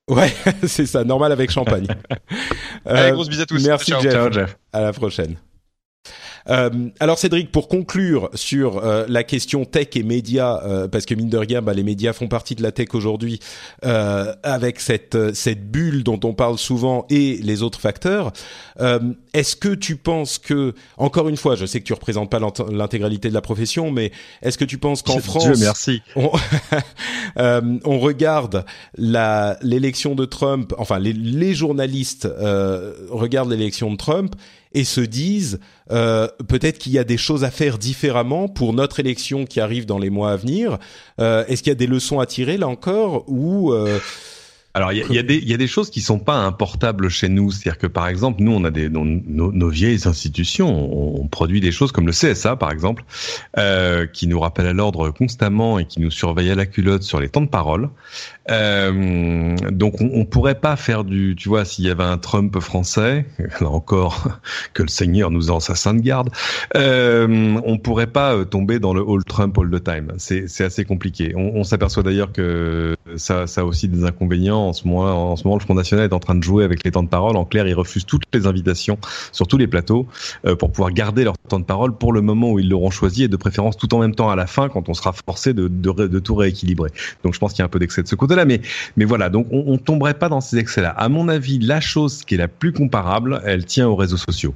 Ouais, 0.10 0.34
c'est 0.68 0.86
ça, 0.88 1.04
normal 1.04 1.32
avec 1.32 1.52
champagne. 1.52 1.88
Allez, 2.86 3.10
Euh, 3.10 3.12
grosse 3.12 3.30
bise 3.30 3.42
à 3.42 3.46
tous. 3.46 3.64
Merci 3.66 3.92
Ciao. 3.92 4.02
Jeff. 4.02 4.12
Ciao, 4.14 4.32
Jeff. 4.32 4.58
À 4.74 4.82
la 4.82 4.94
prochaine. 4.94 5.36
Euh, 6.50 6.70
alors 7.00 7.18
Cédric, 7.20 7.52
pour 7.52 7.68
conclure 7.68 8.30
sur 8.34 8.78
euh, 8.84 9.06
la 9.08 9.24
question 9.24 9.66
tech 9.66 9.90
et 9.96 10.04
médias, 10.04 10.62
euh, 10.66 10.88
parce 10.88 11.06
que 11.06 11.14
mine 11.14 11.30
de 11.30 11.38
rien, 11.38 11.62
bah, 11.62 11.74
les 11.74 11.84
médias 11.84 12.14
font 12.14 12.28
partie 12.28 12.56
de 12.56 12.64
la 12.64 12.72
tech 12.72 12.90
aujourd'hui, 12.94 13.40
euh, 13.86 14.34
avec 14.44 14.80
cette 14.80 15.16
euh, 15.16 15.32
cette 15.34 15.70
bulle 15.72 16.04
dont 16.04 16.20
on 16.24 16.34
parle 16.34 16.58
souvent 16.58 17.06
et 17.10 17.38
les 17.42 17.62
autres 17.64 17.80
facteurs. 17.80 18.32
euh, 18.80 19.00
est-ce 19.34 19.56
que 19.56 19.74
tu 19.74 19.96
penses 19.96 20.38
que, 20.40 20.74
encore 20.98 21.30
une 21.30 21.38
fois, 21.38 21.56
je 21.56 21.66
sais 21.66 21.80
que 21.80 21.86
tu 21.86 21.94
représentes 21.94 22.30
pas 22.30 22.40
l'int- 22.40 22.52
l'intégralité 22.72 23.30
de 23.30 23.34
la 23.34 23.42
profession, 23.42 23.92
mais 23.92 24.12
est-ce 24.42 24.58
que 24.58 24.66
tu 24.66 24.78
penses 24.78 25.02
qu'en 25.04 25.20
France, 25.20 25.46
Dieu 25.46 25.54
merci. 25.60 26.02
on, 26.16 26.32
euh, 27.38 27.62
on 27.86 28.00
regarde 28.00 28.66
l'élection 28.98 30.16
de 30.16 30.26
Trump, 30.26 30.74
enfin 30.78 31.00
les, 31.00 31.14
les 31.14 31.54
journalistes 31.54 32.26
euh, 32.26 32.94
regardent 33.10 33.52
l'élection 33.52 33.92
de 33.92 33.98
Trump 33.98 34.36
et 34.74 34.84
se 34.84 35.02
disent 35.02 35.60
euh, 35.92 36.28
peut-être 36.48 36.78
qu'il 36.78 36.92
y 36.94 37.00
a 37.00 37.04
des 37.04 37.18
choses 37.18 37.44
à 37.44 37.52
faire 37.52 37.78
différemment 37.78 38.48
pour 38.48 38.74
notre 38.74 39.00
élection 39.00 39.46
qui 39.46 39.60
arrive 39.60 39.86
dans 39.86 40.00
les 40.00 40.10
mois 40.10 40.32
à 40.32 40.36
venir. 40.36 40.78
Euh, 41.20 41.46
Est-ce 41.48 41.64
qu'il 41.64 41.72
y 41.72 41.76
a 41.76 41.76
des 41.76 41.88
leçons 41.88 42.20
à 42.20 42.26
tirer 42.26 42.58
là 42.58 42.68
encore 42.68 43.26
ou 43.28 43.74
euh, 43.74 44.00
Alors 44.74 44.94
il 44.94 45.00
y 45.00 45.20
a, 45.20 45.24
y 45.24 45.54
a 45.54 45.58
des 45.58 45.68
choses 45.68 45.90
qui 45.90 46.00
sont 46.00 46.20
pas 46.20 46.36
importables 46.36 47.10
chez 47.10 47.28
nous, 47.28 47.52
c'est-à-dire 47.52 47.78
que 47.78 47.88
par 47.88 48.08
exemple 48.08 48.42
nous 48.42 48.54
on 48.54 48.64
a 48.64 48.72
des 48.72 48.90
nos 48.90 49.70
vieilles 49.70 50.08
institutions, 50.08 50.70
on, 50.70 51.22
on 51.22 51.28
produit 51.28 51.60
des 51.60 51.74
choses 51.74 51.92
comme 51.92 52.08
le 52.08 52.14
CSA 52.14 52.56
par 52.56 52.72
exemple, 52.72 53.04
euh, 53.58 54.06
qui 54.08 54.28
nous 54.28 54.40
rappelle 54.40 54.68
à 54.68 54.74
l'ordre 54.74 55.10
constamment 55.10 55.80
et 55.80 55.86
qui 55.86 56.00
nous 56.00 56.12
surveille 56.12 56.52
à 56.52 56.56
la 56.56 56.66
culotte 56.66 57.04
sur 57.04 57.20
les 57.20 57.28
temps 57.28 57.42
de 57.42 57.50
parole. 57.50 57.90
Euh, 58.52 59.56
donc 59.72 60.02
on, 60.02 60.10
on 60.14 60.26
pourrait 60.26 60.60
pas 60.60 60.76
faire 60.76 61.04
du, 61.04 61.36
tu 61.38 61.50
vois, 61.50 61.66
s'il 61.66 61.86
y 61.86 61.90
avait 61.90 62.04
un 62.04 62.18
Trump 62.18 62.60
français, 62.60 63.26
là 63.62 63.70
encore 63.70 64.28
que 64.74 64.84
le 64.84 64.90
Seigneur 64.90 65.32
nous 65.32 65.52
en 65.52 65.60
sa 65.60 65.76
sainte 65.76 66.02
garde, 66.02 66.30
euh, 66.76 67.60
on 67.66 67.78
pourrait 67.78 68.08
pas 68.08 68.36
euh, 68.36 68.46
tomber 68.46 68.80
dans 68.80 68.94
le 68.94 69.02
all 69.02 69.24
Trump 69.24 69.58
all 69.58 69.70
the 69.70 69.84
time. 69.84 70.12
C'est 70.18 70.64
assez 70.64 70.86
compliqué. 70.86 71.34
On, 71.36 71.56
on 71.56 71.64
s'aperçoit 71.64 72.04
d'ailleurs 72.04 72.32
que 72.32 72.96
ça, 73.16 73.48
ça 73.48 73.62
a 73.62 73.64
aussi 73.64 73.88
des 73.88 74.04
inconvénients. 74.04 74.68
En 74.68 74.74
ce 74.74 74.88
moment, 74.88 75.32
en 75.32 75.36
ce 75.36 75.44
moment, 75.44 75.58
le 75.58 75.64
Front 75.64 75.76
National 75.76 76.06
est 76.06 76.14
en 76.14 76.20
train 76.20 76.36
de 76.36 76.44
jouer 76.44 76.64
avec 76.64 76.84
les 76.84 76.92
temps 76.92 77.04
de 77.04 77.10
parole. 77.10 77.36
En 77.38 77.46
clair, 77.46 77.68
ils 77.68 77.74
refusent 77.74 78.06
toutes 78.06 78.24
les 78.34 78.48
invitations 78.48 78.98
sur 79.32 79.48
tous 79.48 79.58
les 79.58 79.68
plateaux 79.68 80.08
euh, 80.46 80.56
pour 80.56 80.72
pouvoir 80.72 80.92
garder 80.92 81.24
leur 81.24 81.38
temps 81.38 81.60
de 81.60 81.66
parole 81.66 81.96
pour 81.98 82.14
le 82.14 82.22
moment 82.22 82.52
où 82.52 82.60
ils 82.60 82.70
l'auront 82.70 82.90
choisi 82.90 83.24
et 83.24 83.28
de 83.28 83.38
préférence 83.38 83.78
tout 83.78 83.94
en 83.94 84.00
même 84.00 84.16
temps 84.16 84.30
à 84.30 84.36
la 84.36 84.48
fin 84.48 84.70
quand 84.70 84.90
on 84.90 84.94
sera 84.94 85.14
forcé 85.14 85.54
de, 85.54 85.68
de, 85.68 86.08
de 86.08 86.20
tout 86.20 86.36
rééquilibrer. 86.36 86.90
Donc 87.24 87.34
je 87.34 87.40
pense 87.40 87.54
qu'il 87.54 87.60
y 87.60 87.62
a 87.64 87.66
un 87.66 87.70
peu 87.70 87.80
d'excès 87.80 88.04
de 88.04 88.08
ce 88.08 88.16
côté-là, 88.16 88.41
mais 88.46 88.62
mais 88.98 89.06
voilà. 89.06 89.30
Donc 89.30 89.48
on, 89.52 89.64
on 89.68 89.78
tomberait 89.78 90.14
pas 90.14 90.30
dans 90.30 90.42
ces 90.42 90.58
excès-là. 90.58 90.90
À 90.90 91.10
mon 91.10 91.28
avis, 91.28 91.60
la 91.60 91.82
chose 91.82 92.24
qui 92.24 92.36
est 92.36 92.38
la 92.38 92.48
plus 92.48 92.74
comparable, 92.74 93.42
elle 93.46 93.66
tient 93.66 93.88
aux 93.88 93.96
réseaux 93.96 94.18
sociaux. 94.18 94.54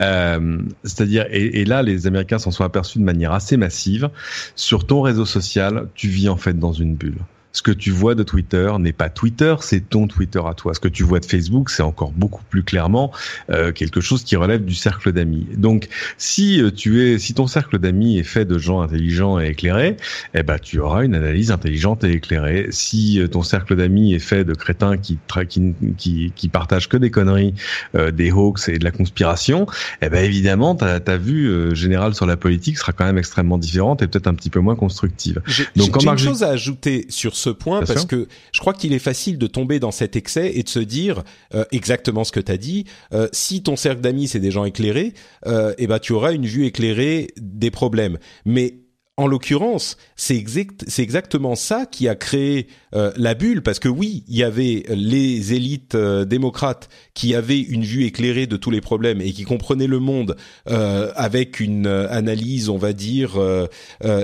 Euh, 0.00 0.58
C'est-à-dire, 0.84 1.26
et 1.30 1.64
là, 1.64 1.82
les 1.82 2.06
Américains 2.06 2.38
s'en 2.38 2.50
sont 2.50 2.64
aperçus 2.64 2.98
de 2.98 3.04
manière 3.04 3.32
assez 3.32 3.56
massive. 3.56 4.10
Sur 4.54 4.86
ton 4.86 5.00
réseau 5.02 5.24
social, 5.24 5.88
tu 5.94 6.08
vis 6.08 6.28
en 6.28 6.36
fait 6.36 6.58
dans 6.58 6.72
une 6.72 6.94
bulle. 6.94 7.18
Ce 7.56 7.62
que 7.62 7.70
tu 7.70 7.90
vois 7.90 8.14
de 8.14 8.22
Twitter 8.22 8.70
n'est 8.78 8.92
pas 8.92 9.08
Twitter, 9.08 9.54
c'est 9.60 9.88
ton 9.88 10.06
Twitter 10.06 10.42
à 10.46 10.52
toi. 10.52 10.74
Ce 10.74 10.80
que 10.80 10.88
tu 10.88 11.04
vois 11.04 11.20
de 11.20 11.24
Facebook, 11.24 11.70
c'est 11.70 11.82
encore 11.82 12.12
beaucoup 12.12 12.42
plus 12.50 12.62
clairement 12.62 13.12
euh, 13.48 13.72
quelque 13.72 14.02
chose 14.02 14.24
qui 14.24 14.36
relève 14.36 14.62
du 14.62 14.74
cercle 14.74 15.10
d'amis. 15.10 15.46
Donc, 15.56 15.88
si 16.18 16.60
euh, 16.60 16.70
tu 16.70 17.02
es, 17.02 17.18
si 17.18 17.32
ton 17.32 17.46
cercle 17.46 17.78
d'amis 17.78 18.18
est 18.18 18.24
fait 18.24 18.44
de 18.44 18.58
gens 18.58 18.82
intelligents 18.82 19.40
et 19.40 19.46
éclairés, 19.48 19.96
eh 20.34 20.42
ben, 20.42 20.58
tu 20.58 20.80
auras 20.80 21.02
une 21.06 21.14
analyse 21.14 21.50
intelligente 21.50 22.04
et 22.04 22.12
éclairée. 22.12 22.66
Si 22.72 23.18
euh, 23.20 23.26
ton 23.26 23.42
cercle 23.42 23.74
d'amis 23.74 24.12
est 24.12 24.18
fait 24.18 24.44
de 24.44 24.52
crétins 24.52 24.98
qui, 24.98 25.18
qui, 25.48 25.74
qui, 25.96 26.32
qui 26.36 26.48
partagent 26.50 26.90
que 26.90 26.98
des 26.98 27.10
conneries, 27.10 27.54
euh, 27.94 28.10
des 28.10 28.30
hoax 28.32 28.68
et 28.68 28.78
de 28.78 28.84
la 28.84 28.90
conspiration, 28.90 29.66
eh 30.02 30.10
ben, 30.10 30.22
évidemment, 30.22 30.74
ta, 30.74 31.00
ta 31.00 31.16
vue 31.16 31.48
euh, 31.48 31.74
générale 31.74 32.14
sur 32.14 32.26
la 32.26 32.36
politique 32.36 32.76
sera 32.76 32.92
quand 32.92 33.06
même 33.06 33.16
extrêmement 33.18 33.56
différente 33.56 34.02
et 34.02 34.06
peut-être 34.08 34.26
un 34.26 34.34
petit 34.34 34.50
peu 34.50 34.60
moins 34.60 34.76
constructive. 34.76 35.40
j'ai 35.46 35.64
Donc, 35.74 35.92
quand 35.92 36.00
une 36.00 36.06
Marc- 36.06 36.18
chose 36.18 36.42
à 36.42 36.48
ajouter 36.50 37.06
sur 37.08 37.34
ce 37.34 37.45
ce 37.46 37.50
point 37.50 37.82
parce 37.82 38.04
que 38.04 38.28
je 38.52 38.60
crois 38.60 38.72
qu'il 38.72 38.92
est 38.92 38.98
facile 38.98 39.38
de 39.38 39.46
tomber 39.46 39.78
dans 39.78 39.90
cet 39.90 40.16
excès 40.16 40.52
et 40.54 40.62
de 40.62 40.68
se 40.68 40.80
dire 40.80 41.22
exactement 41.70 42.24
ce 42.24 42.32
que 42.32 42.40
tu 42.40 42.52
as 42.52 42.56
dit. 42.56 42.84
si 43.32 43.62
ton 43.62 43.76
cercle 43.76 44.00
d'amis 44.00 44.28
c'est 44.28 44.40
des 44.40 44.50
gens 44.50 44.64
éclairés, 44.64 45.14
eh 45.46 45.86
ben 45.86 45.98
tu 45.98 46.12
auras 46.12 46.32
une 46.32 46.46
vue 46.46 46.66
éclairée 46.66 47.28
des 47.36 47.70
problèmes. 47.70 48.18
Mais 48.44 48.86
en 49.18 49.26
l'occurrence, 49.26 49.96
c'est 50.14 50.36
exact, 50.36 50.84
exactement 50.98 51.54
ça 51.54 51.86
qui 51.86 52.06
a 52.06 52.14
créé 52.14 52.66
euh, 52.94 53.12
la 53.16 53.32
bulle, 53.32 53.62
parce 53.62 53.78
que 53.78 53.88
oui, 53.88 54.24
il 54.28 54.36
y 54.36 54.42
avait 54.42 54.84
les 54.90 55.54
élites 55.54 55.94
euh, 55.94 56.26
démocrates 56.26 56.90
qui 57.14 57.34
avaient 57.34 57.60
une 57.60 57.82
vue 57.82 58.04
éclairée 58.04 58.46
de 58.46 58.58
tous 58.58 58.70
les 58.70 58.82
problèmes 58.82 59.22
et 59.22 59.32
qui 59.32 59.44
comprenaient 59.44 59.86
le 59.86 60.00
monde 60.00 60.36
euh, 60.68 61.12
avec 61.14 61.60
une 61.60 61.86
analyse, 61.86 62.68
on 62.68 62.76
va 62.76 62.92
dire, 62.92 63.38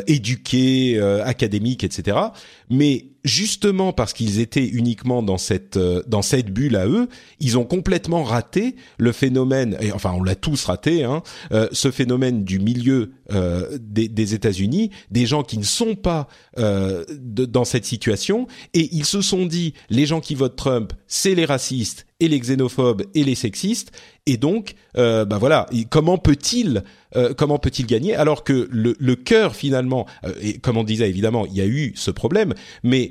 éduquée, 0.07 1.01
académique, 1.25 1.85
etc. 1.85 2.19
Mais 2.73 3.05
justement 3.23 3.93
parce 3.93 4.15
qu'ils 4.15 4.41
étaient 4.41 4.67
uniquement 4.67 5.23
dans 5.23 5.37
cette 5.37 5.77
euh, 5.77 6.03
dans 6.07 6.23
cette 6.23 6.51
bulle 6.51 6.77
à 6.77 6.87
eux, 6.87 7.09
ils 7.39 7.59
ont 7.59 7.65
complètement 7.65 8.25
raté 8.25 8.77
le 8.99 9.13
phénomène. 9.13 9.77
Et 9.81 9.93
enfin, 9.93 10.13
on 10.13 10.23
l'a 10.23 10.35
tous 10.35 10.65
raté. 10.65 11.05
Hein, 11.05 11.23
euh, 11.53 11.69
ce 11.71 11.91
phénomène 11.91 12.45
du 12.45 12.59
milieu 12.59 13.13
euh, 13.31 13.79
des, 13.79 14.09
des 14.09 14.35
États-Unis, 14.35 14.91
des 15.11 15.27
gens 15.27 15.43
qui 15.43 15.59
ne 15.59 15.65
sont 15.65 15.95
pas 15.95 16.29
de, 16.57 17.45
dans 17.45 17.65
cette 17.65 17.85
situation, 17.85 18.47
et 18.73 18.89
ils 18.93 19.05
se 19.05 19.21
sont 19.21 19.45
dit 19.47 19.75
les 19.91 20.07
gens 20.07 20.21
qui 20.21 20.35
votent 20.35 20.57
Trump, 20.57 20.93
c'est 21.07 21.35
les 21.35 21.45
racistes 21.45 22.07
et 22.21 22.29
les 22.29 22.39
xénophobes 22.39 23.03
et 23.15 23.25
les 23.25 23.35
sexistes. 23.35 23.93
Et 24.27 24.37
donc, 24.37 24.75
euh, 24.97 25.25
bah 25.25 25.39
voilà, 25.39 25.69
comment 25.91 26.19
peut-il 26.19 26.85
comment 27.37 27.59
peut-il 27.59 27.87
gagner 27.87 28.15
alors 28.15 28.43
que 28.43 28.69
le, 28.71 28.97
le 28.99 29.17
cœur 29.17 29.55
finalement, 29.55 30.07
et 30.41 30.59
comme 30.59 30.79
on 30.79 30.85
disait 30.85 31.09
évidemment, 31.09 31.45
il 31.45 31.55
y 31.55 31.61
a 31.61 31.67
eu 31.67 31.93
ce 31.95 32.11
problème, 32.11 32.55
mais 32.83 33.11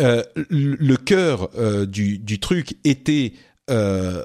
euh, 0.00 0.22
le 0.48 0.96
cœur 0.96 1.50
euh, 1.58 1.84
du, 1.84 2.40
truc 2.40 2.76
était 2.84 3.34
euh, 3.70 4.22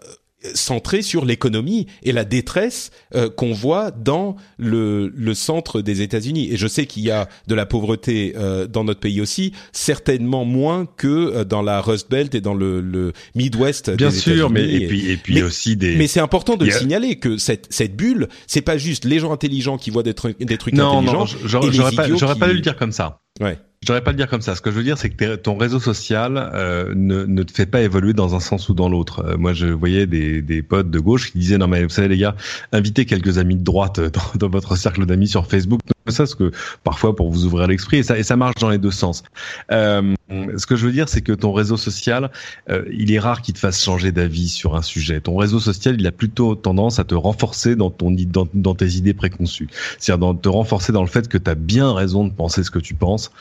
centré 0.53 1.01
sur 1.01 1.25
l'économie 1.25 1.87
et 2.03 2.11
la 2.11 2.25
détresse 2.25 2.91
euh, 3.15 3.29
qu'on 3.29 3.53
voit 3.53 3.91
dans 3.91 4.35
le, 4.57 5.11
le 5.15 5.33
centre 5.33 5.81
des 5.81 6.01
États-Unis. 6.01 6.51
Et 6.51 6.57
je 6.57 6.67
sais 6.67 6.85
qu'il 6.85 7.03
y 7.03 7.11
a 7.11 7.27
de 7.47 7.55
la 7.55 7.65
pauvreté 7.65 8.33
euh, 8.37 8.67
dans 8.67 8.83
notre 8.83 8.99
pays 8.99 9.21
aussi, 9.21 9.53
certainement 9.71 10.45
moins 10.45 10.87
que 10.97 11.07
euh, 11.07 11.43
dans 11.43 11.61
la 11.61 11.81
Rust 11.81 12.09
Belt 12.09 12.35
et 12.35 12.41
dans 12.41 12.53
le, 12.53 12.81
le 12.81 13.13
Midwest. 13.35 13.91
Bien 13.91 14.11
sûr, 14.11 14.49
mais 14.49 14.67
et, 14.67 14.87
puis 14.87 15.09
et 15.09 15.17
puis 15.17 15.41
aussi 15.41 15.75
des. 15.75 15.95
Mais 15.95 16.07
c'est 16.07 16.19
important 16.19 16.55
de 16.55 16.69
signaler 16.69 17.17
que 17.17 17.37
cette 17.37 17.67
cette 17.69 17.95
bulle, 17.95 18.27
c'est 18.47 18.61
pas 18.61 18.77
juste 18.77 19.05
les 19.05 19.19
gens 19.19 19.31
intelligents 19.31 19.77
qui 19.77 19.89
voient 19.89 20.03
des 20.03 20.13
trucs 20.13 20.39
des 20.39 20.57
trucs 20.57 20.73
non, 20.73 20.99
intelligents. 20.99 21.25
Non, 21.25 21.71
j'aurais 21.71 21.91
pas, 21.91 22.07
j'aurais 22.15 22.35
pas 22.35 22.47
dû 22.47 22.55
le 22.55 22.61
dire 22.61 22.75
comme 22.75 22.91
ça. 22.91 23.19
Ouais. 23.41 23.57
Je 23.85 23.91
devrais 23.91 24.03
pas 24.03 24.09
le 24.09 24.17
dire 24.17 24.27
comme 24.27 24.41
ça. 24.41 24.55
Ce 24.55 24.61
que 24.61 24.71
je 24.71 24.77
veux 24.77 24.83
dire, 24.83 24.97
c'est 24.97 25.11
que 25.11 25.35
ton 25.35 25.57
réseau 25.57 25.79
social 25.79 26.49
euh, 26.55 26.91
ne, 26.95 27.43
te 27.43 27.51
fait 27.51 27.67
pas 27.67 27.81
évoluer 27.81 28.13
dans 28.13 28.33
un 28.33 28.39
sens 28.39 28.67
ou 28.67 28.73
dans 28.73 28.89
l'autre. 28.89 29.23
Euh, 29.23 29.37
moi, 29.37 29.53
je 29.53 29.67
voyais 29.67 30.07
des, 30.07 30.41
des 30.41 30.63
potes 30.63 30.89
de 30.89 30.99
gauche 30.99 31.31
qui 31.31 31.37
disaient 31.37 31.59
non 31.59 31.67
mais 31.67 31.83
vous 31.83 31.89
savez 31.89 32.07
les 32.07 32.17
gars, 32.17 32.35
invitez 32.71 33.05
quelques 33.05 33.37
amis 33.37 33.55
de 33.55 33.63
droite 33.63 33.99
dans, 34.09 34.39
dans 34.39 34.49
votre 34.49 34.75
cercle 34.75 35.05
d'amis 35.05 35.27
sur 35.27 35.45
Facebook. 35.45 35.81
Ça, 36.07 36.27
ce 36.27 36.35
que 36.35 36.51
parfois 36.83 37.15
pour 37.15 37.31
vous 37.31 37.45
ouvrir 37.45 37.67
l'esprit 37.67 37.97
et 37.97 38.03
ça 38.03 38.17
et 38.17 38.21
ça 38.23 38.35
marche 38.35 38.55
dans 38.59 38.69
les 38.69 38.77
deux 38.77 38.91
sens. 38.91 39.23
Euh, 39.71 40.13
ce 40.29 40.65
que 40.67 40.75
je 40.75 40.85
veux 40.85 40.91
dire, 40.91 41.09
c'est 41.09 41.21
que 41.21 41.31
ton 41.31 41.51
réseau 41.51 41.77
social, 41.77 42.29
euh, 42.69 42.83
il 42.91 43.11
est 43.11 43.17
rare 43.17 43.41
qu'il 43.41 43.55
te 43.55 43.59
fasse 43.59 43.83
changer 43.83 44.11
d'avis 44.11 44.49
sur 44.49 44.75
un 44.75 44.83
sujet. 44.83 45.19
Ton 45.19 45.35
réseau 45.35 45.59
social, 45.59 45.95
il 45.99 46.05
a 46.05 46.11
plutôt 46.11 46.53
tendance 46.53 46.99
à 46.99 47.05
te 47.05 47.15
renforcer 47.15 47.75
dans 47.75 47.89
ton 47.89 48.11
dans, 48.11 48.47
dans 48.53 48.75
tes 48.75 48.93
idées 48.93 49.15
préconçues. 49.15 49.67
C'est-à-dire 49.97 50.35
te 50.39 50.49
renforcer 50.49 50.91
dans 50.91 51.01
le 51.01 51.07
fait 51.07 51.27
que 51.27 51.39
tu 51.39 51.49
as 51.49 51.55
bien 51.55 51.91
raison 51.91 52.23
de 52.23 52.31
penser 52.31 52.63
ce 52.63 52.69
que 52.69 52.79
tu 52.79 52.93
penses 52.93 53.31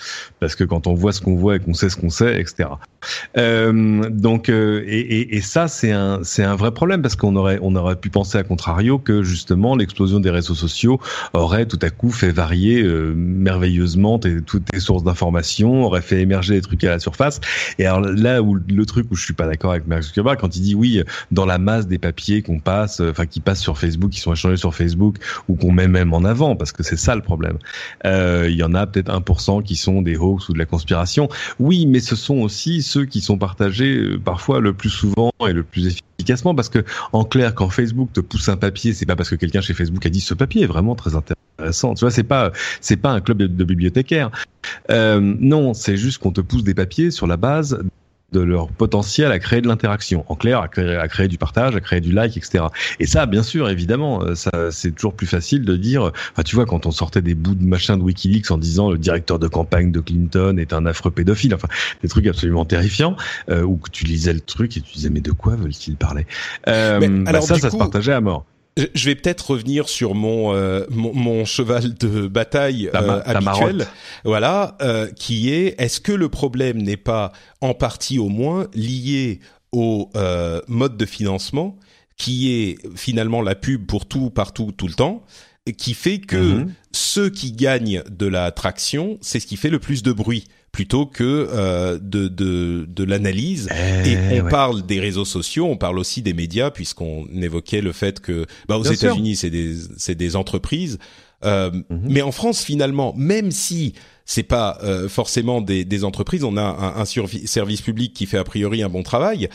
parce 0.40 0.54
que 0.54 0.64
quand 0.64 0.86
on 0.86 0.94
voit 0.94 1.12
ce 1.12 1.20
qu'on 1.20 1.36
voit 1.36 1.56
et 1.56 1.60
qu'on 1.60 1.74
sait 1.74 1.90
ce 1.90 1.96
qu'on 1.96 2.10
sait, 2.10 2.40
etc. 2.40 2.70
Euh, 3.36 4.08
donc, 4.08 4.48
euh, 4.48 4.82
et, 4.86 5.00
et, 5.00 5.36
et, 5.36 5.40
ça, 5.42 5.68
c'est 5.68 5.92
un, 5.92 6.22
un 6.38 6.56
vrai 6.56 6.72
problème 6.72 7.02
parce 7.02 7.16
qu'on 7.16 7.36
aurait, 7.36 7.58
on 7.60 7.76
aurait 7.76 7.96
pu 7.96 8.08
penser 8.08 8.38
à 8.38 8.42
contrario 8.42 8.98
que 8.98 9.22
justement 9.22 9.76
l'explosion 9.76 10.20
des 10.20 10.30
réseaux 10.30 10.54
sociaux 10.54 10.98
aurait 11.34 11.66
tout 11.66 11.78
à 11.82 11.90
coup 11.90 12.10
fait 12.10 12.30
varier 12.30 12.53
euh, 12.54 13.12
merveilleusement 13.14 14.18
tes, 14.18 14.40
toutes 14.42 14.66
tes 14.66 14.80
sources 14.80 15.04
d'informations, 15.04 15.84
aurait 15.84 16.02
fait 16.02 16.20
émerger 16.20 16.54
des 16.54 16.60
trucs 16.60 16.82
à 16.84 16.90
la 16.90 16.98
surface. 16.98 17.40
Et 17.78 17.86
alors 17.86 18.00
là 18.00 18.42
où 18.42 18.54
le 18.54 18.86
truc 18.86 19.06
où 19.10 19.16
je 19.16 19.24
suis 19.24 19.34
pas 19.34 19.46
d'accord 19.46 19.72
avec 19.72 19.86
Mark 19.86 20.02
Zuckerberg 20.02 20.38
quand 20.38 20.56
il 20.56 20.62
dit 20.62 20.74
oui, 20.74 21.02
dans 21.30 21.46
la 21.46 21.58
masse 21.58 21.86
des 21.86 21.98
papiers 21.98 22.42
qu'on 22.42 22.60
passe, 22.60 23.00
enfin 23.00 23.26
qui 23.26 23.40
passent 23.40 23.60
sur 23.60 23.78
Facebook, 23.78 24.10
qui 24.10 24.20
sont 24.20 24.32
échangés 24.32 24.56
sur 24.56 24.74
Facebook 24.74 25.16
ou 25.48 25.56
qu'on 25.56 25.72
met 25.72 25.88
même 25.88 26.12
en 26.14 26.24
avant, 26.24 26.56
parce 26.56 26.72
que 26.72 26.82
c'est 26.82 26.96
ça 26.96 27.14
le 27.14 27.22
problème. 27.22 27.58
Euh, 28.06 28.48
il 28.50 28.56
y 28.56 28.62
en 28.62 28.74
a 28.74 28.86
peut-être 28.86 29.12
1% 29.12 29.62
qui 29.62 29.76
sont 29.76 30.02
des 30.02 30.16
hoax 30.16 30.48
ou 30.48 30.52
de 30.52 30.58
la 30.58 30.66
conspiration. 30.66 31.28
Oui, 31.58 31.86
mais 31.86 32.00
ce 32.00 32.16
sont 32.16 32.38
aussi 32.38 32.82
ceux 32.82 33.04
qui 33.04 33.20
sont 33.20 33.38
partagés 33.38 33.96
euh, 33.96 34.18
parfois 34.18 34.60
le 34.60 34.72
plus 34.72 34.90
souvent 34.90 35.30
et 35.48 35.52
le 35.52 35.62
plus 35.62 35.86
efficacement 36.18 36.54
parce 36.54 36.68
que 36.68 36.84
en 37.12 37.24
clair 37.24 37.54
quand 37.54 37.68
Facebook 37.68 38.12
te 38.12 38.20
pousse 38.20 38.48
un 38.48 38.56
papier 38.56 38.94
c'est 38.94 39.06
pas 39.06 39.16
parce 39.16 39.30
que 39.30 39.34
quelqu'un 39.36 39.60
chez 39.60 39.74
Facebook 39.74 40.04
a 40.06 40.10
dit 40.10 40.20
ce 40.20 40.34
papier 40.34 40.62
est 40.62 40.66
vraiment 40.66 40.94
très 40.94 41.14
intéressant 41.14 41.43
tu 41.58 42.00
vois 42.00 42.10
c'est 42.10 42.24
pas 42.24 42.52
c'est 42.80 42.96
pas 42.96 43.10
un 43.10 43.20
club 43.20 43.38
de, 43.38 43.64
bibliothécaires 43.64 44.30
euh, 44.90 45.20
non 45.20 45.74
c'est 45.74 45.96
juste 45.96 46.18
qu'on 46.18 46.32
te 46.32 46.40
pousse 46.40 46.64
des 46.64 46.74
papiers 46.74 47.10
sur 47.10 47.26
la 47.26 47.36
base 47.36 47.78
de 48.34 48.40
leur 48.40 48.68
potentiel 48.68 49.32
à 49.32 49.38
créer 49.38 49.62
de 49.62 49.68
l'interaction. 49.68 50.24
En 50.28 50.34
clair, 50.34 50.60
à 50.60 50.68
créer, 50.68 50.96
à 50.96 51.08
créer, 51.08 51.28
du 51.28 51.38
partage, 51.38 51.76
à 51.76 51.80
créer 51.80 52.00
du 52.00 52.12
like, 52.12 52.36
etc. 52.36 52.64
Et 53.00 53.06
ça, 53.06 53.26
bien 53.26 53.42
sûr, 53.42 53.70
évidemment, 53.70 54.22
euh, 54.22 54.34
ça, 54.34 54.50
c'est 54.70 54.90
toujours 54.90 55.14
plus 55.14 55.26
facile 55.26 55.64
de 55.64 55.76
dire. 55.76 56.10
Enfin, 56.32 56.42
tu 56.44 56.56
vois, 56.56 56.66
quand 56.66 56.84
on 56.84 56.90
sortait 56.90 57.22
des 57.22 57.34
bouts 57.34 57.54
de 57.54 57.64
machin 57.64 57.96
de 57.96 58.02
WikiLeaks 58.02 58.50
en 58.50 58.58
disant 58.58 58.90
le 58.90 58.98
directeur 58.98 59.38
de 59.38 59.48
campagne 59.48 59.92
de 59.92 60.00
Clinton 60.00 60.56
est 60.58 60.72
un 60.72 60.84
affreux 60.84 61.12
pédophile, 61.12 61.54
enfin, 61.54 61.68
des 62.02 62.08
trucs 62.08 62.26
absolument 62.26 62.64
terrifiants, 62.64 63.16
euh, 63.48 63.62
ou 63.62 63.76
que 63.76 63.90
tu 63.90 64.04
lisais 64.04 64.32
le 64.32 64.40
truc 64.40 64.76
et 64.76 64.80
tu 64.80 64.92
disais 64.92 65.10
mais 65.10 65.20
de 65.20 65.32
quoi 65.32 65.54
veulent-ils 65.54 65.96
parler? 65.96 66.26
Euh, 66.66 66.98
bah, 66.98 67.30
alors, 67.30 67.44
Ça, 67.44 67.56
ça 67.58 67.70
se 67.70 67.76
partageait 67.76 68.12
à 68.12 68.20
mort. 68.20 68.44
Je 68.76 69.04
vais 69.04 69.14
peut-être 69.14 69.52
revenir 69.52 69.88
sur 69.88 70.14
mon, 70.14 70.52
euh, 70.52 70.84
mon, 70.90 71.44
cheval 71.44 71.94
de 71.94 72.26
bataille 72.26 72.90
euh, 72.92 73.22
habituel, 73.24 73.86
voilà, 74.24 74.76
euh, 74.82 75.08
qui 75.12 75.50
est 75.50 75.80
est-ce 75.80 76.00
que 76.00 76.10
le 76.10 76.28
problème 76.28 76.82
n'est 76.82 76.96
pas 76.96 77.32
en 77.60 77.74
partie 77.74 78.18
au 78.18 78.28
moins 78.28 78.66
lié 78.74 79.38
au 79.70 80.10
mode 80.68 80.96
de 80.96 81.06
financement 81.06 81.76
qui 82.16 82.52
est 82.52 82.78
finalement 82.96 83.42
la 83.42 83.56
pub 83.56 83.86
pour 83.86 84.06
tout 84.06 84.30
partout 84.30 84.70
tout 84.70 84.86
le 84.86 84.94
temps 84.94 85.24
qui 85.72 85.94
fait 85.94 86.18
que 86.18 86.36
mm-hmm. 86.36 86.68
ceux 86.92 87.30
qui 87.30 87.52
gagnent 87.52 88.02
de 88.10 88.26
la 88.26 88.50
traction, 88.50 89.18
c'est 89.22 89.40
ce 89.40 89.46
qui 89.46 89.56
fait 89.56 89.70
le 89.70 89.78
plus 89.78 90.02
de 90.02 90.12
bruit 90.12 90.44
plutôt 90.74 91.06
que 91.06 91.48
euh, 91.52 91.98
de, 92.02 92.26
de, 92.26 92.84
de 92.88 93.04
l'analyse. 93.04 93.68
Eh 93.72 94.10
et 94.10 94.42
on 94.42 94.48
parle 94.48 94.84
des 94.84 94.98
réseaux 94.98 95.24
sociaux, 95.24 95.66
on 95.66 95.76
parle 95.76 95.98
aussi 96.00 96.20
des 96.20 96.34
médias, 96.34 96.70
puisqu'on 96.72 97.26
évoquait 97.32 97.80
le 97.80 97.92
fait 97.92 98.20
que 98.20 98.44
bah, 98.68 98.76
aux 98.76 98.84
États-Unis, 98.84 99.36
c'est 99.36 99.50
des, 99.50 99.76
c'est 99.96 100.16
des 100.16 100.34
entreprises. 100.34 100.98
Euh, 101.44 101.70
mhm. 101.70 102.00
Mais 102.08 102.22
en 102.22 102.32
France, 102.32 102.62
finalement, 102.62 103.14
même 103.16 103.50
si 103.50 103.94
c'est 104.24 104.42
pas 104.42 104.78
euh, 104.82 105.08
forcément 105.08 105.60
des, 105.60 105.84
des, 105.84 106.04
entreprises, 106.04 106.44
on 106.44 106.56
a 106.56 106.62
un, 106.62 107.00
un 107.00 107.04
service 107.04 107.82
public 107.82 108.14
qui 108.14 108.26
fait 108.26 108.38
a 108.38 108.44
priori 108.44 108.82
un 108.82 108.88
bon 108.88 109.02
travail. 109.02 109.48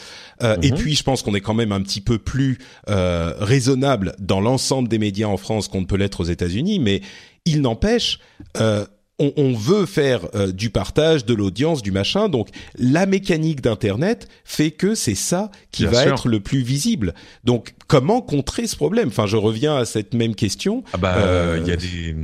Euh, 0.43 0.57
Et 0.61 0.71
mhm. 0.71 0.77
puis, 0.77 0.95
je 0.95 1.03
pense 1.03 1.23
qu'on 1.23 1.33
est 1.33 1.41
quand 1.41 1.53
même 1.53 1.71
un 1.71 1.81
petit 1.81 2.01
peu 2.01 2.17
plus 2.17 2.59
euh, 2.89 3.33
raisonnable 3.39 4.15
dans 4.19 4.41
l'ensemble 4.41 4.87
des 4.87 4.99
médias 4.99 5.27
en 5.27 5.37
France 5.37 5.67
qu'on 5.67 5.81
ne 5.81 5.85
peut 5.85 5.97
l'être 5.97 6.21
aux 6.21 6.25
États-Unis. 6.25 6.79
Mais 6.79 7.01
il 7.45 7.61
n'empêche, 7.61 8.19
euh, 9.21 9.31
on, 9.37 9.53
veut 9.53 9.85
faire 9.85 10.27
euh, 10.35 10.51
du 10.51 10.69
partage, 10.69 11.25
de 11.25 11.33
l'audience, 11.33 11.81
du 11.81 11.91
machin. 11.91 12.29
Donc 12.29 12.49
la 12.77 13.05
mécanique 13.05 13.61
d'Internet 13.61 14.27
fait 14.43 14.71
que 14.71 14.95
c'est 14.95 15.15
ça 15.15 15.51
qui 15.71 15.85
va 15.85 16.05
être 16.05 16.27
le 16.27 16.39
plus 16.39 16.61
visible. 16.61 17.13
Donc 17.43 17.73
comment 17.87 18.21
contrer 18.21 18.67
ce 18.67 18.75
problème? 18.75 19.09
Enfin, 19.09 19.27
je 19.27 19.37
reviens 19.37 19.75
à 19.75 19.85
cette 19.85 20.13
même 20.13 20.35
question. 20.35 20.83
Ah 20.93 20.97
bah, 20.97 21.57
il 21.57 21.67
y 21.67 21.71
a 21.71 21.75
des 21.75 22.15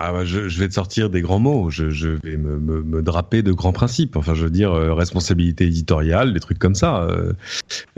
ah 0.00 0.12
bah 0.12 0.24
je, 0.24 0.48
je, 0.48 0.58
vais 0.60 0.68
te 0.68 0.74
sortir 0.74 1.10
des 1.10 1.20
grands 1.22 1.40
mots. 1.40 1.70
Je, 1.70 1.90
je 1.90 2.10
vais 2.22 2.36
me, 2.36 2.58
me, 2.58 2.82
me, 2.82 3.02
draper 3.02 3.42
de 3.42 3.52
grands 3.52 3.72
principes. 3.72 4.16
Enfin, 4.16 4.34
je 4.34 4.44
veux 4.44 4.50
dire 4.50 4.72
euh, 4.72 4.94
responsabilité 4.94 5.66
éditoriale, 5.66 6.32
des 6.32 6.38
trucs 6.40 6.60
comme 6.60 6.76
ça. 6.76 7.02
Euh, 7.02 7.32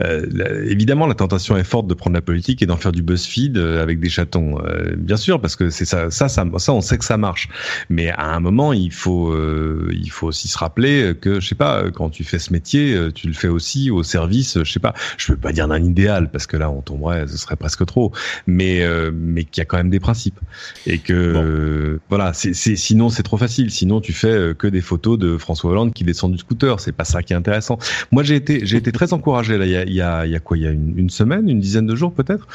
euh, 0.01 0.65
évidemment, 0.67 1.05
la 1.05 1.13
tentation 1.13 1.57
est 1.57 1.63
forte 1.63 1.85
de 1.85 1.93
prendre 1.93 2.15
la 2.15 2.21
politique 2.21 2.63
et 2.63 2.65
d'en 2.65 2.77
faire 2.77 2.91
du 2.91 3.03
BuzzFeed 3.03 3.57
euh, 3.57 3.83
avec 3.83 3.99
des 3.99 4.09
chatons. 4.09 4.59
Euh, 4.65 4.95
bien 4.97 5.17
sûr, 5.17 5.39
parce 5.39 5.55
que 5.55 5.69
c'est 5.69 5.85
ça, 5.85 6.09
ça, 6.09 6.27
ça, 6.27 6.45
ça, 6.57 6.73
on 6.73 6.81
sait 6.81 6.97
que 6.97 7.05
ça 7.05 7.17
marche. 7.17 7.49
Mais 7.89 8.09
à 8.09 8.33
un 8.33 8.39
moment, 8.39 8.73
il 8.73 8.91
faut, 8.91 9.35
il 9.91 10.09
faut 10.09 10.27
aussi 10.27 10.47
se 10.47 10.57
rappeler 10.57 11.13
que, 11.19 11.39
je 11.39 11.47
sais 11.47 11.55
pas, 11.55 11.91
quand 11.91 12.09
tu 12.09 12.23
fais 12.23 12.39
ce 12.39 12.51
métier, 12.51 12.97
tu 13.13 13.27
le 13.27 13.33
fais 13.33 13.47
aussi 13.47 13.91
au 13.91 14.03
service, 14.03 14.63
je 14.63 14.71
sais 14.71 14.79
pas, 14.79 14.93
je 15.17 15.31
veux 15.31 15.37
pas 15.37 15.51
dire 15.51 15.67
d'un 15.67 15.83
idéal 15.83 16.31
parce 16.31 16.47
que 16.47 16.57
là, 16.57 16.71
on 16.71 16.81
tomberait, 16.81 17.27
ce 17.27 17.37
serait 17.37 17.55
presque 17.55 17.85
trop. 17.85 18.11
Mais, 18.47 18.83
mais 19.13 19.43
qu'il 19.43 19.61
y 19.61 19.63
a 19.63 19.65
quand 19.65 19.77
même 19.77 19.89
des 19.89 19.99
principes 19.99 20.39
et 20.87 20.97
que 20.97 21.90
voilà, 22.09 22.33
c'est 22.33 22.53
sinon 22.53 23.09
c'est 23.09 23.23
trop 23.23 23.37
facile. 23.37 23.71
Sinon 23.71 24.01
tu 24.01 24.13
fais 24.13 24.31
euh, 24.31 24.53
que 24.53 24.67
des 24.67 24.81
photos 24.81 25.17
de 25.17 25.37
François 25.37 25.71
Hollande 25.71 25.93
qui 25.93 26.03
descend 26.03 26.31
du 26.31 26.37
scooter. 26.37 26.79
C'est 26.79 26.91
pas 26.91 27.03
ça 27.03 27.23
qui 27.23 27.33
est 27.33 27.35
intéressant. 27.35 27.77
Moi 28.11 28.23
j'ai 28.23 28.35
été 28.35 28.65
j'ai 28.65 28.77
été 28.77 28.91
très 28.91 29.13
encouragé 29.13 29.57
là. 29.57 29.65
Il 29.65 29.71
y 29.71 29.77
a 29.77 29.85
y 29.85 30.01
a, 30.01 30.25
y 30.25 30.35
a 30.35 30.39
quoi? 30.39 30.57
Il 30.57 30.63
y 30.63 30.67
a 30.67 30.71
une, 30.71 31.09
semaine, 31.09 31.49
une 31.49 31.59
dizaine 31.59 31.87
de 31.87 31.95
jours 31.95 32.13
peut-être? 32.13 32.47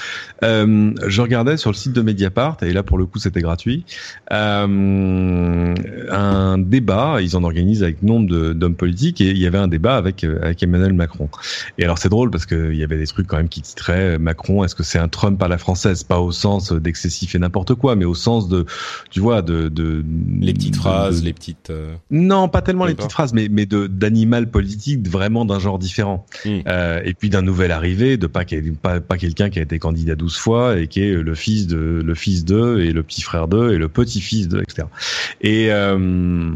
Euh, 0.43 0.93
je 1.07 1.23
regardais 1.23 1.57
sur 1.57 1.71
le 1.71 1.77
site 1.77 1.93
de 1.93 2.03
Mediapart 2.03 2.59
et 2.63 2.73
là 2.73 2.83
pour 2.83 2.99
le 2.99 3.07
coup 3.07 3.19
c'était 3.19 3.41
gratuit. 3.41 3.85
Euh, 4.33 5.75
un 6.11 6.59
débat. 6.59 7.19
Ils 7.21 7.37
en 7.37 7.45
organisent 7.45 7.83
avec 7.83 8.03
nombre 8.03 8.53
d'hommes 8.53 8.77
politiques 8.77 9.21
et 9.21 9.31
il 9.31 9.39
y 9.39 9.47
avait 9.47 9.59
un 9.59 9.69
débat 9.69 9.97
avec 9.97 10.25
avec 10.25 10.63
Emmanuel 10.63 10.93
Macron. 10.93 11.29
Et 11.79 11.85
alors 11.85 11.99
c'est 11.99 12.09
drôle 12.09 12.31
parce 12.31 12.47
que 12.47 12.73
il 12.73 12.79
y 12.79 12.85
avait 12.85 12.99
des 12.99 13.07
trucs 13.07 13.27
quand 13.27 13.37
même 13.37 13.49
qui 13.49 13.63
titraient 13.63 14.19
Macron. 14.19 14.65
Est-ce 14.65 14.75
que 14.75 14.83
c'est 14.83 14.99
un 14.99 15.09
Trump 15.09 15.43
à 15.43 15.49
la 15.49 15.59
française? 15.59 16.05
Pas 16.05 16.21
au 16.21 16.33
sens 16.33 16.73
d'excessif 16.73 17.35
et 17.35 17.39
n'importe 17.39 17.75
quoi, 17.75 17.97
mais 17.97 18.05
au 18.05 18.15
sens 18.15 18.49
de 18.49 18.67
tu 19.11 19.21
de, 19.27 19.69
de 19.69 20.05
les 20.41 20.53
petites 20.53 20.77
phrases, 20.77 21.23
les 21.23 21.33
petites. 21.33 21.71
Euh, 21.71 21.95
non, 22.11 22.49
pas 22.49 22.63
tellement 22.63 22.85
les 22.85 22.95
petites 22.95 23.13
phrases, 23.13 23.33
mais 23.33 23.49
mais 23.51 23.67
de 23.67 23.87
d'animal 23.87 24.51
politique 24.51 25.07
vraiment 25.09 25.45
d'un 25.45 25.59
genre 25.59 25.79
différent. 25.79 26.27
Hmm. 26.45 26.61
Euh, 26.67 27.01
et 27.05 27.15
puis 27.15 27.31
d'un 27.31 27.43
nouvel 27.43 27.73
arrivé, 27.73 28.17
de 28.17 28.27
pas 28.27 28.45
pas, 28.83 29.01
pas 29.01 29.19
quelqu'un 29.19 29.51
qui 29.51 29.59
a 29.59 29.63
été 29.63 29.79
candidat 29.79 30.15
12 30.15 30.37
fois 30.37 30.79
et 30.79 30.87
qui 30.87 31.03
est 31.03 31.13
le 31.13 31.35
fils 31.35 31.67
de 31.67 32.03
le 32.05 32.15
fils 32.15 32.45
d'eux 32.45 32.81
et 32.81 32.93
le 32.93 33.03
petit 33.03 33.23
frère 33.23 33.49
d'eux 33.49 33.75
et 33.75 33.79
le 33.79 33.89
petit 33.89 34.21
fils 34.21 34.49
d'eux, 34.49 34.63
etc. 34.63 34.89
Et 35.41 35.69
euh, 35.73 36.53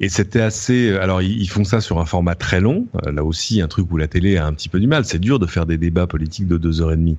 et 0.00 0.08
c'était 0.08 0.40
assez. 0.40 0.96
Alors 0.96 1.22
ils, 1.22 1.48
font 1.48 1.64
ça 1.64 1.80
sur 1.80 1.98
un 1.98 2.04
format 2.04 2.34
très 2.34 2.60
long. 2.60 2.86
Là 3.04 3.24
aussi, 3.24 3.60
un 3.60 3.68
truc 3.68 3.90
où 3.90 3.96
la 3.96 4.06
télé 4.06 4.36
a 4.36 4.46
un 4.46 4.52
petit 4.52 4.68
peu 4.68 4.80
du 4.80 4.86
mal. 4.86 5.04
C'est 5.04 5.18
dur 5.18 5.38
de 5.38 5.46
faire 5.46 5.66
des 5.66 5.78
débats 5.78 6.06
politiques 6.06 6.46
de 6.46 6.58
deux 6.58 6.82
heures 6.82 6.92
et 6.92 6.96
demie. 6.96 7.16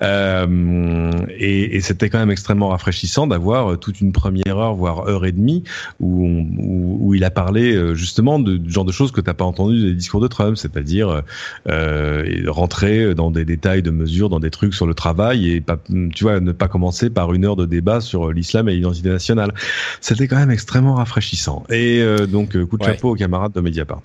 Et, 0.00 1.76
et 1.76 1.80
c'était 1.80 2.08
quand 2.08 2.18
même 2.18 2.30
extrêmement 2.30 2.68
rafraîchissant 2.68 3.26
d'avoir 3.26 3.78
toute 3.78 4.00
une 4.00 4.12
première 4.22 4.56
heure, 4.56 4.74
voire 4.74 5.08
heure 5.08 5.26
et 5.26 5.32
demie, 5.32 5.64
où, 5.98 6.26
où, 6.58 6.98
où 7.00 7.14
il 7.14 7.24
a 7.24 7.30
parlé 7.30 7.74
euh, 7.74 7.94
justement 7.94 8.38
de, 8.38 8.56
du 8.56 8.70
genre 8.70 8.84
de 8.84 8.92
choses 8.92 9.10
que 9.10 9.20
t'as 9.20 9.34
pas 9.34 9.44
entendu 9.44 9.82
des 9.82 9.94
discours 9.94 10.20
de 10.20 10.28
Trump, 10.28 10.56
c'est-à-dire 10.56 11.22
euh, 11.68 12.44
rentrer 12.46 13.14
dans 13.16 13.32
des 13.32 13.44
détails 13.44 13.82
de 13.82 13.90
mesures, 13.90 14.28
dans 14.28 14.38
des 14.38 14.50
trucs 14.50 14.74
sur 14.74 14.86
le 14.86 14.94
travail 14.94 15.50
et 15.50 15.60
pas, 15.60 15.78
tu 16.14 16.22
vois, 16.22 16.38
ne 16.38 16.52
pas 16.52 16.68
commencer 16.68 17.10
par 17.10 17.32
une 17.32 17.44
heure 17.44 17.56
de 17.56 17.66
débat 17.66 18.00
sur 18.00 18.30
l'islam 18.30 18.68
et 18.68 18.74
l'identité 18.74 19.08
nationale. 19.08 19.52
C'était 20.00 20.28
quand 20.28 20.36
même 20.36 20.52
extrêmement 20.52 20.94
rafraîchissant. 20.94 21.64
Et 21.68 22.00
euh, 22.00 22.26
donc 22.26 22.56
coup 22.66 22.78
de 22.78 22.84
chapeau 22.84 23.10
aux 23.10 23.16
camarades 23.16 23.52
de 23.52 23.60
Mediapart. 23.60 24.02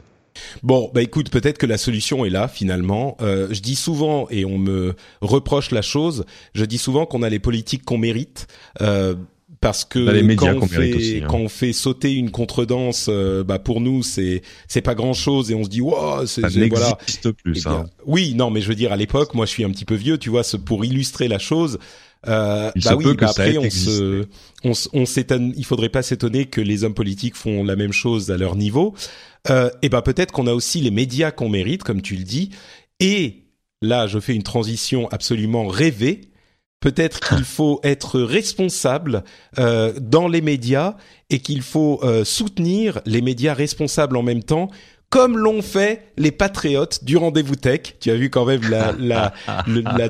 Bon, 0.64 0.92
bah 0.94 1.02
écoute, 1.02 1.30
peut-être 1.30 1.58
que 1.58 1.66
la 1.66 1.78
solution 1.78 2.26
est 2.26 2.30
là 2.30 2.48
finalement. 2.48 3.18
Euh, 3.22 3.48
je 3.52 3.62
dis 3.62 3.76
souvent, 3.76 4.28
et 4.30 4.46
on 4.46 4.58
me 4.58 4.96
reproche 5.22 5.72
la 5.72 5.82
chose, 5.82 6.26
je 6.54 6.66
dis 6.66 6.78
souvent 6.78 7.06
qu'on 7.06 7.24
a 7.24 7.30
les 7.30 7.40
politiques 7.40 7.84
qu'on 7.84 7.98
mérite. 7.98 8.48
Euh, 8.82 9.16
parce 9.60 9.86
que 9.86 10.36
quand, 10.36 10.56
on 10.56 10.68
fait, 10.68 10.94
aussi, 10.94 11.22
hein. 11.24 11.28
quand 11.28 11.38
on 11.38 11.50
fait 11.50 11.74
sauter 11.74 12.14
une 12.14 12.30
contredanse, 12.32 13.08
euh, 13.10 13.44
bah 13.44 13.60
pour 13.60 13.82
nous 13.82 14.04
c'est 14.04 14.42
c'est 14.68 14.82
pas 14.82 14.96
grand 14.96 15.14
chose 15.14 15.50
et 15.52 15.56
on 15.56 15.64
se 15.64 15.70
dit 15.70 15.82
wow 15.82 16.26
c'est 16.26 16.42
voilà. 16.70 16.98
plus. 17.44 17.64
Eh 17.66 17.70
hein. 17.70 17.86
Oui, 18.06 18.34
non, 18.36 18.52
mais 18.52 18.62
je 18.62 18.68
veux 18.68 18.76
dire 18.76 18.92
à 18.92 18.98
l'époque, 18.98 19.34
moi 19.34 19.46
je 19.46 19.52
suis 19.52 19.64
un 19.64 19.72
petit 19.72 19.86
peu 19.86 19.96
vieux, 19.96 20.18
tu 20.18 20.30
vois, 20.30 20.44
pour 20.66 20.86
illustrer 20.86 21.28
la 21.28 21.40
chose. 21.40 21.80
Euh, 22.28 22.72
bah 22.84 22.96
oui, 22.96 23.16
bah 23.16 23.28
après 23.30 23.58
on 23.58 23.70
se, 23.70 24.26
on, 24.64 24.74
on 24.94 25.06
s'étonne. 25.06 25.54
Il 25.56 25.66
faudrait 25.66 25.90
pas 25.90 26.02
s'étonner 26.02 26.46
que 26.46 26.62
les 26.62 26.84
hommes 26.84 26.94
politiques 26.94 27.36
font 27.36 27.64
la 27.64 27.76
même 27.76 27.94
chose 27.94 28.32
à 28.32 28.38
leur 28.38 28.56
niveau. 28.56 28.96
Euh, 29.50 29.70
et 29.82 29.90
ben 29.90 30.02
peut-être 30.02 30.32
qu'on 30.32 30.48
a 30.48 30.54
aussi 30.54 30.82
les 30.82 30.92
médias 30.92 31.32
qu'on 31.32 31.50
mérite, 31.50 31.84
comme 31.84 32.02
tu 32.02 32.16
le 32.16 32.24
dis. 32.24 32.50
Et 33.00 33.44
là, 33.82 34.08
je 34.08 34.20
fais 34.20 34.36
une 34.36 34.44
transition 34.44 35.08
absolument 35.10 35.68
rêvée. 35.68 36.22
Peut-être 36.80 37.20
qu'il 37.20 37.44
faut 37.44 37.80
être 37.84 38.20
responsable 38.20 39.24
euh, 39.60 39.94
dans 40.00 40.28
les 40.28 40.42
médias 40.42 40.96
et 41.30 41.40
qu'il 41.40 41.62
faut 41.62 42.00
euh, 42.04 42.24
soutenir 42.24 43.02
les 43.06 43.22
médias 43.22 43.54
responsables 43.54 44.18
en 44.18 44.24
même 44.24 44.44
temps, 44.44 44.70
comme 45.10 45.38
l'ont 45.38 45.62
fait 45.62 46.12
les 46.18 46.32
patriotes 46.32 47.04
du 47.04 47.18
rendez-vous 47.18 47.56
tech. 47.56 47.96
Tu 48.00 48.12
as 48.12 48.16
vu 48.16 48.30
quand 48.30 48.46
même 48.46 48.70
la, 48.70 48.92
la, 49.00 49.34
la 49.66 50.10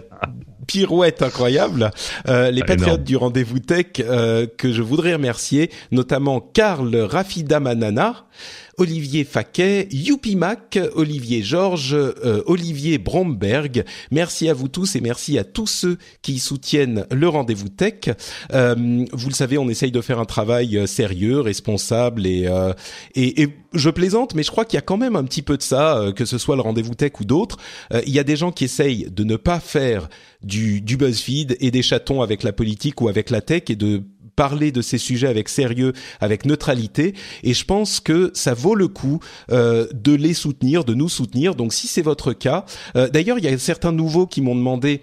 pirouette 0.67 1.21
incroyable. 1.23 1.91
Euh, 2.27 2.51
les 2.51 2.61
patriotes 2.61 3.03
du 3.03 3.15
rendez-vous 3.15 3.59
tech 3.59 3.87
euh, 3.99 4.45
que 4.45 4.71
je 4.71 4.81
voudrais 4.81 5.13
remercier, 5.13 5.71
notamment 5.91 6.41
Karl 6.41 6.95
Rafidamanana, 6.95 8.25
Olivier 8.79 9.23
Faquet, 9.23 9.87
Youpi 9.91 10.35
Mac, 10.35 10.77
Olivier 10.93 11.41
Georges, 11.41 11.95
euh, 11.95 12.43
Olivier 12.45 12.99
Bromberg. 12.99 13.83
Merci 14.11 14.49
à 14.49 14.53
vous 14.53 14.67
tous 14.67 14.95
et 14.95 15.01
merci 15.01 15.39
à 15.39 15.43
tous 15.43 15.65
ceux 15.65 15.97
qui 16.21 16.37
soutiennent 16.37 17.07
le 17.09 17.27
rendez-vous 17.27 17.69
tech. 17.69 18.15
Euh, 18.53 18.75
vous 19.11 19.29
le 19.29 19.33
savez, 19.33 19.57
on 19.57 19.67
essaye 19.67 19.91
de 19.91 19.99
faire 20.01 20.19
un 20.19 20.25
travail 20.25 20.77
euh, 20.77 20.85
sérieux, 20.85 21.39
responsable 21.39 22.27
et, 22.27 22.47
et, 23.15 23.41
et 23.41 23.49
je 23.73 23.89
plaisante, 23.89 24.35
mais 24.35 24.43
je 24.43 24.51
crois 24.51 24.63
qu'il 24.63 24.77
y 24.77 24.79
a 24.79 24.83
quand 24.83 24.97
même 24.97 25.15
un 25.15 25.23
petit 25.23 25.41
peu 25.41 25.57
de 25.57 25.63
ça, 25.63 26.11
que 26.15 26.25
ce 26.25 26.37
soit 26.37 26.55
le 26.55 26.61
rendez-vous 26.61 26.93
tech 26.93 27.13
ou 27.19 27.25
d'autres. 27.25 27.57
il 28.05 28.13
y 28.13 28.19
a 28.19 28.23
des 28.23 28.35
gens 28.35 28.51
qui 28.51 28.63
essayent 28.63 29.07
de 29.09 29.23
ne 29.23 29.37
pas 29.37 29.59
faire 29.59 30.07
du, 30.43 30.81
du 30.81 30.97
BuzzFeed 30.97 31.57
et 31.59 31.71
des 31.71 31.81
chatons 31.81 32.21
avec 32.21 32.43
la 32.43 32.53
politique 32.53 33.01
ou 33.01 33.07
avec 33.09 33.29
la 33.31 33.41
tech 33.41 33.63
et 33.69 33.75
de 33.75 34.03
parler 34.37 34.71
de 34.71 34.81
ces 34.81 34.97
sujets 34.97 35.27
avec 35.27 35.49
sérieux, 35.49 35.91
avec 36.21 36.45
neutralité. 36.45 37.13
Et 37.43 37.53
je 37.53 37.65
pense 37.65 37.99
que 37.99 38.31
ça 38.33 38.53
vaut 38.53 38.75
le 38.75 38.87
coup 38.87 39.19
euh, 39.51 39.87
de 39.93 40.13
les 40.13 40.33
soutenir, 40.33 40.85
de 40.85 40.93
nous 40.93 41.09
soutenir. 41.09 41.55
Donc 41.55 41.73
si 41.73 41.87
c'est 41.87 42.01
votre 42.01 42.31
cas, 42.31 42.63
euh, 42.95 43.09
d'ailleurs 43.09 43.37
il 43.39 43.43
y 43.43 43.49
a 43.49 43.57
certains 43.57 43.91
nouveaux 43.91 44.27
qui 44.27 44.39
m'ont 44.41 44.55
demandé 44.55 45.01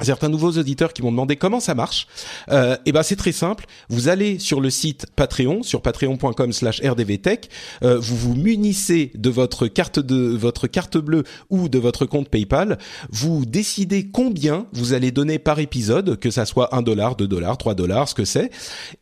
certains 0.00 0.28
nouveaux 0.28 0.52
auditeurs 0.52 0.92
qui 0.92 1.02
m'ont 1.02 1.10
demandé 1.10 1.36
comment 1.36 1.60
ça 1.60 1.74
marche. 1.74 2.06
Euh, 2.50 2.74
et 2.74 2.78
eh 2.86 2.92
ben 2.92 3.02
c'est 3.02 3.16
très 3.16 3.32
simple. 3.32 3.66
Vous 3.88 4.08
allez 4.08 4.38
sur 4.38 4.60
le 4.60 4.70
site 4.70 5.06
Patreon, 5.14 5.62
sur 5.62 5.82
patreon.com/rdvtech. 5.82 7.48
Euh, 7.82 7.98
vous 7.98 8.16
vous 8.16 8.34
munissez 8.34 9.12
de 9.14 9.30
votre 9.30 9.66
carte 9.66 9.98
de 9.98 10.36
votre 10.36 10.66
carte 10.66 10.98
bleue 10.98 11.24
ou 11.50 11.68
de 11.68 11.78
votre 11.78 12.06
compte 12.06 12.28
PayPal. 12.28 12.78
Vous 13.10 13.44
décidez 13.44 14.08
combien 14.10 14.66
vous 14.72 14.92
allez 14.92 15.10
donner 15.10 15.38
par 15.38 15.58
épisode, 15.58 16.18
que 16.18 16.30
ça 16.30 16.46
soit 16.46 16.74
un 16.74 16.82
dollar, 16.82 17.16
deux 17.16 17.28
dollars, 17.28 17.58
trois 17.58 17.74
dollars, 17.74 18.08
ce 18.08 18.14
que 18.14 18.24
c'est. 18.24 18.50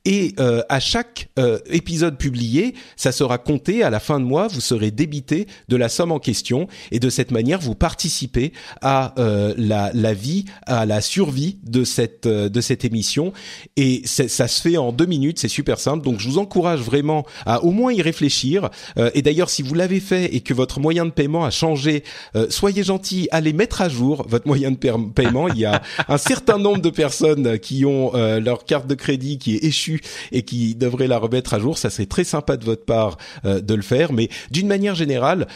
Et 0.05 0.35
euh, 0.39 0.63
à 0.69 0.81
chaque 0.81 1.29
euh, 1.39 1.59
épisode 1.67 2.17
publié, 2.17 2.75
ça 2.97 3.13
sera 3.13 3.39
compté 3.39 3.83
à 3.83 3.91
la 3.91 4.01
fin 4.01 4.21
de 4.21 4.25
mois. 4.25 4.49
Vous 4.49 4.61
serez 4.61 4.91
débité 4.91 5.47
de 5.69 5.77
la 5.77 5.89
somme 5.89 6.13
en 6.13 6.19
question 6.19 6.69
et 6.91 6.99
de 6.99 7.11
cette 7.11 7.31
manière, 7.31 7.61
vous 7.61 7.75
participez 7.75 8.53
à 8.83 9.15
euh, 9.19 9.55
la, 9.57 9.91
la 9.95 10.15
vie, 10.15 10.45
la 10.87 11.01
survie 11.01 11.59
de 11.63 11.85
cette 11.85 12.27
euh, 12.27 12.49
de 12.49 12.61
cette 12.61 12.85
émission 12.85 13.33
et 13.77 14.03
ça 14.05 14.49
se 14.49 14.61
fait 14.61 14.77
en 14.77 14.93
deux 14.93 15.07
minutes, 15.07 15.39
c'est 15.39 15.49
super 15.49 15.79
simple. 15.79 16.05
Donc 16.05 16.21
je 16.21 16.29
vous 16.29 16.39
encourage 16.39 16.81
vraiment 16.81 17.25
à 17.47 17.63
au 17.65 17.71
moins 17.71 17.93
y 17.93 18.03
réfléchir. 18.03 18.71
Euh, 18.99 19.11
et 19.15 19.23
d'ailleurs, 19.23 19.51
si 19.51 19.63
vous 19.63 19.75
l'avez 19.75 20.01
fait 20.01 20.35
et 20.35 20.41
que 20.41 20.55
votre 20.55 20.81
moyen 20.81 21.05
de 21.05 21.11
paiement 21.11 21.45
a 21.45 21.51
changé, 21.51 22.03
euh, 22.35 22.47
soyez 22.51 22.83
gentil, 22.83 23.29
allez 23.31 23.53
mettre 23.53 23.83
à 23.83 23.89
jour 23.89 24.27
votre 24.29 24.47
moyen 24.47 24.71
de 24.71 24.77
paiement. 24.77 25.49
Il 25.49 25.59
y 25.59 25.65
a 25.65 25.83
un 26.09 26.19
certain 26.19 26.59
nombre 26.59 26.81
de 26.81 26.91
personnes 26.91 27.59
qui 27.59 27.85
ont 27.85 28.13
leur 28.15 28.65
carte 28.65 28.87
de 28.87 28.95
crédit 28.95 29.39
qui 29.39 29.57
est 29.57 29.65
échue 29.65 30.01
et 30.33 30.43
qui 30.43 30.75
devraient 30.75 31.09
la 31.09 31.19
remettre 31.19 31.55
à 31.55 31.59
jour. 31.59 31.79
Ça 31.79 31.91
serait 31.91 32.07
très 32.07 32.25
sympa 32.25 32.57
de 32.57 32.65
votre 32.65 32.85
part 32.85 33.17
de 33.45 33.75
le 33.75 33.83
faire, 33.83 34.13
mais 34.13 34.29
d'une 34.51 34.67
manière 34.67 34.95
générale. 34.95 35.47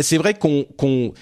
c'est 0.00 0.18
vrai 0.18 0.34
qu'on 0.34 0.64
qu'on 0.76 1.12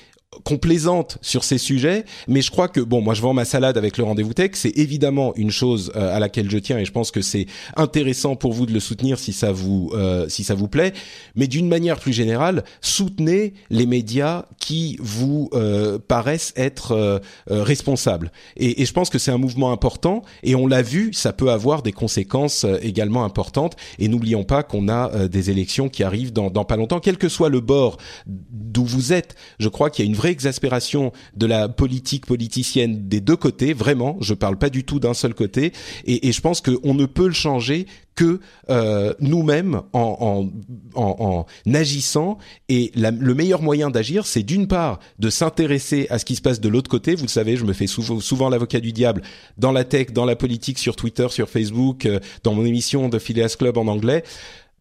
qu'on 0.45 0.59
plaisante 0.59 1.19
sur 1.23 1.45
ces 1.45 1.59
sujets, 1.59 2.05
mais 2.29 2.43
je 2.43 2.51
crois 2.51 2.69
que 2.69 2.81
bon, 2.81 3.01
moi 3.01 3.15
je 3.15 3.23
vends 3.23 3.33
ma 3.33 3.45
salade 3.45 3.79
avec 3.79 3.97
le 3.97 4.05
rendez-vous 4.05 4.35
tech, 4.35 4.51
c'est 4.55 4.77
évidemment 4.77 5.35
une 5.37 5.51
chose 5.51 5.93
euh, 5.97 6.15
à 6.15 6.19
laquelle 6.19 6.51
je 6.51 6.59
tiens 6.59 6.79
et 6.79 6.85
je 6.85 6.93
pense 6.93 7.11
que 7.11 7.23
c'est 7.23 7.47
intéressant 7.77 8.37
pour 8.37 8.53
vous 8.53 8.67
de 8.67 8.73
le 8.73 8.81
soutenir 8.81 9.19
si 9.19 9.33
ça 9.33 9.53
vous 9.53 9.91
euh, 9.95 10.29
si 10.29 10.45
ça 10.45 10.55
vous 10.55 10.69
plaît, 10.69 10.93
mais 11.37 11.47
d'une 11.47 11.69
manière 11.69 11.99
plus 11.99 12.13
générale, 12.13 12.65
soutenez 12.81 13.55
les 13.71 13.87
médias 13.87 14.47
qui 14.59 14.99
vous 15.01 15.49
euh, 15.55 15.99
paraissent 15.99 16.53
être 16.57 17.21
responsables. 17.49 18.33
Et, 18.57 18.83
et, 18.83 18.87
je 18.87 18.93
pense 18.93 19.11
que 19.11 19.19
c'est 19.19 19.31
un 19.31 19.39
mouvement 19.39 19.73
important 19.73 20.23
et 20.43 20.55
on 20.55 20.67
l'a 20.67 20.83
vu, 20.83 21.13
ça 21.13 21.33
peut 21.33 21.51
avoir 21.51 21.83
des 21.83 21.93
conséquences 21.93 22.67
également 22.83 23.25
importantes. 23.25 23.77
Et 23.99 24.09
n'oublions 24.09 24.45
pas 24.45 24.63
qu'on 24.63 24.89
a 24.89 25.29
des 25.29 25.51
élections 25.51 25.89
qui 25.89 26.03
arrivent 26.03 26.33
dans, 26.33 26.51
dans 26.51 26.65
pas 26.65 26.77
longtemps, 26.77 27.01
quel 27.01 27.19
que 27.19 27.29
soit 27.29 27.49
le 27.49 27.61
bord 27.61 27.99
d'où 28.27 28.85
vous 28.85 29.13
êtes. 29.13 29.35
Je 29.59 29.69
crois 29.69 29.91
qu'il 29.91 30.05
y 30.05 30.09
a 30.09 30.11
une 30.11 30.16
vraie 30.17 30.33
exaspération 30.33 31.13
de 31.37 31.47
la 31.47 31.69
politique 31.69 32.27
politicienne 32.27 33.09
des 33.09 33.21
deux 33.21 33.37
côtés, 33.37 33.73
vraiment. 33.73 34.17
Je 34.21 34.35
parle 34.35 34.59
pas 34.59 34.71
du 34.71 34.85
tout 34.85 34.99
d'un 34.99 35.15
seul 35.15 35.35
côté, 35.35 35.73
et, 36.05 36.29
et 36.29 36.33
je 36.33 36.41
pense 36.41 36.61
qu'on 36.61 36.95
ne 36.95 37.07
peut 37.07 37.27
le 37.27 37.33
changer 37.33 37.87
que 38.17 38.41
euh, 38.71 39.13
nous-mêmes 39.21 39.83
en, 39.93 40.51
en, 40.95 41.01
en, 41.01 41.47
en, 41.67 41.75
agissant. 41.75 42.39
Et 42.69 42.91
la, 42.95 43.11
le 43.11 43.35
meilleur 43.35 43.63
moyen 43.63 43.91
d'agir, 43.91 44.27
c'est 44.27 44.43
d'une 44.43 44.67
part 44.67 44.99
de 45.19 45.31
s'intéresser 45.31 46.07
à 46.11 46.19
ce 46.19 46.25
qui 46.25 46.35
se 46.35 46.41
passe 46.41 46.61
de 46.61 46.69
l'autre 46.69 46.91
côté. 46.91 47.15
Vous 47.15 47.25
le 47.25 47.29
savez, 47.29 47.57
je 47.57 47.65
me 47.65 47.75
fais 47.75 47.87
souvent, 47.87 48.19
souvent 48.21 48.49
l'avocat 48.49 48.81
du 48.81 48.93
diable 48.93 49.23
dans 49.59 49.71
la 49.71 49.85
tech, 49.85 50.13
dans 50.13 50.25
la 50.25 50.35
politique, 50.35 50.79
sur 50.79 50.97
Twitter, 50.97 51.27
sur 51.31 51.49
Facebook, 51.49 52.07
euh, 52.07 52.19
dans 52.43 52.55
mon 52.55 52.65
émission 52.65 53.09
de 53.09 53.19
Phileas 53.19 53.55
Club 53.59 53.77
en 53.77 53.87
anglais 53.87 54.25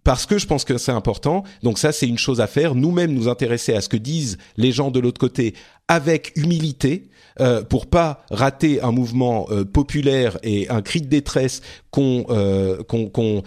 parce 0.05 0.27
que 0.27 0.37
je 0.37 0.45
pense 0.45 0.63
que 0.63 0.77
c'est 0.77 0.91
important. 0.91 1.43
Donc 1.63 1.79
ça, 1.79 1.91
c'est 1.91 2.07
une 2.07 2.19
chose 2.19 2.39
à 2.39 2.47
faire. 2.47 2.75
Nous-mêmes, 2.75 3.11
nous 3.11 3.27
intéresser 3.27 3.73
à 3.73 3.81
ce 3.81 3.89
que 3.89 3.97
disent 3.97 4.37
les 4.55 4.71
gens 4.71 4.91
de 4.91 4.99
l'autre 4.99 5.19
côté 5.19 5.55
avec 5.87 6.31
humilité 6.35 7.09
euh, 7.41 7.63
pour 7.63 7.87
pas 7.87 8.23
rater 8.29 8.81
un 8.81 8.91
mouvement 8.91 9.47
euh, 9.49 9.65
populaire 9.65 10.37
et 10.43 10.69
un 10.69 10.83
cri 10.83 11.01
de 11.01 11.07
détresse 11.07 11.61
qu'on 11.89 12.23
euh, 12.29 12.83
euh, 12.93 13.41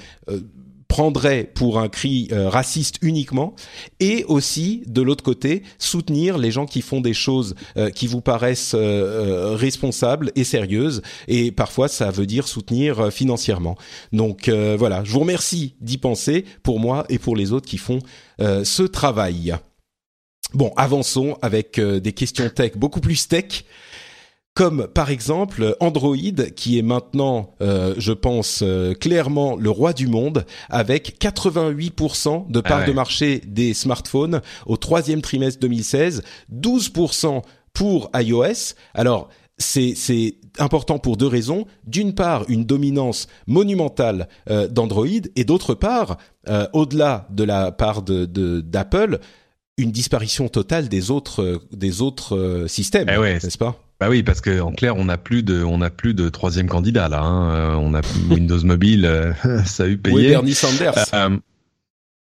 prendrait 0.89 1.45
pour 1.45 1.79
un 1.79 1.89
cri 1.89 2.29
euh, 2.33 2.49
raciste 2.49 2.97
uniquement, 3.03 3.55
et 4.01 4.25
aussi 4.25 4.83
de 4.87 5.03
l'autre 5.03 5.23
côté 5.23 5.63
soutenir 5.79 6.39
les 6.39 6.51
gens 6.51 6.67
qui 6.67 6.81
font 6.81 7.01
des 7.01 7.15
choses 7.15 7.55
euh, 7.77 7.91
qui 7.91 8.07
vous 8.07 8.23
paraissent 8.23 8.75
euh, 8.75 9.55
responsables 9.55 10.33
et 10.35 10.45
sérieuses, 10.45 11.03
et 11.29 11.53
parfois 11.53 11.89
ça 11.89 12.11
veut 12.11 12.27
dire 12.27 12.49
soutenir 12.49 13.13
financièrement. 13.13 13.77
Donc 14.13 14.49
voilà, 14.49 15.05
je 15.05 15.13
vous 15.13 15.21
remercie 15.21 15.75
d'y 15.81 15.99
penser 15.99 16.45
pour 16.63 16.81
moi 16.81 17.05
et 17.09 17.19
pour 17.19 17.37
les 17.37 17.53
autres 17.53 17.67
qui 17.67 17.79
font 17.79 18.01
ce 18.39 18.83
travail. 18.83 19.55
Bon, 20.55 20.73
avançons 20.77 21.37
avec 21.43 21.79
des 21.79 22.13
questions 22.13 22.49
tech 22.49 22.73
beaucoup 22.77 23.01
plus 23.01 23.29
tech 23.29 23.65
comme 24.55 24.89
par 24.93 25.11
exemple 25.11 25.77
Android, 25.79 26.17
qui 26.57 26.79
est 26.79 26.83
maintenant, 26.83 27.55
euh, 27.61 27.95
je 27.99 28.13
pense, 28.13 28.61
euh, 28.63 28.93
clairement 28.95 29.55
le 29.57 29.71
roi 29.71 29.93
du 29.93 30.09
monde, 30.09 30.45
avec 30.69 31.19
88% 31.21 32.51
de 32.51 32.61
part 32.61 32.79
Ah 32.79 32.81
ouais. 32.81 32.87
de 32.87 32.93
marché 32.93 33.41
des 33.47 33.73
smartphones 33.75 34.41
au 34.67 34.77
troisième 34.77 35.23
trimestre 35.23 35.61
2016, 35.61 36.23
12% 36.53 37.43
pour 37.73 38.11
iOS. 38.15 38.75
Alors, 38.95 39.29
c'est 39.61 39.95
important 40.59 40.99
pour 40.99 41.17
deux 41.17 41.27
raisons. 41.27 41.67
D'une 41.85 42.15
part, 42.15 42.45
une 42.49 42.65
dominance 42.65 43.27
monumentale 43.47 44.29
euh, 44.51 44.67
d'Android, 44.69 45.07
et 45.37 45.45
d'autre 45.45 45.75
part, 45.75 46.17
euh, 46.49 46.67
au-delà 46.73 47.27
de 47.31 47.45
la 47.45 47.71
part 47.73 48.03
de 48.03 48.25
de- 48.25 48.61
d'Apple, 48.61 49.19
une 49.77 49.93
disparition 49.93 50.49
totale 50.49 50.89
des 50.89 51.11
autres 51.13 51.43
euh, 51.43 51.59
des 51.73 52.03
autres 52.03 52.37
euh, 52.37 52.67
systèmes, 52.69 53.09
Eh 53.13 53.17
ouais, 53.19 53.35
n'est-ce 53.35 53.59
pas? 53.59 53.77
Bah 54.01 54.09
oui, 54.09 54.23
parce 54.23 54.41
que 54.41 54.61
en 54.61 54.71
clair, 54.71 54.97
on 54.97 55.07
n'a 55.07 55.17
plus 55.17 55.43
de, 55.43 55.65
on 55.65 55.79
n'a 55.79 55.91
plus 55.91 56.15
de 56.15 56.29
troisième 56.29 56.69
candidat 56.69 57.09
là. 57.09 57.21
Hein. 57.21 57.51
Euh, 57.51 57.75
On 57.75 57.95
a 57.95 58.01
Windows 58.31 58.63
Mobile, 58.63 59.05
euh, 59.05 59.33
ça 59.65 59.85
a 59.85 59.87
eu 59.87 59.99
payé. 59.99 60.15
Oui, 60.15 60.29
Bernie 60.29 60.55
Sanders. 60.55 60.95
Euh, 61.15 61.37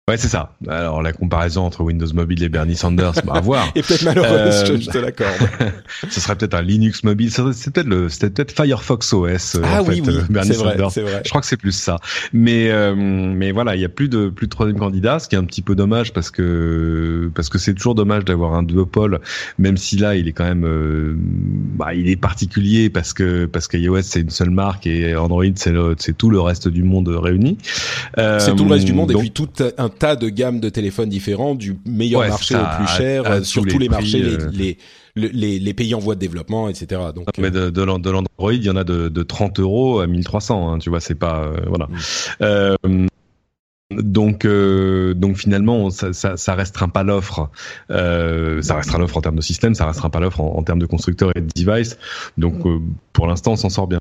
ouais, 0.09 0.17
c'est 0.17 0.27
ça. 0.27 0.53
Alors 0.67 1.01
la 1.01 1.13
comparaison 1.13 1.63
entre 1.63 1.81
Windows 1.81 2.07
Mobile 2.13 2.43
et 2.43 2.49
Bernie 2.49 2.75
Sanders, 2.75 3.13
bah, 3.25 3.34
à 3.35 3.39
voir. 3.41 3.67
Et 3.75 3.81
peut-être 3.81 4.03
malheureuse, 4.03 4.63
Euh, 4.69 4.77
je, 4.77 4.89
te 4.89 4.97
l'accorde. 4.97 5.31
Ce 6.09 6.19
serait 6.19 6.35
peut-être 6.35 6.53
un 6.55 6.61
Linux 6.61 7.03
mobile. 7.03 7.31
C'est 7.31 7.41
c'est 7.53 7.71
peut-être 7.71 7.88
le, 7.88 8.09
c'était 8.09 8.30
peut-être 8.30 8.51
Firefox 8.51 9.13
OS. 9.13 9.55
euh, 9.55 9.61
ah 9.63 9.81
en 9.81 9.85
oui, 9.85 9.95
fait, 10.03 10.11
oui, 10.11 10.17
euh, 10.17 10.21
Bernie 10.30 10.49
c'est 10.53 10.57
vrai, 10.57 10.71
Sanders. 10.73 10.91
c'est 10.91 11.01
vrai. 11.03 11.21
Je 11.23 11.30
crois 11.30 11.39
que 11.41 11.47
c'est 11.47 11.57
plus 11.57 11.71
ça. 11.71 11.99
Mais 12.34 12.69
euh, 12.69 12.93
mais 12.95 13.51
voilà, 13.51 13.75
il 13.75 13.81
y 13.81 13.85
a 13.85 13.89
plus 13.89 14.09
de 14.09 14.27
plus 14.30 14.47
de 14.47 14.51
troisième 14.51 14.77
candidat, 14.77 15.19
ce 15.19 15.27
qui 15.30 15.35
est 15.35 15.39
un 15.39 15.45
petit 15.45 15.61
peu 15.61 15.75
dommage 15.75 16.11
parce 16.13 16.31
que 16.31 17.31
parce 17.34 17.47
que 17.49 17.57
c'est 17.57 17.73
toujours 17.73 17.95
dommage 17.95 18.25
d'avoir 18.25 18.53
un 18.55 18.63
duopole, 18.63 19.21
même 19.57 19.77
si 19.77 19.97
là 19.97 20.15
il 20.15 20.27
est 20.27 20.34
quand 20.34 20.43
même 20.45 20.65
euh, 20.65 21.15
bah, 21.17 21.93
il 21.93 22.09
est 22.09 22.15
particulier 22.17 22.89
parce 22.89 23.13
que 23.13 23.45
parce 23.45 23.67
que 23.67 23.77
iOS 23.77 24.01
c'est 24.01 24.21
une 24.21 24.30
seule 24.30 24.49
marque 24.49 24.85
et 24.85 25.15
Android 25.15 25.43
c'est 25.55 25.71
le- 25.71 25.95
c'est 25.97 26.17
tout 26.17 26.30
le 26.30 26.39
reste 26.41 26.67
du 26.67 26.84
monde 26.84 27.07
réuni. 27.07 27.57
Euh, 28.17 28.39
C'est 28.39 28.55
tout 28.55 28.65
le 28.65 28.71
reste 28.73 28.85
du 28.85 28.93
monde 28.93 29.09
donc- 29.11 29.17
et 29.17 29.21
puis 29.21 29.31
tout 29.31 29.49
un 29.77 29.89
tas 29.97 30.15
de 30.15 30.29
gammes 30.29 30.59
de 30.59 30.69
téléphones 30.69 31.09
différents, 31.09 31.55
du 31.55 31.77
meilleur 31.85 32.21
Ouais, 32.21 32.29
marché 32.29 32.55
au 32.55 32.77
plus 32.77 32.87
cher, 32.87 33.25
à 33.25 33.31
euh, 33.35 33.43
sur 33.43 33.61
tous 33.63 33.77
les 33.79 33.87
prix, 33.87 33.89
marchés, 33.89 34.21
les, 34.21 34.35
euh. 34.43 34.49
les, 34.51 34.77
le- 35.15 35.27
les, 35.29 35.59
les 35.59 35.73
pays 35.73 35.93
en 35.95 35.99
voie 35.99 36.15
de 36.15 36.19
développement, 36.19 36.69
etc. 36.69 37.01
Donc, 37.15 37.27
Mais 37.37 37.47
euh, 37.47 37.65
de, 37.65 37.69
de, 37.69 37.81
l'an- 37.83 37.99
de 37.99 38.09
l'Android, 38.09 38.53
il 38.53 38.63
y 38.63 38.69
en 38.69 38.75
a 38.75 38.83
de, 38.83 39.09
de 39.09 39.23
30 39.23 39.59
euros 39.59 39.99
à 39.99 40.07
1300. 40.07 40.73
Hein, 40.73 40.79
tu 40.79 40.89
vois, 40.89 40.99
c'est 40.99 41.15
pas 41.15 41.43
euh, 41.45 41.57
voilà. 41.67 41.85
Mm. 41.87 41.97
Euh, 42.41 42.75
donc, 43.91 44.45
euh, 44.45 45.13
donc 45.13 45.37
finalement, 45.37 45.91
ça, 45.91 46.13
ça, 46.13 46.35
ça 46.35 46.55
restreint 46.55 46.89
pas 46.89 47.03
l'offre. 47.03 47.51
Euh, 47.91 48.59
ça 48.63 48.75
restreint 48.75 48.97
l'offre 48.97 49.17
en 49.17 49.21
termes 49.21 49.35
de 49.35 49.41
système, 49.41 49.75
ça 49.75 49.85
restreint 49.85 50.09
pas 50.09 50.19
l'offre 50.19 50.41
en, 50.41 50.57
en 50.57 50.63
termes 50.63 50.79
de 50.79 50.87
constructeurs 50.87 51.31
et 51.35 51.41
de 51.41 51.47
device. 51.55 51.97
Donc, 52.37 52.65
euh, 52.65 52.79
pour 53.11 53.27
l'instant, 53.27 53.51
on 53.51 53.55
s'en 53.55 53.69
sort 53.69 53.87
bien. 53.87 53.99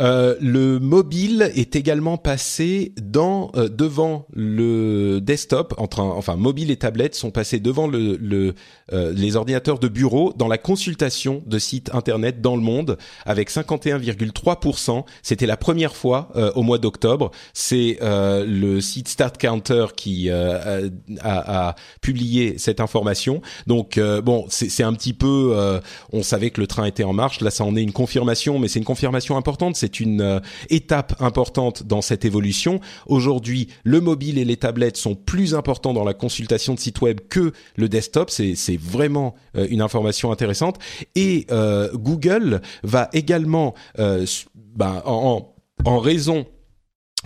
Euh, 0.00 0.36
le 0.40 0.78
mobile 0.78 1.50
est 1.54 1.76
également 1.76 2.16
passé 2.16 2.92
dans 3.00 3.50
euh, 3.56 3.68
devant 3.68 4.26
le 4.32 5.20
desktop, 5.20 5.74
entre 5.76 6.00
un- 6.00 6.10
enfin 6.10 6.36
mobile 6.36 6.70
et 6.70 6.76
tablette 6.76 7.14
sont 7.14 7.30
passés 7.30 7.60
devant 7.60 7.86
le, 7.86 8.16
le 8.16 8.54
euh, 8.92 9.12
les 9.14 9.36
ordinateurs 9.36 9.78
de 9.78 9.88
bureau 9.88 10.32
dans 10.36 10.48
la 10.48 10.58
consultation 10.58 11.42
de 11.46 11.58
sites 11.58 11.90
internet 11.94 12.40
dans 12.40 12.56
le 12.56 12.62
monde 12.62 12.96
avec 13.26 13.50
51,3%. 13.50 15.04
C'était 15.22 15.46
la 15.46 15.56
première 15.56 15.94
fois 15.96 16.30
euh, 16.36 16.52
au 16.54 16.62
mois 16.62 16.78
d'octobre. 16.78 17.30
C'est 17.52 17.98
euh, 18.02 18.44
le 18.46 18.80
site 18.80 19.08
Start 19.08 19.38
Counter 19.38 19.86
qui 19.96 20.30
a, 20.30 20.80
a 21.22 21.74
publié 22.00 22.56
cette 22.58 22.80
information. 22.80 23.42
Donc 23.66 23.98
bon, 24.24 24.46
c'est 24.48 24.82
un 24.82 24.92
petit 24.94 25.12
peu, 25.12 25.54
on 26.12 26.22
savait 26.22 26.50
que 26.50 26.60
le 26.60 26.66
train 26.66 26.84
était 26.84 27.04
en 27.04 27.12
marche. 27.12 27.40
Là, 27.40 27.50
ça 27.50 27.64
en 27.64 27.76
est 27.76 27.82
une 27.82 27.92
confirmation, 27.92 28.58
mais 28.58 28.68
c'est 28.68 28.78
une 28.78 28.84
confirmation 28.84 29.36
importante. 29.36 29.76
C'est 29.82 29.98
une 29.98 30.20
euh, 30.20 30.38
étape 30.70 31.16
importante 31.18 31.82
dans 31.82 32.02
cette 32.02 32.24
évolution. 32.24 32.78
Aujourd'hui, 33.06 33.66
le 33.82 34.00
mobile 34.00 34.38
et 34.38 34.44
les 34.44 34.56
tablettes 34.56 34.96
sont 34.96 35.16
plus 35.16 35.56
importants 35.56 35.92
dans 35.92 36.04
la 36.04 36.14
consultation 36.14 36.74
de 36.74 36.78
sites 36.78 37.00
web 37.00 37.18
que 37.28 37.52
le 37.74 37.88
desktop. 37.88 38.30
C'est 38.30 38.76
vraiment 38.76 39.34
euh, 39.56 39.66
une 39.70 39.80
information 39.80 40.30
intéressante. 40.30 40.78
Et 41.16 41.48
euh, 41.50 41.90
Google 41.94 42.60
va 42.84 43.08
également, 43.12 43.74
en 43.98 45.52
en 45.84 45.98
raison 45.98 46.46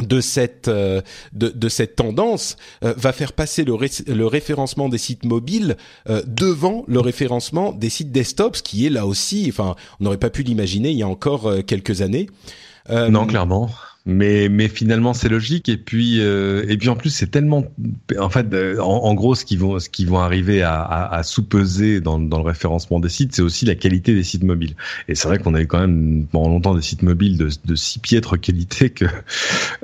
de 0.02 0.20
cette 0.20 0.68
euh, 0.68 1.00
de, 1.32 1.48
de 1.48 1.68
cette 1.70 1.96
tendance 1.96 2.56
euh, 2.84 2.92
va 2.96 3.12
faire 3.12 3.32
passer 3.32 3.64
le, 3.64 3.72
ré- 3.74 3.90
le 4.06 4.26
référencement 4.26 4.88
des 4.90 4.98
sites 4.98 5.24
mobiles 5.24 5.76
euh, 6.10 6.22
devant 6.26 6.84
le 6.86 7.00
référencement 7.00 7.72
des 7.72 7.88
sites 7.88 8.12
desktop, 8.12 8.56
ce 8.56 8.62
qui 8.62 8.84
est 8.86 8.90
là 8.90 9.06
aussi, 9.06 9.46
enfin, 9.48 9.74
on 10.00 10.04
n'aurait 10.04 10.18
pas 10.18 10.30
pu 10.30 10.42
l'imaginer 10.42 10.90
il 10.90 10.98
y 10.98 11.02
a 11.02 11.08
encore 11.08 11.46
euh, 11.46 11.62
quelques 11.62 12.02
années. 12.02 12.28
Euh, 12.90 13.08
Non, 13.08 13.26
clairement. 13.26 13.70
Mais 14.06 14.48
mais 14.48 14.68
finalement 14.68 15.14
c'est 15.14 15.28
logique. 15.28 15.68
Et 15.68 15.76
puis 15.76 16.20
euh, 16.20 16.64
et 16.68 16.76
puis 16.76 16.88
en 16.88 16.96
plus 16.96 17.10
c'est 17.10 17.26
tellement 17.30 17.64
en 18.18 18.30
fait 18.30 18.52
euh, 18.54 18.78
en, 18.78 19.04
en 19.04 19.14
gros 19.14 19.34
ce 19.34 19.44
qui 19.44 19.56
vont 19.56 19.78
ce 19.78 19.88
qui 19.88 20.04
vont 20.04 20.20
arriver 20.20 20.62
à, 20.62 20.80
à, 20.80 21.16
à 21.16 21.22
sous-peser 21.22 22.00
dans, 22.00 22.18
dans 22.18 22.38
le 22.38 22.44
référencement 22.44 23.00
des 23.00 23.08
sites 23.08 23.34
c'est 23.34 23.42
aussi 23.42 23.64
la 23.64 23.74
qualité 23.74 24.14
des 24.14 24.22
sites 24.22 24.44
mobiles. 24.44 24.76
Et 25.08 25.14
c'est 25.14 25.26
vrai 25.26 25.38
qu'on 25.38 25.54
avait 25.54 25.66
quand 25.66 25.80
même 25.80 26.26
pendant 26.30 26.48
longtemps 26.48 26.74
des 26.74 26.82
sites 26.82 27.02
mobiles 27.02 27.36
de, 27.36 27.50
de 27.64 27.74
si 27.74 27.98
piètre 27.98 28.40
qualité 28.40 28.90
que 28.90 29.06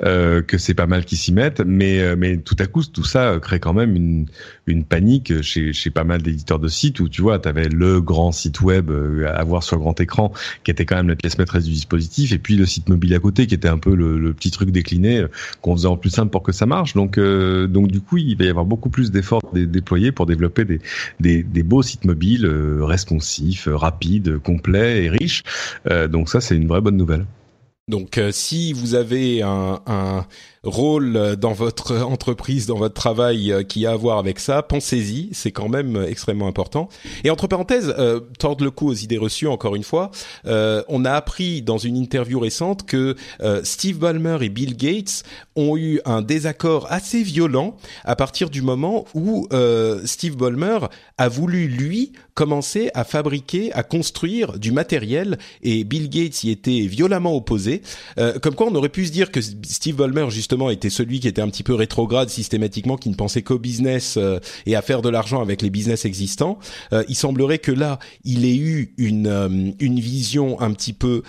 euh, 0.03 0.41
que 0.41 0.57
c'est 0.57 0.73
pas 0.73 0.87
mal 0.87 1.05
qui 1.05 1.17
s'y 1.17 1.33
mettent. 1.33 1.61
Mais 1.61 1.99
euh, 1.99 2.15
mais 2.17 2.37
tout 2.37 2.55
à 2.59 2.65
coup 2.65 2.83
tout 2.83 3.03
ça 3.03 3.37
crée 3.41 3.59
quand 3.59 3.73
même 3.73 3.95
une 3.95 4.25
une 4.67 4.83
panique 4.85 5.41
chez 5.41 5.73
chez 5.73 5.89
pas 5.89 6.03
mal 6.03 6.21
d'éditeurs 6.21 6.59
de 6.59 6.67
sites 6.67 6.99
où 6.99 7.09
tu 7.09 7.21
vois 7.21 7.39
tu 7.39 7.49
avais 7.49 7.67
le 7.67 8.01
grand 8.01 8.31
site 8.31 8.61
web 8.61 8.89
euh, 8.89 9.31
à 9.35 9.43
voir 9.43 9.63
sur 9.63 9.77
grand 9.77 9.99
écran 9.99 10.31
qui 10.63 10.71
était 10.71 10.85
quand 10.85 10.95
même 10.95 11.09
la 11.09 11.15
pièce 11.15 11.37
maîtresse 11.37 11.65
du 11.65 11.71
dispositif 11.71 12.31
et 12.31 12.37
puis 12.37 12.55
le 12.55 12.65
site 12.65 12.87
mobile 12.89 13.13
à 13.13 13.19
côté 13.19 13.47
qui 13.47 13.55
était 13.55 13.67
un 13.67 13.77
peu 13.77 13.93
le, 13.95 14.12
le 14.17 14.33
petit 14.33 14.51
truc 14.51 14.71
décliné 14.71 15.19
euh, 15.19 15.27
qu'on 15.61 15.75
faisait 15.75 15.87
en 15.87 15.97
plus 15.97 16.09
simple 16.09 16.31
pour 16.31 16.43
que 16.43 16.51
ça 16.51 16.65
marche. 16.65 16.93
Donc 16.93 17.17
euh, 17.17 17.67
donc 17.67 17.87
du 17.87 18.01
coup 18.01 18.17
il 18.17 18.37
va 18.37 18.45
y 18.45 18.49
avoir 18.49 18.65
beaucoup 18.65 18.89
plus 18.89 19.11
d'efforts 19.11 19.41
dé- 19.53 19.65
déployés 19.65 20.11
pour 20.11 20.25
développer 20.25 20.65
des 20.65 20.79
des, 21.19 21.43
des 21.43 21.63
beaux 21.63 21.81
sites 21.83 22.05
mobiles 22.05 22.45
euh, 22.45 22.83
responsifs 22.83 23.67
rapides 23.71 24.37
complets 24.39 25.05
et 25.05 25.09
riches. 25.09 25.43
Donc 26.09 26.29
ça 26.29 26.41
c'est 26.41 26.55
une 26.55 26.67
vraie 26.67 26.81
bonne 26.81 26.97
nouvelle. 26.97 27.25
Donc, 27.89 28.19
si 28.31 28.71
vous 28.71 28.95
avez 28.95 29.41
un 29.41 30.25
rôle 30.63 31.17
euh, 31.17 31.35
dans 31.35 31.53
votre 31.53 31.97
entreprise, 32.01 32.65
dans 32.67 32.77
votre 32.77 32.93
travail 32.93 33.51
euh, 33.51 33.63
qui 33.63 33.85
a 33.85 33.91
à 33.91 33.95
voir 33.95 34.17
avec 34.17 34.39
ça, 34.39 34.63
pensez-y, 34.63 35.29
c'est 35.33 35.51
quand 35.51 35.69
même 35.69 35.97
euh, 35.97 36.07
extrêmement 36.07 36.47
important. 36.47 36.89
Et 37.23 37.29
entre 37.29 37.47
parenthèses, 37.47 37.93
euh, 37.99 38.21
tordre 38.39 38.63
le 38.63 38.71
coup 38.71 38.87
aux 38.89 38.93
idées 38.93 39.17
reçues, 39.17 39.47
encore 39.47 39.75
une 39.75 39.83
fois, 39.83 40.11
euh, 40.45 40.83
on 40.87 41.05
a 41.05 41.11
appris 41.11 41.61
dans 41.61 41.77
une 41.77 41.97
interview 41.97 42.39
récente 42.39 42.85
que 42.85 43.15
euh, 43.41 43.61
Steve 43.63 43.99
Ballmer 43.99 44.37
et 44.41 44.49
Bill 44.49 44.75
Gates 44.75 45.23
ont 45.55 45.77
eu 45.77 45.99
un 46.05 46.21
désaccord 46.21 46.87
assez 46.89 47.21
violent 47.23 47.75
à 48.03 48.15
partir 48.15 48.49
du 48.49 48.61
moment 48.61 49.05
où 49.13 49.47
Steve 50.05 50.35
Ballmer 50.35 50.79
a 51.17 51.29
voulu, 51.29 51.67
lui, 51.67 52.13
commencer 52.33 52.89
à 52.95 53.03
fabriquer, 53.03 53.71
à 53.73 53.83
construire 53.83 54.57
du 54.57 54.71
matériel 54.71 55.37
et 55.61 55.83
Bill 55.83 56.09
Gates 56.09 56.43
y 56.43 56.49
était 56.49 56.81
violemment 56.81 57.35
opposé. 57.35 57.81
Comme 58.41 58.55
quoi 58.55 58.67
on 58.67 58.75
aurait 58.75 58.89
pu 58.89 59.05
se 59.05 59.11
dire 59.11 59.31
que 59.31 59.41
Steve 59.41 59.95
Ballmer 59.95 60.29
justement 60.29 60.52
était 60.69 60.89
celui 60.89 61.19
qui 61.19 61.27
était 61.27 61.41
un 61.41 61.49
petit 61.49 61.63
peu 61.63 61.73
rétrograde 61.73 62.29
systématiquement, 62.29 62.97
qui 62.97 63.09
ne 63.09 63.15
pensait 63.15 63.41
qu'au 63.41 63.59
business 63.59 64.15
euh, 64.17 64.39
et 64.65 64.75
à 64.75 64.81
faire 64.81 65.01
de 65.01 65.09
l'argent 65.09 65.41
avec 65.41 65.61
les 65.61 65.69
business 65.69 66.05
existants. 66.05 66.59
Euh, 66.91 67.03
il 67.07 67.15
semblerait 67.15 67.59
que 67.59 67.71
là, 67.71 67.99
il 68.23 68.45
ait 68.45 68.55
eu 68.55 68.93
une, 68.97 69.27
euh, 69.27 69.71
une 69.79 69.99
vision 69.99 70.59
un 70.61 70.71
petit 70.73 70.93
peu 70.93 71.23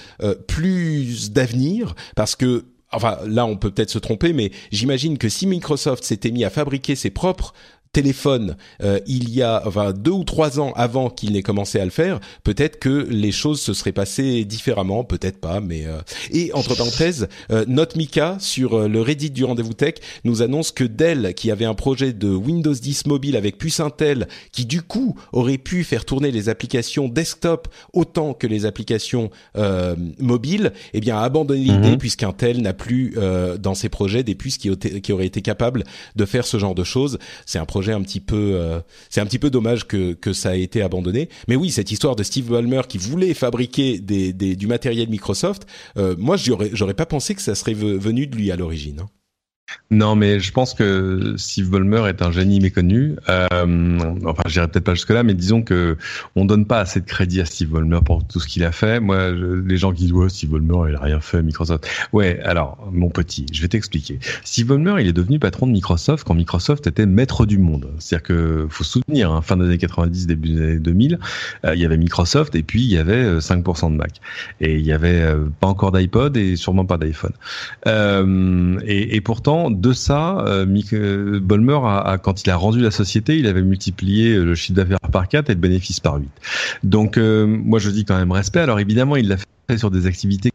plus 0.46 1.32
d'avenir 1.32 1.94
parce 2.16 2.36
que 2.36 2.64
Enfin, 2.94 3.18
là, 3.26 3.44
on 3.44 3.56
peut 3.56 3.72
peut-être 3.72 3.90
se 3.90 3.98
tromper, 3.98 4.32
mais 4.32 4.52
j'imagine 4.70 5.18
que 5.18 5.28
si 5.28 5.48
Microsoft 5.48 6.04
s'était 6.04 6.30
mis 6.30 6.44
à 6.44 6.50
fabriquer 6.50 6.94
ses 6.94 7.10
propres 7.10 7.52
téléphone 7.94 8.56
euh, 8.82 9.00
il 9.06 9.30
y 9.30 9.40
a 9.42 9.62
enfin 9.66 9.92
deux 9.92 10.10
ou 10.10 10.24
trois 10.24 10.60
ans 10.60 10.72
avant 10.76 11.08
qu'il 11.08 11.32
n'ait 11.32 11.42
commencé 11.42 11.80
à 11.80 11.84
le 11.84 11.90
faire, 11.90 12.20
peut-être 12.42 12.78
que 12.78 13.06
les 13.08 13.32
choses 13.32 13.60
se 13.60 13.72
seraient 13.72 13.92
passées 13.92 14.44
différemment, 14.44 15.04
peut-être 15.04 15.40
pas, 15.40 15.60
mais 15.60 15.86
euh, 15.86 16.00
et 16.30 16.52
entre 16.52 16.74
parenthèses, 16.76 17.28
euh, 17.50 17.64
Note 17.68 17.96
Mika 17.96 18.36
sur 18.40 18.74
euh, 18.74 18.88
le 18.88 19.00
Reddit 19.00 19.30
du 19.30 19.44
rendez-vous 19.44 19.72
tech 19.72 19.94
nous 20.24 20.42
annonce 20.42 20.72
que 20.72 20.84
Dell, 20.84 21.34
qui 21.34 21.50
avait 21.50 21.64
un 21.64 21.74
projet 21.74 22.12
de 22.12 22.28
Windows 22.28 22.74
10 22.74 23.06
mobile 23.06 23.36
avec 23.36 23.56
puce 23.56 23.80
Intel, 23.80 24.28
qui 24.52 24.66
du 24.66 24.82
coup 24.82 25.16
aurait 25.32 25.58
pu 25.58 25.84
faire 25.84 26.04
tourner 26.04 26.30
les 26.30 26.48
applications 26.48 27.08
desktop 27.08 27.68
autant 27.92 28.34
que 28.34 28.46
les 28.46 28.66
applications 28.66 29.30
euh, 29.56 29.94
mobiles, 30.18 30.72
eh 30.92 31.00
bien 31.00 31.16
a 31.16 31.22
abandonné 31.22 31.60
l'idée 31.60 31.84
Mhm. 31.92 31.98
puisqu'Intel 31.98 32.60
n'a 32.60 32.72
plus 32.72 33.14
euh, 33.16 33.56
dans 33.56 33.74
ses 33.74 33.88
projets 33.88 34.22
des 34.22 34.34
puces 34.34 34.58
qui, 34.58 34.76
qui 34.76 35.12
auraient 35.12 35.26
été 35.26 35.42
capables 35.42 35.84
de 36.16 36.24
faire 36.24 36.46
ce 36.46 36.58
genre 36.58 36.74
de 36.74 36.84
choses. 36.84 37.18
C'est 37.46 37.58
un 37.58 37.64
projet 37.64 37.83
un 37.92 38.02
petit 38.02 38.20
peu, 38.20 38.52
euh, 38.54 38.80
c'est 39.10 39.20
un 39.20 39.26
petit 39.26 39.38
peu 39.38 39.50
dommage 39.50 39.86
que 39.86 40.12
que 40.14 40.32
ça 40.32 40.56
ait 40.56 40.62
été 40.62 40.82
abandonné. 40.82 41.28
Mais 41.48 41.56
oui, 41.56 41.70
cette 41.70 41.90
histoire 41.92 42.16
de 42.16 42.22
Steve 42.22 42.50
Ballmer 42.50 42.82
qui 42.88 42.98
voulait 42.98 43.34
fabriquer 43.34 43.98
des, 43.98 44.32
des- 44.32 44.56
du 44.56 44.66
matériel 44.66 45.08
Microsoft, 45.08 45.66
euh, 45.96 46.14
moi 46.18 46.36
j'aurais 46.36 46.70
j'aurais 46.72 46.94
pas 46.94 47.06
pensé 47.06 47.34
que 47.34 47.42
ça 47.42 47.54
serait 47.54 47.74
ve- 47.74 47.98
venu 47.98 48.26
de 48.26 48.36
lui 48.36 48.50
à 48.50 48.56
l'origine. 48.56 49.00
hein. 49.00 49.08
Non, 49.90 50.16
mais 50.16 50.40
je 50.40 50.52
pense 50.52 50.74
que 50.74 51.34
Steve 51.36 51.70
Ballmer 51.70 52.08
est 52.08 52.22
un 52.22 52.32
génie 52.32 52.60
méconnu. 52.60 53.16
Euh, 53.28 53.98
enfin, 54.24 54.42
je 54.46 54.52
dirais 54.52 54.68
peut-être 54.68 54.84
pas 54.84 54.94
jusque 54.94 55.10
là, 55.10 55.22
mais 55.22 55.34
disons 55.34 55.62
que 55.62 55.96
on 56.36 56.44
donne 56.44 56.66
pas 56.66 56.80
assez 56.80 57.00
de 57.00 57.06
crédit 57.06 57.40
à 57.40 57.44
Steve 57.44 57.68
Ballmer 57.68 58.00
pour 58.04 58.26
tout 58.26 58.40
ce 58.40 58.48
qu'il 58.48 58.64
a 58.64 58.72
fait. 58.72 58.98
Moi, 59.00 59.30
les 59.30 59.76
gens 59.76 59.92
qui 59.92 60.06
disent 60.06 60.28
Steve 60.28 60.50
Ballmer, 60.50 60.90
il 60.90 60.96
a 60.96 61.00
rien 61.00 61.20
fait, 61.20 61.42
Microsoft. 61.42 61.88
Ouais, 62.12 62.40
alors 62.44 62.88
mon 62.92 63.08
petit, 63.08 63.46
je 63.52 63.62
vais 63.62 63.68
t'expliquer. 63.68 64.18
Steve 64.42 64.66
Ballmer, 64.66 64.96
il 65.00 65.06
est 65.06 65.12
devenu 65.12 65.38
patron 65.38 65.66
de 65.66 65.72
Microsoft 65.72 66.24
quand 66.26 66.34
Microsoft 66.34 66.86
était 66.86 67.06
maître 67.06 67.46
du 67.46 67.58
monde. 67.58 67.88
C'est-à-dire 67.98 68.24
que 68.24 68.66
faut 68.70 68.84
se 68.84 69.00
souvenir, 69.00 69.30
hein, 69.30 69.42
fin 69.42 69.56
des 69.56 69.64
années 69.64 69.78
90, 69.78 70.26
début 70.26 70.48
des 70.48 70.62
années 70.62 70.78
2000, 70.78 71.18
euh, 71.64 71.74
il 71.74 71.80
y 71.80 71.84
avait 71.84 71.96
Microsoft 71.96 72.54
et 72.56 72.62
puis 72.62 72.82
il 72.82 72.90
y 72.90 72.98
avait 72.98 73.24
euh, 73.24 73.40
5% 73.40 73.92
de 73.92 73.96
Mac 73.96 74.20
et 74.60 74.76
il 74.76 74.84
y 74.84 74.92
avait 74.92 75.22
euh, 75.22 75.44
pas 75.60 75.68
encore 75.68 75.92
d'iPod 75.92 76.36
et 76.36 76.56
sûrement 76.56 76.84
pas 76.84 76.98
d'iPhone. 76.98 77.32
Euh, 77.86 78.78
et 78.86 79.20
pourtant, 79.20 79.53
de 79.70 79.92
ça, 79.92 80.38
euh, 80.46 80.66
Mick 80.66 80.92
euh, 80.92 81.40
a, 81.84 82.10
a- 82.12 82.18
quand 82.18 82.42
il 82.44 82.50
a 82.50 82.56
rendu 82.56 82.80
la 82.80 82.90
société, 82.90 83.38
il 83.38 83.46
avait 83.46 83.62
multiplié 83.62 84.36
le 84.36 84.54
chiffre 84.54 84.74
d'affaires 84.76 84.98
par 85.12 85.28
4 85.28 85.50
et 85.50 85.54
le 85.54 85.60
bénéfice 85.60 86.00
par 86.00 86.16
8. 86.16 86.28
Donc, 86.82 87.16
euh, 87.18 87.46
moi, 87.46 87.78
je 87.78 87.90
dis 87.90 88.04
quand 88.04 88.16
même 88.16 88.32
respect. 88.32 88.60
Alors, 88.60 88.80
évidemment, 88.80 89.16
il 89.16 89.28
l'a 89.28 89.36
fait 89.36 89.78
sur 89.78 89.90
des 89.90 90.06
activités 90.06 90.50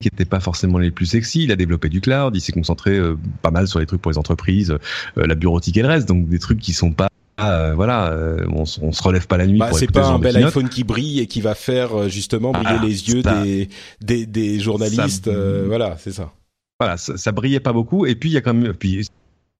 qui 0.00 0.08
n'étaient 0.12 0.24
pas 0.26 0.40
forcément 0.40 0.78
les 0.78 0.90
plus 0.90 1.06
sexy. 1.06 1.44
Il 1.44 1.52
a 1.52 1.56
développé 1.56 1.88
du 1.88 2.00
cloud, 2.00 2.34
il 2.36 2.40
s'est 2.40 2.52
concentré 2.52 2.96
euh, 2.98 3.16
pas 3.42 3.50
mal 3.50 3.66
sur 3.66 3.78
les 3.78 3.86
trucs 3.86 4.02
pour 4.02 4.12
les 4.12 4.18
entreprises, 4.18 4.70
euh, 5.18 5.26
la 5.26 5.34
bureautique 5.34 5.76
et 5.78 5.82
le 5.82 5.88
reste, 5.88 6.06
donc 6.08 6.28
des 6.28 6.38
trucs 6.38 6.60
qui 6.60 6.72
sont 6.72 6.92
pas 6.92 7.08
euh, 7.38 7.74
voilà, 7.74 8.12
euh, 8.12 8.44
on, 8.48 8.64
on 8.80 8.92
se 8.92 9.02
relève 9.02 9.26
pas 9.26 9.36
la 9.36 9.46
nuit 9.46 9.58
Bah, 9.58 9.68
c'est 9.74 9.90
pas 9.92 10.08
un 10.08 10.18
bel 10.18 10.36
iPhone 10.38 10.70
qui 10.70 10.84
brille 10.84 11.20
et 11.20 11.26
qui 11.26 11.42
va 11.42 11.54
faire 11.54 11.94
euh, 11.94 12.08
justement 12.08 12.52
briller 12.52 12.78
Ah, 12.80 12.82
les 12.82 13.10
yeux 13.10 13.22
des, 13.22 13.68
des 14.00 14.24
des 14.24 14.58
journalistes. 14.58 15.26
ça- 15.26 15.30
euh, 15.30 15.64
voilà, 15.66 15.96
c'est 15.98 16.12
ça. 16.12 16.32
Voilà, 16.78 16.96
ça, 16.96 17.32
brillait 17.32 17.60
pas 17.60 17.72
beaucoup. 17.72 18.06
Et 18.06 18.14
puis 18.14 18.30
il 18.30 18.32
y 18.32 18.36
a 18.36 18.40
quand 18.40 18.54
même, 18.54 18.74
puis 18.74 19.06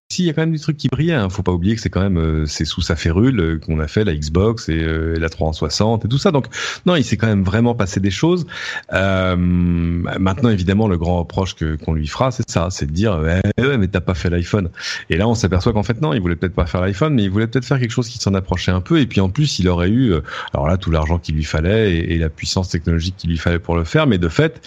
si 0.09 0.23
il 0.23 0.27
y 0.27 0.31
a 0.31 0.33
quand 0.33 0.43
même 0.43 0.53
des 0.53 0.61
trucs 0.61 0.77
qui 0.77 0.89
brillaient. 0.89 1.15
Hein. 1.15 1.29
Faut 1.29 1.43
pas 1.43 1.53
oublier 1.53 1.75
que 1.75 1.81
c'est 1.81 1.91
quand 1.91 2.01
même 2.01 2.19
euh, 2.19 2.47
c'est 2.47 2.65
sous 2.65 2.81
sa 2.81 2.95
férule 2.95 3.41
euh, 3.41 3.59
qu'on 3.59 3.81
a 3.81 3.89
fait 3.89 4.05
la 4.05 4.15
Xbox 4.15 4.69
et, 4.69 4.79
euh, 4.81 5.17
et 5.17 5.19
la 5.19 5.29
360 5.29 6.05
et 6.05 6.09
tout 6.09 6.19
ça. 6.19 6.31
Donc 6.31 6.47
non, 6.87 6.95
il 6.95 7.05
s'est 7.05 7.17
quand 7.17 7.27
même 7.27 7.43
vraiment 7.43 7.75
passé 7.75 7.99
des 7.99 8.13
choses. 8.13 8.47
Euh, 8.93 9.37
maintenant, 9.37 10.51
évidemment, 10.51 10.87
le 10.87 10.97
grand 10.97 11.19
reproche 11.19 11.57
que 11.57 11.77
qu'on 11.77 11.93
lui 11.93 12.07
fera, 12.07 12.31
c'est 12.31 12.49
ça, 12.49 12.69
c'est 12.71 12.87
de 12.87 12.93
dire 12.93 13.19
ouais, 13.19 13.41
ouais 13.59 13.79
mais 13.79 13.89
t'as 13.89 14.01
pas 14.01 14.15
fait 14.15 14.31
l'iPhone. 14.31 14.71
Et 15.11 15.17
là, 15.17 15.27
on 15.27 15.35
s'aperçoit 15.35 15.73
qu'en 15.73 15.83
fait 15.83 16.01
non, 16.01 16.13
il 16.13 16.21
voulait 16.21 16.37
peut-être 16.37 16.55
pas 16.55 16.67
faire 16.67 16.83
l'iPhone, 16.83 17.15
mais 17.15 17.25
il 17.25 17.31
voulait 17.31 17.49
peut-être 17.49 17.65
faire 17.65 17.81
quelque 17.81 17.91
chose 17.91 18.09
qui 18.09 18.19
s'en 18.19 18.35
approchait 18.35 18.71
un 18.73 18.81
peu. 18.81 19.01
Et 19.01 19.07
puis 19.07 19.21
en 19.21 19.29
plus, 19.29 19.59
il 19.59 19.69
aurait 19.69 19.91
eu, 19.91 20.13
euh, 20.13 20.21
alors 20.55 20.69
là, 20.69 20.77
tout 20.77 20.93
l'argent 20.93 21.19
qu'il 21.19 21.35
lui 21.35 21.45
fallait 21.45 21.93
et, 21.93 22.15
et 22.15 22.19
la 22.19 22.29
puissance 22.29 22.69
technologique 22.69 23.17
qu'il 23.17 23.31
lui 23.31 23.39
fallait 23.39 23.59
pour 23.59 23.75
le 23.75 23.83
faire. 23.83 24.07
Mais 24.07 24.19
de 24.19 24.29
fait, 24.29 24.61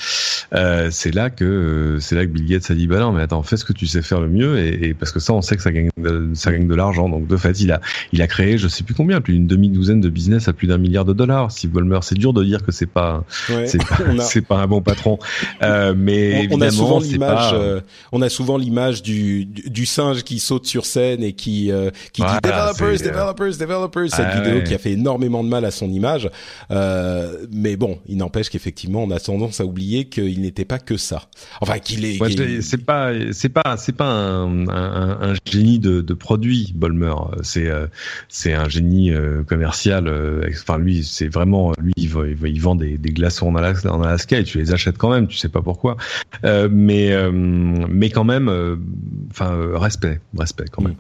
euh, 0.54 0.90
c'est 0.92 1.16
là 1.16 1.30
que 1.30 1.98
c'est 2.02 2.16
là 2.16 2.26
que 2.26 2.32
Bill 2.32 2.46
Gates 2.46 2.70
a 2.72 2.76
dit 2.76 2.88
bah 2.88 3.00
non, 3.00 3.14
mais 3.14 3.22
attends, 3.22 3.42
fais 3.44 3.56
ce 3.56 3.64
que 3.64 3.74
tu 3.74 3.88
sais 3.88 4.02
faire 4.02 4.20
le 4.20 4.28
mieux. 4.28 4.60
Et, 4.60 4.94
parce 4.94 5.12
que 5.12 5.20
on 5.36 5.42
sait 5.42 5.56
que 5.56 5.62
ça 5.62 5.72
gagne 5.72 5.90
de, 5.98 6.30
ça 6.34 6.52
gagne 6.52 6.68
de 6.68 6.76
l'argent. 6.76 7.10
Donc 7.10 7.28
de 7.28 7.38
fait, 7.38 7.60
il 7.62 7.72
a 7.72 7.82
il 8.14 8.22
a 8.22 8.28
créé, 8.28 8.58
je 8.58 8.68
sais 8.68 8.84
plus 8.84 8.94
combien, 8.96 9.22
plus 9.22 9.34
d'une 9.34 9.48
demi-douzaine 9.48 10.02
de 10.02 10.10
business 10.10 10.48
à 10.48 10.54
plus 10.54 10.68
d'un 10.68 10.78
milliard 10.78 11.06
de 11.06 11.14
dollars. 11.14 11.52
Steve 11.52 11.72
Ballmer, 11.72 12.00
c'est 12.02 12.18
dur 12.18 12.34
de 12.34 12.44
dire 12.44 12.64
que 12.66 12.72
c'est 12.72 12.86
pas 12.86 13.24
Ouais. 13.50 13.68
c'est 13.68 13.78
pas, 13.80 13.96
a- 14.20 14.22
c'est 14.22 14.42
pas 14.42 14.58
un 14.58 14.68
bon 14.68 14.82
patron. 14.82 15.20
Euh, 15.64 15.94
mais 15.98 16.48
on, 16.52 16.58
on 16.58 16.62
a 16.62 16.72
souvent 16.72 17.00
l'image, 17.00 17.52
pas- 17.52 17.54
euh, 17.56 17.82
on 18.12 18.22
a 18.22 18.30
souvent 18.30 18.58
l'image 18.58 19.02
du, 19.02 19.46
du 19.46 19.70
du 19.70 19.86
singe 19.86 20.24
qui 20.24 20.40
saute 20.40 20.66
sur 20.66 20.86
scène 20.86 21.24
et 21.24 21.34
qui 21.34 21.72
euh, 21.72 21.90
qui 22.14 22.22
Voilà, 22.22 22.40
dit 22.42 22.50
developers, 22.50 22.98
c'est, 22.98 23.06
developers, 23.06 23.58
developers. 23.58 24.10
Cette 24.10 24.26
ah 24.32 24.40
vidéo 24.42 24.58
ouais. 24.60 24.64
qui 24.64 24.74
a 24.74 24.78
fait 24.78 24.92
énormément 24.92 25.44
de 25.44 25.50
mal 25.50 25.66
à 25.66 25.72
son 25.72 25.90
image. 25.92 26.30
Euh, 26.72 27.46
mais 27.52 27.76
bon, 27.78 28.00
il 28.08 28.18
n'empêche 28.18 28.50
qu'effectivement, 28.50 29.04
on 29.04 29.12
a 29.12 29.20
tendance 29.20 29.60
à 29.60 29.66
oublier 29.66 30.06
qu'il 30.06 30.42
n'était 30.42 30.66
pas 30.66 30.80
que 30.80 30.98
ça. 30.98 31.24
Enfin, 31.62 31.80
qu'il 31.80 32.06
est. 32.06 32.22
Ouais, 32.22 32.30
c'est 32.62 32.86
pas, 32.86 33.12
c'est 33.32 33.50
pas, 33.50 33.76
c'est 33.78 33.94
pas 33.96 34.06
un, 34.06 34.68
un, 34.68 35.19
un 35.20 35.34
génie 35.46 35.80
de, 35.80 36.14
produit, 36.14 36.72
Bolmer. 36.76 37.14
C'est, 37.44 37.68
euh, 37.68 37.88
un 38.46 38.70
génie 38.70 39.12
euh, 39.12 39.44
commercial. 39.44 40.08
euh, 40.08 40.50
Enfin, 40.52 40.78
lui, 40.78 41.04
c'est 41.04 41.28
vraiment, 41.28 41.74
lui, 41.80 41.94
il, 41.98 42.10
vend 42.62 42.76
des, 42.76 42.98
glaçons 42.98 43.48
en 43.48 43.56
Alaska, 43.56 44.40
et 44.40 44.44
tu 44.44 44.58
les 44.58 44.72
achètes 44.72 44.98
quand 44.98 45.10
même. 45.10 45.28
Tu 45.28 45.38
sais 45.38 45.50
pas 45.50 45.62
pourquoi, 45.62 45.98
mais, 46.44 47.14
mais 47.32 48.10
quand 48.10 48.24
même, 48.24 48.80
enfin, 49.32 49.56
respect, 49.76 50.20
respect 50.38 50.66
quand 50.72 50.84
même. 50.84 50.96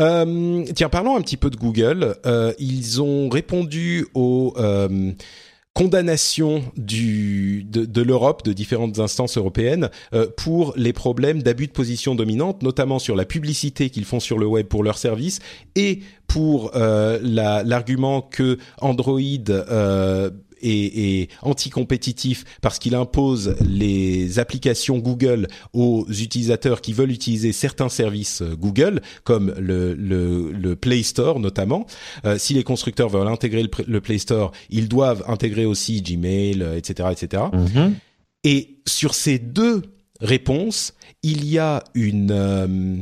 Euh, 0.00 0.64
tiens, 0.74 0.88
parlons 0.88 1.16
un 1.16 1.22
petit 1.22 1.36
peu 1.36 1.50
de 1.50 1.56
Google. 1.56 2.16
Ils 2.58 3.02
ont 3.02 3.28
répondu 3.28 4.06
aux 4.14 4.54
condamnations 5.74 6.62
du, 6.76 7.64
de, 7.64 7.84
de 7.84 8.02
l'Europe, 8.02 8.44
de 8.44 8.52
différentes 8.52 9.00
instances 9.00 9.36
européennes, 9.36 9.90
euh, 10.12 10.28
pour 10.36 10.72
les 10.76 10.92
problèmes 10.92 11.42
d'abus 11.42 11.66
de 11.66 11.72
position 11.72 12.14
dominante, 12.14 12.62
notamment 12.62 13.00
sur 13.00 13.16
la 13.16 13.24
publicité 13.24 13.90
qu'ils 13.90 14.04
font 14.04 14.20
sur 14.20 14.38
le 14.38 14.46
web 14.46 14.66
pour 14.66 14.84
leurs 14.84 14.98
services 14.98 15.40
et 15.74 15.98
pour 16.28 16.70
euh, 16.74 17.18
la- 17.22 17.62
l'argument 17.64 18.22
que 18.22 18.58
Android 18.80 19.20
euh, 19.50 20.30
est, 20.64 21.22
est 21.22 21.28
anticompétitif 21.42 22.44
parce 22.60 22.78
qu'il 22.78 22.94
impose 22.94 23.56
les 23.60 24.38
applications 24.38 24.98
Google 24.98 25.48
aux 25.72 26.06
utilisateurs 26.08 26.80
qui 26.80 26.92
veulent 26.92 27.12
utiliser 27.12 27.52
certains 27.52 27.88
services 27.88 28.42
euh, 28.42 28.56
Google, 28.56 29.00
comme 29.24 29.54
le, 29.58 29.94
le, 29.94 30.50
le 30.52 30.76
Play 30.76 31.02
Store 31.02 31.38
notamment. 31.38 31.86
Euh, 32.24 32.38
si 32.38 32.54
les 32.54 32.64
constructeurs 32.64 33.08
veulent 33.08 33.28
intégrer 33.28 33.64
le, 33.86 34.00
Play 34.00 34.18
Store, 34.18 34.52
ils 34.70 34.88
doivent 34.88 35.24
intégrer 35.28 35.66
aussi 35.66 36.02
Gmail, 36.02 36.62
euh, 36.62 36.76
etc., 36.76 37.08
etc. 37.12 37.44
Et 38.42 38.80
sur 38.86 39.14
ces 39.14 39.38
deux 39.38 39.82
réponses, 40.20 40.94
il 41.22 41.44
y 41.44 41.58
a 41.58 41.82
une 41.94 42.30
euh, 42.30 42.96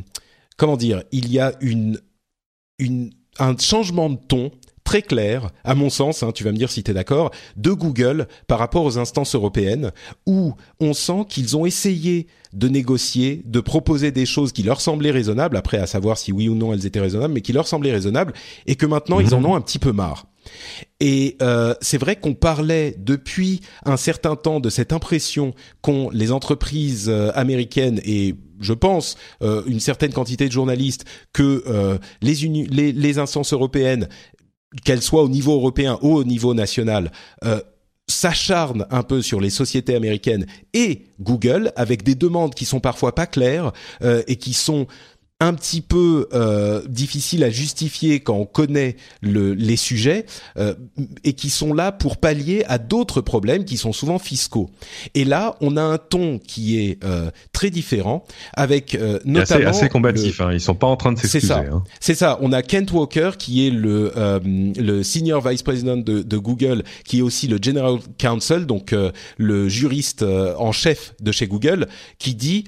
comment 0.57 0.77
dire, 0.77 1.03
il 1.13 1.31
y 1.31 1.39
a 1.39 1.53
une 1.61 2.01
une 2.79 3.11
un 3.39 3.57
changement 3.57 4.11
de 4.11 4.17
ton 4.17 4.51
très 4.93 5.01
clair, 5.01 5.49
à 5.65 5.75
mon 5.75 5.89
sens, 5.89 6.23
hein, 6.23 6.33
tu 6.35 6.45
vas 6.45 6.53
me 6.53 6.59
dire 6.59 6.71
si 6.71 6.83
tu 6.83 6.91
es 6.91 6.95
d'accord, 6.95 7.31
de 7.57 7.71
Google 7.71 8.29
par 8.47 8.59
rapport 8.59 8.85
aux 8.85 8.99
instances 8.99 9.35
européennes, 9.35 9.91
où 10.27 10.53
on 10.81 10.93
sent 10.93 11.25
qu'ils 11.31 11.57
ont 11.57 11.65
essayé 11.65 12.27
de 12.53 12.69
négocier, 12.69 13.41
de 13.47 13.61
proposer 13.61 14.11
des 14.11 14.27
choses 14.27 14.53
qui 14.53 14.63
leur 14.63 14.83
semblaient 14.83 15.11
raisonnables, 15.11 15.57
après 15.57 15.79
à 15.79 15.87
savoir 15.87 16.19
si 16.19 16.31
oui 16.31 16.47
ou 16.51 16.55
non 16.55 16.75
elles 16.75 16.85
étaient 16.85 17.01
raisonnables, 17.01 17.33
mais 17.33 17.41
qui 17.41 17.55
leur 17.55 17.67
semblaient 17.67 17.93
raisonnables, 17.93 18.35
et 18.67 18.77
que 18.77 18.85
maintenant 18.85 19.19
ils 19.19 19.35
en 19.35 19.43
ont 19.47 19.55
un 19.55 19.63
petit 19.63 19.79
peu 19.79 19.93
marre. 19.93 20.27
Et 21.01 21.39
euh, 21.41 21.75
c'est 21.81 21.99
vrai 21.99 22.17
qu'on 22.17 22.35
parlait 22.35 22.95
depuis 22.99 23.63
un 23.87 23.97
certain 23.97 24.37
temps 24.37 24.61
de 24.61 24.69
cette 24.69 24.93
impression 24.93 25.55
qu'ont 25.81 26.11
les 26.11 26.33
entreprises 26.33 27.09
euh, 27.09 27.31
américaines 27.35 27.99
et 28.05 28.35
je 28.61 28.73
pense 28.73 29.17
euh, 29.43 29.63
une 29.67 29.81
certaine 29.81 30.13
quantité 30.13 30.47
de 30.47 30.53
journalistes 30.53 31.05
que 31.33 31.65
euh, 31.67 31.99
les, 32.21 32.45
uni- 32.45 32.67
les, 32.67 32.93
les 32.93 33.19
instances 33.19 33.53
européennes, 33.53 34.09
qu'elles 34.85 35.03
soient 35.03 35.23
au 35.23 35.29
niveau 35.29 35.55
européen 35.55 35.99
ou 36.03 36.15
au 36.15 36.25
niveau 36.25 36.55
national, 36.55 37.13
euh, 37.45 37.61
s'acharnent 38.09 38.87
un 38.91 39.03
peu 39.03 39.23
sur 39.23 39.41
les 39.41 39.51
sociétés 39.51 39.95
américaines 39.95 40.47
et 40.75 41.05
Google 41.21 41.73
avec 41.77 42.03
des 42.03 42.15
demandes 42.15 42.55
qui 42.55 42.65
sont 42.65 42.81
parfois 42.81 43.15
pas 43.15 43.27
claires 43.27 43.73
euh, 44.03 44.23
et 44.27 44.37
qui 44.37 44.55
sont 44.55 44.87
un 45.43 45.55
petit 45.55 45.81
peu 45.81 46.29
euh, 46.33 46.83
difficiles 46.89 47.43
à 47.45 47.51
justifier 47.51 48.21
quand 48.21 48.35
on 48.37 48.47
connaît 48.47 48.97
le, 49.21 49.55
les 49.55 49.77
sujets 49.77 50.27
euh, 50.57 50.75
et 51.25 51.33
qui 51.33 51.51
sont 51.51 51.75
là 51.75 51.93
pour 51.93 52.17
pallier 52.17 52.65
à 52.69 52.79
d'autres 52.79 53.21
problèmes 53.21 53.65
qui 53.65 53.77
sont 53.77 53.93
souvent 53.93 54.19
fiscaux. 54.19 54.71
Et 55.15 55.25
là, 55.25 55.57
on 55.61 55.77
a 55.77 55.83
un 55.83 55.99
ton 55.99 56.39
qui 56.39 56.79
est 56.79 57.03
euh, 57.05 57.31
très 57.53 57.71
différent 57.71 58.25
avec 58.55 58.95
euh, 58.95 59.19
Et 59.25 59.39
assez, 59.39 59.55
notamment 59.55 59.69
assez 59.71 59.89
combatif. 59.89 60.39
le- 60.39 60.45
Hein. 60.45 60.53
Ils 60.53 60.61
sont 60.61 60.75
pas 60.75 60.87
en 60.87 60.97
train 60.97 61.13
de 61.13 61.19
c'est 61.19 61.29
s'excuser. 61.29 61.55
ça. 61.55 61.61
Hein. 61.71 61.83
C'est 62.01 62.15
ça. 62.15 62.39
On 62.41 62.53
a 62.53 62.63
Kent 62.63 62.91
Walker 62.93 63.31
qui 63.39 63.67
est 63.67 63.71
le 63.71 64.13
euh, 64.17 64.39
le 64.45 65.03
senior 65.03 65.47
vice 65.47 65.63
president 65.63 65.97
de, 65.97 66.23
de 66.23 66.37
Google, 66.39 66.85
qui 67.05 67.19
est 67.19 67.23
aussi 67.23 67.49
le 67.49 67.59
general 67.61 67.99
counsel, 68.19 68.67
donc 68.67 68.93
euh, 68.93 69.11
le 69.39 69.69
juriste 69.69 70.23
euh, 70.23 70.55
en 70.59 70.73
chef 70.73 71.15
de 71.21 71.33
chez 71.33 71.47
Google, 71.47 71.87
qui 72.19 72.35
dit 72.35 72.65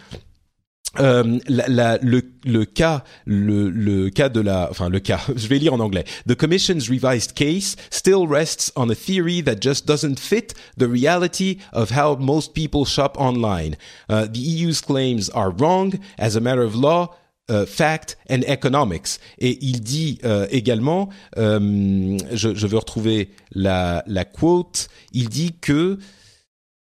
euh, 1.01 1.39
la, 1.49 1.69
la, 1.69 1.99
le, 1.99 2.23
le 2.45 2.65
cas, 2.65 3.05
le, 3.27 3.71
le 3.71 4.11
cas 4.11 4.29
de 4.29 4.41
la, 4.41 4.69
enfin 4.71 4.89
le 4.89 5.01
cas, 5.01 5.21
je 5.37 5.47
vais 5.49 5.59
lire 5.59 5.75
en 5.75 5.81
anglais. 5.81 6.05
The 6.27 6.35
Commission's 6.35 6.89
revised 6.89 7.35
case 7.35 7.77
still 7.91 8.27
rests 8.27 8.73
on 8.77 8.91
a 8.91 8.95
theory 8.95 9.43
that 9.43 9.57
just 9.61 9.87
doesn't 9.87 10.19
fit 10.19 10.55
the 10.77 10.87
reality 10.87 11.59
of 11.73 11.91
how 11.91 12.17
most 12.17 12.55
people 12.55 12.85
shop 12.85 13.17
online. 13.19 13.77
Uh, 14.09 14.27
the 14.27 14.41
EU's 14.41 14.81
claims 14.81 15.31
are 15.31 15.51
wrong 15.51 15.95
as 16.19 16.37
a 16.37 16.41
matter 16.41 16.63
of 16.63 16.75
law. 16.75 17.15
Uh, 17.51 17.67
fact 17.67 18.17
and 18.31 18.41
economics. 18.47 19.19
Et 19.39 19.59
il 19.61 19.83
dit 19.83 20.19
euh, 20.25 20.47
également, 20.51 21.11
euh, 21.37 22.17
je, 22.33 22.55
je 22.55 22.67
veux 22.67 22.79
retrouver 22.79 23.33
la, 23.53 24.03
la 24.07 24.25
quote, 24.25 24.89
il 25.13 25.29
dit 25.29 25.53
que 25.61 25.99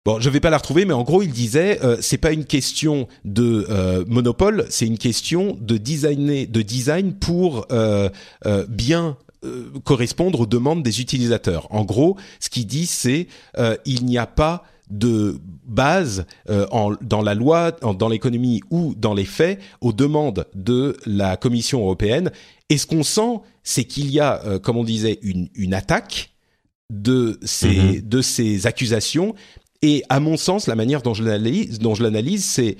Bon, 0.06 0.18
je 0.18 0.31
vais 0.31 0.40
pas 0.40 0.48
la 0.48 0.56
retrouver, 0.56 0.86
mais 0.86 0.94
en 0.94 1.02
gros, 1.02 1.20
il 1.20 1.31
disait, 1.31 1.78
euh, 1.85 1.98
c'est 2.01 2.16
pas 2.16 2.32
une 2.32 2.47
question 2.47 3.06
de 3.27 3.66
euh, 3.68 4.02
monopole, 4.09 4.64
c'est 4.70 4.86
une 4.86 4.97
question 4.97 5.59
de 5.60 5.77
designer, 5.77 6.47
de 6.47 6.62
design 6.62 7.12
pour 7.12 7.66
euh, 7.70 8.09
euh 8.47 8.64
bien 8.66 9.18
euh, 9.44 9.68
correspondre 9.85 10.40
aux 10.40 10.47
demandes 10.47 10.82
des 10.82 11.02
utilisateurs. 11.02 11.66
En 11.68 11.85
gros, 11.85 12.16
ce 12.40 12.48
qu'il 12.48 12.66
dit, 12.66 12.86
c'est 12.86 13.27
il 13.85 14.06
n'y 14.06 14.16
a 14.16 14.27
pas 14.27 14.64
de 14.89 15.39
base 15.66 16.24
en, 16.48 16.94
dans 17.02 17.20
la 17.20 17.35
loi, 17.35 17.77
en, 17.82 17.93
dans 17.93 18.09
l'économie 18.09 18.62
ou 18.70 18.94
dans 18.97 19.12
les 19.12 19.27
faits 19.27 19.60
aux 19.82 19.93
demandes 19.93 20.47
de 20.55 20.97
la 21.05 21.36
Commission 21.36 21.81
européenne. 21.81 22.32
Et 22.70 22.78
ce 22.78 22.86
qu'on 22.86 23.02
sent, 23.02 23.40
c'est 23.62 23.85
qu'il 23.85 24.10
y 24.10 24.18
a, 24.18 24.59
comme 24.60 24.78
on 24.78 24.85
disait, 24.85 25.18
une, 25.22 25.51
une 25.55 25.74
attaque 25.74 26.31
de 26.90 27.39
ces, 27.44 27.68
mm-hmm. 27.68 28.09
de 28.09 28.22
ces 28.22 28.66
accusations, 28.66 29.35
et 29.82 30.02
à 30.09 30.20
mon 30.20 30.36
sens, 30.36 30.66
la 30.66 30.74
manière 30.74 31.02
dont 31.02 31.15
je 31.15 31.23
l'analyse, 31.23 32.44
c'est 32.44 32.77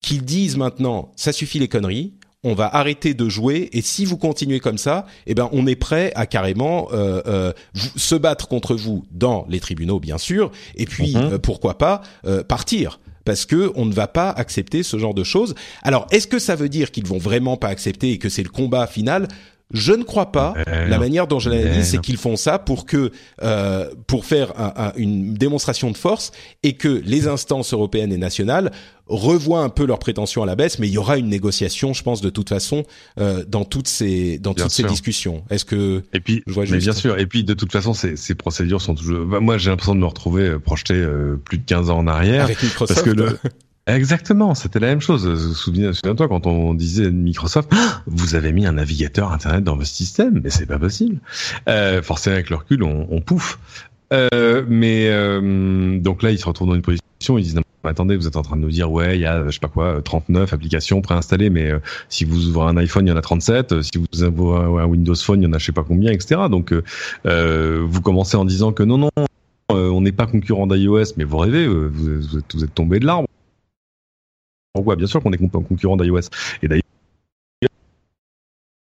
qu'ils 0.00 0.24
disent 0.24 0.56
maintenant, 0.56 1.12
ça 1.16 1.32
suffit 1.32 1.58
les 1.58 1.68
conneries, 1.68 2.14
on 2.44 2.54
va 2.54 2.74
arrêter 2.74 3.12
de 3.12 3.28
jouer 3.28 3.68
et 3.72 3.82
si 3.82 4.04
vous 4.04 4.16
continuez 4.16 4.60
comme 4.60 4.78
ça, 4.78 5.06
eh 5.26 5.34
ben 5.34 5.48
on 5.52 5.66
est 5.66 5.74
prêt 5.74 6.12
à 6.14 6.26
carrément 6.26 6.88
euh, 6.92 7.20
euh, 7.26 7.52
se 7.74 8.14
battre 8.14 8.46
contre 8.46 8.76
vous 8.76 9.04
dans 9.10 9.46
les 9.48 9.58
tribunaux 9.58 9.98
bien 9.98 10.16
sûr 10.16 10.52
et 10.76 10.84
puis 10.84 11.16
mhm. 11.16 11.22
euh, 11.22 11.38
pourquoi 11.38 11.76
pas 11.76 12.02
euh, 12.24 12.44
partir 12.44 13.00
parce 13.24 13.46
que 13.46 13.72
on 13.74 13.84
ne 13.84 13.92
va 13.92 14.06
pas 14.06 14.30
accepter 14.30 14.84
ce 14.84 14.96
genre 14.98 15.12
de 15.12 15.24
choses. 15.24 15.56
Alors 15.82 16.06
est-ce 16.12 16.28
que 16.28 16.38
ça 16.38 16.54
veut 16.54 16.68
dire 16.68 16.92
qu'ils 16.92 17.06
vont 17.06 17.18
vraiment 17.18 17.56
pas 17.56 17.68
accepter 17.68 18.12
et 18.12 18.18
que 18.18 18.28
c'est 18.28 18.44
le 18.44 18.48
combat 18.48 18.86
final? 18.86 19.26
Je 19.72 19.92
ne 19.92 20.04
crois 20.04 20.32
pas. 20.32 20.54
la 20.66 20.98
manière 20.98 21.26
dont 21.26 21.38
je 21.38 21.50
l'analyse, 21.50 21.90
c'est 21.90 22.00
qu'ils 22.00 22.16
font 22.16 22.36
ça 22.36 22.58
pour 22.58 22.86
que, 22.86 23.10
euh, 23.42 23.90
pour 24.06 24.24
faire 24.24 24.52
un, 24.60 24.72
un, 24.76 24.92
une 24.96 25.34
démonstration 25.34 25.90
de 25.90 25.96
force 25.96 26.32
et 26.62 26.74
que 26.74 26.88
les 27.04 27.26
instances 27.28 27.72
européennes 27.72 28.12
et 28.12 28.18
nationales 28.18 28.70
revoient 29.06 29.60
un 29.60 29.68
peu 29.68 29.86
leurs 29.86 29.98
prétentions 29.98 30.42
à 30.42 30.46
la 30.46 30.56
baisse. 30.56 30.78
Mais 30.78 30.88
il 30.88 30.92
y 30.92 30.98
aura 30.98 31.16
une 31.16 31.28
négociation, 31.28 31.92
je 31.92 32.02
pense, 32.02 32.20
de 32.20 32.30
toute 32.30 32.48
façon, 32.48 32.84
euh, 33.18 33.44
dans 33.46 33.64
toutes 33.64 33.88
ces 33.88 34.38
dans 34.38 34.54
toutes 34.54 34.70
ces 34.70 34.84
discussions. 34.84 35.44
Est-ce 35.50 35.64
que 35.64 36.02
et 36.12 36.20
puis, 36.20 36.42
je 36.46 36.52
vois 36.52 36.64
mais 36.70 36.78
bien 36.78 36.92
sûr. 36.92 37.18
Et 37.18 37.26
puis, 37.26 37.44
de 37.44 37.54
toute 37.54 37.72
façon, 37.72 37.94
ces, 37.94 38.16
ces 38.16 38.34
procédures 38.34 38.80
sont 38.80 38.94
toujours. 38.94 39.26
Bah, 39.26 39.40
moi, 39.40 39.58
j'ai 39.58 39.70
l'impression 39.70 39.94
de 39.94 40.00
me 40.00 40.06
retrouver 40.06 40.48
euh, 40.48 40.58
projeté 40.58 40.94
euh, 40.94 41.40
plus 41.44 41.58
de 41.58 41.64
15 41.64 41.90
ans 41.90 41.98
en 41.98 42.06
arrière. 42.06 42.44
Avec 42.44 42.62
Microsoft. 42.62 43.02
Parce 43.02 43.06
que 43.06 43.14
le, 43.14 43.38
Exactement, 43.88 44.54
c'était 44.56 44.80
la 44.80 44.88
même 44.88 45.00
chose. 45.00 45.54
Souviens-toi 45.56 46.26
quand 46.28 46.46
on 46.48 46.74
disait 46.74 47.10
Microsoft, 47.12 47.70
ah, 47.72 48.02
vous 48.06 48.34
avez 48.34 48.52
mis 48.52 48.66
un 48.66 48.72
navigateur 48.72 49.30
internet 49.30 49.62
dans 49.62 49.76
votre 49.76 49.86
système, 49.86 50.40
mais 50.42 50.50
c'est 50.50 50.66
pas 50.66 50.78
possible. 50.78 51.20
Euh, 51.68 52.02
forcément, 52.02 52.34
avec 52.34 52.50
le 52.50 52.56
recul, 52.56 52.82
on, 52.82 53.06
on 53.10 53.20
pouffe. 53.20 53.58
Euh, 54.12 54.64
mais 54.68 55.08
euh, 55.10 55.98
donc 55.98 56.22
là, 56.22 56.30
ils 56.30 56.38
se 56.38 56.46
retrouvent 56.46 56.68
dans 56.68 56.74
une 56.74 56.82
position, 56.82 57.38
ils 57.38 57.42
disent 57.42 57.60
attendez, 57.84 58.16
vous 58.16 58.26
êtes 58.26 58.36
en 58.36 58.42
train 58.42 58.56
de 58.56 58.62
nous 58.62 58.70
dire 58.70 58.90
ouais, 58.90 59.16
il 59.16 59.20
y 59.20 59.26
a 59.26 59.46
je 59.46 59.52
sais 59.52 59.60
pas 59.60 59.68
quoi, 59.68 60.00
39 60.02 60.52
applications 60.52 61.00
préinstallées, 61.00 61.50
mais 61.50 61.70
euh, 61.70 61.78
si 62.08 62.24
vous 62.24 62.48
ouvrez 62.48 62.68
un 62.68 62.76
iPhone, 62.76 63.06
il 63.06 63.10
y 63.10 63.12
en 63.12 63.16
a 63.16 63.22
37, 63.22 63.72
euh, 63.72 63.82
si 63.82 63.92
vous 63.98 64.24
ouvrez 64.24 64.82
un 64.82 64.86
Windows 64.86 65.14
Phone, 65.14 65.40
il 65.40 65.44
y 65.44 65.46
en 65.46 65.52
a 65.52 65.58
je 65.58 65.66
sais 65.66 65.72
pas 65.72 65.84
combien, 65.84 66.10
etc. 66.10 66.42
Donc 66.50 66.72
vous 67.24 68.00
commencez 68.00 68.36
en 68.36 68.44
disant 68.44 68.72
que 68.72 68.82
non, 68.82 68.98
non, 68.98 69.10
on 69.70 70.00
n'est 70.00 70.12
pas 70.12 70.26
concurrent 70.26 70.66
d'iOS, 70.66 71.14
mais 71.16 71.24
vous 71.24 71.38
rêvez, 71.38 71.66
vous, 71.66 71.90
vous, 71.90 72.38
êtes, 72.38 72.54
vous 72.54 72.64
êtes 72.64 72.74
tombé 72.74 72.98
de 72.98 73.06
l'arbre 73.06 73.28
bien 74.82 75.06
sûr 75.06 75.22
qu'on 75.22 75.32
est 75.32 75.38
concurrent 75.38 75.96
d'iOS. 75.96 76.30
Et 76.62 76.68
d'ailleurs, 76.68 76.82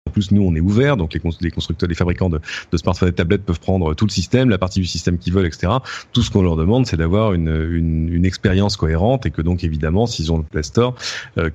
en 0.09 0.11
plus, 0.11 0.31
nous, 0.33 0.43
on 0.43 0.55
est 0.55 0.61
ouvert, 0.61 0.97
donc 0.97 1.13
les, 1.13 1.51
constructeurs, 1.51 1.89
les 1.89 1.95
fabricants 1.95 2.31
de, 2.31 2.41
smartphones 2.77 3.11
et 3.11 3.13
tablettes 3.13 3.45
peuvent 3.45 3.61
prendre 3.61 3.95
tout 3.95 4.07
le 4.07 4.11
système, 4.11 4.49
la 4.49 4.59
partie 4.59 4.81
du 4.81 4.87
système 4.87 5.19
qu'ils 5.19 5.35
veulent, 5.35 5.47
etc. 5.47 5.75
Tout 6.13 6.23
ce 6.23 6.31
qu'on 6.31 6.43
leur 6.43 6.57
demande, 6.57 6.87
c'est 6.87 6.97
d'avoir 6.97 7.35
une, 7.35 8.25
expérience 8.25 8.77
cohérente 8.77 9.27
et 9.27 9.31
que 9.31 9.43
donc, 9.43 9.65
évidemment, 9.65 10.07
s'ils 10.07 10.33
ont 10.33 10.39
le 10.39 10.43
Play 10.43 10.63
Store, 10.63 10.95
euh, 11.37 11.51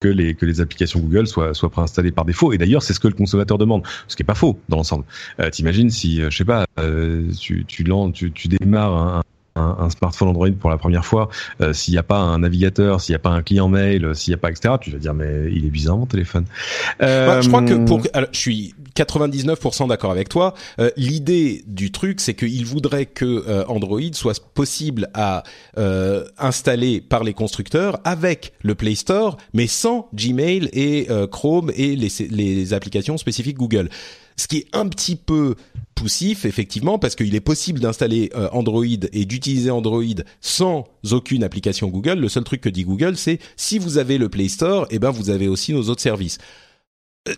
que 0.00 0.08
les, 0.08 0.60
applications 0.60 0.98
Google 0.98 1.28
soient, 1.28 1.52
préinstallées 1.70 2.10
par 2.10 2.24
défaut. 2.24 2.52
Et 2.52 2.58
d'ailleurs, 2.58 2.82
c'est 2.82 2.94
ce 2.94 3.00
que 3.00 3.08
le 3.08 3.14
consommateur 3.14 3.58
demande, 3.58 3.84
ce 4.08 4.16
qui 4.16 4.22
est 4.22 4.26
pas 4.26 4.34
faux 4.34 4.58
dans 4.68 4.76
l'ensemble. 4.76 5.04
Euh, 5.38 5.48
T'imagines 5.50 5.90
si, 5.90 6.20
euh, 6.20 6.30
je 6.30 6.38
sais 6.38 6.44
pas, 6.44 6.66
tu, 7.40 7.64
tu 7.64 8.48
démarres 8.48 8.96
un, 8.96 9.22
un, 9.56 9.76
un, 9.80 9.90
smartphone 9.90 10.28
Android 10.28 10.50
pour 10.58 10.70
la 10.70 10.78
première 10.78 11.04
fois, 11.04 11.28
euh, 11.60 11.72
s'il 11.72 11.92
n'y 11.92 11.98
a 11.98 12.02
pas 12.02 12.18
un 12.18 12.38
navigateur, 12.38 13.00
s'il 13.00 13.12
n'y 13.12 13.16
a 13.16 13.20
pas 13.20 13.30
un 13.30 13.42
client 13.42 13.68
mail, 13.68 14.04
euh, 14.04 14.14
s'il 14.14 14.32
n'y 14.32 14.34
a 14.34 14.38
pas 14.38 14.50
etc., 14.50 14.74
tu 14.80 14.90
vas 14.90 14.98
dire 14.98 15.14
mais 15.14 15.50
il 15.52 15.66
est 15.66 15.70
bizarre 15.70 15.98
mon 15.98 16.06
téléphone. 16.06 16.44
Euh... 17.02 17.42
Je 17.42 17.48
crois 17.48 17.62
que 17.62 17.74
pour, 17.74 18.02
alors, 18.12 18.30
je 18.32 18.38
suis 18.38 18.74
99% 18.96 19.88
d'accord 19.88 20.10
avec 20.10 20.28
toi. 20.28 20.54
Euh, 20.78 20.90
L'idée 20.96 21.64
du 21.66 21.90
truc, 21.90 22.20
c'est 22.20 22.34
qu'il 22.34 22.64
voudrait 22.64 23.06
que 23.06 23.44
euh, 23.48 23.64
Android 23.68 24.00
soit 24.12 24.42
possible 24.54 25.08
à 25.14 25.42
installer 26.38 27.00
par 27.00 27.24
les 27.24 27.34
constructeurs 27.34 27.98
avec 28.04 28.52
le 28.62 28.74
Play 28.74 28.94
Store, 28.94 29.36
mais 29.52 29.66
sans 29.66 30.08
Gmail 30.14 30.68
et 30.72 31.08
Chrome 31.30 31.70
et 31.74 31.96
les, 31.96 32.08
les 32.30 32.74
applications 32.74 33.16
spécifiques 33.16 33.56
Google. 33.56 33.88
Ce 34.42 34.48
qui 34.48 34.56
est 34.56 34.66
un 34.72 34.88
petit 34.88 35.14
peu 35.14 35.54
poussif, 35.94 36.46
effectivement, 36.46 36.98
parce 36.98 37.14
qu'il 37.14 37.32
est 37.36 37.40
possible 37.40 37.78
d'installer 37.78 38.28
euh, 38.34 38.48
Android 38.50 38.84
et 38.84 39.24
d'utiliser 39.24 39.70
Android 39.70 40.02
sans 40.40 40.84
aucune 41.12 41.44
application 41.44 41.86
Google. 41.86 42.18
Le 42.18 42.28
seul 42.28 42.42
truc 42.42 42.60
que 42.60 42.68
dit 42.68 42.82
Google, 42.82 43.16
c'est 43.16 43.38
si 43.56 43.78
vous 43.78 43.98
avez 43.98 44.18
le 44.18 44.28
Play 44.28 44.48
Store, 44.48 44.88
eh 44.90 44.98
ben 44.98 45.10
vous 45.10 45.30
avez 45.30 45.46
aussi 45.46 45.72
nos 45.72 45.88
autres 45.88 46.00
services. 46.00 46.38
Euh, 47.28 47.34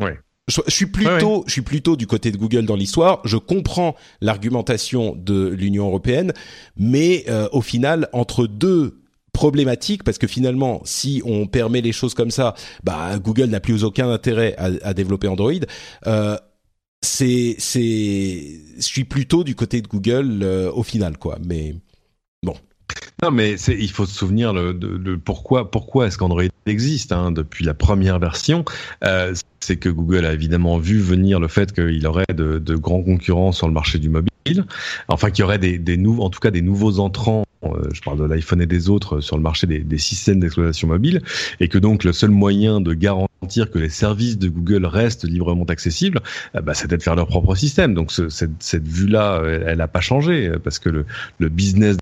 ouais. 0.00 0.18
Je, 0.48 0.62
suis 0.68 0.86
plutôt, 0.86 1.44
je 1.46 1.52
suis 1.52 1.60
plutôt 1.60 1.96
du 1.96 2.06
côté 2.06 2.32
de 2.32 2.38
Google 2.38 2.64
dans 2.64 2.76
l'histoire. 2.76 3.20
Je 3.26 3.36
comprends 3.36 3.94
l'argumentation 4.22 5.14
de 5.18 5.48
l'Union 5.48 5.86
européenne, 5.88 6.32
mais 6.78 7.26
euh, 7.28 7.46
au 7.52 7.60
final, 7.60 8.08
entre 8.14 8.46
deux 8.46 8.97
problématiques, 9.38 10.02
parce 10.02 10.18
que 10.18 10.26
finalement, 10.26 10.82
si 10.84 11.22
on 11.24 11.46
permet 11.46 11.80
les 11.80 11.92
choses 11.92 12.12
comme 12.12 12.32
ça, 12.32 12.54
bah 12.82 13.16
Google 13.20 13.44
n'a 13.44 13.60
plus 13.60 13.84
aucun 13.84 14.10
intérêt 14.10 14.56
à, 14.58 14.70
à 14.82 14.94
développer 14.94 15.28
Android. 15.28 15.52
Euh, 16.08 16.36
c'est 17.02 17.54
c'est 17.58 18.58
je 18.76 18.82
suis 18.82 19.04
plutôt 19.04 19.44
du 19.44 19.54
côté 19.54 19.80
de 19.80 19.86
Google 19.86 20.40
euh, 20.42 20.72
au 20.72 20.82
final 20.82 21.16
quoi 21.16 21.38
mais 21.44 21.76
bon 22.42 22.56
non 23.22 23.30
mais 23.32 23.54
il 23.54 23.90
faut 23.90 24.06
se 24.06 24.14
souvenir 24.14 24.52
le, 24.52 24.72
de, 24.74 25.16
pourquoi 25.16 25.70
pourquoi 25.70 26.06
est-ce 26.06 26.18
qu'Android 26.18 26.44
existe 26.66 27.12
hein, 27.12 27.32
depuis 27.32 27.64
la 27.64 27.74
première 27.74 28.18
version. 28.18 28.64
Euh, 29.04 29.34
c'est 29.60 29.76
que 29.76 29.88
Google 29.88 30.24
a 30.24 30.32
évidemment 30.32 30.78
vu 30.78 31.00
venir 31.00 31.40
le 31.40 31.48
fait 31.48 31.72
qu'il 31.72 32.06
aurait 32.06 32.24
de, 32.32 32.58
de, 32.58 32.76
grands 32.76 33.02
concurrents 33.02 33.52
sur 33.52 33.66
le 33.66 33.72
marché 33.72 33.98
du 33.98 34.08
mobile. 34.08 34.28
Enfin 35.08 35.30
qu'il 35.30 35.42
y 35.42 35.44
aurait 35.44 35.58
des, 35.58 35.78
des 35.78 35.96
nouveaux 35.96 36.22
en 36.22 36.30
tout 36.30 36.40
cas 36.40 36.50
des 36.50 36.62
nouveaux 36.62 37.00
entrants 37.00 37.44
euh, 37.64 37.88
je 37.92 38.00
parle 38.02 38.18
de 38.18 38.24
l'iPhone 38.24 38.62
et 38.62 38.66
des 38.66 38.88
autres 38.88 39.20
sur 39.20 39.36
le 39.36 39.42
marché 39.42 39.66
des, 39.66 39.80
des 39.80 39.98
systèmes 39.98 40.38
d'exploitation 40.38 40.86
mobile. 40.86 41.22
Et 41.58 41.68
que 41.68 41.78
donc 41.78 42.04
le 42.04 42.12
seul 42.12 42.30
moyen 42.30 42.80
de 42.80 42.94
garantir 42.94 43.70
que 43.70 43.80
les 43.80 43.88
services 43.88 44.38
de 44.38 44.48
Google 44.48 44.86
restent 44.86 45.24
librement 45.24 45.64
accessibles, 45.64 46.20
euh, 46.54 46.60
bah, 46.60 46.74
c'était 46.74 46.96
de 46.96 47.02
faire 47.02 47.16
leur 47.16 47.26
propre 47.26 47.56
système. 47.56 47.94
Donc 47.94 48.12
ce, 48.12 48.28
cette, 48.28 48.62
cette 48.62 48.86
vue-là, 48.86 49.42
elle 49.66 49.78
n'a 49.78 49.88
pas 49.88 50.00
changé 50.00 50.52
parce 50.62 50.78
que 50.78 50.88
le, 50.88 51.04
le 51.40 51.48
business 51.48 51.96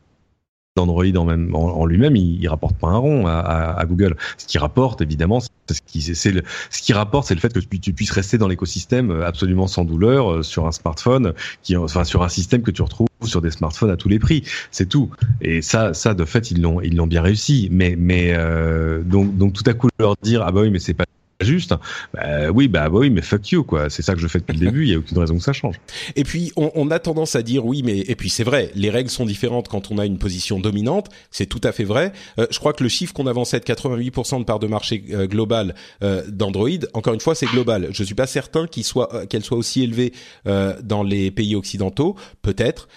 d'Android 0.76 1.04
en, 1.16 1.28
en, 1.54 1.86
lui-même, 1.86 2.16
il, 2.16 2.40
il, 2.40 2.48
rapporte 2.48 2.76
pas 2.76 2.88
un 2.88 2.98
rond 2.98 3.26
à, 3.26 3.32
à, 3.32 3.80
à 3.80 3.84
Google. 3.86 4.16
Ce 4.36 4.46
qui 4.46 4.58
rapporte, 4.58 5.00
évidemment, 5.00 5.40
c'est 5.40 5.50
ce 5.74 5.80
qui, 5.82 6.30
le, 6.30 6.42
ce 6.70 6.82
qui 6.82 6.92
rapporte, 6.92 7.26
c'est 7.26 7.34
le 7.34 7.40
fait 7.40 7.52
que 7.52 7.60
tu, 7.60 7.92
puisses 7.92 8.10
rester 8.10 8.38
dans 8.38 8.48
l'écosystème 8.48 9.10
absolument 9.22 9.66
sans 9.66 9.84
douleur 9.84 10.32
euh, 10.32 10.42
sur 10.42 10.66
un 10.66 10.72
smartphone, 10.72 11.32
qui, 11.62 11.76
enfin 11.76 12.04
sur 12.04 12.22
un 12.22 12.28
système 12.28 12.62
que 12.62 12.70
tu 12.70 12.82
retrouves 12.82 13.08
sur 13.24 13.40
des 13.40 13.50
smartphones 13.50 13.90
à 13.90 13.96
tous 13.96 14.08
les 14.08 14.18
prix. 14.18 14.44
C'est 14.70 14.88
tout. 14.88 15.10
Et 15.40 15.62
ça, 15.62 15.94
ça 15.94 16.14
de 16.14 16.24
fait, 16.24 16.50
ils 16.50 16.60
l'ont, 16.60 16.80
ils 16.80 16.94
l'ont 16.94 17.06
bien 17.06 17.22
réussi. 17.22 17.68
Mais, 17.70 17.96
mais 17.98 18.32
euh, 18.34 19.02
donc, 19.02 19.36
donc 19.36 19.52
tout 19.54 19.64
à 19.66 19.74
coup 19.74 19.88
leur 19.98 20.14
dire 20.22 20.42
ah 20.44 20.52
bah 20.52 20.60
oui, 20.62 20.70
mais 20.70 20.78
c'est 20.78 20.94
pas 20.94 21.04
juste. 21.40 21.74
Bah, 22.14 22.50
oui, 22.50 22.68
bah, 22.68 22.88
bah, 22.88 22.98
oui, 22.98 23.10
mais 23.10 23.22
fuck 23.22 23.50
you, 23.50 23.64
quoi. 23.64 23.90
C'est 23.90 24.02
ça 24.02 24.14
que 24.14 24.20
je 24.20 24.28
fais 24.28 24.38
depuis 24.38 24.58
le 24.58 24.64
début. 24.66 24.84
Il 24.84 24.90
y 24.90 24.94
a 24.94 24.98
aucune 24.98 25.18
raison 25.18 25.36
que 25.36 25.42
ça 25.42 25.52
change. 25.52 25.76
Et 26.14 26.24
puis, 26.24 26.52
on, 26.56 26.70
on, 26.74 26.90
a 26.90 26.98
tendance 26.98 27.36
à 27.36 27.42
dire 27.42 27.64
oui, 27.66 27.82
mais 27.84 27.98
et 27.98 28.14
puis 28.14 28.30
c'est 28.30 28.44
vrai, 28.44 28.70
les 28.74 28.90
règles 28.90 29.10
sont 29.10 29.26
différentes 29.26 29.68
quand 29.68 29.90
on 29.90 29.98
a 29.98 30.06
une 30.06 30.18
position 30.18 30.60
dominante. 30.60 31.08
C'est 31.30 31.46
tout 31.46 31.60
à 31.64 31.72
fait 31.72 31.84
vrai. 31.84 32.12
Euh, 32.38 32.46
je 32.50 32.58
crois 32.58 32.72
que 32.72 32.82
le 32.82 32.88
chiffre 32.88 33.12
qu'on 33.12 33.26
avançait 33.26 33.60
de 33.60 33.64
88% 33.64 34.40
de 34.40 34.44
part 34.44 34.58
de 34.58 34.66
marché 34.66 35.04
euh, 35.10 35.26
global 35.26 35.74
euh, 36.02 36.22
d'Android, 36.28 36.68
encore 36.94 37.14
une 37.14 37.20
fois, 37.20 37.34
c'est 37.34 37.46
global. 37.46 37.88
Je 37.92 38.02
suis 38.02 38.14
pas 38.14 38.26
certain 38.26 38.66
qu'il 38.66 38.84
soit 38.84 39.14
euh, 39.14 39.26
qu'elle 39.26 39.44
soit 39.44 39.58
aussi 39.58 39.82
élevée 39.82 40.12
euh, 40.46 40.74
dans 40.82 41.02
les 41.02 41.30
pays 41.30 41.54
occidentaux, 41.54 42.16
peut-être, 42.42 42.88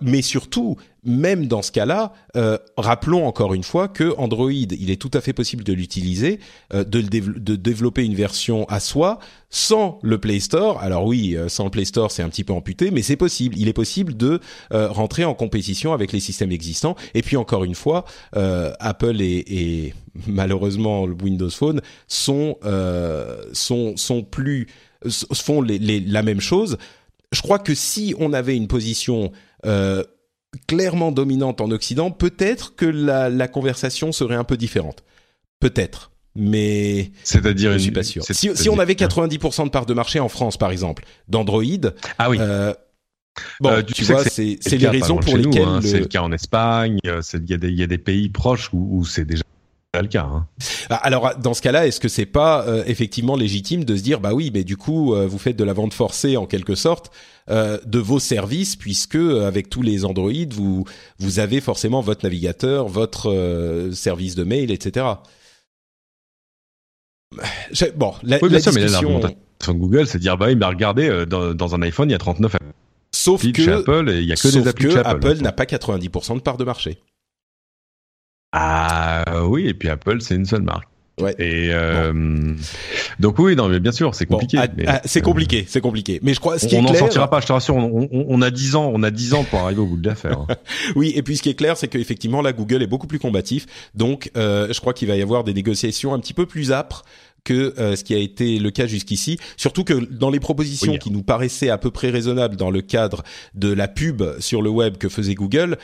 mais 0.00 0.22
surtout 0.22 0.76
même 1.06 1.46
dans 1.46 1.62
ce 1.62 1.72
cas-là, 1.72 2.12
euh, 2.36 2.58
rappelons 2.76 3.26
encore 3.26 3.54
une 3.54 3.62
fois 3.62 3.88
que 3.88 4.14
Android, 4.18 4.50
il 4.50 4.90
est 4.90 5.00
tout 5.00 5.10
à 5.14 5.20
fait 5.20 5.32
possible 5.32 5.64
de 5.64 5.72
l'utiliser, 5.72 6.40
euh, 6.74 6.84
de, 6.84 7.00
de, 7.00 7.56
développer 7.56 8.04
une 8.04 8.14
version 8.14 8.64
à 8.68 8.80
soi 8.80 9.18
sans 9.48 9.98
le 10.02 10.18
Play 10.18 10.40
Store. 10.40 10.80
Alors 10.80 11.06
oui, 11.06 11.36
sans 11.48 11.64
le 11.64 11.70
Play 11.70 11.84
Store, 11.84 12.10
c'est 12.10 12.22
un 12.22 12.28
petit 12.28 12.44
peu 12.44 12.52
amputé, 12.52 12.90
mais 12.90 13.02
c'est 13.02 13.16
possible. 13.16 13.56
Il 13.56 13.68
est 13.68 13.72
possible 13.72 14.16
de 14.16 14.40
rentrer 14.70 15.24
en 15.24 15.34
compétition 15.34 15.92
avec 15.92 16.12
les 16.12 16.20
systèmes 16.20 16.52
existants. 16.52 16.96
Et 17.14 17.22
puis 17.22 17.36
encore 17.36 17.64
une 17.64 17.74
fois, 17.74 18.04
Apple 18.34 19.20
et, 19.20 19.94
malheureusement 20.26 21.06
le 21.06 21.14
Windows 21.14 21.50
Phone 21.50 21.80
sont 22.08 22.58
sont 23.52 23.96
sont 23.96 24.22
plus 24.24 24.66
font 25.32 25.62
les, 25.62 26.00
la 26.00 26.22
même 26.22 26.40
chose. 26.40 26.76
Je 27.32 27.42
crois 27.42 27.58
que 27.58 27.74
si 27.74 28.14
on 28.18 28.32
avait 28.32 28.56
une 28.56 28.68
position 28.68 29.32
euh, 29.64 30.04
clairement 30.66 31.12
dominante 31.12 31.60
en 31.60 31.70
Occident, 31.70 32.10
peut-être 32.10 32.74
que 32.74 32.86
la, 32.86 33.28
la, 33.28 33.48
conversation 33.48 34.12
serait 34.12 34.34
un 34.36 34.44
peu 34.44 34.56
différente. 34.56 35.04
Peut-être. 35.60 36.10
Mais 36.34 37.12
c'est-à-dire 37.22 37.72
je 37.72 37.78
suis 37.78 37.90
pas 37.90 38.02
sûr. 38.02 38.22
Si, 38.22 38.50
si, 38.54 38.68
on 38.68 38.78
avait 38.78 38.92
90% 38.92 39.64
de 39.64 39.70
part 39.70 39.86
de 39.86 39.94
marché 39.94 40.20
en 40.20 40.28
France, 40.28 40.58
par 40.58 40.70
exemple, 40.70 41.04
d'Android, 41.28 41.62
ah 42.18 42.28
oui. 42.28 42.36
Euh, 42.38 42.74
bon, 43.60 43.70
euh, 43.70 43.82
tu, 43.82 44.04
vois, 44.04 44.22
c'est 44.24 44.58
les 44.70 44.88
raisons 44.88 45.16
pour 45.16 45.36
lesquelles 45.36 45.62
hein. 45.62 45.80
c'est 45.82 46.00
le 46.00 46.06
cas 46.06 46.20
en 46.20 46.32
Espagne. 46.32 46.98
Il 47.02 47.10
y, 47.48 47.54
a 47.54 47.56
des, 47.56 47.70
y 47.70 47.82
a 47.82 47.86
des 47.86 47.98
pays 47.98 48.28
proches 48.28 48.70
où, 48.74 48.98
où 48.98 49.04
c'est 49.06 49.24
déjà 49.24 49.42
le 50.02 50.08
cas. 50.08 50.24
Hein. 50.24 50.46
Bah, 50.88 50.96
alors 50.96 51.36
dans 51.38 51.54
ce 51.54 51.62
cas-là, 51.62 51.86
est-ce 51.86 52.00
que 52.00 52.08
c'est 52.08 52.26
pas 52.26 52.66
euh, 52.66 52.82
effectivement 52.86 53.36
légitime 53.36 53.84
de 53.84 53.96
se 53.96 54.02
dire 54.02 54.20
bah 54.20 54.32
oui, 54.34 54.50
mais 54.52 54.64
du 54.64 54.76
coup 54.76 55.14
euh, 55.14 55.26
vous 55.26 55.38
faites 55.38 55.56
de 55.56 55.64
la 55.64 55.72
vente 55.72 55.94
forcée 55.94 56.36
en 56.36 56.46
quelque 56.46 56.74
sorte 56.74 57.10
euh, 57.50 57.78
de 57.84 57.98
vos 57.98 58.18
services 58.18 58.76
puisque 58.76 59.16
avec 59.16 59.68
tous 59.70 59.82
les 59.82 60.04
Android 60.04 60.32
vous 60.50 60.84
vous 61.18 61.38
avez 61.38 61.60
forcément 61.60 62.00
votre 62.00 62.24
navigateur, 62.24 62.88
votre 62.88 63.90
service 63.92 64.34
de 64.34 64.44
mail, 64.44 64.70
etc. 64.70 65.06
Bon, 67.96 68.14
la, 68.22 68.38
oui, 68.40 68.50
la 68.50 68.60
discussion... 68.60 69.20
Google, 69.68 70.06
c'est 70.06 70.18
dire 70.18 70.36
bah 70.36 70.46
oui, 70.48 70.54
mais 70.54 70.66
regardez 70.66 71.24
dans, 71.26 71.74
un 71.74 71.82
iPhone 71.82 72.08
il 72.08 72.12
y 72.12 72.14
a 72.14 72.18
39 72.18 72.56
Sauf 73.12 73.50
que 73.50 73.62
chez 73.62 73.72
Apple, 73.72 74.10
il 74.10 74.24
y 74.24 74.32
a 74.32 74.36
que 74.36 74.48
des 74.48 74.68
applis 74.68 74.88
que 74.88 74.98
Apple. 74.98 75.26
Apple 75.28 75.42
n'a 75.42 75.52
pas 75.52 75.64
90% 75.64 76.36
de 76.36 76.40
part 76.40 76.58
de 76.58 76.64
marché. 76.64 76.98
Ah 78.52 79.44
oui, 79.44 79.68
et 79.68 79.74
puis 79.74 79.88
Apple, 79.88 80.20
c'est 80.20 80.34
une 80.34 80.46
seule 80.46 80.62
marque. 80.62 80.88
Ouais. 81.18 81.34
Et 81.38 81.70
euh, 81.72 82.12
donc 83.18 83.38
oui, 83.38 83.56
non, 83.56 83.68
mais 83.68 83.80
bien 83.80 83.92
sûr, 83.92 84.14
c'est 84.14 84.26
compliqué. 84.26 84.58
Ah, 84.58 84.68
ah, 84.86 85.00
c'est 85.06 85.22
compliqué, 85.22 85.64
c'est 85.66 85.80
compliqué. 85.80 86.20
Mais 86.22 86.34
je 86.34 86.40
crois, 86.40 86.58
ce 86.58 86.66
qui 86.66 86.76
on 86.76 86.82
n'en 86.82 86.92
sortira 86.92 87.30
pas. 87.30 87.40
Je 87.40 87.46
te 87.46 87.52
rassure, 87.52 87.74
on, 87.74 88.08
on, 88.12 88.26
on, 88.28 88.42
a 88.42 88.50
dix 88.50 88.76
ans, 88.76 88.90
on 88.92 89.02
a 89.02 89.10
dix 89.10 89.32
ans 89.32 89.42
pour 89.44 89.60
arriver 89.60 89.80
au 89.80 89.86
bout 89.86 89.96
de 89.96 90.06
l'affaire. 90.06 90.46
Oui, 90.94 91.12
et 91.16 91.22
puis 91.22 91.36
ce 91.36 91.42
qui 91.42 91.48
est 91.48 91.54
clair, 91.54 91.76
c'est 91.76 91.88
qu'effectivement, 91.88 92.42
là, 92.42 92.52
Google 92.52 92.82
est 92.82 92.86
beaucoup 92.86 93.06
plus 93.06 93.18
combatif. 93.18 93.66
Donc, 93.94 94.30
euh, 94.36 94.72
je 94.72 94.80
crois 94.80 94.92
qu'il 94.92 95.08
va 95.08 95.16
y 95.16 95.22
avoir 95.22 95.42
des 95.42 95.54
négociations 95.54 96.12
un 96.12 96.18
petit 96.18 96.34
peu 96.34 96.44
plus 96.46 96.70
âpres 96.70 97.04
que 97.46 97.74
euh, 97.78 97.94
ce 97.94 98.02
qui 98.02 98.12
a 98.12 98.18
été 98.18 98.58
le 98.58 98.70
cas 98.70 98.86
jusqu'ici. 98.86 99.38
Surtout 99.56 99.84
que 99.84 99.94
dans 99.94 100.30
les 100.30 100.40
propositions 100.40 100.98
qui 100.98 101.10
nous 101.10 101.22
paraissaient 101.22 101.70
à 101.70 101.78
peu 101.78 101.92
près 101.92 102.10
raisonnables 102.10 102.56
dans 102.56 102.70
le 102.70 102.82
cadre 102.82 103.22
de 103.54 103.72
la 103.72 103.86
pub 103.86 104.22
sur 104.40 104.60
le 104.62 104.68
web 104.68 104.98
que 104.98 105.08
faisait 105.08 105.34
Google, 105.34 105.78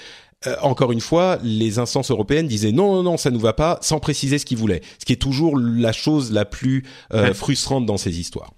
euh, 0.48 0.56
encore 0.62 0.90
une 0.90 1.00
fois, 1.00 1.38
les 1.44 1.78
instances 1.78 2.10
européennes 2.10 2.48
disaient 2.48 2.72
non, 2.72 2.96
non, 2.96 3.02
non, 3.04 3.16
ça 3.16 3.30
nous 3.30 3.38
va 3.38 3.52
pas, 3.52 3.78
sans 3.80 4.00
préciser 4.00 4.38
ce 4.38 4.44
qu'ils 4.44 4.58
voulaient. 4.58 4.82
Ce 4.98 5.04
qui 5.04 5.12
est 5.12 5.22
toujours 5.22 5.56
la 5.56 5.92
chose 5.92 6.32
la 6.32 6.44
plus 6.44 6.84
euh, 7.14 7.32
frustrante 7.32 7.86
dans 7.86 7.96
ces 7.96 8.18
histoires. 8.18 8.52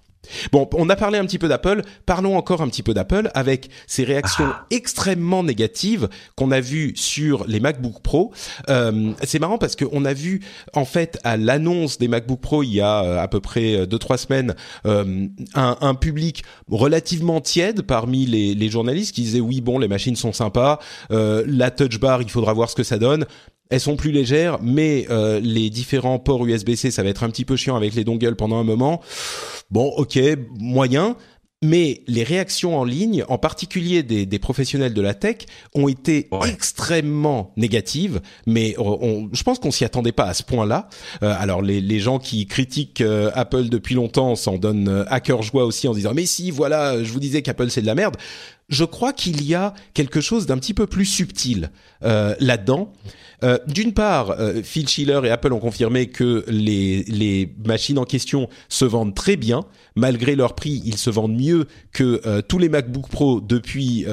Bon, 0.51 0.67
on 0.73 0.89
a 0.89 0.95
parlé 0.95 1.17
un 1.17 1.25
petit 1.25 1.39
peu 1.39 1.47
d'Apple, 1.47 1.81
parlons 2.05 2.37
encore 2.37 2.61
un 2.61 2.67
petit 2.67 2.83
peu 2.83 2.93
d'Apple 2.93 3.29
avec 3.33 3.69
ces 3.87 4.03
réactions 4.03 4.45
ah. 4.47 4.65
extrêmement 4.69 5.43
négatives 5.43 6.09
qu'on 6.35 6.51
a 6.51 6.59
vues 6.59 6.93
sur 6.95 7.45
les 7.47 7.59
MacBook 7.59 8.01
Pro. 8.01 8.31
Euh, 8.69 9.13
c'est 9.23 9.39
marrant 9.39 9.57
parce 9.57 9.75
qu'on 9.75 10.05
a 10.05 10.13
vu 10.13 10.41
en 10.73 10.85
fait 10.85 11.19
à 11.23 11.37
l'annonce 11.37 11.97
des 11.97 12.07
MacBook 12.07 12.39
Pro 12.39 12.63
il 12.63 12.73
y 12.73 12.81
a 12.81 13.03
euh, 13.03 13.19
à 13.21 13.27
peu 13.27 13.39
près 13.39 13.75
euh, 13.75 13.85
deux 13.85 13.99
trois 13.99 14.17
semaines 14.17 14.55
euh, 14.85 15.27
un, 15.53 15.77
un, 15.81 15.95
public 15.95 16.43
relativement 16.69 17.41
tiède 17.41 17.81
parmi 17.81 18.25
les, 18.25 18.53
les, 18.53 18.69
journalistes 18.69 19.15
qui 19.15 19.21
disaient 19.21 19.39
oui 19.39 19.61
bon 19.61 19.79
les 19.79 19.87
machines 19.87 20.15
sont 20.15 20.33
sympas, 20.33 20.79
euh, 21.11 21.43
la 21.47 21.71
Touch 21.71 21.99
Bar 21.99 22.21
il 22.21 22.29
faudra 22.29 22.53
voir 22.53 22.69
ce 22.69 22.75
que 22.75 22.83
ça 22.83 22.97
donne. 22.97 23.25
Elles 23.69 23.79
sont 23.79 23.95
plus 23.95 24.11
légères, 24.11 24.59
mais 24.61 25.07
euh, 25.09 25.39
les 25.39 25.69
différents 25.69 26.19
ports 26.19 26.45
USB-C, 26.45 26.91
ça 26.91 27.03
va 27.03 27.09
être 27.09 27.23
un 27.23 27.29
petit 27.29 27.45
peu 27.45 27.55
chiant 27.55 27.75
avec 27.75 27.95
les 27.95 28.03
dongles 28.03 28.35
pendant 28.35 28.57
un 28.57 28.63
moment. 28.63 29.01
Bon, 29.71 29.87
ok, 29.97 30.19
moyen. 30.59 31.17
Mais 31.63 32.03
les 32.05 32.23
réactions 32.23 32.77
en 32.77 32.83
ligne, 32.83 33.23
en 33.27 33.37
particulier 33.37 34.03
des, 34.03 34.25
des 34.25 34.39
professionnels 34.39 34.93
de 34.93 35.01
la 35.01 35.13
tech, 35.13 35.37
ont 35.73 35.87
été 35.87 36.29
extrêmement 36.47 37.53
négatives. 37.57 38.21
Mais 38.45 38.75
on, 38.77 39.29
je 39.31 39.43
pense 39.43 39.57
qu'on 39.57 39.71
s'y 39.71 39.85
attendait 39.85 40.11
pas 40.11 40.25
à 40.25 40.33
ce 40.33 40.43
point-là. 40.43 40.89
Euh, 41.23 41.33
alors 41.39 41.61
les, 41.61 41.81
les, 41.81 41.99
gens 41.99 42.19
qui 42.19 42.45
critiquent 42.45 43.01
euh, 43.01 43.31
Apple 43.33 43.69
depuis 43.69 43.95
longtemps 43.95 44.35
s'en 44.35 44.57
donnent 44.57 44.89
euh, 44.89 45.05
à 45.07 45.21
cœur 45.21 45.41
joie 45.41 45.65
aussi 45.65 45.87
en 45.87 45.93
disant 45.93 46.13
mais 46.13 46.25
si 46.25 46.51
voilà, 46.51 47.03
je 47.03 47.11
vous 47.11 47.19
disais 47.19 47.41
qu'Apple 47.41 47.71
c'est 47.71 47.81
de 47.81 47.87
la 47.87 47.95
merde. 47.95 48.17
Je 48.67 48.83
crois 48.83 49.13
qu'il 49.13 49.43
y 49.43 49.55
a 49.55 49.73
quelque 49.93 50.21
chose 50.21 50.45
d'un 50.45 50.57
petit 50.57 50.73
peu 50.73 50.87
plus 50.87 51.05
subtil 51.05 51.69
là-dedans. 52.01 52.91
Euh, 53.45 53.59
d'une 53.67 53.93
part, 53.93 54.31
euh, 54.31 54.61
Phil 54.63 54.87
Schiller 54.87 55.19
et 55.23 55.29
Apple 55.29 55.53
ont 55.53 55.59
confirmé 55.59 56.07
que 56.07 56.43
les, 56.47 57.03
les 57.03 57.53
machines 57.65 57.99
en 57.99 58.05
question 58.05 58.49
se 58.69 58.85
vendent 58.85 59.13
très 59.13 59.35
bien. 59.35 59.65
Malgré 59.95 60.35
leur 60.35 60.55
prix, 60.55 60.81
ils 60.83 60.97
se 60.97 61.09
vendent 61.09 61.37
mieux 61.37 61.67
que 61.93 62.21
euh, 62.25 62.41
tous 62.41 62.57
les 62.57 62.67
MacBook 62.67 63.07
Pro 63.07 63.39
depuis 63.39 64.05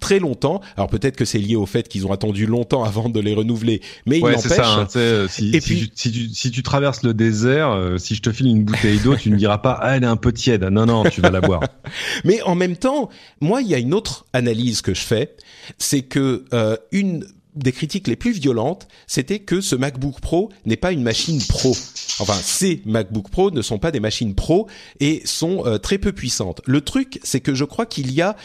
très 0.00 0.18
longtemps. 0.18 0.60
Alors 0.76 0.88
peut-être 0.88 1.16
que 1.16 1.24
c'est 1.24 1.38
lié 1.38 1.56
au 1.56 1.66
fait 1.66 1.88
qu'ils 1.88 2.06
ont 2.06 2.12
attendu 2.12 2.46
longtemps 2.46 2.84
avant 2.92 3.08
de 3.08 3.20
les 3.20 3.34
renouveler, 3.34 3.80
mais 4.06 4.18
il 4.18 4.24
n'empêche. 4.24 4.58
Hein, 4.58 4.86
si, 5.28 5.50
et 5.54 5.60
puis, 5.60 5.90
si, 5.94 6.12
tu, 6.12 6.28
si 6.28 6.50
tu 6.50 6.62
traverses 6.62 7.02
le 7.02 7.14
désert, 7.14 7.94
si 7.98 8.14
je 8.14 8.22
te 8.22 8.32
file 8.32 8.48
une 8.48 8.64
bouteille 8.64 8.98
d'eau, 8.98 9.16
tu 9.16 9.30
ne 9.30 9.36
diras 9.36 9.58
pas 9.58 9.78
ah 9.80 9.96
elle 9.96 10.04
est 10.04 10.06
un 10.06 10.16
peu 10.16 10.32
tiède. 10.32 10.64
Non 10.64 10.86
non, 10.86 11.04
tu 11.04 11.20
vas 11.20 11.30
la 11.30 11.40
boire. 11.40 11.62
mais 12.24 12.42
en 12.42 12.54
même 12.54 12.76
temps, 12.76 13.08
moi 13.40 13.62
il 13.62 13.68
y 13.68 13.74
a 13.74 13.78
une 13.78 13.94
autre 13.94 14.26
analyse 14.32 14.82
que 14.82 14.94
je 14.94 15.02
fais, 15.02 15.36
c'est 15.78 16.02
que 16.02 16.44
une 16.90 17.24
des 17.54 17.72
critiques 17.72 18.08
les 18.08 18.16
plus 18.16 18.32
violentes, 18.32 18.88
c'était 19.06 19.40
que 19.40 19.60
ce 19.60 19.76
MacBook 19.76 20.20
Pro 20.20 20.50
n'est 20.64 20.76
pas 20.76 20.92
une 20.92 21.02
machine 21.02 21.40
pro. 21.48 21.76
Enfin, 22.18 22.34
ces 22.34 22.82
MacBook 22.84 23.30
Pro 23.30 23.50
ne 23.50 23.62
sont 23.62 23.78
pas 23.78 23.90
des 23.90 24.00
machines 24.00 24.34
pro 24.34 24.68
et 25.00 25.22
sont 25.24 25.66
euh, 25.66 25.78
très 25.78 25.98
peu 25.98 26.12
puissantes. 26.12 26.60
Le 26.66 26.80
truc, 26.80 27.20
c'est 27.22 27.40
que 27.40 27.54
je 27.54 27.64
crois 27.64 27.86
qu'il 27.86 28.12
y 28.12 28.22
a 28.22 28.36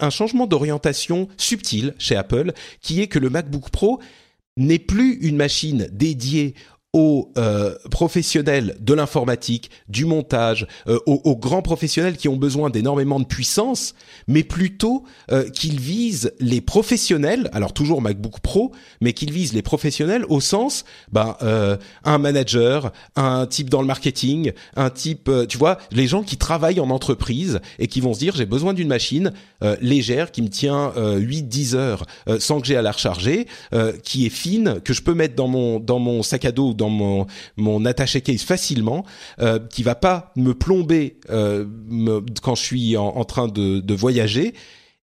un 0.00 0.10
changement 0.10 0.46
d'orientation 0.46 1.28
subtil 1.36 1.94
chez 1.98 2.16
Apple, 2.16 2.52
qui 2.80 3.00
est 3.00 3.08
que 3.08 3.18
le 3.18 3.30
MacBook 3.30 3.70
Pro 3.70 4.00
n'est 4.56 4.78
plus 4.78 5.14
une 5.20 5.36
machine 5.36 5.88
dédiée 5.92 6.54
aux 6.94 7.30
euh, 7.36 7.74
professionnels 7.90 8.76
de 8.80 8.94
l'informatique, 8.94 9.70
du 9.90 10.06
montage, 10.06 10.66
euh, 10.86 10.98
aux, 11.04 11.36
grands 11.36 11.60
professionnels 11.60 12.16
qui 12.16 12.28
ont 12.28 12.36
besoin 12.36 12.70
d'énormément 12.70 13.20
de 13.20 13.26
puissance, 13.26 13.94
mais 14.26 14.42
plutôt 14.42 15.04
euh, 15.30 15.50
qu'ils 15.50 15.80
visent 15.80 16.32
les 16.40 16.62
professionnels, 16.62 17.50
alors 17.52 17.74
toujours 17.74 18.00
MacBook 18.00 18.40
Pro, 18.40 18.72
mais 19.02 19.12
qu'ils 19.12 19.32
visent 19.32 19.52
les 19.52 19.60
professionnels 19.60 20.24
au 20.30 20.40
sens, 20.40 20.86
ben, 21.12 21.36
un 22.04 22.18
manager, 22.18 22.92
un 23.16 23.46
type 23.46 23.68
dans 23.68 23.80
le 23.80 23.86
marketing, 23.86 24.52
un 24.76 24.90
type, 24.90 25.30
tu 25.48 25.58
vois, 25.58 25.78
les 25.92 26.06
gens 26.06 26.22
qui 26.22 26.36
travaillent 26.36 26.80
en 26.80 26.90
entreprise 26.90 27.60
et 27.78 27.86
qui 27.86 28.00
vont 28.00 28.14
se 28.14 28.18
dire 28.18 28.34
j'ai 28.34 28.46
besoin 28.46 28.72
d'une 28.72 28.88
machine 28.88 29.32
légère 29.80 30.30
qui 30.30 30.42
me 30.42 30.48
tient 30.48 30.92
8-10 30.96 31.74
heures 31.74 32.06
sans 32.38 32.60
que 32.60 32.66
j'ai 32.66 32.76
à 32.76 32.82
la 32.82 32.92
recharger, 32.92 33.46
qui 34.02 34.26
est 34.26 34.30
fine, 34.30 34.80
que 34.84 34.92
je 34.92 35.02
peux 35.02 35.14
mettre 35.14 35.34
dans 35.34 35.48
mon 35.48 35.80
dans 35.80 35.98
mon 35.98 36.22
sac 36.22 36.44
à 36.44 36.52
dos 36.52 36.74
dans 36.78 37.26
mon 37.56 37.84
attaché 37.84 38.22
case 38.22 38.42
facilement, 38.42 39.04
euh, 39.40 39.58
qui 39.58 39.82
va 39.82 39.94
pas 39.94 40.32
me 40.36 40.54
plomber 40.54 41.18
euh, 41.28 41.66
quand 42.42 42.54
je 42.54 42.62
suis 42.62 42.96
en, 42.96 43.08
en 43.08 43.24
train 43.24 43.48
de, 43.48 43.80
de 43.80 43.94
voyager. 43.94 44.54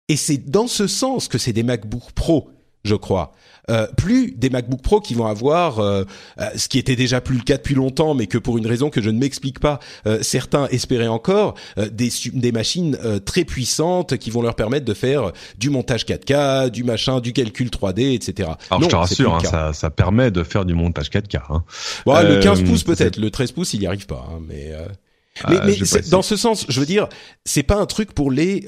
Et 0.09 0.17
c'est 0.17 0.51
dans 0.51 0.67
ce 0.67 0.87
sens 0.87 1.29
que 1.29 1.39
c'est 1.39 1.53
des 1.53 1.63
MacBook 1.63 2.13
Pro, 2.15 2.51
je 2.85 2.95
crois. 2.95 3.33
Euh, 3.71 3.87
plus 3.97 4.33
des 4.33 4.51
MacBook 4.51 4.83
Pro 4.83 5.01
qui 5.01 5.15
vont 5.15 5.27
avoir 5.27 5.79
euh, 5.79 6.05
euh, 6.39 6.45
ce 6.55 6.69
qui 6.69 6.79
était 6.79 6.97
déjà 6.97 7.23
plus 7.23 7.37
le 7.37 7.43
cas 7.43 7.57
depuis 7.57 7.75
longtemps, 7.75 8.13
mais 8.13 8.27
que 8.27 8.37
pour 8.37 8.59
une 8.59 8.67
raison 8.67 8.91
que 8.91 9.01
je 9.01 9.09
ne 9.09 9.19
m'explique 9.19 9.59
pas, 9.59 9.81
certains 10.21 10.67
espéraient 10.69 11.09
encore 11.09 11.55
des, 11.77 12.11
des 12.33 12.53
machines 12.53 12.99
très 13.25 13.45
puissantes 13.45 14.17
qui 14.19 14.31
vont 14.31 14.43
leur 14.43 14.55
permettre 14.55 14.85
de 14.85 14.95
faire 14.95 15.33
du 15.59 15.71
montage 15.71 16.05
4K, 16.05 16.71
du 16.71 16.85
machin, 16.85 17.21
du 17.21 17.33
calcul 17.33 17.69
3D, 17.69 18.15
etc. 18.15 18.51
Alors 18.71 18.83
je 18.83 18.89
te 18.89 18.97
rassure, 18.97 19.35
hein, 19.35 19.41
ça, 19.43 19.73
ça 19.73 19.91
permet 19.91 20.31
de 20.31 20.43
faire 20.43 20.65
du 20.65 20.75
montage 20.75 21.11
4K. 21.11 21.41
Hein. 21.51 21.65
le 22.07 22.41
15 22.41 22.65
pouces 22.65 22.85
peut-être, 22.85 23.19
le 23.19 23.31
13 23.31 23.53
pouces 23.53 23.75
il 23.75 23.83
y 23.83 23.87
arrive 23.87 24.07
pas, 24.07 24.29
hein, 24.31 24.41
mais. 24.47 24.73
Mais, 25.49 25.59
mais 25.67 26.01
dans 26.11 26.23
ce 26.23 26.37
sens, 26.37 26.65
je 26.69 26.79
veux 26.79 26.87
dire, 26.87 27.09
c'est 27.45 27.65
pas 27.65 27.75
un 27.75 27.87
truc 27.87 28.13
pour 28.13 28.31
les 28.31 28.67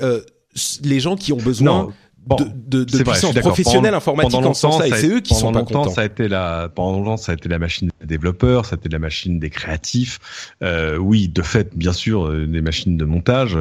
les 0.83 1.01
gens 1.01 1.17
qui 1.17 1.33
ont 1.33 1.39
besoin 1.39 1.93
bon, 2.27 2.37
de, 2.37 2.45
de, 2.45 2.85
de 2.85 3.03
puissance 3.03 3.35
professionnelle 3.35 3.95
informatique 3.95 4.45
en 4.45 4.55
sens 4.55 4.85
et 4.85 4.91
c'est 4.91 5.09
eux 5.09 5.21
qui 5.21 5.35
sont 5.35 5.53
pas 5.53 5.63
contents. 5.63 5.91
Ça 5.91 6.03
a 6.03 6.05
été 6.05 6.29
la, 6.29 6.69
pendant 6.75 6.99
longtemps, 6.99 7.17
ça 7.17 7.33
a 7.33 7.35
été 7.35 7.49
la 7.49 7.59
machine 7.59 7.91
des 8.01 8.07
développeurs, 8.07 8.67
ça 8.67 8.77
a 8.77 8.79
été 8.79 8.89
la 8.89 8.99
machine 8.99 9.39
des 9.39 9.51
créatifs. 9.51 10.19
Euh, 10.63 10.97
oui, 10.97 11.29
de 11.29 11.43
fait, 11.43 11.77
bien 11.77 11.93
sûr, 11.93 12.27
euh, 12.27 12.47
des 12.47 12.61
machines 12.61 12.97
de 12.97 13.05
montage. 13.05 13.59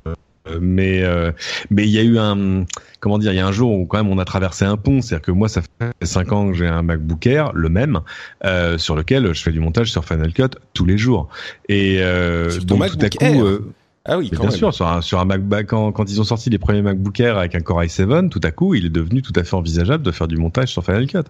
mais 0.62 1.02
euh, 1.04 1.32
mais 1.70 1.86
il 1.86 1.90
y 1.90 1.98
a 1.98 2.04
eu 2.04 2.20
un 2.20 2.66
comment 3.00 3.18
dire, 3.18 3.34
il 3.34 3.36
y 3.36 3.40
a 3.40 3.48
un 3.48 3.52
jour 3.52 3.72
où 3.72 3.86
quand 3.86 3.98
même 3.98 4.12
on 4.12 4.20
a 4.20 4.26
traversé 4.26 4.66
un 4.66 4.78
pont, 4.78 5.02
c'est-à-dire 5.02 5.26
que 5.26 5.32
moi 5.32 5.50
ça 5.50 5.62
fait 5.62 6.06
cinq 6.06 6.32
ans 6.32 6.48
que 6.48 6.54
j'ai 6.54 6.68
un 6.68 6.82
MacBook 6.82 7.26
Air, 7.28 7.52
le 7.54 7.70
même, 7.70 8.02
euh, 8.46 8.78
sur 8.78 8.96
lequel 8.96 9.34
je 9.34 9.42
fais 9.42 9.52
du 9.52 9.60
montage 9.60 9.92
sur 9.92 10.06
Final 10.06 10.34
Cut 10.34 10.50
tous 10.74 10.86
les 10.86 10.98
jours. 10.98 11.30
Et 11.70 12.02
euh, 12.02 12.50
Sur 12.52 12.66
donc 12.66 12.78
tout 12.78 12.84
à 12.84 12.88
MacBook 12.88 13.18
coup, 13.18 13.26
Air 13.26 13.60
Ah 14.07 14.19
oui, 14.19 14.30
quand 14.30 14.44
bien 14.44 14.49
même. 14.52 14.57
sûr, 14.60 14.72
sur 14.72 14.88
un, 14.88 15.02
sur 15.02 15.19
un 15.19 15.26
MacBook, 15.26 15.65
quand, 15.65 15.91
quand 15.91 16.11
ils 16.11 16.22
ont 16.22 16.23
sorti 16.23 16.52
les 16.52 16.60
premiers 16.60 16.84
MacBook 16.84 17.19
Air 17.19 17.40
avec 17.40 17.56
un 17.56 17.61
Core 17.61 17.82
i7, 17.82 18.30
tout 18.30 18.40
à 18.44 18.52
coup, 18.52 18.76
il 18.76 18.86
est 18.86 18.90
devenu 18.90 19.23
tout 19.23 19.34
à 19.36 19.44
fait 19.44 19.56
envisageable 19.56 20.03
de 20.03 20.11
faire 20.11 20.27
du 20.27 20.38
montage 20.38 20.68
sur 20.69 20.84
Final 20.86 21.07
Cut. 21.07 21.23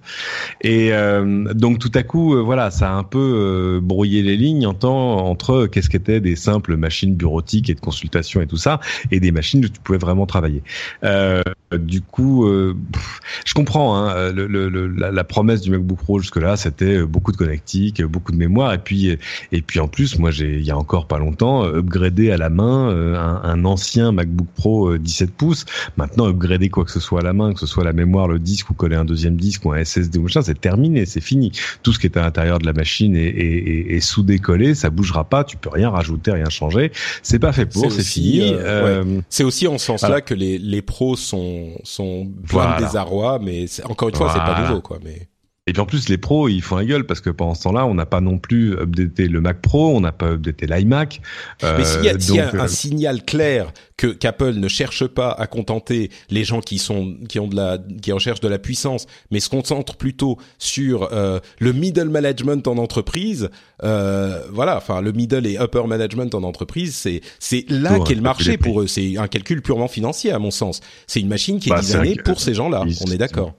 Et 0.59 0.91
euh, 0.91 1.53
donc 1.53 1.79
tout 1.79 1.91
à 1.95 2.03
coup, 2.03 2.35
euh, 2.35 2.41
voilà, 2.41 2.71
ça 2.71 2.89
a 2.91 2.93
un 2.93 3.03
peu 3.03 3.17
euh, 3.19 3.79
brouillé 3.81 4.23
les 4.23 4.35
lignes 4.35 4.67
en 4.67 4.73
temps, 4.73 5.25
entre 5.25 5.67
qu'est-ce 5.67 5.89
qu'étaient 5.89 6.19
des 6.19 6.35
simples 6.35 6.75
machines 6.75 7.15
bureautiques 7.15 7.69
et 7.69 7.75
de 7.75 7.79
consultation 7.79 8.41
et 8.41 8.47
tout 8.47 8.57
ça, 8.57 8.81
et 9.09 9.21
des 9.21 9.31
machines 9.31 9.63
où 9.63 9.69
tu 9.69 9.79
pouvais 9.79 9.97
vraiment 9.97 10.25
travailler. 10.25 10.61
Euh, 11.05 11.43
du 11.77 12.01
coup, 12.01 12.45
euh, 12.45 12.75
pff, 12.91 13.19
je 13.45 13.53
comprends. 13.53 13.95
Hein, 13.95 14.31
le, 14.33 14.47
le- 14.47 14.87
la, 14.87 15.11
la 15.11 15.23
promesse 15.23 15.61
du 15.61 15.71
MacBook 15.71 15.99
Pro 15.99 16.19
jusque-là, 16.19 16.57
c'était 16.57 17.03
beaucoup 17.05 17.31
de 17.31 17.37
connectique, 17.37 18.03
beaucoup 18.03 18.33
de 18.33 18.37
mémoire, 18.37 18.73
et 18.73 18.79
puis 18.79 19.17
et 19.53 19.61
puis 19.61 19.79
en 19.79 19.87
plus, 19.87 20.19
moi, 20.19 20.31
j'ai 20.31 20.57
il 20.57 20.65
y 20.65 20.71
a 20.71 20.77
encore 20.77 21.07
pas 21.07 21.19
longtemps 21.19 21.63
upgradé 21.65 22.31
à 22.31 22.37
la 22.37 22.49
main 22.49 22.64
euh, 22.67 23.15
un, 23.17 23.41
un 23.43 23.65
ancien 23.65 24.11
MacBook 24.11 24.47
Pro 24.55 24.89
euh, 24.91 24.99
17 24.99 25.31
pouces. 25.31 25.65
Maintenant, 25.97 26.27
upgrader 26.27 26.69
quoi 26.69 26.85
que 26.85 26.91
ce 26.91 26.99
soit 26.99 27.21
à 27.21 27.23
la 27.23 27.33
main, 27.33 27.53
que 27.53 27.59
ce 27.59 27.65
soit 27.67 27.83
la 27.83 27.93
mémoire, 27.93 28.27
le 28.27 28.39
disque 28.39 28.69
ou 28.69 28.73
coller 28.73 28.95
un 28.95 29.05
deuxième 29.05 29.35
disque 29.37 29.65
ou 29.65 29.71
un 29.73 29.83
SSD 29.83 30.17
ou 30.19 30.23
machin, 30.23 30.41
c'est 30.41 30.59
terminé, 30.59 31.05
c'est 31.05 31.21
fini. 31.21 31.51
Tout 31.83 31.93
ce 31.93 31.99
qui 31.99 32.07
est 32.07 32.17
à 32.17 32.21
l'intérieur 32.21 32.59
de 32.59 32.65
la 32.65 32.73
machine 32.73 33.15
est, 33.15 33.23
est, 33.25 33.57
est, 33.91 33.95
est 33.95 33.99
soudé, 33.99 34.39
collé, 34.39 34.75
ça 34.75 34.89
bougera 34.89 35.23
pas. 35.25 35.43
Tu 35.43 35.57
peux 35.57 35.69
rien 35.69 35.89
rajouter, 35.89 36.31
rien 36.31 36.49
changer. 36.49 36.91
C'est 37.23 37.39
pas 37.39 37.51
fait 37.53 37.65
pour, 37.65 37.83
C'est 37.83 37.89
c'est 37.89 37.99
aussi, 38.01 38.21
fini. 38.39 38.53
euh, 38.53 39.03
Euh, 39.03 39.21
C'est 39.29 39.43
aussi 39.43 39.67
en 39.67 39.77
ce 39.77 39.85
sens-là 39.87 40.21
que 40.21 40.33
les, 40.33 40.57
les 40.57 40.81
pros 40.81 41.15
sont, 41.15 41.69
sont 41.83 42.25
pleins 42.47 42.61
Voilà. 42.61 42.79
de 42.79 42.85
désarroi, 42.85 43.39
mais 43.41 43.67
c'est- 43.67 43.83
encore 43.85 44.09
une 44.09 44.15
fois, 44.15 44.31
c'est 44.33 44.39
pas 44.39 44.61
nouveau, 44.67 44.81
quoi. 44.81 44.99
Mais 45.03 45.27
Et 45.67 45.73
puis 45.73 45.81
en 45.81 45.87
plus, 45.87 46.09
les 46.09 46.19
pros, 46.19 46.47
ils 46.47 46.61
font 46.61 46.75
la 46.75 46.85
gueule 46.85 47.07
parce 47.07 47.21
que 47.21 47.31
pendant 47.31 47.55
ce 47.55 47.63
temps-là, 47.63 47.87
on 47.87 47.95
n'a 47.95 48.05
pas 48.05 48.21
non 48.21 48.37
plus 48.37 48.73
updaté 48.73 49.27
le 49.27 49.41
Mac 49.41 49.63
Pro, 49.63 49.95
on 49.95 49.99
n'a 49.99 50.11
pas 50.11 50.27
updaté 50.33 50.67
l'iMac. 50.67 51.21
Mais 51.63 51.83
s'il 51.83 52.03
y 52.03 52.09
a, 52.09 52.13
Euh, 52.13 52.19
s'il 52.19 52.35
y 52.35 52.39
a 52.39 52.45
donc, 52.51 52.53
un 52.61 52.65
euh, 52.65 52.67
signal 52.67 53.25
clair 53.25 53.73
que 53.97 54.05
qu'Apple 54.05 54.53
ne 54.53 54.67
cherche 54.67 55.07
pas 55.07 55.31
à 55.31 55.47
contenter 55.47 56.11
les 56.29 56.43
gens 56.43 56.61
qui 56.61 56.77
sont 56.77 57.15
qui 57.27 57.39
ont 57.39 57.47
de 57.47 57.55
la 57.55 57.79
qui 57.99 58.11
recherchent 58.11 58.41
de 58.41 58.47
la 58.47 58.59
puissance, 58.59 59.07
mais 59.31 59.39
se 59.39 59.49
concentre 59.49 59.95
plutôt 59.97 60.37
sur 60.59 61.09
euh, 61.11 61.39
le 61.57 61.73
middle 61.73 62.09
management 62.09 62.67
en 62.67 62.77
entreprise, 62.77 63.49
euh, 63.83 64.43
voilà, 64.51 64.77
enfin 64.77 65.01
le 65.01 65.13
middle 65.13 65.47
et 65.47 65.57
upper 65.59 65.87
management 65.87 66.35
en 66.35 66.43
entreprise, 66.43 66.93
c'est 66.93 67.21
c'est 67.39 67.65
là 67.69 67.97
qu'est 68.01 68.13
le 68.13 68.21
marché 68.21 68.59
pour 68.59 68.81
eux. 68.81 68.87
C'est 68.87 69.17
un 69.17 69.27
calcul 69.27 69.63
purement 69.63 69.87
financier 69.87 70.31
à 70.31 70.37
mon 70.37 70.51
sens. 70.51 70.79
C'est 71.07 71.21
une 71.21 71.27
machine 71.27 71.59
qui 71.59 71.69
est 71.69 71.71
Bah, 71.71 71.79
designée 71.79 72.19
un- 72.19 72.23
pour 72.23 72.39
ces 72.39 72.53
gens-là. 72.53 72.83
On 73.01 73.11
est 73.11 73.17
d'accord. 73.17 73.55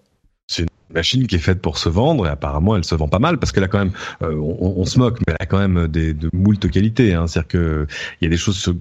Machine 0.93 1.27
qui 1.27 1.37
est 1.37 1.41
faite 1.41 1.61
pour 1.61 1.79
se 1.79 1.89
vendre 1.89 2.27
et 2.27 2.31
apparemment 2.31 2.77
elle 2.77 2.85
se 2.85 2.95
vend 2.95 3.09
pas 3.09 3.19
mal 3.19 3.39
parce 3.39 3.53
qu'elle 3.53 3.65
a 3.65 3.69
quand 3.69 3.79
même 3.79 3.93
euh, 4.23 4.35
on, 4.37 4.85
se 4.85 4.99
moque 4.99 5.19
mais 5.27 5.35
elle 5.35 5.37
a 5.41 5.47
quand 5.47 5.59
même 5.59 5.89
des 5.89 6.15
de 6.15 6.31
moult 6.33 6.71
qualités 6.71 7.15
hein. 7.15 7.27
c'est-à-dire 7.27 7.49
que 7.49 7.87
il 8.21 8.25
y 8.25 8.27
a 8.27 8.31
des 8.31 8.37
choses 8.37 8.73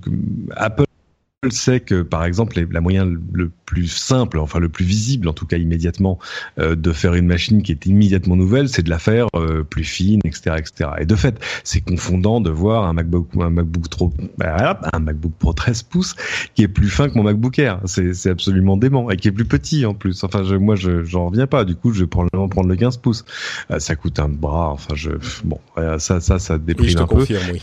sait 1.51 1.79
que 1.79 2.01
par 2.01 2.25
exemple 2.25 2.65
la 2.71 2.81
moyen 2.81 3.05
le 3.05 3.51
plus 3.65 3.87
simple 3.87 4.39
enfin 4.39 4.59
le 4.59 4.69
plus 4.69 4.85
visible 4.85 5.27
en 5.27 5.33
tout 5.33 5.45
cas 5.45 5.57
immédiatement 5.57 6.19
euh, 6.59 6.75
de 6.75 6.91
faire 6.91 7.15
une 7.15 7.27
machine 7.27 7.63
qui 7.63 7.71
est 7.71 7.85
immédiatement 7.85 8.35
nouvelle 8.35 8.69
c'est 8.69 8.83
de 8.83 8.89
la 8.89 8.99
faire 8.99 9.27
euh, 9.35 9.63
plus 9.63 9.83
fine 9.83 10.21
etc 10.23 10.55
etc 10.57 10.91
et 10.99 11.05
de 11.05 11.15
fait 11.15 11.39
c'est 11.63 11.81
confondant 11.81 12.41
de 12.41 12.49
voir 12.49 12.85
un 12.85 12.93
MacBook 12.93 13.29
un 13.39 13.49
MacBook 13.49 13.89
Pro 13.89 14.13
bah, 14.37 14.79
un 14.93 14.99
MacBook 14.99 15.33
Pro 15.39 15.53
13 15.53 15.83
pouces 15.83 16.15
qui 16.53 16.63
est 16.63 16.67
plus 16.67 16.89
fin 16.89 17.09
que 17.09 17.15
mon 17.15 17.23
MacBook 17.23 17.57
Air. 17.59 17.79
C'est, 17.85 18.27
absolument 18.27 18.77
dément 18.77 19.09
et 19.11 19.17
qui 19.17 19.27
est 19.27 19.31
plus 19.31 19.45
petit 19.45 19.85
en 19.85 19.93
plus. 19.93 20.23
Enfin, 20.23 20.43
je, 20.43 20.55
moi, 20.55 20.75
je, 20.75 21.03
j'en 21.03 21.27
reviens 21.27 21.47
pas. 21.47 21.65
Du 21.65 21.75
coup, 21.75 21.91
je 21.93 22.01
vais 22.01 22.07
probablement 22.07 22.47
prendre 22.49 22.67
le 22.67 22.75
15 22.75 22.97
pouces. 22.97 23.25
Euh, 23.71 23.79
ça 23.79 23.95
coûte 23.95 24.19
un 24.19 24.29
bras. 24.29 24.69
Enfin, 24.71 24.95
je, 24.95 25.11
bon, 25.43 25.59
ça, 25.97 26.19
ça, 26.19 26.39
ça 26.39 26.55
Oui, 26.55 26.61
déprime 26.65 26.89
je 26.89 26.97
te 26.97 27.01
un 27.01 27.07
peu. 27.07 27.25
oui. 27.29 27.59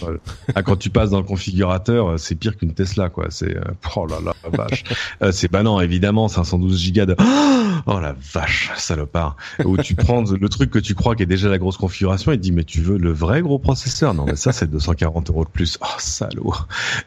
Ah, 0.54 0.62
quand 0.62 0.76
tu 0.76 0.90
passes 0.90 1.10
dans 1.10 1.18
le 1.18 1.26
configurateur, 1.26 2.09
euh, 2.09 2.16
c'est 2.16 2.34
pire 2.34 2.56
qu'une 2.56 2.74
Tesla, 2.74 3.09
quoi. 3.09 3.26
C'est, 3.30 3.56
euh, 3.56 3.62
oh 3.96 4.06
là 4.06 4.18
là, 4.24 4.34
la 4.44 4.50
vache. 4.50 4.84
Euh, 5.22 5.30
c'est 5.30 5.50
banal, 5.50 5.84
évidemment, 5.84 6.28
512 6.28 6.78
gigas 6.78 7.06
de, 7.06 7.14
oh 7.86 8.00
la 8.00 8.14
vache, 8.32 8.70
salopard. 8.76 9.36
Où 9.64 9.76
tu 9.76 9.94
prends 9.94 10.22
le 10.40 10.48
truc 10.48 10.70
que 10.70 10.78
tu 10.78 10.94
crois 10.94 11.14
qui 11.14 11.22
est 11.22 11.26
déjà 11.26 11.48
la 11.48 11.58
grosse 11.58 11.76
configuration 11.76 12.32
et 12.32 12.36
tu 12.36 12.40
dis, 12.40 12.52
mais 12.52 12.64
tu 12.64 12.80
veux 12.80 12.98
le 12.98 13.12
vrai 13.12 13.42
gros 13.42 13.58
processeur? 13.58 14.14
Non, 14.14 14.24
mais 14.24 14.36
ça, 14.36 14.52
c'est 14.52 14.70
240 14.70 15.30
euros 15.30 15.44
de 15.44 15.50
plus. 15.50 15.78
Oh, 15.80 15.86
salaud. 15.98 16.54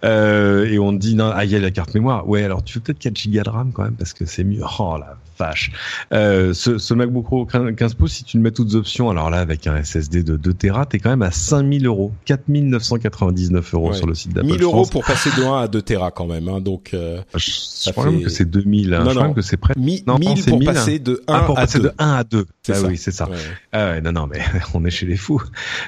Euh, 0.03 0.65
et 0.65 0.79
on 0.79 0.91
te 0.91 0.97
dit 0.97 1.15
non, 1.15 1.31
ah 1.33 1.45
il 1.45 1.51
y 1.51 1.55
a 1.55 1.59
la 1.59 1.71
carte 1.71 1.93
mémoire. 1.93 2.27
Ouais, 2.27 2.43
alors 2.43 2.63
tu 2.63 2.77
veux 2.77 2.83
peut-être 2.83 2.99
4 2.99 3.17
gigas 3.17 3.43
de 3.43 3.49
RAM 3.49 3.71
quand 3.73 3.83
même 3.83 3.95
parce 3.95 4.13
que 4.13 4.25
c'est 4.25 4.43
mieux. 4.43 4.61
Oh 4.79 4.97
la 4.97 5.17
vache. 5.37 5.71
Euh, 6.13 6.53
ce, 6.53 6.77
ce 6.77 6.93
MacBook 6.93 7.25
Pro 7.25 7.45
15 7.45 7.93
pouces, 7.95 8.13
si 8.13 8.23
tu 8.23 8.37
le 8.37 8.43
mets 8.43 8.51
toutes 8.51 8.73
options, 8.75 9.09
alors 9.09 9.29
là 9.29 9.39
avec 9.39 9.67
un 9.67 9.81
SSD 9.83 10.23
de 10.23 10.37
2 10.37 10.53
Tera, 10.53 10.85
t'es 10.85 10.99
quand 10.99 11.09
même 11.09 11.21
à 11.21 11.31
5000 11.31 11.85
euros, 11.85 12.11
4999 12.25 13.73
euros 13.73 13.89
Ouais. 13.89 13.93
sur 13.95 14.07
le 14.07 14.15
site 14.15 14.33
d'Apple 14.33 14.47
1000 14.47 14.63
euros 14.63 14.85
pour 14.85 15.03
passer 15.03 15.29
de 15.37 15.43
1 15.45 15.61
à 15.61 15.67
2 15.67 15.81
Tera 15.81 16.11
quand 16.11 16.25
même, 16.27 16.47
hein, 16.47 16.59
donc 16.61 16.91
euh, 16.93 17.21
Je, 17.35 17.51
ça 17.51 17.91
je 17.91 17.91
crois 17.91 18.09
même 18.11 18.21
que 18.23 18.29
c'est 18.29 18.45
2000. 18.49 18.93
Hein. 18.93 18.99
Non, 18.99 19.05
je 19.05 19.09
crois 19.09 19.13
non. 19.15 19.27
même 19.29 19.35
que 19.35 19.41
c'est 19.41 19.57
près. 19.57 19.73
mi- 19.77 20.03
Non, 20.07 20.17
1000 20.17 20.37
c'est 20.41 20.49
pour 20.49 20.59
1000, 20.59 20.67
passer 20.67 20.99
de 20.99 21.21
1 21.27 21.33
Ah, 21.33 21.43
pour 21.45 21.57
à 21.57 21.61
passer 21.61 21.79
2. 21.79 21.83
de 21.85 21.91
1 21.99 22.13
à 22.13 22.23
2. 22.23 22.45
C'est 22.63 22.71
Ah 22.73 22.75
ça. 22.75 22.87
oui, 22.87 22.97
c'est 22.97 23.11
ça. 23.11 23.29
Ouais. 23.29 23.35
Ah 23.71 23.85
ouais, 23.91 24.01
non, 24.01 24.11
non, 24.11 24.27
mais 24.27 24.39
on 24.73 24.83
est 24.85 24.89
chez 24.89 25.05
les 25.05 25.17
fous. 25.17 25.41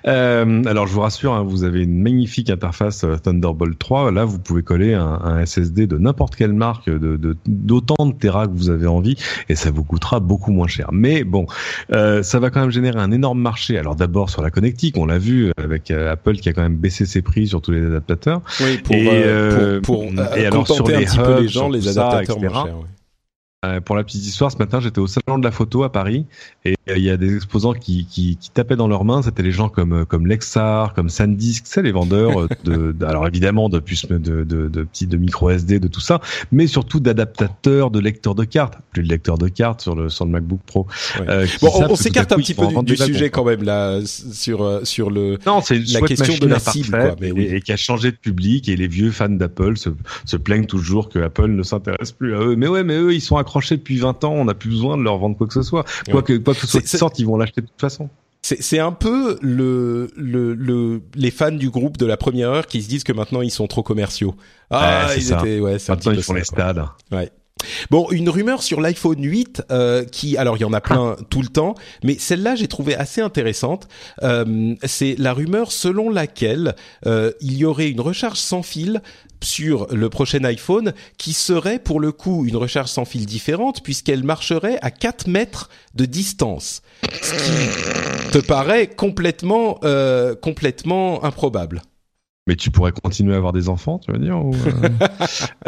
Euh, 0.08 0.64
alors, 0.66 0.88
je 0.88 0.94
vous 0.94 1.02
rassure, 1.02 1.34
hein, 1.34 1.44
vous 1.44 1.64
avez 1.64 1.84
une 1.84 2.02
magnifique 2.02 2.50
interface 2.50 3.04
euh, 3.04 3.16
Thunderbolt 3.18 3.78
3. 3.80 4.12
Là, 4.12 4.26
vous 4.26 4.40
pouvez 4.40 4.64
coller 4.64 4.94
un, 4.94 5.06
un 5.24 5.46
SSD 5.46 5.88
de 5.88 5.98
n'importe 5.98 6.36
quelle 6.36 6.54
marque, 6.54 6.88
de 6.90 7.18
de- 7.18 7.38
d'autant 7.48 8.06
de, 8.06 8.14
Tera 8.14 8.48
que 8.48 8.54
vous 8.54 8.70
avez 8.70 8.88
envie, 8.88 9.16
et 9.50 9.56
ça 9.56 9.72
vous 9.72 9.84
coûtera 9.84 10.20
beaucoup 10.20 10.52
moins 10.52 10.68
cher. 10.68 10.90
Mais 10.92 11.24
bon, 11.24 11.48
euh, 11.94 12.24
ça 12.24 12.40
va 12.40 12.50
quand 12.50 12.62
même 12.62 12.72
générer 12.72 13.00
un 13.00 13.12
énorme 13.12 13.40
marché. 13.40 13.78
Alors, 13.78 13.96
d'abord 13.96 14.30
sur 14.30 14.42
la 14.42 14.52
connectique, 14.52 14.98
on 14.98 15.06
l'a 15.06 15.18
vu 15.18 15.52
avec 15.58 15.92
euh, 15.92 16.12
Apple 16.12 16.36
qui 16.36 16.50
a 16.50 16.54
quand 16.54 16.62
même 16.62 16.78
baissé 16.78 17.06
ses 17.06 17.22
prix 17.22 17.48
sur 17.48 17.62
tous 17.62 17.72
les 17.72 17.86
adaptateurs. 17.86 18.42
Oui, 18.62 18.78
pour, 18.78 18.96
Et, 18.96 19.08
euh, 19.08 19.78
euh, 19.78 19.82
pour, 19.82 20.08
pour, 20.08 20.20
euh, 20.20 20.36
et 20.36 20.46
alors, 20.46 20.68
sur 20.68 20.88
un 20.88 21.00
les 21.00 21.06
petit 21.06 21.18
peu 21.18 21.42
les 21.42 21.48
gens, 21.48 21.70
les 21.70 21.82
ça, 21.82 22.08
adaptateurs 22.08 22.38
etc. 22.38 22.54
moins 22.54 22.66
chers. 22.66 22.76
Euh, 23.68 23.82
pour 23.82 23.96
la 23.96 24.04
petite 24.04 24.26
histoire, 24.26 24.52
ce 24.52 24.58
matin, 24.58 24.80
j'étais 24.80 25.00
au 25.00 25.08
salon 25.08 25.38
de 25.38 25.44
la 25.44 25.52
photo 25.52 25.84
à 25.84 25.92
Paris 25.92 26.26
et 26.66 26.76
euh, 26.90 26.98
il 26.98 27.04
y 27.04 27.10
a 27.10 27.18
des 27.18 27.36
exposants 27.36 27.74
qui, 27.74 28.06
qui, 28.06 28.38
qui 28.38 28.50
tapaient 28.52 28.76
dans 28.76 28.88
leurs 28.88 29.06
mains. 29.06 29.22
C'était 29.22 29.44
les 29.44 29.52
gens 29.52 29.70
comme 29.70 29.94
euh, 29.94 30.06
comme 30.06 30.28
Lexar, 30.28 30.94
comme 30.94 31.10
SanDisk, 31.10 31.66
c'est 31.68 31.82
les 31.82 31.92
vendeurs 31.92 32.48
de, 32.64 32.92
de- 32.92 33.06
alors 33.06 33.28
évidemment 33.28 33.70
de 33.70 33.80
puces 33.80 34.06
de, 34.08 34.18
de, 34.18 34.44
de 34.44 34.84
petits 34.84 35.08
de 35.08 35.18
micro 35.18 35.50
SD, 35.50 35.80
de 35.80 35.88
tout 35.88 36.00
ça, 36.00 36.22
mais 36.52 36.68
surtout 36.68 37.00
d'adaptateurs, 37.00 37.92
de 37.92 38.00
lecteurs 38.00 38.36
de 38.36 38.46
cartes. 38.46 38.78
Plus 38.92 39.04
de 39.04 39.10
lecteurs 39.10 39.38
de 39.38 39.48
cartes 39.48 39.82
sur 39.82 39.96
le 39.96 40.10
sur 40.10 40.26
le 40.26 40.32
MacBook 40.32 40.62
Pro. 40.66 40.88
Euh, 41.28 41.46
Bon, 41.62 41.72
on, 41.90 41.96
s'écarte 41.96 42.32
un 42.32 42.38
petit 42.38 42.54
peu 42.54 42.68
du, 42.84 42.96
sujet 42.96 43.30
quand 43.30 43.44
même 43.44 43.64
là 43.64 44.00
sur 44.06 44.82
sur 44.86 45.10
le 45.10 45.38
Non, 45.46 45.62
c'est 45.62 45.80
la 45.92 46.02
question 46.02 46.36
de 46.38 46.48
la 46.48 46.60
cible, 46.60 46.92
quoi, 46.92 47.16
mais 47.20 47.30
et, 47.30 47.32
oui. 47.32 47.48
et 47.52 47.62
qui 47.62 47.72
a 47.72 47.78
changé 47.78 48.12
de 48.12 48.18
public 48.18 48.70
et 48.70 48.76
les 48.76 48.88
vieux 48.88 49.12
fans 49.12 49.30
d'Apple 49.30 49.78
se, 49.78 49.90
se 50.26 50.38
plaignent 50.38 50.66
toujours 50.66 51.10
que 51.10 51.20
Apple 51.20 51.48
ne 51.48 51.64
s'intéresse 51.64 52.12
plus 52.12 52.36
à 52.36 52.40
eux. 52.40 52.56
Mais 52.56 52.68
ouais, 52.68 52.84
mais 52.84 52.96
eux, 52.96 53.14
ils 53.14 53.22
sont 53.22 53.38
accrochés 53.38 53.57
depuis 53.62 53.98
20 53.98 54.24
ans, 54.24 54.34
on 54.34 54.46
n'a 54.46 54.54
plus 54.54 54.70
besoin 54.70 54.98
de 54.98 55.04
leur 55.04 55.18
vendre 55.18 55.38
quoi 55.38 55.48
que 55.48 55.54
ce 55.54 55.62
soit. 55.64 55.84
Quoi 56.06 56.16
Ouais. 56.16 56.24
que, 56.24 56.34
quoi 56.38 56.54
que 56.54 56.62
ce 56.62 56.68
soit 56.68 56.80
C'est- 56.82 56.88
qui 56.92 56.98
sorte, 56.98 57.20
ils 57.20 57.26
vont 57.26 57.38
l'acheter 57.38 57.62
de 57.62 57.68
toute 57.68 57.80
façon. 57.82 58.10
C'est 58.44 58.62
c'est 58.62 58.80
un 58.80 58.92
peu 58.92 59.38
le, 59.42 60.10
le, 60.16 60.54
le, 60.54 61.02
les 61.16 61.32
fans 61.32 61.52
du 61.52 61.70
groupe 61.70 61.98
de 61.98 62.06
la 62.06 62.16
première 62.18 62.50
heure 62.52 62.68
qui 62.68 62.82
se 62.84 62.88
disent 62.88 63.04
que 63.04 63.12
maintenant 63.12 63.42
ils 63.42 63.50
sont 63.52 63.68
trop 63.68 63.82
commerciaux. 63.84 64.36
Ah, 64.70 65.08
Ouais, 65.08 65.14
c'est 65.14 65.20
ils 65.20 65.24
ça. 65.26 65.40
étaient, 65.40 65.60
ouais, 65.60 65.80
c'est 65.80 65.92
un 65.92 65.96
Maintenant, 65.96 66.12
petit 66.12 66.18
ils 66.20 66.22
peu 66.22 66.22
font 66.22 66.34
ça, 66.34 66.40
les 66.40 66.46
quoi. 66.46 66.74
stades. 66.74 66.86
Ouais. 67.12 67.32
Bon, 67.90 68.08
une 68.12 68.30
rumeur 68.30 68.64
sur 68.64 68.82
l'iPhone 68.82 69.24
8 69.24 69.64
euh, 69.72 70.06
qui, 70.06 70.38
alors 70.38 70.58
il 70.58 70.62
y 70.62 70.66
en 70.66 70.74
a 70.74 70.82
plein 70.82 71.16
tout 71.30 71.42
le 71.42 71.48
temps, 71.48 71.76
mais 72.04 72.18
celle-là 72.18 72.56
j'ai 72.56 72.68
trouvé 72.68 72.96
assez 72.96 73.22
intéressante. 73.22 73.88
Euh, 74.24 74.76
c'est 74.84 75.16
la 75.18 75.34
rumeur 75.34 75.72
selon 75.72 76.10
laquelle 76.10 76.76
euh, 77.06 77.32
il 77.42 77.58
y 77.58 77.66
aurait 77.66 77.90
une 77.90 78.02
recharge 78.02 78.40
sans 78.40 78.64
fil 78.64 79.02
sur 79.44 79.88
le 79.94 80.10
prochain 80.10 80.44
iPhone 80.44 80.94
qui 81.18 81.34
serait 81.34 81.80
pour 81.80 82.00
le 82.00 82.12
coup 82.12 82.46
une 82.46 82.56
recharge 82.56 82.90
sans 82.90 83.06
fil 83.06 83.26
différente 83.26 83.84
puisqu'elle 83.84 84.24
marcherait 84.24 84.80
à 84.82 84.92
4 84.92 85.28
mètres 85.28 85.70
de 85.96 86.06
distance, 86.06 86.82
ce 87.22 87.34
qui 87.34 88.32
te 88.32 88.40
paraît 88.40 88.88
complètement 88.88 89.80
euh, 89.84 90.36
complètement 90.36 91.24
improbable. 91.24 91.82
Mais 92.48 92.56
tu 92.56 92.72
pourrais 92.72 92.92
continuer 92.94 93.34
à 93.34 93.38
avoir 93.38 93.52
des 93.54 93.68
enfants, 93.70 94.00
tu 94.00 94.12
veux 94.12 94.18
dire 94.20 94.38
ou, 94.44 94.54
euh... 94.56 94.90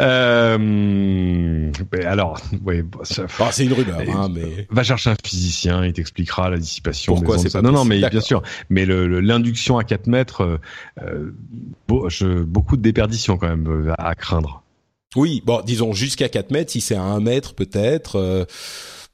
euh, 0.00 0.58
mais 0.58 2.04
alors, 2.04 2.40
ouais, 2.64 2.82
bon, 2.82 3.00
ça- 3.02 3.24
Enfin, 3.24 3.48
c'est 3.52 3.64
une 3.66 3.72
rumeur, 3.74 4.00
hein, 4.00 4.28
mais 4.34 4.66
Va 4.70 4.82
chercher 4.82 5.10
un 5.10 5.16
physicien, 5.24 5.84
il 5.84 5.92
t'expliquera 5.92 6.50
la 6.50 6.58
dissipation. 6.58 7.14
Pourquoi 7.14 7.38
c'est 7.38 7.52
pas 7.52 7.62
Non, 7.62 7.72
non, 7.72 7.84
mais 7.84 7.98
bien 8.08 8.20
sûr. 8.20 8.42
Mais 8.70 8.84
le- 8.86 9.06
le- 9.06 9.20
l'induction 9.20 9.78
à 9.78 9.84
4 9.84 10.06
mètres, 10.06 10.58
euh, 11.02 11.32
beau- 11.86 12.08
je- 12.08 12.42
beaucoup 12.42 12.76
de 12.76 12.82
déperdition 12.82 13.36
quand 13.36 13.48
même 13.48 13.94
à 13.98 14.14
craindre. 14.14 14.62
Oui, 15.16 15.42
bon, 15.44 15.60
disons 15.64 15.92
jusqu'à 15.92 16.28
4 16.28 16.50
mètres, 16.50 16.70
si 16.70 16.80
c'est 16.80 16.94
à 16.94 17.02
1 17.02 17.20
mètre 17.20 17.54
peut-être. 17.54 18.16
euh, 18.16 18.44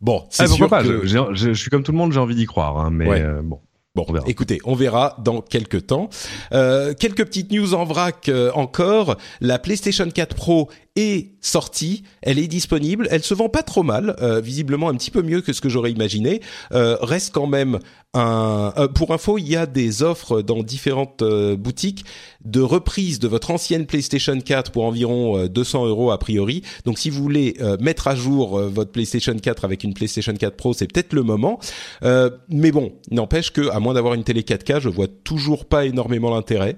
bon, 0.00 0.24
c'est 0.30 0.44
Ah, 0.44 0.46
sûr 0.48 0.68
pas 0.68 0.82
que... 0.82 1.02
je, 1.02 1.06
je- 1.06 1.34
je- 1.34 1.52
je 1.52 1.60
suis 1.60 1.70
comme 1.70 1.82
tout 1.82 1.92
le 1.92 1.98
monde, 1.98 2.12
j'ai 2.12 2.20
envie 2.20 2.34
d'y 2.34 2.46
croire, 2.46 2.78
hein, 2.78 2.90
mais 2.92 3.08
Ouais. 3.08 3.20
euh, 3.22 3.40
bon. 3.42 3.60
Bon, 3.96 4.04
on 4.08 4.12
verra. 4.12 4.28
écoutez, 4.28 4.60
on 4.64 4.74
verra 4.74 5.16
dans 5.24 5.40
quelques 5.40 5.86
temps. 5.86 6.10
Euh, 6.52 6.92
quelques 6.92 7.24
petites 7.24 7.50
news 7.50 7.72
en 7.72 7.84
vrac 7.84 8.28
euh, 8.28 8.52
encore. 8.52 9.16
La 9.40 9.58
PlayStation 9.58 10.06
4 10.10 10.36
Pro 10.36 10.68
est 10.96 11.32
sortie, 11.40 12.02
elle 12.22 12.38
est 12.38 12.48
disponible, 12.48 13.06
elle 13.10 13.22
se 13.22 13.34
vend 13.34 13.48
pas 13.48 13.62
trop 13.62 13.82
mal, 13.82 14.16
euh, 14.20 14.40
visiblement 14.40 14.88
un 14.88 14.94
petit 14.96 15.10
peu 15.10 15.22
mieux 15.22 15.40
que 15.42 15.52
ce 15.52 15.60
que 15.60 15.68
j'aurais 15.68 15.92
imaginé. 15.92 16.40
Euh, 16.72 16.96
reste 17.00 17.32
quand 17.32 17.46
même 17.46 17.78
un. 18.14 18.72
euh, 18.78 18.88
pour 18.88 19.12
info, 19.12 19.38
il 19.38 19.46
y 19.48 19.56
a 19.56 19.66
des 19.66 20.02
offres 20.02 20.42
dans 20.42 20.62
différentes 20.62 21.22
euh, 21.22 21.56
boutiques 21.56 22.04
de 22.44 22.60
reprise 22.60 23.18
de 23.18 23.28
votre 23.28 23.50
ancienne 23.50 23.86
PlayStation 23.86 24.38
4 24.38 24.72
pour 24.72 24.84
environ 24.84 25.38
euh, 25.38 25.48
200 25.48 25.86
euros 25.86 26.10
a 26.10 26.18
priori. 26.18 26.62
Donc 26.84 26.98
si 26.98 27.10
vous 27.10 27.22
voulez 27.22 27.54
euh, 27.60 27.76
mettre 27.80 28.08
à 28.08 28.16
jour 28.16 28.58
euh, 28.58 28.68
votre 28.68 28.90
PlayStation 28.92 29.36
4 29.36 29.64
avec 29.64 29.84
une 29.84 29.94
PlayStation 29.94 30.32
4 30.34 30.56
Pro, 30.56 30.72
c'est 30.72 30.90
peut-être 30.90 31.12
le 31.12 31.22
moment. 31.22 31.60
Euh, 32.02 32.30
mais 32.48 32.72
bon, 32.72 32.92
n'empêche 33.10 33.52
que 33.52 33.68
à 33.70 33.78
moins 33.80 33.94
d'avoir 33.94 34.14
une 34.14 34.24
télé 34.24 34.42
4K, 34.42 34.80
je 34.80 34.88
vois 34.88 35.08
toujours 35.08 35.66
pas 35.66 35.84
énormément 35.84 36.34
l'intérêt. 36.34 36.76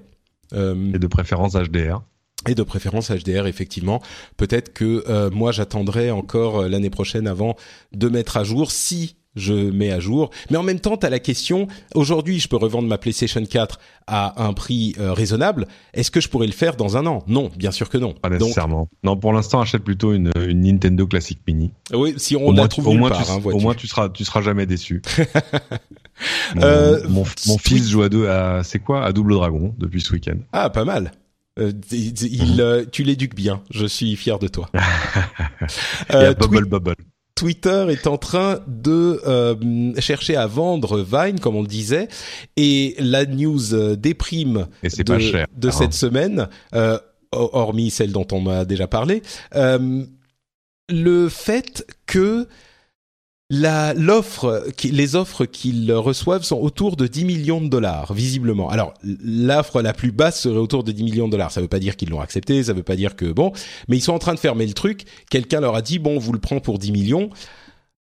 Euh, 0.54 0.92
Et 0.94 0.98
de 0.98 1.06
préférence 1.06 1.52
HDR. 1.54 2.02
Et 2.47 2.55
de 2.55 2.62
préférence 2.62 3.10
HDR 3.10 3.47
effectivement. 3.47 4.01
Peut-être 4.36 4.73
que 4.73 5.05
euh, 5.09 5.31
moi 5.31 5.52
j'attendrai 5.52 6.10
encore 6.10 6.60
euh, 6.60 6.69
l'année 6.69 6.90
prochaine 6.90 7.27
avant 7.27 7.56
de 7.93 8.09
mettre 8.09 8.36
à 8.36 8.44
jour 8.44 8.70
si 8.70 9.16
je 9.35 9.52
mets 9.52 9.93
à 9.93 10.01
jour. 10.01 10.31
Mais 10.51 10.56
en 10.56 10.62
même 10.62 10.81
temps, 10.81 10.97
tu 10.97 11.06
as 11.06 11.10
la 11.10 11.20
question, 11.20 11.69
aujourd'hui 11.94 12.40
je 12.40 12.48
peux 12.48 12.56
revendre 12.56 12.89
ma 12.89 12.98
PlayStation 12.98 13.44
4 13.44 13.78
à 14.06 14.44
un 14.44 14.52
prix 14.52 14.94
euh, 14.98 15.12
raisonnable. 15.12 15.69
Est-ce 15.94 16.10
que 16.10 16.20
je 16.20 16.28
pourrais 16.28 16.47
le 16.47 16.52
faire 16.52 16.77
dans 16.77 16.97
un 16.97 17.06
an? 17.06 17.23
Non, 17.28 17.51
bien 17.56 17.70
sûr 17.70 17.89
que 17.89 17.98
non. 17.98 18.15
Pas 18.15 18.31
Donc, 18.31 18.40
nécessairement. 18.40 18.89
Non, 19.05 19.16
pour 19.16 19.32
l'instant, 19.32 19.60
achète 19.60 19.85
plutôt 19.85 20.12
une, 20.12 20.32
une 20.36 20.62
Nintendo 20.62 21.06
Classic 21.06 21.39
Mini. 21.47 21.70
oui, 21.93 22.15
si 22.16 22.35
on 22.36 22.47
au, 22.47 22.52
la 22.52 22.62
moins, 22.62 22.69
trouve 22.69 22.89
au, 22.89 22.90
nulle 22.90 23.01
moins, 23.01 23.10
part, 23.10 23.24
tu, 23.24 23.31
hein, 23.31 23.40
au 23.44 23.60
moins, 23.60 23.74
tu 23.74 23.86
seras, 23.86 24.09
tu 24.09 24.24
seras 24.24 24.43
jamais 24.43 24.66
déçu. 24.66 25.02
mon, 26.56 26.62
Euh, 26.62 27.02
mon, 27.09 27.24
mon 27.47 27.59
fils 27.59 27.89
joue 27.89 28.02
à 28.02 28.09
deux, 28.09 28.28
à, 28.28 28.62
c'est 28.65 28.81
quoi? 28.81 29.05
À 29.05 29.12
Double 29.12 29.35
Dragon 29.35 29.74
depuis 29.78 30.01
ce 30.01 30.12
week-end. 30.12 30.39
Ah, 30.52 30.70
pas 30.70 30.85
mal. 30.85 31.12
Euh, 31.59 31.72
il, 31.90 32.14
il, 32.22 32.60
euh, 32.60 32.85
tu 32.90 33.02
l'éduques 33.02 33.35
bien. 33.35 33.62
Je 33.70 33.86
suis 33.86 34.14
fier 34.16 34.39
de 34.39 34.48
toi. 34.48 34.70
Euh, 36.14 36.30
a 36.30 36.35
Bubble 36.35 36.64
Bubble. 36.66 36.94
Twitter 37.35 37.86
est 37.90 38.06
en 38.06 38.16
train 38.16 38.60
de 38.66 39.20
euh, 39.26 39.93
chercher 40.01 40.35
à 40.36 40.47
vendre 40.47 41.01
Vine, 41.01 41.39
comme 41.40 41.55
on 41.56 41.62
le 41.62 41.68
disait, 41.68 42.09
et 42.56 42.97
la 42.98 43.26
news 43.26 43.97
déprime 43.97 44.66
Et 44.82 44.89
de, 44.89 45.02
pas 45.05 45.18
cher. 45.18 45.47
de 45.56 45.68
hein. 45.68 45.72
cette 45.72 45.93
semaine, 45.94 46.48
euh, 46.74 46.98
ho- 47.32 47.51
hormis 47.52 47.90
celle 47.90 48.12
dont 48.12 48.26
on 48.32 48.40
m'a 48.40 48.64
déjà 48.64 48.86
parlé, 48.89 49.22
euh, 49.55 50.05
le 50.89 51.28
fait 51.28 51.86
que 52.06 52.48
l'offre, 53.50 54.66
les 54.84 55.16
offres 55.16 55.46
qu'ils 55.46 55.92
reçoivent 55.92 56.42
sont 56.42 56.58
autour 56.58 56.96
de 56.96 57.06
10 57.06 57.24
millions 57.24 57.60
de 57.60 57.68
dollars, 57.68 58.12
visiblement. 58.12 58.68
Alors, 58.68 58.94
l'offre 59.02 59.80
la 59.80 59.92
plus 59.92 60.12
basse 60.12 60.42
serait 60.42 60.58
autour 60.58 60.84
de 60.84 60.92
10 60.92 61.02
millions 61.02 61.26
de 61.26 61.32
dollars. 61.32 61.50
Ça 61.50 61.60
veut 61.60 61.68
pas 61.68 61.78
dire 61.78 61.96
qu'ils 61.96 62.10
l'ont 62.10 62.20
accepté, 62.20 62.62
ça 62.62 62.72
veut 62.72 62.82
pas 62.82 62.96
dire 62.96 63.16
que 63.16 63.26
bon, 63.26 63.52
mais 63.88 63.96
ils 63.96 64.02
sont 64.02 64.12
en 64.12 64.18
train 64.18 64.34
de 64.34 64.38
fermer 64.38 64.66
le 64.66 64.74
truc. 64.74 65.04
Quelqu'un 65.30 65.60
leur 65.60 65.74
a 65.74 65.82
dit 65.82 65.98
bon, 65.98 66.16
on 66.16 66.18
vous 66.18 66.32
le 66.32 66.40
prend 66.40 66.60
pour 66.60 66.78
10 66.78 66.92
millions. 66.92 67.30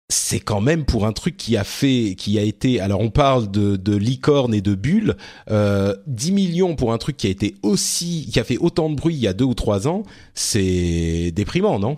C'est 0.09 0.41
quand 0.41 0.61
même 0.61 0.85
pour 0.85 1.07
un 1.07 1.13
truc 1.13 1.37
qui 1.37 1.57
a 1.57 1.63
fait, 1.63 2.13
qui 2.15 2.37
a 2.37 2.43
été. 2.43 2.79
Alors 2.79 2.99
on 2.99 3.09
parle 3.09 3.49
de, 3.49 3.77
de 3.77 3.95
licorne 3.95 4.53
et 4.53 4.61
de 4.61 4.75
bulles. 4.75 5.15
Euh, 5.49 5.95
10 6.05 6.31
millions 6.33 6.75
pour 6.75 6.93
un 6.93 6.99
truc 6.99 7.17
qui 7.17 7.25
a 7.25 7.31
été 7.31 7.55
aussi, 7.63 8.29
qui 8.31 8.39
a 8.39 8.43
fait 8.43 8.57
autant 8.57 8.89
de 8.91 8.95
bruit 8.95 9.15
il 9.15 9.21
y 9.21 9.27
a 9.27 9.33
deux 9.33 9.45
ou 9.45 9.55
trois 9.55 9.87
ans, 9.87 10.03
c'est 10.35 11.31
déprimant, 11.31 11.79
non? 11.79 11.97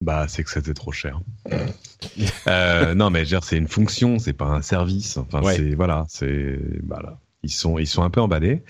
Bah, 0.00 0.26
c'est 0.28 0.42
que 0.44 0.50
c'était 0.50 0.74
trop 0.74 0.92
cher. 0.92 1.20
euh, 2.48 2.94
non, 2.94 3.10
mais 3.10 3.20
je 3.20 3.24
veux 3.24 3.28
dire, 3.38 3.44
c'est 3.44 3.56
une 3.58 3.68
fonction, 3.68 4.18
c'est 4.18 4.32
pas 4.32 4.46
un 4.46 4.62
service. 4.62 5.16
Enfin, 5.18 5.42
Ouais. 5.42 5.54
c'est 5.56 5.74
voilà, 5.74 6.06
c'est 6.08 6.58
voilà. 6.86 7.18
Ils 7.42 7.50
sont 7.50 7.78
ils 7.78 7.86
sont 7.86 8.02
un 8.02 8.10
peu 8.10 8.20
emballés 8.20 8.62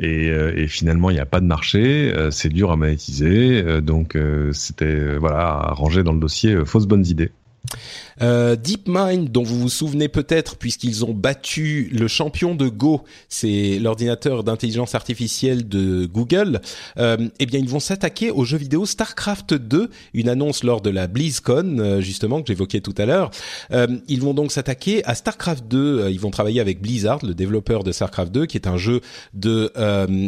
et, 0.00 0.30
euh, 0.30 0.52
et 0.56 0.66
finalement 0.66 1.10
il 1.10 1.14
n'y 1.14 1.20
a 1.20 1.26
pas 1.26 1.40
de 1.40 1.46
marché, 1.46 2.12
euh, 2.12 2.32
c'est 2.32 2.48
dur 2.48 2.72
à 2.72 2.76
monétiser, 2.76 3.62
euh, 3.64 3.80
donc 3.80 4.16
euh, 4.16 4.52
c'était 4.52 5.16
voilà 5.16 5.46
à 5.46 5.72
ranger 5.72 6.02
dans 6.02 6.12
le 6.12 6.18
dossier 6.18 6.64
fausses 6.64 6.86
bonnes 6.88 7.06
idées. 7.06 7.30
Euh, 8.22 8.56
DeepMind, 8.56 9.30
dont 9.30 9.42
vous 9.42 9.60
vous 9.60 9.68
souvenez 9.68 10.08
peut-être, 10.08 10.56
puisqu'ils 10.56 11.04
ont 11.04 11.12
battu 11.12 11.88
le 11.92 12.08
champion 12.08 12.54
de 12.54 12.68
Go, 12.68 13.02
c'est 13.28 13.78
l'ordinateur 13.78 14.44
d'intelligence 14.44 14.94
artificielle 14.94 15.68
de 15.68 16.06
Google. 16.06 16.60
Euh, 16.98 17.28
eh 17.38 17.46
bien, 17.46 17.60
ils 17.60 17.68
vont 17.68 17.80
s'attaquer 17.80 18.30
au 18.30 18.44
jeu 18.44 18.58
vidéo 18.58 18.86
Starcraft 18.86 19.54
2, 19.54 19.90
une 20.14 20.28
annonce 20.28 20.64
lors 20.64 20.80
de 20.80 20.90
la 20.90 21.06
BlizzCon, 21.06 21.78
euh, 21.78 22.00
justement 22.00 22.40
que 22.40 22.48
j'évoquais 22.48 22.80
tout 22.80 22.94
à 22.98 23.06
l'heure. 23.06 23.30
Ils 24.08 24.20
vont 24.20 24.34
donc 24.34 24.52
s'attaquer 24.52 25.04
à 25.04 25.14
Starcraft 25.14 25.66
2. 25.68 25.78
Euh, 25.78 26.10
Ils 26.10 26.20
vont 26.20 26.30
travailler 26.30 26.60
avec 26.60 26.80
Blizzard, 26.80 27.24
le 27.24 27.34
développeur 27.34 27.84
de 27.84 27.92
Starcraft 27.92 28.32
2, 28.32 28.46
qui 28.46 28.56
est 28.56 28.66
un 28.66 28.76
jeu 28.76 29.00
de 29.34 29.72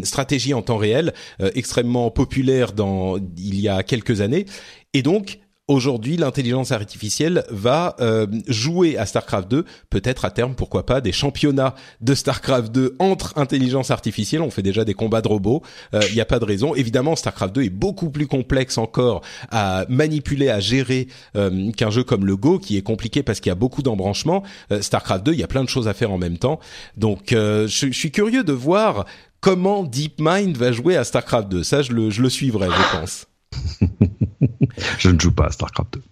stratégie 0.05 0.55
en 0.55 0.63
temps 0.63 0.77
réel, 0.77 1.13
extrêmement 1.55 2.11
populaire 2.11 2.73
dans 2.73 3.17
il 3.37 3.61
y 3.61 3.69
a 3.69 3.83
quelques 3.83 4.21
années, 4.21 4.47
et 4.95 5.03
donc 5.03 5.39
Aujourd'hui, 5.69 6.17
l'intelligence 6.17 6.73
artificielle 6.73 7.45
va 7.51 7.95
euh, 8.01 8.27
jouer 8.47 8.97
à 8.97 9.07
StarCraft 9.07 9.51
2, 9.51 9.65
peut-être 9.91 10.25
à 10.25 10.31
terme, 10.31 10.55
pourquoi 10.55 10.87
pas, 10.87 11.01
des 11.01 11.13
championnats 11.13 11.75
de 12.01 12.15
StarCraft 12.15 12.73
2 12.73 12.97
entre 12.99 13.37
intelligence 13.37 13.91
artificielle. 13.91 14.43
On 14.43 14.51
fait 14.51 14.63
déjà 14.63 14.85
des 14.85 14.95
combats 14.95 15.21
de 15.21 15.29
robots, 15.29 15.63
il 15.93 16.15
n'y 16.15 16.21
a 16.21 16.25
pas 16.25 16.39
de 16.39 16.45
raison. 16.45 16.75
Évidemment, 16.75 17.17
StarCraft 17.17 17.55
2 17.55 17.63
est 17.65 17.71
beaucoup 17.71 18.11
plus 18.11 18.27
complexe 18.27 18.79
encore 18.79 19.23
à 19.51 19.85
manipuler, 19.89 20.49
à 20.49 20.61
gérer 20.61 21.09
euh, 21.37 21.71
qu'un 21.73 21.91
jeu 21.91 22.05
comme 22.05 22.27
le 22.27 22.37
Go, 22.37 22.59
qui 22.59 22.77
est 22.77 22.83
compliqué 22.83 23.23
parce 23.23 23.41
qu'il 23.41 23.51
y 23.51 23.53
a 23.53 23.57
beaucoup 23.57 23.83
d'embranchements. 23.83 24.43
Euh, 24.73 24.83
StarCraft 24.83 25.25
2, 25.25 25.33
il 25.33 25.39
y 25.39 25.45
a 25.45 25.49
plein 25.49 25.65
de 25.65 25.69
choses 25.69 25.89
à 25.89 25.95
faire 25.95 26.11
en 26.11 26.19
même 26.19 26.39
temps. 26.39 26.61
Donc, 26.97 27.33
euh, 27.33 27.67
je, 27.67 27.87
je 27.87 27.99
suis 27.99 28.11
curieux 28.11 28.45
de 28.45 28.53
voir 28.53 29.05
comment 29.41 29.85
DeepMind 29.85 30.57
va 30.57 30.73
jouer 30.73 30.97
à 30.97 31.05
StarCraft 31.05 31.49
2. 31.49 31.63
Ça, 31.63 31.83
je 31.83 31.93
le, 31.93 32.11
je 32.11 32.23
le 32.23 32.31
suivrai, 32.31 32.67
je 32.67 32.99
pense. 32.99 33.28
Je 34.99 35.11
ne 35.11 35.19
joue 35.19 35.33
pas 35.33 35.47
à 35.47 35.51
Starcraft 35.51 35.95
2. 35.95 36.03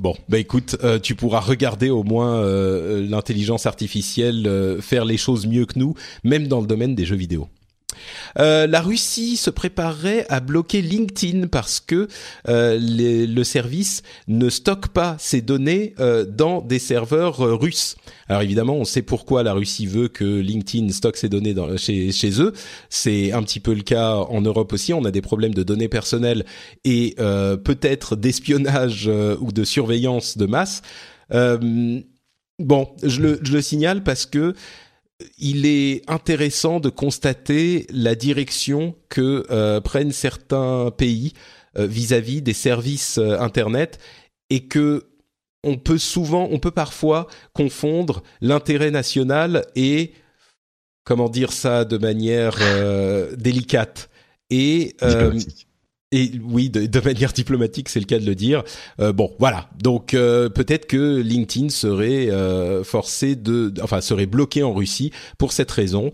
Bon, 0.00 0.16
bah 0.30 0.38
écoute, 0.38 0.78
euh, 0.82 0.98
tu 0.98 1.14
pourras 1.14 1.40
regarder 1.40 1.90
au 1.90 2.04
moins 2.04 2.36
euh, 2.36 3.06
l'intelligence 3.06 3.66
artificielle 3.66 4.46
euh, 4.46 4.80
faire 4.80 5.04
les 5.04 5.18
choses 5.18 5.46
mieux 5.46 5.66
que 5.66 5.78
nous, 5.78 5.94
même 6.24 6.48
dans 6.48 6.62
le 6.62 6.66
domaine 6.66 6.94
des 6.94 7.04
jeux 7.04 7.16
vidéo. 7.16 7.48
Euh, 8.38 8.66
la 8.66 8.80
Russie 8.80 9.36
se 9.36 9.50
préparerait 9.50 10.26
à 10.28 10.40
bloquer 10.40 10.82
LinkedIn 10.82 11.48
parce 11.48 11.80
que 11.80 12.08
euh, 12.48 12.78
le 12.80 13.44
service 13.44 14.02
ne 14.28 14.48
stocke 14.48 14.88
pas 14.88 15.16
ses 15.18 15.40
données 15.40 15.94
euh, 16.00 16.24
dans 16.24 16.60
des 16.60 16.78
serveurs 16.78 17.38
russes. 17.38 17.96
Alors 18.28 18.42
évidemment, 18.42 18.74
on 18.74 18.84
sait 18.84 19.02
pourquoi 19.02 19.42
la 19.42 19.52
Russie 19.52 19.86
veut 19.86 20.08
que 20.08 20.24
LinkedIn 20.24 20.90
stocke 20.90 21.16
ses 21.16 21.28
données 21.28 21.54
chez, 21.76 22.12
chez 22.12 22.40
eux. 22.40 22.52
C'est 22.88 23.32
un 23.32 23.42
petit 23.42 23.60
peu 23.60 23.74
le 23.74 23.82
cas 23.82 24.14
en 24.14 24.40
Europe 24.40 24.72
aussi. 24.72 24.92
On 24.92 25.04
a 25.04 25.10
des 25.10 25.22
problèmes 25.22 25.54
de 25.54 25.62
données 25.62 25.88
personnelles 25.88 26.44
et 26.84 27.16
peut-être 27.16 28.16
d'espionnage 28.16 29.10
ou 29.40 29.52
de 29.52 29.64
surveillance 29.64 30.38
de 30.38 30.46
masse. 30.46 30.82
Bon, 32.60 32.88
je 33.02 33.20
le, 33.22 33.40
je 33.42 33.52
le 33.52 33.62
signale 33.62 34.02
parce 34.02 34.26
que 34.26 34.54
il 35.38 35.66
est 35.66 36.08
intéressant 36.08 36.80
de 36.80 36.88
constater 36.88 37.86
la 37.90 38.14
direction 38.14 38.94
que 39.08 39.46
euh, 39.50 39.80
prennent 39.80 40.12
certains 40.12 40.90
pays 40.96 41.32
euh, 41.78 41.86
vis-à-vis 41.86 42.42
des 42.42 42.52
services 42.52 43.18
euh, 43.18 43.38
internet 43.38 43.98
et 44.50 44.66
que 44.66 45.06
on 45.62 45.76
peut 45.76 45.98
souvent, 45.98 46.48
on 46.50 46.58
peut 46.58 46.70
parfois 46.70 47.26
confondre 47.52 48.22
l'intérêt 48.40 48.90
national 48.90 49.66
et 49.76 50.14
comment 51.04 51.28
dire 51.28 51.52
ça 51.52 51.84
de 51.84 51.98
manière 51.98 52.56
délicate 53.36 54.08
et. 54.48 54.96
Et 56.12 56.32
oui, 56.42 56.70
de, 56.70 56.86
de 56.86 57.00
manière 57.00 57.32
diplomatique, 57.32 57.88
c'est 57.88 58.00
le 58.00 58.06
cas 58.06 58.18
de 58.18 58.26
le 58.26 58.34
dire. 58.34 58.64
Euh, 59.00 59.12
bon, 59.12 59.32
voilà. 59.38 59.70
Donc 59.80 60.14
euh, 60.14 60.48
peut-être 60.48 60.86
que 60.86 61.20
LinkedIn 61.20 61.68
serait 61.68 62.30
euh, 62.30 62.82
forcé 62.82 63.36
de, 63.36 63.72
enfin 63.82 64.00
serait 64.00 64.26
bloqué 64.26 64.62
en 64.62 64.74
Russie 64.74 65.12
pour 65.38 65.52
cette 65.52 65.70
raison. 65.70 66.10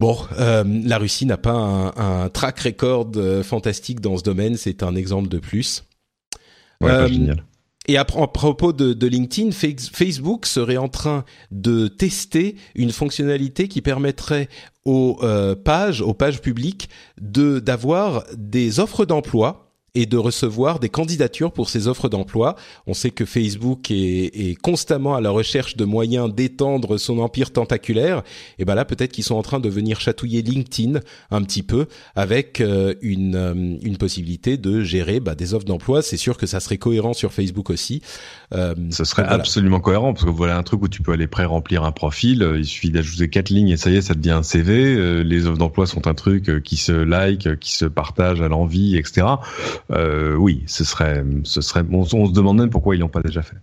Bon, 0.00 0.16
la 0.38 0.96
Russie 0.96 1.26
n'a 1.26 1.36
pas 1.36 1.52
un, 1.52 1.88
un 2.24 2.28
track 2.30 2.60
record 2.60 3.12
fantastique 3.42 4.00
dans 4.00 4.16
ce 4.16 4.22
domaine. 4.22 4.56
C'est 4.56 4.82
un 4.82 4.94
exemple 4.94 5.28
de 5.28 5.38
plus. 5.38 5.84
Ouais, 6.80 6.88
pas 6.88 7.06
génial. 7.06 7.44
Et 7.88 7.96
à, 7.96 8.04
pro- 8.04 8.22
à 8.22 8.32
propos 8.32 8.72
de, 8.72 9.06
LinkedIn, 9.06 9.50
Face- 9.50 9.90
Facebook 9.92 10.46
serait 10.46 10.76
en 10.76 10.88
train 10.88 11.24
de 11.50 11.88
tester 11.88 12.56
une 12.74 12.92
fonctionnalité 12.92 13.68
qui 13.68 13.80
permettrait 13.80 14.48
aux 14.84 15.18
euh, 15.22 15.54
pages, 15.56 16.00
aux 16.00 16.14
pages 16.14 16.40
publiques, 16.40 16.88
de 17.20 17.58
d'avoir 17.58 18.24
des 18.36 18.80
offres 18.80 19.04
d'emploi 19.06 19.69
et 19.94 20.06
de 20.06 20.16
recevoir 20.16 20.78
des 20.78 20.88
candidatures 20.88 21.52
pour 21.52 21.68
ces 21.68 21.88
offres 21.88 22.08
d'emploi. 22.08 22.56
On 22.86 22.94
sait 22.94 23.10
que 23.10 23.24
Facebook 23.24 23.90
est, 23.90 23.94
est, 23.94 24.60
constamment 24.60 25.14
à 25.14 25.20
la 25.20 25.30
recherche 25.30 25.76
de 25.76 25.84
moyens 25.84 26.32
d'étendre 26.32 26.98
son 26.98 27.18
empire 27.18 27.52
tentaculaire. 27.52 28.22
Et 28.58 28.64
ben 28.64 28.74
là, 28.74 28.84
peut-être 28.84 29.12
qu'ils 29.12 29.24
sont 29.24 29.34
en 29.34 29.42
train 29.42 29.60
de 29.60 29.68
venir 29.68 30.00
chatouiller 30.00 30.42
LinkedIn 30.42 31.00
un 31.30 31.42
petit 31.42 31.62
peu 31.62 31.86
avec 32.14 32.60
euh, 32.60 32.94
une, 33.02 33.34
euh, 33.34 33.54
une 33.54 33.96
possibilité 33.96 34.56
de 34.56 34.82
gérer 34.82 35.20
bah, 35.20 35.34
des 35.34 35.54
offres 35.54 35.64
d'emploi. 35.64 36.02
C'est 36.02 36.16
sûr 36.16 36.36
que 36.36 36.46
ça 36.46 36.60
serait 36.60 36.78
cohérent 36.78 37.12
sur 37.12 37.32
Facebook 37.32 37.70
aussi. 37.70 38.02
Euh, 38.54 38.74
Ce 38.90 39.04
serait 39.04 39.22
voilà. 39.22 39.36
absolument 39.36 39.80
cohérent 39.80 40.12
parce 40.12 40.24
que 40.24 40.30
voilà 40.30 40.56
un 40.56 40.62
truc 40.62 40.82
où 40.82 40.88
tu 40.88 41.02
peux 41.02 41.12
aller 41.12 41.26
pré-remplir 41.26 41.84
un 41.84 41.92
profil. 41.92 42.48
Il 42.56 42.64
suffit 42.64 42.90
d'ajouter 42.90 43.28
quatre 43.28 43.50
lignes 43.50 43.70
et 43.70 43.76
ça 43.76 43.90
y 43.90 43.96
est, 43.96 44.02
ça 44.02 44.14
devient 44.14 44.30
un 44.30 44.42
CV. 44.42 45.24
Les 45.24 45.46
offres 45.46 45.58
d'emploi 45.58 45.86
sont 45.86 46.06
un 46.06 46.14
truc 46.14 46.62
qui 46.62 46.76
se 46.76 46.92
like, 46.92 47.58
qui 47.58 47.72
se 47.72 47.84
partage 47.84 48.40
à 48.40 48.48
l'envie, 48.48 48.96
etc 48.96 49.26
euh, 49.89 49.89
oui, 50.36 50.62
ce 50.66 50.84
serait, 50.84 51.24
ce 51.44 51.60
serait. 51.60 51.82
On, 51.90 52.04
se 52.04 52.32
demande 52.32 52.58
même 52.58 52.70
pourquoi 52.70 52.94
ils 52.96 52.98
l'ont 53.00 53.08
pas 53.08 53.22
déjà 53.22 53.42
fait. 53.42 53.56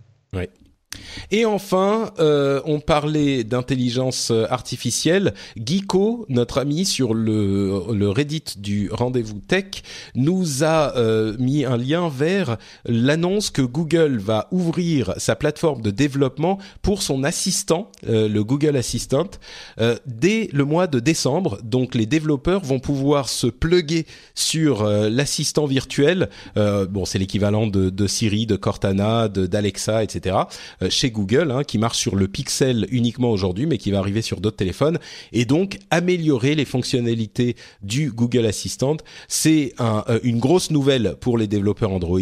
Et 1.30 1.44
enfin, 1.44 2.10
euh, 2.18 2.60
on 2.64 2.80
parlait 2.80 3.44
d'intelligence 3.44 4.32
artificielle. 4.50 5.34
Geeko, 5.56 6.26
notre 6.28 6.58
ami 6.58 6.84
sur 6.84 7.14
le, 7.14 8.08
Reddit 8.08 8.44
du 8.58 8.88
rendez-vous 8.90 9.40
tech, 9.46 9.82
nous 10.14 10.64
a 10.64 10.96
euh, 10.96 11.36
mis 11.38 11.64
un 11.64 11.76
lien 11.76 12.08
vers 12.08 12.56
l'annonce 12.84 13.50
que 13.50 13.62
Google 13.62 14.18
va 14.18 14.48
ouvrir 14.50 15.14
sa 15.18 15.36
plateforme 15.36 15.82
de 15.82 15.90
développement 15.90 16.58
pour 16.82 17.02
son 17.02 17.24
assistant, 17.24 17.90
euh, 18.08 18.28
le 18.28 18.44
Google 18.44 18.76
Assistant, 18.76 19.30
euh, 19.80 19.96
dès 20.06 20.48
le 20.52 20.64
mois 20.64 20.86
de 20.86 21.00
décembre. 21.00 21.58
Donc 21.62 21.94
les 21.94 22.06
développeurs 22.06 22.64
vont 22.64 22.80
pouvoir 22.80 23.28
se 23.28 23.46
pluguer 23.46 24.06
sur 24.34 24.82
euh, 24.82 25.08
l'assistant 25.10 25.66
virtuel. 25.66 26.28
Euh, 26.56 26.86
bon, 26.86 27.04
c'est 27.04 27.18
l'équivalent 27.18 27.66
de, 27.66 27.90
de, 27.90 28.06
Siri, 28.06 28.46
de 28.46 28.56
Cortana, 28.56 29.28
d'Alexa, 29.28 30.02
etc 30.02 30.36
chez 30.90 31.10
Google, 31.10 31.50
hein, 31.50 31.64
qui 31.64 31.78
marche 31.78 31.98
sur 31.98 32.16
le 32.16 32.28
Pixel 32.28 32.86
uniquement 32.90 33.30
aujourd'hui, 33.30 33.66
mais 33.66 33.78
qui 33.78 33.90
va 33.90 33.98
arriver 33.98 34.22
sur 34.22 34.40
d'autres 34.40 34.56
téléphones, 34.56 34.98
et 35.32 35.44
donc 35.44 35.78
améliorer 35.90 36.54
les 36.54 36.64
fonctionnalités 36.64 37.56
du 37.82 38.10
Google 38.10 38.46
Assistant. 38.46 38.96
C'est 39.28 39.74
un, 39.78 40.04
euh, 40.08 40.20
une 40.22 40.38
grosse 40.38 40.70
nouvelle 40.70 41.16
pour 41.20 41.38
les 41.38 41.46
développeurs 41.46 41.92
Android, 41.92 42.20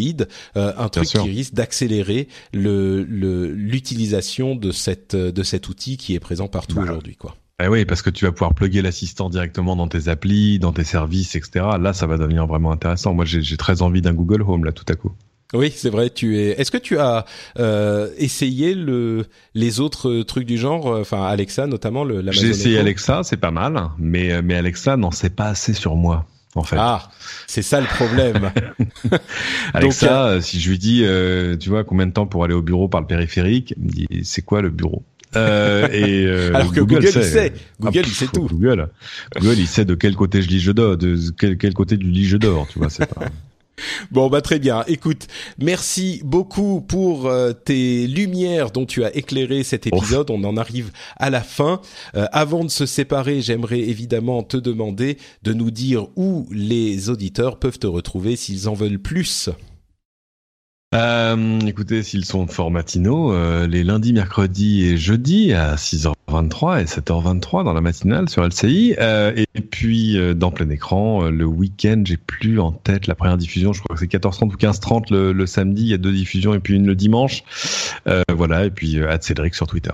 euh, 0.57 0.73
un 0.77 0.89
truc 0.89 1.09
qui 1.09 1.19
risque 1.19 1.55
d'accélérer 1.55 2.29
l'utilisation 2.53 4.51
le, 4.55 4.61
de 4.61 4.73
cette 4.73 5.17
de 5.17 5.43
cet 5.43 5.69
outil 5.69 5.97
qui 5.97 6.15
est 6.15 6.21
présent 6.21 6.49
partout 6.49 6.77
voilà. 6.77 6.93
aujourd'hui, 6.93 7.17
quoi. 7.17 7.37
Eh 7.63 7.69
oui, 7.69 7.87
parce 7.87 8.03
que 8.03 8.11
tu 8.11 8.27
vas 8.27 8.33
pouvoir 8.33 8.53
plugger 8.53 8.83
l'assistant 8.83 9.31
directement 9.31 9.77
dans 9.77 9.89
tes 9.89 10.09
applis, 10.09 10.59
dans 10.59 10.75
tes 10.75 10.85
services, 10.85 11.37
etc. 11.37 11.65
Là, 11.81 11.95
ça 11.95 12.07
va 12.07 12.19
devenir 12.19 12.47
vraiment 12.47 12.71
intéressant. 12.71 13.15
Moi, 13.15 13.25
j'ai 13.25 13.57
très 13.57 13.81
envie 13.81 14.03
d'un 14.03 14.13
Google 14.13 14.43
Home 14.43 14.65
là, 14.65 14.73
tout 14.73 14.85
à 14.89 14.95
coup. 14.95 15.13
Oui, 15.55 15.73
c'est 15.75 15.91
vrai. 15.91 16.11
Tu 16.11 16.39
es. 16.39 16.61
Est-ce 16.61 16.71
que 16.71 16.79
tu 16.79 16.99
as 16.99 17.25
euh, 17.59 18.11
essayé 18.19 18.75
le 18.75 19.27
les 19.55 19.81
autres 19.81 20.23
trucs 20.23 20.47
du 20.47 20.59
genre, 20.59 20.89
euh, 20.89 21.01
enfin 21.01 21.25
Alexa 21.25 21.67
notamment 21.67 22.05
le. 22.05 22.25
J'ai 22.33 22.49
essayé 22.49 22.79
Alexa, 22.79 23.23
c'est 23.23 23.37
pas 23.37 23.51
mal, 23.53 23.91
mais 23.99 24.43
mais 24.43 24.55
Alexa 24.55 24.97
n'en 24.97 25.11
sait 25.11 25.31
pas 25.31 25.47
assez 25.47 25.73
sur 25.73 25.97
moi. 25.97 26.27
En 26.57 26.63
fait. 26.63 26.77
Ah, 26.79 27.11
c'est 27.47 27.63
ça 27.63 27.81
le 27.81 27.87
problème. 27.87 28.51
Alexa, 29.75 30.07
Donc, 30.07 30.17
euh, 30.17 30.41
si 30.41 30.59
je 30.59 30.71
lui 30.71 30.79
dis, 30.79 31.03
euh, 31.05 31.57
tu 31.57 31.69
vois, 31.69 31.85
combien 31.85 32.07
de 32.07 32.13
temps 32.13 32.27
pour 32.27 32.45
aller 32.45 32.55
au 32.55 32.63
bureau 32.63 32.89
par 32.89 33.03
le 33.03 33.07
périphérique, 33.07 33.75
il 33.77 33.85
me 33.85 33.91
dit, 33.91 34.09
c'est 34.25 34.43
quoi 34.43 34.63
le 34.63 34.71
bureau? 34.71 35.03
Euh, 35.37 35.89
et 35.91 36.25
euh, 36.25 36.51
alors 36.55 36.73
que 36.73 36.81
Google, 36.81 36.95
Google 36.95 37.13
sait, 37.13 37.19
il 37.19 37.25
sait, 37.25 37.53
Google 37.79 38.03
ah, 38.05 38.09
il 38.09 38.15
sait 38.15 38.27
tout. 38.29 38.47
Google, 38.47 38.89
Google 39.39 39.59
il 39.59 39.67
sait 39.67 39.85
de 39.85 39.95
quel 39.95 40.17
côté 40.17 40.41
je 40.41 40.49
lis 40.49 40.61
je 40.61 40.73
dors, 40.73 40.97
de 40.97 41.19
quel, 41.39 41.59
quel 41.59 41.75
côté 41.75 41.99
du 41.99 42.11
lit 42.11 42.25
je 42.25 42.39
dors, 42.39 42.67
tu 42.69 42.79
vois, 42.79 42.89
c'est 42.89 43.07
pas. 43.07 43.27
Bon 44.11 44.29
bah 44.29 44.41
très 44.41 44.59
bien. 44.59 44.85
Écoute, 44.87 45.27
merci 45.59 46.21
beaucoup 46.25 46.81
pour 46.81 47.27
euh, 47.27 47.53
tes 47.53 48.07
lumières 48.07 48.71
dont 48.71 48.87
tu 48.87 49.05
as 49.05 49.15
éclairé 49.17 49.63
cet 49.63 49.87
épisode. 49.87 50.31
Ouf. 50.31 50.37
On 50.39 50.45
en 50.45 50.57
arrive 50.57 50.91
à 51.17 51.31
la 51.31 51.43
fin. 51.43 51.81
Euh, 52.15 52.27
avant 52.33 52.65
de 52.65 52.71
se 52.71 52.87
séparer, 52.87 53.43
j'aimerais 53.43 53.81
évidemment 53.81 54.43
te 54.43 54.57
demander 54.57 55.19
de 55.43 55.53
nous 55.53 55.71
dire 55.71 56.07
où 56.17 56.47
les 56.51 57.11
auditeurs 57.11 57.59
peuvent 57.59 57.79
te 57.79 57.87
retrouver 57.87 58.37
s'ils 58.37 58.69
en 58.69 58.75
veulent 58.75 58.99
plus. 58.99 59.51
Euh, 60.95 61.59
écoutez, 61.61 62.03
s'ils 62.03 62.25
sont 62.25 62.47
fort 62.47 62.71
matinaux, 62.71 63.33
euh, 63.33 63.67
les 63.67 63.85
lundis, 63.85 64.13
mercredis 64.13 64.85
et 64.85 64.97
jeudis 64.97 65.53
à 65.53 65.77
6h23 66.29 66.81
et 66.81 66.85
7h23 66.85 67.65
dans 67.65 67.73
la 67.73 67.81
matinale 67.81 68.29
sur 68.29 68.47
LCI. 68.47 68.97
Euh, 68.99 69.33
et 69.37 69.61
puis 69.61 70.19
euh, 70.19 70.35
dans 70.35 70.51
plein 70.51 70.69
écran, 70.71 71.25
euh, 71.25 71.31
le 71.31 71.45
week-end, 71.45 72.03
j'ai 72.05 72.17
plus 72.17 72.61
en 72.61 72.73
tête 72.73 73.07
la 73.07 73.15
première 73.15 73.37
diffusion. 73.37 73.73
Je 73.73 73.83
crois 73.83 73.95
que 73.95 74.01
c'est 74.01 74.11
14h30 74.11 74.53
ou 74.53 74.57
15h30 74.57 75.13
le, 75.13 75.33
le, 75.33 75.47
samedi. 75.47 75.83
Il 75.83 75.89
y 75.89 75.95
a 75.95 75.99
deux 75.99 76.13
diffusions 76.13 76.55
et 76.55 76.59
puis 76.59 76.75
une 76.75 76.87
le 76.87 76.95
dimanche. 76.95 77.45
Euh, 78.07 78.23
voilà. 78.35 78.65
Et 78.65 78.71
puis 78.71 79.03
à 79.03 79.21
Cédric 79.21 79.55
sur 79.55 79.67
Twitter 79.67 79.93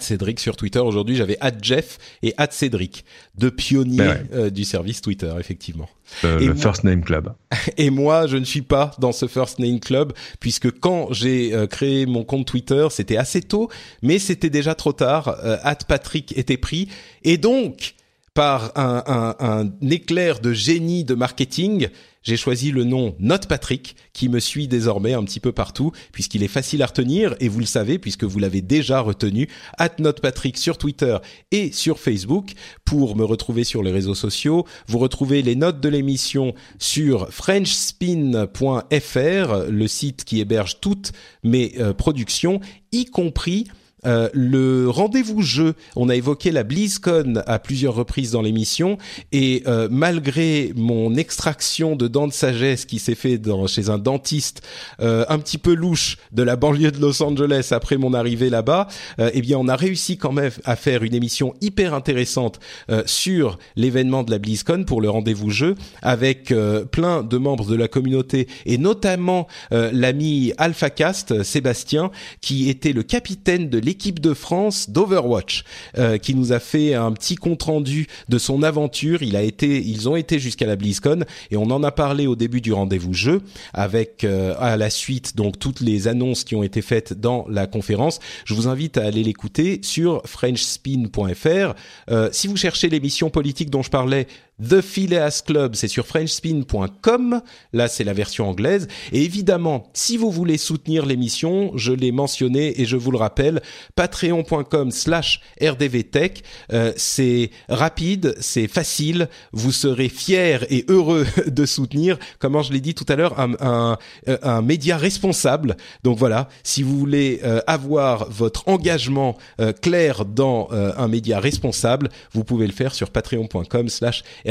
Cédric 0.00 0.40
sur 0.40 0.56
Twitter. 0.56 0.78
Aujourd'hui, 0.78 1.16
j'avais 1.16 1.38
Jeff 1.62 1.98
et 2.22 2.34
Cédric, 2.50 3.04
deux 3.36 3.50
pionniers 3.50 3.96
ben 3.96 4.08
ouais. 4.08 4.26
euh, 4.34 4.50
du 4.50 4.64
service 4.64 5.00
Twitter, 5.00 5.32
effectivement. 5.38 5.88
Euh, 6.24 6.38
le 6.38 6.46
moi, 6.46 6.54
First 6.56 6.84
Name 6.84 7.02
Club. 7.02 7.32
Et 7.76 7.90
moi, 7.90 8.26
je 8.26 8.36
ne 8.36 8.44
suis 8.44 8.62
pas 8.62 8.92
dans 8.98 9.12
ce 9.12 9.26
First 9.26 9.58
Name 9.58 9.80
Club, 9.80 10.12
puisque 10.38 10.70
quand 10.70 11.12
j'ai 11.12 11.54
euh, 11.54 11.66
créé 11.66 12.06
mon 12.06 12.24
compte 12.24 12.46
Twitter, 12.46 12.88
c'était 12.90 13.16
assez 13.16 13.42
tôt, 13.42 13.70
mais 14.02 14.18
c'était 14.18 14.50
déjà 14.50 14.74
trop 14.74 14.92
tard. 14.92 15.36
Euh, 15.44 15.56
Patrick 15.88 16.36
était 16.36 16.56
pris. 16.56 16.88
Et 17.24 17.38
donc, 17.38 17.94
par 18.34 18.72
un, 18.76 19.70
éclair 19.82 20.40
de 20.40 20.52
génie 20.52 21.04
de 21.04 21.14
marketing, 21.14 21.88
j'ai 22.22 22.36
choisi 22.36 22.70
le 22.70 22.84
nom 22.84 23.16
Note 23.18 23.46
Patrick 23.46 23.96
qui 24.12 24.28
me 24.28 24.40
suit 24.40 24.68
désormais 24.68 25.14
un 25.14 25.24
petit 25.24 25.40
peu 25.40 25.52
partout 25.52 25.92
puisqu'il 26.12 26.42
est 26.42 26.48
facile 26.48 26.82
à 26.82 26.86
retenir 26.86 27.34
et 27.40 27.48
vous 27.48 27.60
le 27.60 27.66
savez 27.66 27.98
puisque 27.98 28.24
vous 28.24 28.38
l'avez 28.38 28.60
déjà 28.60 29.00
retenu 29.00 29.48
at 29.78 29.92
Note 29.98 30.20
Patrick 30.20 30.58
sur 30.58 30.76
Twitter 30.76 31.16
et 31.50 31.72
sur 31.72 31.98
Facebook 31.98 32.52
pour 32.84 33.16
me 33.16 33.24
retrouver 33.24 33.64
sur 33.64 33.82
les 33.82 33.90
réseaux 33.90 34.14
sociaux. 34.14 34.66
Vous 34.86 34.98
retrouvez 34.98 35.40
les 35.40 35.56
notes 35.56 35.80
de 35.80 35.88
l'émission 35.88 36.54
sur 36.78 37.32
frenchspin.fr, 37.32 39.70
le 39.70 39.88
site 39.88 40.24
qui 40.24 40.40
héberge 40.40 40.80
toutes 40.80 41.12
mes 41.42 41.72
euh, 41.78 41.94
productions, 41.94 42.60
y 42.92 43.06
compris 43.06 43.66
euh, 44.06 44.28
le 44.32 44.88
rendez-vous 44.88 45.42
jeu, 45.42 45.74
on 45.96 46.08
a 46.08 46.16
évoqué 46.16 46.50
la 46.50 46.62
BlizzCon 46.62 47.42
à 47.46 47.58
plusieurs 47.58 47.94
reprises 47.94 48.30
dans 48.32 48.42
l'émission 48.42 48.98
et 49.32 49.62
euh, 49.66 49.88
malgré 49.90 50.72
mon 50.76 51.14
extraction 51.16 51.96
de 51.96 52.08
dents 52.08 52.26
de 52.26 52.32
sagesse 52.32 52.84
qui 52.84 52.98
s'est 52.98 53.14
fait 53.14 53.38
dans, 53.38 53.66
chez 53.66 53.88
un 53.90 53.98
dentiste 53.98 54.62
euh, 55.00 55.24
un 55.28 55.38
petit 55.38 55.58
peu 55.58 55.74
louche 55.74 56.18
de 56.32 56.42
la 56.42 56.56
banlieue 56.56 56.90
de 56.90 56.98
Los 56.98 57.22
Angeles 57.22 57.68
après 57.72 57.96
mon 57.96 58.14
arrivée 58.14 58.50
là-bas, 58.50 58.88
euh, 59.18 59.30
eh 59.34 59.42
bien 59.42 59.58
on 59.58 59.68
a 59.68 59.76
réussi 59.76 60.16
quand 60.16 60.32
même 60.32 60.50
à 60.64 60.76
faire 60.76 61.02
une 61.02 61.14
émission 61.14 61.54
hyper 61.60 61.94
intéressante 61.94 62.60
euh, 62.90 63.02
sur 63.06 63.58
l'événement 63.76 64.22
de 64.22 64.30
la 64.30 64.38
BlizzCon 64.38 64.84
pour 64.84 65.00
le 65.00 65.10
rendez-vous 65.10 65.50
jeu 65.50 65.74
avec 66.02 66.52
plein 66.90 67.22
de 67.22 67.36
membres 67.38 67.66
de 67.66 67.74
la 67.74 67.88
communauté 67.88 68.48
et 68.66 68.78
notamment 68.78 69.46
l'ami 69.70 70.52
AlphaCast 70.58 71.42
Sébastien 71.42 72.10
qui 72.40 72.68
était 72.68 72.92
le 72.92 73.02
capitaine 73.02 73.68
de 73.68 73.78
l'équipe 73.78 73.89
de 73.94 74.34
France 74.34 74.90
d'Overwatch 74.90 75.64
euh, 75.98 76.18
qui 76.18 76.34
nous 76.34 76.52
a 76.52 76.58
fait 76.58 76.94
un 76.94 77.12
petit 77.12 77.36
compte 77.36 77.62
rendu 77.62 78.06
de 78.28 78.38
son 78.38 78.62
aventure. 78.62 79.22
Il 79.22 79.36
a 79.36 79.42
été, 79.42 79.80
ils 79.80 80.08
ont 80.08 80.16
été 80.16 80.38
jusqu'à 80.38 80.66
la 80.66 80.76
BlizzCon 80.76 81.24
et 81.50 81.56
on 81.56 81.70
en 81.70 81.82
a 81.82 81.90
parlé 81.90 82.26
au 82.26 82.36
début 82.36 82.60
du 82.60 82.72
rendez-vous 82.72 83.14
jeu 83.14 83.42
avec 83.72 84.24
euh, 84.24 84.54
à 84.58 84.76
la 84.76 84.90
suite 84.90 85.36
donc 85.36 85.58
toutes 85.58 85.80
les 85.80 86.08
annonces 86.08 86.44
qui 86.44 86.54
ont 86.54 86.62
été 86.62 86.82
faites 86.82 87.12
dans 87.12 87.44
la 87.48 87.66
conférence. 87.66 88.20
Je 88.44 88.54
vous 88.54 88.68
invite 88.68 88.96
à 88.96 89.04
aller 89.04 89.22
l'écouter 89.22 89.80
sur 89.82 90.22
frenchspin.fr. 90.24 91.74
Euh, 92.10 92.28
si 92.32 92.48
vous 92.48 92.56
cherchez 92.56 92.88
l'émission 92.88 93.30
politique 93.30 93.70
dont 93.70 93.82
je 93.82 93.90
parlais, 93.90 94.26
The 94.60 94.80
Phileas 94.80 95.42
Club, 95.46 95.74
c'est 95.74 95.88
sur 95.88 96.06
frenchspin.com. 96.06 97.40
Là, 97.72 97.88
c'est 97.88 98.04
la 98.04 98.12
version 98.12 98.48
anglaise. 98.48 98.88
Et 99.12 99.22
évidemment, 99.22 99.88
si 99.94 100.16
vous 100.16 100.30
voulez 100.30 100.58
soutenir 100.58 101.06
l'émission, 101.06 101.72
je 101.76 101.92
l'ai 101.92 102.12
mentionné 102.12 102.80
et 102.80 102.84
je 102.84 102.96
vous 102.96 103.10
le 103.10 103.18
rappelle, 103.18 103.62
patreon.com 103.96 104.90
slash 104.90 105.40
rdvtech. 105.60 106.42
Euh, 106.72 106.92
c'est 106.96 107.50
rapide, 107.68 108.34
c'est 108.40 108.68
facile. 108.68 109.28
Vous 109.52 109.72
serez 109.72 110.08
fiers 110.08 110.58
et 110.68 110.84
heureux 110.88 111.26
de 111.46 111.66
soutenir, 111.66 112.18
comment 112.38 112.62
je 112.62 112.72
l'ai 112.72 112.80
dit 112.80 112.94
tout 112.94 113.06
à 113.08 113.16
l'heure, 113.16 113.38
un, 113.38 113.96
un, 114.26 114.62
média 114.62 114.96
responsable. 114.96 115.76
Donc 116.04 116.18
voilà, 116.18 116.48
si 116.62 116.82
vous 116.82 116.98
voulez 116.98 117.40
euh, 117.44 117.60
avoir 117.66 118.30
votre 118.30 118.68
engagement 118.68 119.36
euh, 119.60 119.72
clair 119.72 120.24
dans 120.24 120.68
euh, 120.72 120.92
un 120.96 121.08
média 121.08 121.40
responsable, 121.40 122.08
vous 122.32 122.44
pouvez 122.44 122.66
le 122.66 122.72
faire 122.72 122.94
sur 122.94 123.10
patreon.com 123.10 123.88
slash 123.88 124.22
RDVTech. 124.46 124.49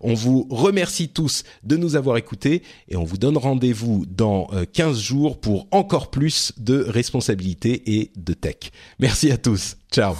On 0.00 0.14
vous 0.14 0.46
remercie 0.50 1.08
tous 1.08 1.44
de 1.62 1.76
nous 1.76 1.96
avoir 1.96 2.16
écoutés 2.16 2.62
et 2.88 2.96
on 2.96 3.04
vous 3.04 3.18
donne 3.18 3.36
rendez-vous 3.36 4.04
dans 4.08 4.50
15 4.72 5.00
jours 5.00 5.40
pour 5.40 5.66
encore 5.70 6.10
plus 6.10 6.52
de 6.56 6.84
responsabilité 6.86 7.98
et 7.98 8.10
de 8.16 8.32
tech. 8.32 8.56
Merci 8.98 9.30
à 9.30 9.36
tous. 9.36 9.76
Ciao. 9.92 10.14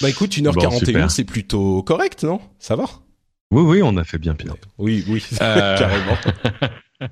Bah 0.00 0.08
écoute, 0.08 0.30
1h41, 0.30 1.08
c'est 1.10 1.24
plutôt 1.24 1.82
correct, 1.82 2.24
non? 2.24 2.40
Ça 2.58 2.74
va? 2.74 2.86
Oui, 3.52 3.62
oui, 3.62 3.82
on 3.82 3.96
a 3.96 4.04
fait 4.04 4.18
bien 4.18 4.34
pire. 4.34 4.54
Oui, 4.78 5.04
oui, 5.08 5.22
euh... 5.42 5.76
carrément. 5.76 6.16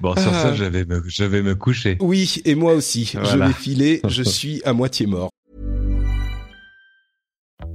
bon, 0.00 0.14
sur 0.14 0.30
ça, 0.30 0.48
ah. 0.48 0.54
je 0.54 0.64
vais, 0.64 0.84
me, 0.84 1.02
je 1.06 1.24
vais 1.24 1.42
me 1.42 1.54
coucher. 1.54 1.98
Oui, 2.00 2.40
et 2.44 2.54
moi 2.54 2.74
aussi. 2.74 3.10
Voilà. 3.12 3.28
Je 3.30 3.38
vais 3.38 3.52
filer, 3.52 4.00
je 4.08 4.22
suis 4.22 4.62
à 4.64 4.72
moitié 4.72 5.06
mort. 5.06 5.30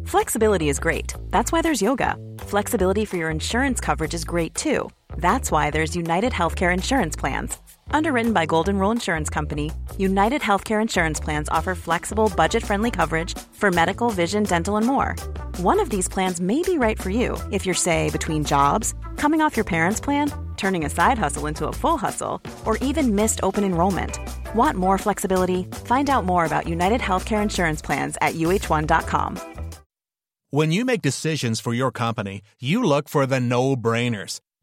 Flexibility 0.05 0.69
is 0.69 0.79
great. 0.79 1.13
That's 1.31 1.51
why 1.51 1.61
there's 1.61 1.81
yoga. 1.81 2.15
Flexibility 2.47 3.05
for 3.05 3.17
your 3.17 3.29
insurance 3.29 3.81
coverage 3.81 4.13
is 4.13 4.23
great 4.23 4.55
too. 4.55 4.89
That's 5.17 5.51
why 5.51 5.69
there's 5.69 5.95
United 5.95 6.31
Healthcare 6.31 6.73
Insurance 6.73 7.15
Plans. 7.17 7.57
Underwritten 7.91 8.33
by 8.33 8.45
Golden 8.45 8.77
Rule 8.79 8.91
Insurance 8.91 9.29
Company, 9.29 9.71
United 9.97 10.41
Healthcare 10.41 10.81
Insurance 10.81 11.19
Plans 11.19 11.49
offer 11.49 11.75
flexible, 11.75 12.31
budget 12.35 12.63
friendly 12.63 12.91
coverage 12.91 13.37
for 13.53 13.71
medical, 13.71 14.09
vision, 14.09 14.43
dental, 14.43 14.77
and 14.77 14.85
more. 14.85 15.15
One 15.57 15.79
of 15.79 15.89
these 15.89 16.07
plans 16.07 16.39
may 16.39 16.61
be 16.61 16.77
right 16.77 17.01
for 17.01 17.09
you 17.09 17.37
if 17.51 17.65
you're, 17.65 17.75
say, 17.75 18.09
between 18.09 18.43
jobs, 18.43 18.93
coming 19.17 19.41
off 19.41 19.57
your 19.57 19.65
parents' 19.65 19.99
plan, 19.99 20.31
turning 20.55 20.85
a 20.85 20.89
side 20.89 21.17
hustle 21.17 21.47
into 21.47 21.67
a 21.67 21.73
full 21.73 21.97
hustle, 21.97 22.41
or 22.65 22.77
even 22.77 23.15
missed 23.15 23.41
open 23.43 23.63
enrollment. 23.63 24.19
Want 24.55 24.77
more 24.77 24.97
flexibility? 24.97 25.63
Find 25.85 26.09
out 26.09 26.25
more 26.25 26.45
about 26.45 26.67
United 26.67 27.01
Healthcare 27.01 27.43
Insurance 27.43 27.81
Plans 27.81 28.17
at 28.21 28.35
uh1.com. 28.35 29.39
When 30.49 30.71
you 30.71 30.85
make 30.85 31.01
decisions 31.01 31.59
for 31.59 31.73
your 31.73 31.91
company, 31.91 32.41
you 32.59 32.81
look 32.81 33.09
for 33.09 33.25
the 33.25 33.39
no 33.39 33.75
brainers. 33.75 34.39